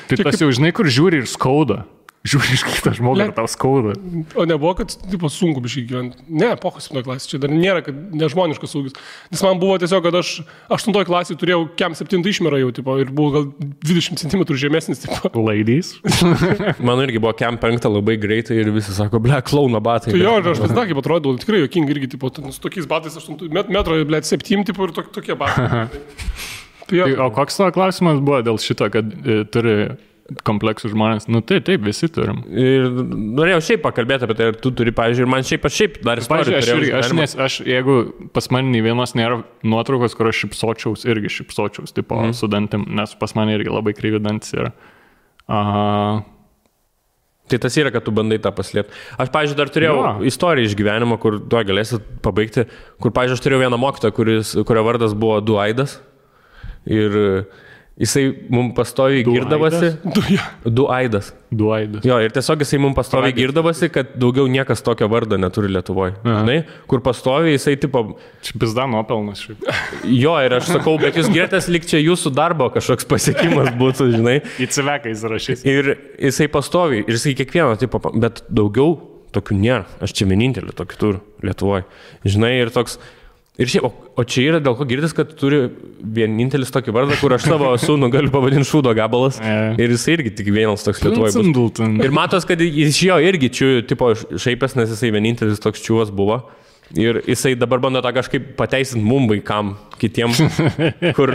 Tai 0.09 0.17
tas 0.26 0.41
jau 0.41 0.49
žinai, 0.49 0.74
kur 0.74 0.89
žiūri 0.89 1.21
ir 1.21 1.30
skauda. 1.30 1.84
Žiūri 2.24 2.53
iš 2.55 2.61
kitą 2.63 2.93
žmogų 2.95 3.19
Le- 3.19 3.26
ir 3.28 3.32
tau 3.36 3.49
skauda. 3.51 3.97
O 4.39 4.45
nebuvo, 4.47 4.71
kad, 4.80 4.93
tipo, 5.11 5.28
sunku 5.28 5.59
biškai 5.59 5.82
gyventi. 5.89 6.21
Ne, 6.32 6.53
pohas 6.55 6.86
7 6.88 7.03
klasė, 7.03 7.28
čia 7.34 7.39
dar 7.43 7.51
nėra, 7.51 7.82
kad 7.84 7.97
nežmoniškas 8.15 8.76
ūgis. 8.80 8.95
Nes 9.34 9.41
man 9.43 9.59
buvo 9.59 9.76
tiesiog, 9.82 10.05
kad 10.05 10.15
aš 10.21 10.32
8 10.71 10.95
klasėje 11.09 11.36
turėjau 11.41 11.65
kem 11.76 11.97
7 11.99 12.24
išmerą 12.32 12.61
jau, 12.61 12.69
tipo, 12.80 12.95
ir 13.03 13.11
buvau 13.11 13.34
gal 13.36 13.49
20 13.84 14.24
cm 14.24 14.45
žemesnis, 14.55 15.03
tipo. 15.03 15.34
Ladies. 15.36 15.97
Man 16.88 17.03
irgi 17.03 17.19
buvo 17.19 17.36
kem 17.36 17.59
penkta 17.59 17.91
labai 17.91 18.15
greitai 18.15 18.61
ir 18.61 18.71
visi 18.71 18.95
sako, 18.95 19.19
ble, 19.19 19.41
klauno 19.43 19.84
batai. 19.84 20.15
Tai 20.15 20.24
jo, 20.24 20.38
ir 20.39 20.49
aš 20.53 20.63
pats 20.63 20.80
kaip 20.80 21.03
atrodau, 21.03 21.36
tikrai 21.43 21.65
jokingai 21.65 21.97
irgi, 21.97 22.13
tipo, 22.15 22.32
su 22.32 22.63
tokiais 22.63 22.88
batais 22.88 23.19
8 23.19 23.51
met, 23.51 23.67
metro, 23.67 23.99
blėt, 24.07 24.32
7, 24.32 24.63
tipo, 24.71 24.88
ir 24.88 24.95
tok, 24.95 25.11
tokie 25.11 25.36
batai. 25.36 25.67
Tai 26.84 26.99
Tai, 26.99 27.13
o 27.24 27.30
koks 27.32 27.55
tavo 27.55 27.71
klausimas 27.71 28.19
buvo 28.19 28.41
dėl 28.43 28.57
šito, 28.59 28.89
kad 28.91 29.07
e, 29.07 29.38
turi 29.47 29.76
kompleksų 30.47 30.91
žmonės? 30.93 31.28
Nu 31.32 31.41
tai 31.45 31.59
taip, 31.65 31.84
visi 31.86 32.07
turim. 32.11 32.41
Ir 32.47 32.88
norėjau 33.38 33.61
šiaip 33.67 33.84
pakalbėti 33.84 34.28
apie 34.28 34.38
tai, 34.39 34.49
ar 34.53 34.59
tu 34.59 34.71
turi, 34.76 34.93
pavyzdžiui, 34.95 35.26
ir 35.26 35.32
man 35.34 35.47
šiaip, 35.47 35.67
aš 35.67 35.80
šiaip 35.82 35.97
dar 36.05 36.21
Pavyzdžiui, 36.32 36.57
aš, 36.59 36.69
irgi, 36.74 36.91
aš, 36.99 37.13
nes, 37.17 37.38
aš 37.47 37.57
jeigu 37.67 37.97
pas 38.36 38.47
mane 38.55 38.71
nei 38.71 38.84
vienos 38.86 39.15
nėra 39.19 39.41
nuotraukos, 39.67 40.15
kur 40.17 40.32
aš 40.32 40.45
šipsočiaus, 40.45 41.03
irgi 41.09 41.32
šipsočiaus, 41.39 41.95
tipo 41.95 42.19
mm. 42.19 42.38
su 42.39 42.49
dantim, 42.51 42.86
nes 42.99 43.17
pas 43.19 43.36
mane 43.39 43.57
irgi 43.57 43.74
labai 43.74 43.95
kryvi 43.97 44.21
dantis 44.24 44.55
yra. 44.55 44.71
Aha. 45.51 46.21
Tai 47.51 47.59
tas 47.59 47.76
yra, 47.76 47.91
kad 47.91 48.05
tu 48.05 48.13
bandai 48.15 48.39
tą 48.41 48.53
paslėpti. 48.55 48.95
Aš, 49.19 49.28
pavyzdžiui, 49.34 49.57
dar 49.59 49.69
turėjau 49.76 49.97
Jo. 49.99 50.13
istoriją 50.32 50.69
iš 50.69 50.78
gyvenimo, 50.80 51.19
kur 51.19 51.41
tu 51.43 51.59
galėsit 51.67 52.05
pabaigti, 52.24 52.63
kur, 53.03 53.11
pavyzdžiui, 53.11 53.36
aš 53.36 53.43
turėjau 53.43 53.65
vieną 53.65 53.80
kuris, 54.15 54.55
kurio 54.63 54.86
vardas 54.88 55.13
buvo 55.17 55.41
Duaidas. 55.43 55.97
Ir 56.88 57.19
jisai 57.99 58.23
mums 58.49 58.73
pastoviai 58.73 59.21
Duaidas? 59.23 59.43
girdavosi. 59.43 59.89
du, 60.15 60.21
ja. 60.33 60.45
Duaidas. 60.65 61.27
Duaidas. 61.53 62.05
Jo, 62.07 62.17
ir 62.25 62.33
tiesiog 62.33 62.63
jisai 62.65 62.79
mums 62.81 62.97
pastoviai 62.97 63.29
Pradės. 63.29 63.39
girdavosi, 63.43 63.89
kad 63.93 64.15
daugiau 64.19 64.47
niekas 64.49 64.81
tokio 64.85 65.07
vardo 65.11 65.37
neturi 65.37 65.69
Lietuvoje. 65.69 66.15
Žinai, 66.25 66.57
kur 66.89 67.03
pastoviai 67.05 67.53
jisai 67.53 67.75
tipo, 67.77 68.03
Čia 68.43 68.57
pizda 68.63 68.87
nuopelnas 68.89 69.43
šiaip. 69.45 69.63
jo, 70.23 70.33
ir 70.41 70.57
aš 70.57 70.71
sakau, 70.73 70.97
bet 71.01 71.19
jūs 71.21 71.29
girdėtės 71.29 71.69
lik 71.69 71.85
čia 71.89 72.01
jūsų 72.01 72.33
darbo 72.33 72.71
kažkoks 72.73 73.05
pasiekimas 73.13 73.73
būtų, 73.77 74.09
žinai. 74.17 74.39
Į 74.57 74.69
civeką 74.73 75.13
įsirašys. 75.13 75.65
Ir 75.69 75.93
jisai 76.17 76.49
pastovi, 76.51 77.03
ir 77.05 77.19
jisai 77.19 77.35
kiekvieną, 77.37 77.77
tipo, 77.81 78.01
bet 78.17 78.41
daugiau 78.49 78.97
tokių 79.33 79.57
nėra. 79.61 79.85
Aš 80.03 80.17
čia 80.17 80.25
vienintelį 80.29 80.73
tokį 80.77 80.97
turiu 81.01 81.21
Lietuvoje. 81.45 81.85
Žinai, 82.25 82.55
ir 82.63 82.73
toks. 82.73 82.97
Ir 83.62 83.70
šiaip, 83.70 83.86
o, 83.86 84.08
o 84.18 84.24
čia 84.26 84.47
yra 84.49 84.60
dėl 84.66 84.74
ko 84.74 84.86
girdis, 84.89 85.12
kad 85.14 85.30
turi 85.38 85.68
vienintelis 86.01 86.74
tokį 86.74 86.93
vardą, 86.95 87.18
kur 87.20 87.36
aš 87.36 87.45
savo 87.51 87.68
sūnų 87.78 88.10
galiu 88.16 88.32
pavadinti 88.34 88.66
šūdo 88.66 88.95
gabalas. 88.97 89.38
E. 89.43 89.76
Ir 89.78 89.91
jis 89.91 90.06
irgi 90.10 90.32
tik 90.39 90.47
vienas 90.56 90.86
toks. 90.86 91.01
Sindulton. 91.36 91.99
Ir 92.01 92.14
matos, 92.16 92.47
kad 92.49 92.62
iš 92.64 93.01
jo 93.06 93.18
irgi 93.22 93.49
čiū, 93.54 93.68
tipo, 93.86 94.10
šaipės, 94.16 94.74
nes 94.80 94.89
jisai 94.95 95.12
vienintelis 95.14 95.62
toks 95.62 95.84
čiūvas 95.84 96.10
buvo. 96.16 96.39
Ir 96.93 97.23
jisai 97.25 97.55
dabar 97.57 97.81
bando 97.81 98.01
tą 98.05 98.11
kažkaip 98.13 98.51
pateisinti 98.57 99.01
mum 99.01 99.25
vaikam, 99.25 99.73
kitiem, 99.97 100.33
kur 101.17 101.31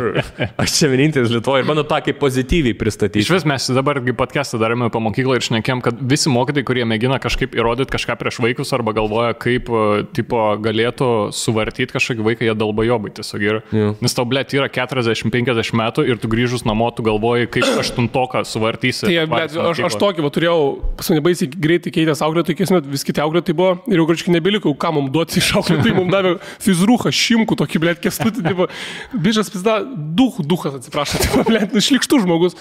aš 0.55 0.75
čia 0.77 0.91
vienintelis 0.93 1.33
Lietuvoje 1.35 1.65
ir 1.65 1.67
bando 1.67 1.83
tą 1.89 1.99
kaip 2.07 2.21
pozityviai 2.21 2.77
pristatyti. 2.79 3.25
Iš 3.25 3.33
vis 3.35 3.47
mes 3.49 3.67
dabar 3.75 3.99
podcastą 4.19 4.61
darėme 4.63 4.87
po 4.95 5.03
mokyklą 5.03 5.39
ir 5.39 5.47
šnekėm, 5.47 5.83
kad 5.83 5.99
visi 5.99 6.31
mokytojai, 6.31 6.67
kurie 6.69 6.85
mėgina 6.87 7.19
kažkaip 7.23 7.57
įrodyti 7.59 7.91
kažką 7.95 8.15
prieš 8.21 8.39
vaikus 8.45 8.71
arba 8.77 8.95
galvoja, 8.95 9.35
kaip 9.35 9.67
e, 9.67 10.05
tipo, 10.15 10.45
galėtų 10.63 11.09
suvartyti 11.35 11.97
kažkokį 11.97 12.29
vaiką, 12.29 12.47
jie 12.47 12.55
dalbajobai 12.59 13.11
tiesiog 13.19 13.47
yra. 13.49 13.65
Jo. 13.75 13.91
Nes 14.05 14.15
tau, 14.15 14.29
blėt, 14.31 14.55
yra 14.55 14.71
40-50 14.71 15.75
metų 15.83 16.07
ir 16.07 16.23
tu 16.23 16.31
grįžus 16.31 16.63
namo, 16.69 16.93
tu 16.95 17.03
galvoji, 17.07 17.51
kaip 17.59 17.83
aštuntoką 17.83 18.45
suvartysi. 18.47 19.09
Tai, 19.09 19.19
blėt, 19.35 19.59
aš, 19.73 19.83
aš 19.91 19.99
tokį 19.99 20.27
va, 20.27 20.33
turėjau, 20.39 20.63
pas 21.01 21.11
mane 21.11 21.27
baisiai 21.27 21.51
greitai 21.51 21.95
keitęs 21.99 22.23
auklėtojai, 22.27 22.83
vis 22.87 23.07
kiti 23.07 23.27
auklėtojai 23.27 23.59
buvo 23.59 23.75
ir 23.91 24.03
jau 24.03 24.09
kažkaip 24.13 24.35
nebelikau, 24.39 24.75
ką 24.79 24.95
mums 24.95 25.15
duoti 25.15 25.41
iš 25.43 25.48
auklėtojai, 25.57 25.95
mums 25.97 26.13
davė 26.13 26.35
fizrūką, 26.65 27.13
šimkų 27.15 27.57
tokį, 27.63 27.81
blėt, 27.83 28.03
kestutį, 28.05 28.45
tipo, 28.45 28.69
bižas 29.13 29.51
pizda, 29.53 29.81
duh, 29.87 30.37
duhas, 30.45 30.79
atsiprašau, 30.79 31.21
tipo, 31.25 31.45
blėt, 31.49 31.75
nu, 31.75 31.83
šlikštų 31.85 32.23
žmogus. 32.25 32.59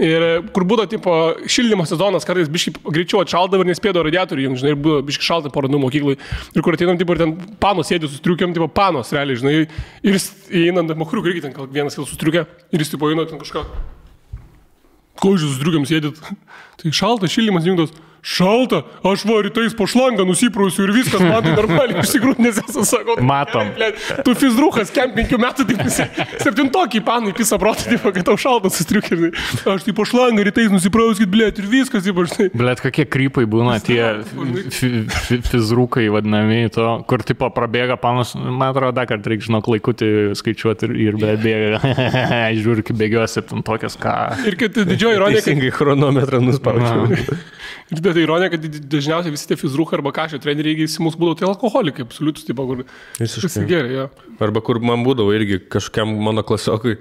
Ir 0.00 0.24
kur 0.56 0.64
būdavo, 0.64 0.88
tipo, 0.88 1.14
šildymo 1.52 1.84
sezonas, 1.88 2.24
kartais 2.24 2.48
biškai 2.52 2.92
greičiau 2.96 3.20
atšaldavo 3.20 3.66
ir 3.66 3.68
nespėdavo 3.68 4.06
radiatorių, 4.06 4.46
jums, 4.46 4.62
žinai, 4.62 4.72
ir 4.72 4.78
buvo 4.80 5.02
biškai 5.04 5.26
šalta 5.26 5.52
dienų 5.52 5.82
mokyklai. 5.82 6.14
Ir 6.56 6.64
kur 6.64 6.78
ateinam, 6.78 6.96
tipo, 7.00 7.12
ir 7.12 7.20
ten 7.20 7.34
panos 7.60 7.92
sėdė 7.92 8.08
su 8.08 8.16
striukiam, 8.22 8.54
tipo, 8.56 8.70
panos, 8.72 9.12
realiai, 9.12 9.36
žinai, 9.42 9.56
ir 10.00 10.16
jis 10.16 10.30
įeinant, 10.48 10.94
mokriuk 10.96 11.28
irgi 11.28 11.44
ten 11.44 11.58
vienas 11.74 11.98
kil 11.98 12.08
su 12.08 12.16
striukė, 12.16 12.46
ir 12.72 12.86
jis, 12.86 12.94
tipo, 12.94 13.12
eina 13.12 13.28
ten 13.28 13.42
kažką. 13.42 13.66
Ko 15.20 15.34
jūs 15.36 15.44
su 15.44 15.58
striukiam 15.58 15.84
sėdit? 15.86 16.18
Tai 16.80 16.94
šaltas 16.96 17.36
šildymas 17.36 17.68
jungtos. 17.68 17.92
Šalta, 18.22 18.82
aš 19.02 19.24
va 19.26 19.40
rytais 19.42 19.74
po 19.74 19.86
šlangą 19.90 20.22
nusiprausiu 20.28 20.84
ir 20.86 20.92
viskas, 20.94 21.20
man 21.20 21.42
tai 21.42 21.54
normaliai, 21.58 22.02
iš 22.04 22.12
tikrųjų, 22.14 22.38
nes 22.44 22.60
esu, 22.62 22.84
sako, 22.86 23.16
Matom. 23.26 23.72
"Blet, 23.74 23.98
Tu 24.24 24.34
fizrukas, 24.38 24.92
kem 24.94 25.10
penkių 25.16 25.38
metų, 25.42 25.66
tai 25.66 25.76
visi 25.84 26.06
septintokį 26.38 27.02
panai 27.04 27.32
pisą 27.34 27.58
protą, 27.58 27.88
tipo, 27.90 28.12
kad 28.14 28.24
tau 28.24 28.36
šalta 28.38 28.70
sustriukė. 28.70 29.32
Aš 29.66 29.82
tai 29.88 29.92
po 29.96 30.06
šlangą 30.06 30.44
rytais 30.46 30.70
nusiprauskit, 30.70 31.26
blėt, 31.32 31.58
ir 31.58 31.66
viskas, 31.66 32.04
tipo, 32.06 32.22
žinai. 32.30 32.50
Blet, 32.54 32.80
kokie 32.84 33.04
krypai 33.10 33.44
būna 33.50 33.80
tie 33.82 34.22
fi- 34.70 35.02
fi- 35.10 35.42
fizrukai 35.50 36.06
vadinami, 36.14 36.70
to, 36.72 36.86
kur 37.10 37.18
tipo 37.26 37.50
prabėga 37.50 37.98
panas, 38.00 38.34
man 38.38 38.70
atrodo, 38.70 38.94
dar 38.94 39.06
kartą 39.10 39.34
reikia, 39.34 39.48
žinok, 39.50 39.66
laikutį 39.74 40.12
skaičiuoti 40.38 40.86
ir, 40.88 40.94
ir 41.08 41.18
blet 41.18 41.42
bėga. 41.42 41.82
Žiūriu, 42.62 42.86
kaip 42.86 42.96
bėgioja 43.02 43.26
septintokės, 43.34 43.98
ką. 43.98 44.14
Ir 44.46 44.54
kad 44.60 44.78
didžioji 44.78 45.18
ironija, 45.18 45.42
Teisingai 45.42 45.72
chronometrą 45.74 46.38
nuspaudžiau. 46.46 47.26
Bet 48.12 48.22
ironija, 48.22 48.52
kad 48.52 48.66
dažniausiai 48.92 49.34
visi 49.34 49.48
tie 49.50 49.58
fizrukai 49.60 49.98
arba 49.98 50.12
kažkokie 50.14 50.44
treneriai, 50.44 50.84
jeigu 50.84 51.06
mūsų 51.06 51.20
būdavo, 51.20 51.38
tai 51.40 51.48
alkoholikai, 51.48 52.06
absoliutus, 52.06 52.46
tipo, 52.48 52.66
kur 52.68 52.84
Visiškai. 53.18 53.48
pasigeria, 53.48 53.92
jo. 53.96 54.34
Arba 54.44 54.62
kur 54.64 54.80
man 54.84 55.04
būdavo 55.06 55.34
irgi 55.36 55.62
kažkam 55.72 56.14
mano 56.22 56.44
klasiokui. 56.46 56.98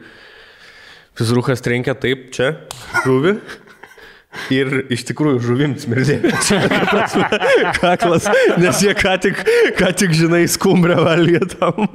Fizrukas 1.20 1.62
trenkia 1.64 1.94
taip 2.00 2.30
čia, 2.36 2.54
žuvi. 3.04 3.36
Ir 4.52 4.86
iš 4.92 5.04
tikrųjų 5.10 5.42
žuvim 5.44 5.74
smirdė. 5.80 6.22
Kaklas, 7.82 8.30
nes 8.62 8.80
jie 8.84 8.94
ką 8.96 9.18
tik, 9.26 9.42
ką 9.76 9.90
tik 10.00 10.16
žinai, 10.16 10.46
skumbrę 10.52 10.96
valgė 11.04 11.42
tam. 11.52 11.90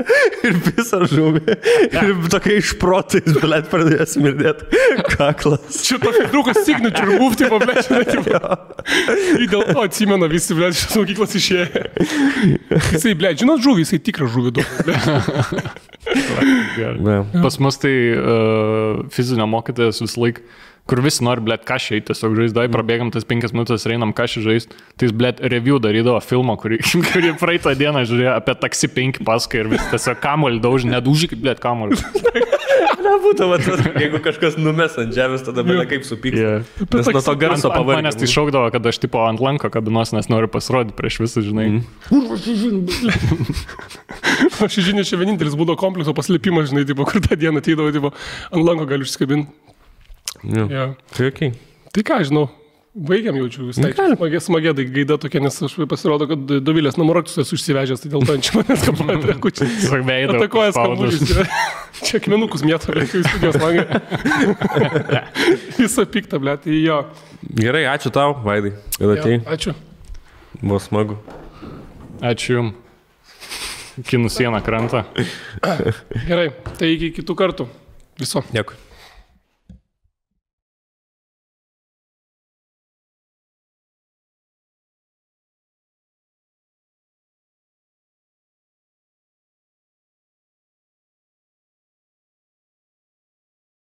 Ir 0.46 0.56
visą 0.64 1.02
žuvį. 1.08 1.56
Ir 1.90 2.14
tokia 2.32 2.56
išprotais, 2.62 3.28
blėt, 3.42 3.68
pradėjo 3.72 4.06
smirdėti. 4.08 4.80
Kaklas. 5.12 5.82
Čia 5.84 5.98
tokia 6.00 6.30
drukas 6.32 6.62
signature 6.64 7.18
move, 7.20 7.36
tipo, 7.40 7.60
blėt, 7.60 7.84
žinai, 7.88 8.06
tipo. 8.08 8.40
Ir 9.42 9.44
dėl 9.52 9.66
to 9.68 9.84
atsimena 9.84 10.30
visi, 10.32 10.56
blėt, 10.56 10.80
iš 10.80 10.96
mokyklos 10.96 11.36
išėję. 11.40 11.84
Jisai, 12.94 13.14
blėt, 13.20 13.42
žinot, 13.44 13.60
žuvį, 13.64 13.84
jisai 13.84 14.00
tikras 14.08 14.32
žuvį 14.32 14.56
duoda. 14.56 14.96
Pas 17.36 17.60
mus 17.60 17.80
tai 17.84 17.94
uh, 18.16 19.04
fizinio 19.12 19.46
mokytojas 19.50 20.00
vis 20.06 20.16
laik, 20.20 20.40
kur 20.88 21.02
visi 21.04 21.24
nori, 21.26 21.42
blėt, 21.44 21.64
kažkai 21.68 22.00
tiesiog 22.08 22.36
žaisdai, 22.38 22.66
prabėgam 22.72 23.12
tas 23.14 23.26
penkias 23.28 23.54
minutės 23.54 23.84
ir 23.86 23.96
einam 23.96 24.14
kažkai 24.16 24.44
žaisti. 24.46 24.78
Tai 24.96 25.08
jis, 25.08 25.16
blėt, 25.16 25.42
review 25.52 25.80
darydavo 25.82 26.20
filmą, 26.24 26.56
kurį, 26.60 26.80
kurį 27.10 27.34
praeitą 27.40 27.74
dieną 27.78 28.06
žiūrėjo 28.08 28.36
apie 28.36 28.56
taksi 28.64 28.90
5 28.96 29.22
paską 29.26 29.64
ir 29.64 29.72
vis 29.74 29.86
tiesiog 29.92 30.22
kamolį 30.24 30.62
daužė, 30.64 30.90
nedaužyk, 30.94 31.36
blėt, 31.40 31.62
kamolį. 31.62 32.00
Nebūtų, 33.00 33.46
va, 33.48 33.56
tas, 33.62 33.80
jeigu 34.00 34.20
kažkas 34.22 34.56
numes 34.60 34.94
ant 35.00 35.14
žemės, 35.14 35.42
tada 35.46 35.64
bėda 35.66 35.86
kaip 35.88 36.04
supyks. 36.06 36.36
Yeah. 36.36 36.66
Nes 36.92 37.08
nuo 37.08 37.22
to 37.24 37.34
garso 37.40 37.70
ant 37.72 37.88
manęs 37.88 38.18
tai 38.18 38.28
šaukdavo, 38.30 38.68
kad 38.74 38.86
aš 38.90 39.00
tipo 39.02 39.22
ant 39.24 39.40
lanko 39.42 39.70
kabinos, 39.72 40.12
nes 40.16 40.28
noriu 40.32 40.50
pasirodyti 40.52 40.96
prieš 40.98 41.20
visus, 41.24 41.46
žinai. 41.48 41.80
Mm. 42.10 42.84
Aš 44.64 44.78
žinau, 44.84 45.04
čia 45.06 45.18
vienintelis 45.20 45.56
būdo 45.58 45.76
komplekso 45.80 46.14
paslėpimas, 46.16 46.70
žinai, 46.72 46.84
tipo, 46.88 47.06
kur 47.08 47.22
tą 47.24 47.38
dieną 47.40 47.62
ateidavo, 47.62 47.92
tipo, 47.94 48.12
ant 48.50 48.66
lango 48.66 48.86
galiu 48.88 49.08
užsikabinti. 49.08 49.69
Ja. 50.44 50.66
Ja. 50.70 50.86
Tai 51.16 51.28
okay. 51.28 51.52
Tai 51.92 52.02
ką, 52.06 52.20
žinau, 52.28 52.46
baigiam 52.94 53.36
jaučiu 53.38 53.68
visai. 53.68 53.92
Smagia, 53.94 54.40
smagia 54.40 54.72
tai 54.74 54.84
gaida 54.90 55.16
tokia, 55.20 55.42
nes 55.44 55.56
aš 55.66 55.74
pasirodo, 55.90 56.26
kad 56.30 56.52
Dovilės 56.64 56.98
namoraktus 57.00 57.38
esu 57.42 57.58
išsivežęs, 57.58 58.02
tai 58.02 58.10
dėl 58.12 58.26
to 58.26 58.36
čia 58.42 58.56
manęs 58.58 58.84
kapuoja 58.86 59.36
kučiai. 59.44 59.70
Tiesiog 59.76 60.04
veidą. 60.08 60.36
Atakojas 60.38 60.78
paspaudus. 60.78 61.20
skambutis. 61.20 61.68
Čia 62.06 62.16
akmenukus 62.16 62.62
mėto, 62.64 62.94
reikia 62.96 63.20
į 63.20 63.24
studijos 63.26 63.58
langą. 63.60 63.98
Visą 65.80 66.06
piktą, 66.08 66.38
ble, 66.40 66.54
tai 66.62 66.78
jo. 66.80 67.00
Gerai, 67.58 67.82
ačiū 67.92 68.12
tau, 68.14 68.38
Vaidai, 68.46 68.72
kad 68.96 69.12
atėjai. 69.18 69.40
Ačiū. 69.52 69.74
Buvo 70.62 70.78
smagu. 70.80 71.18
Ačiū 72.24 72.56
Jums. 72.56 72.86
Kinų 74.06 74.30
sieną 74.32 74.62
krantą. 74.64 75.02
Gerai, 76.24 76.46
tai 76.78 76.94
iki 76.94 77.10
kitų 77.18 77.36
kartų. 77.36 77.66
Viso. 78.20 78.40
Dėkui. 78.54 78.78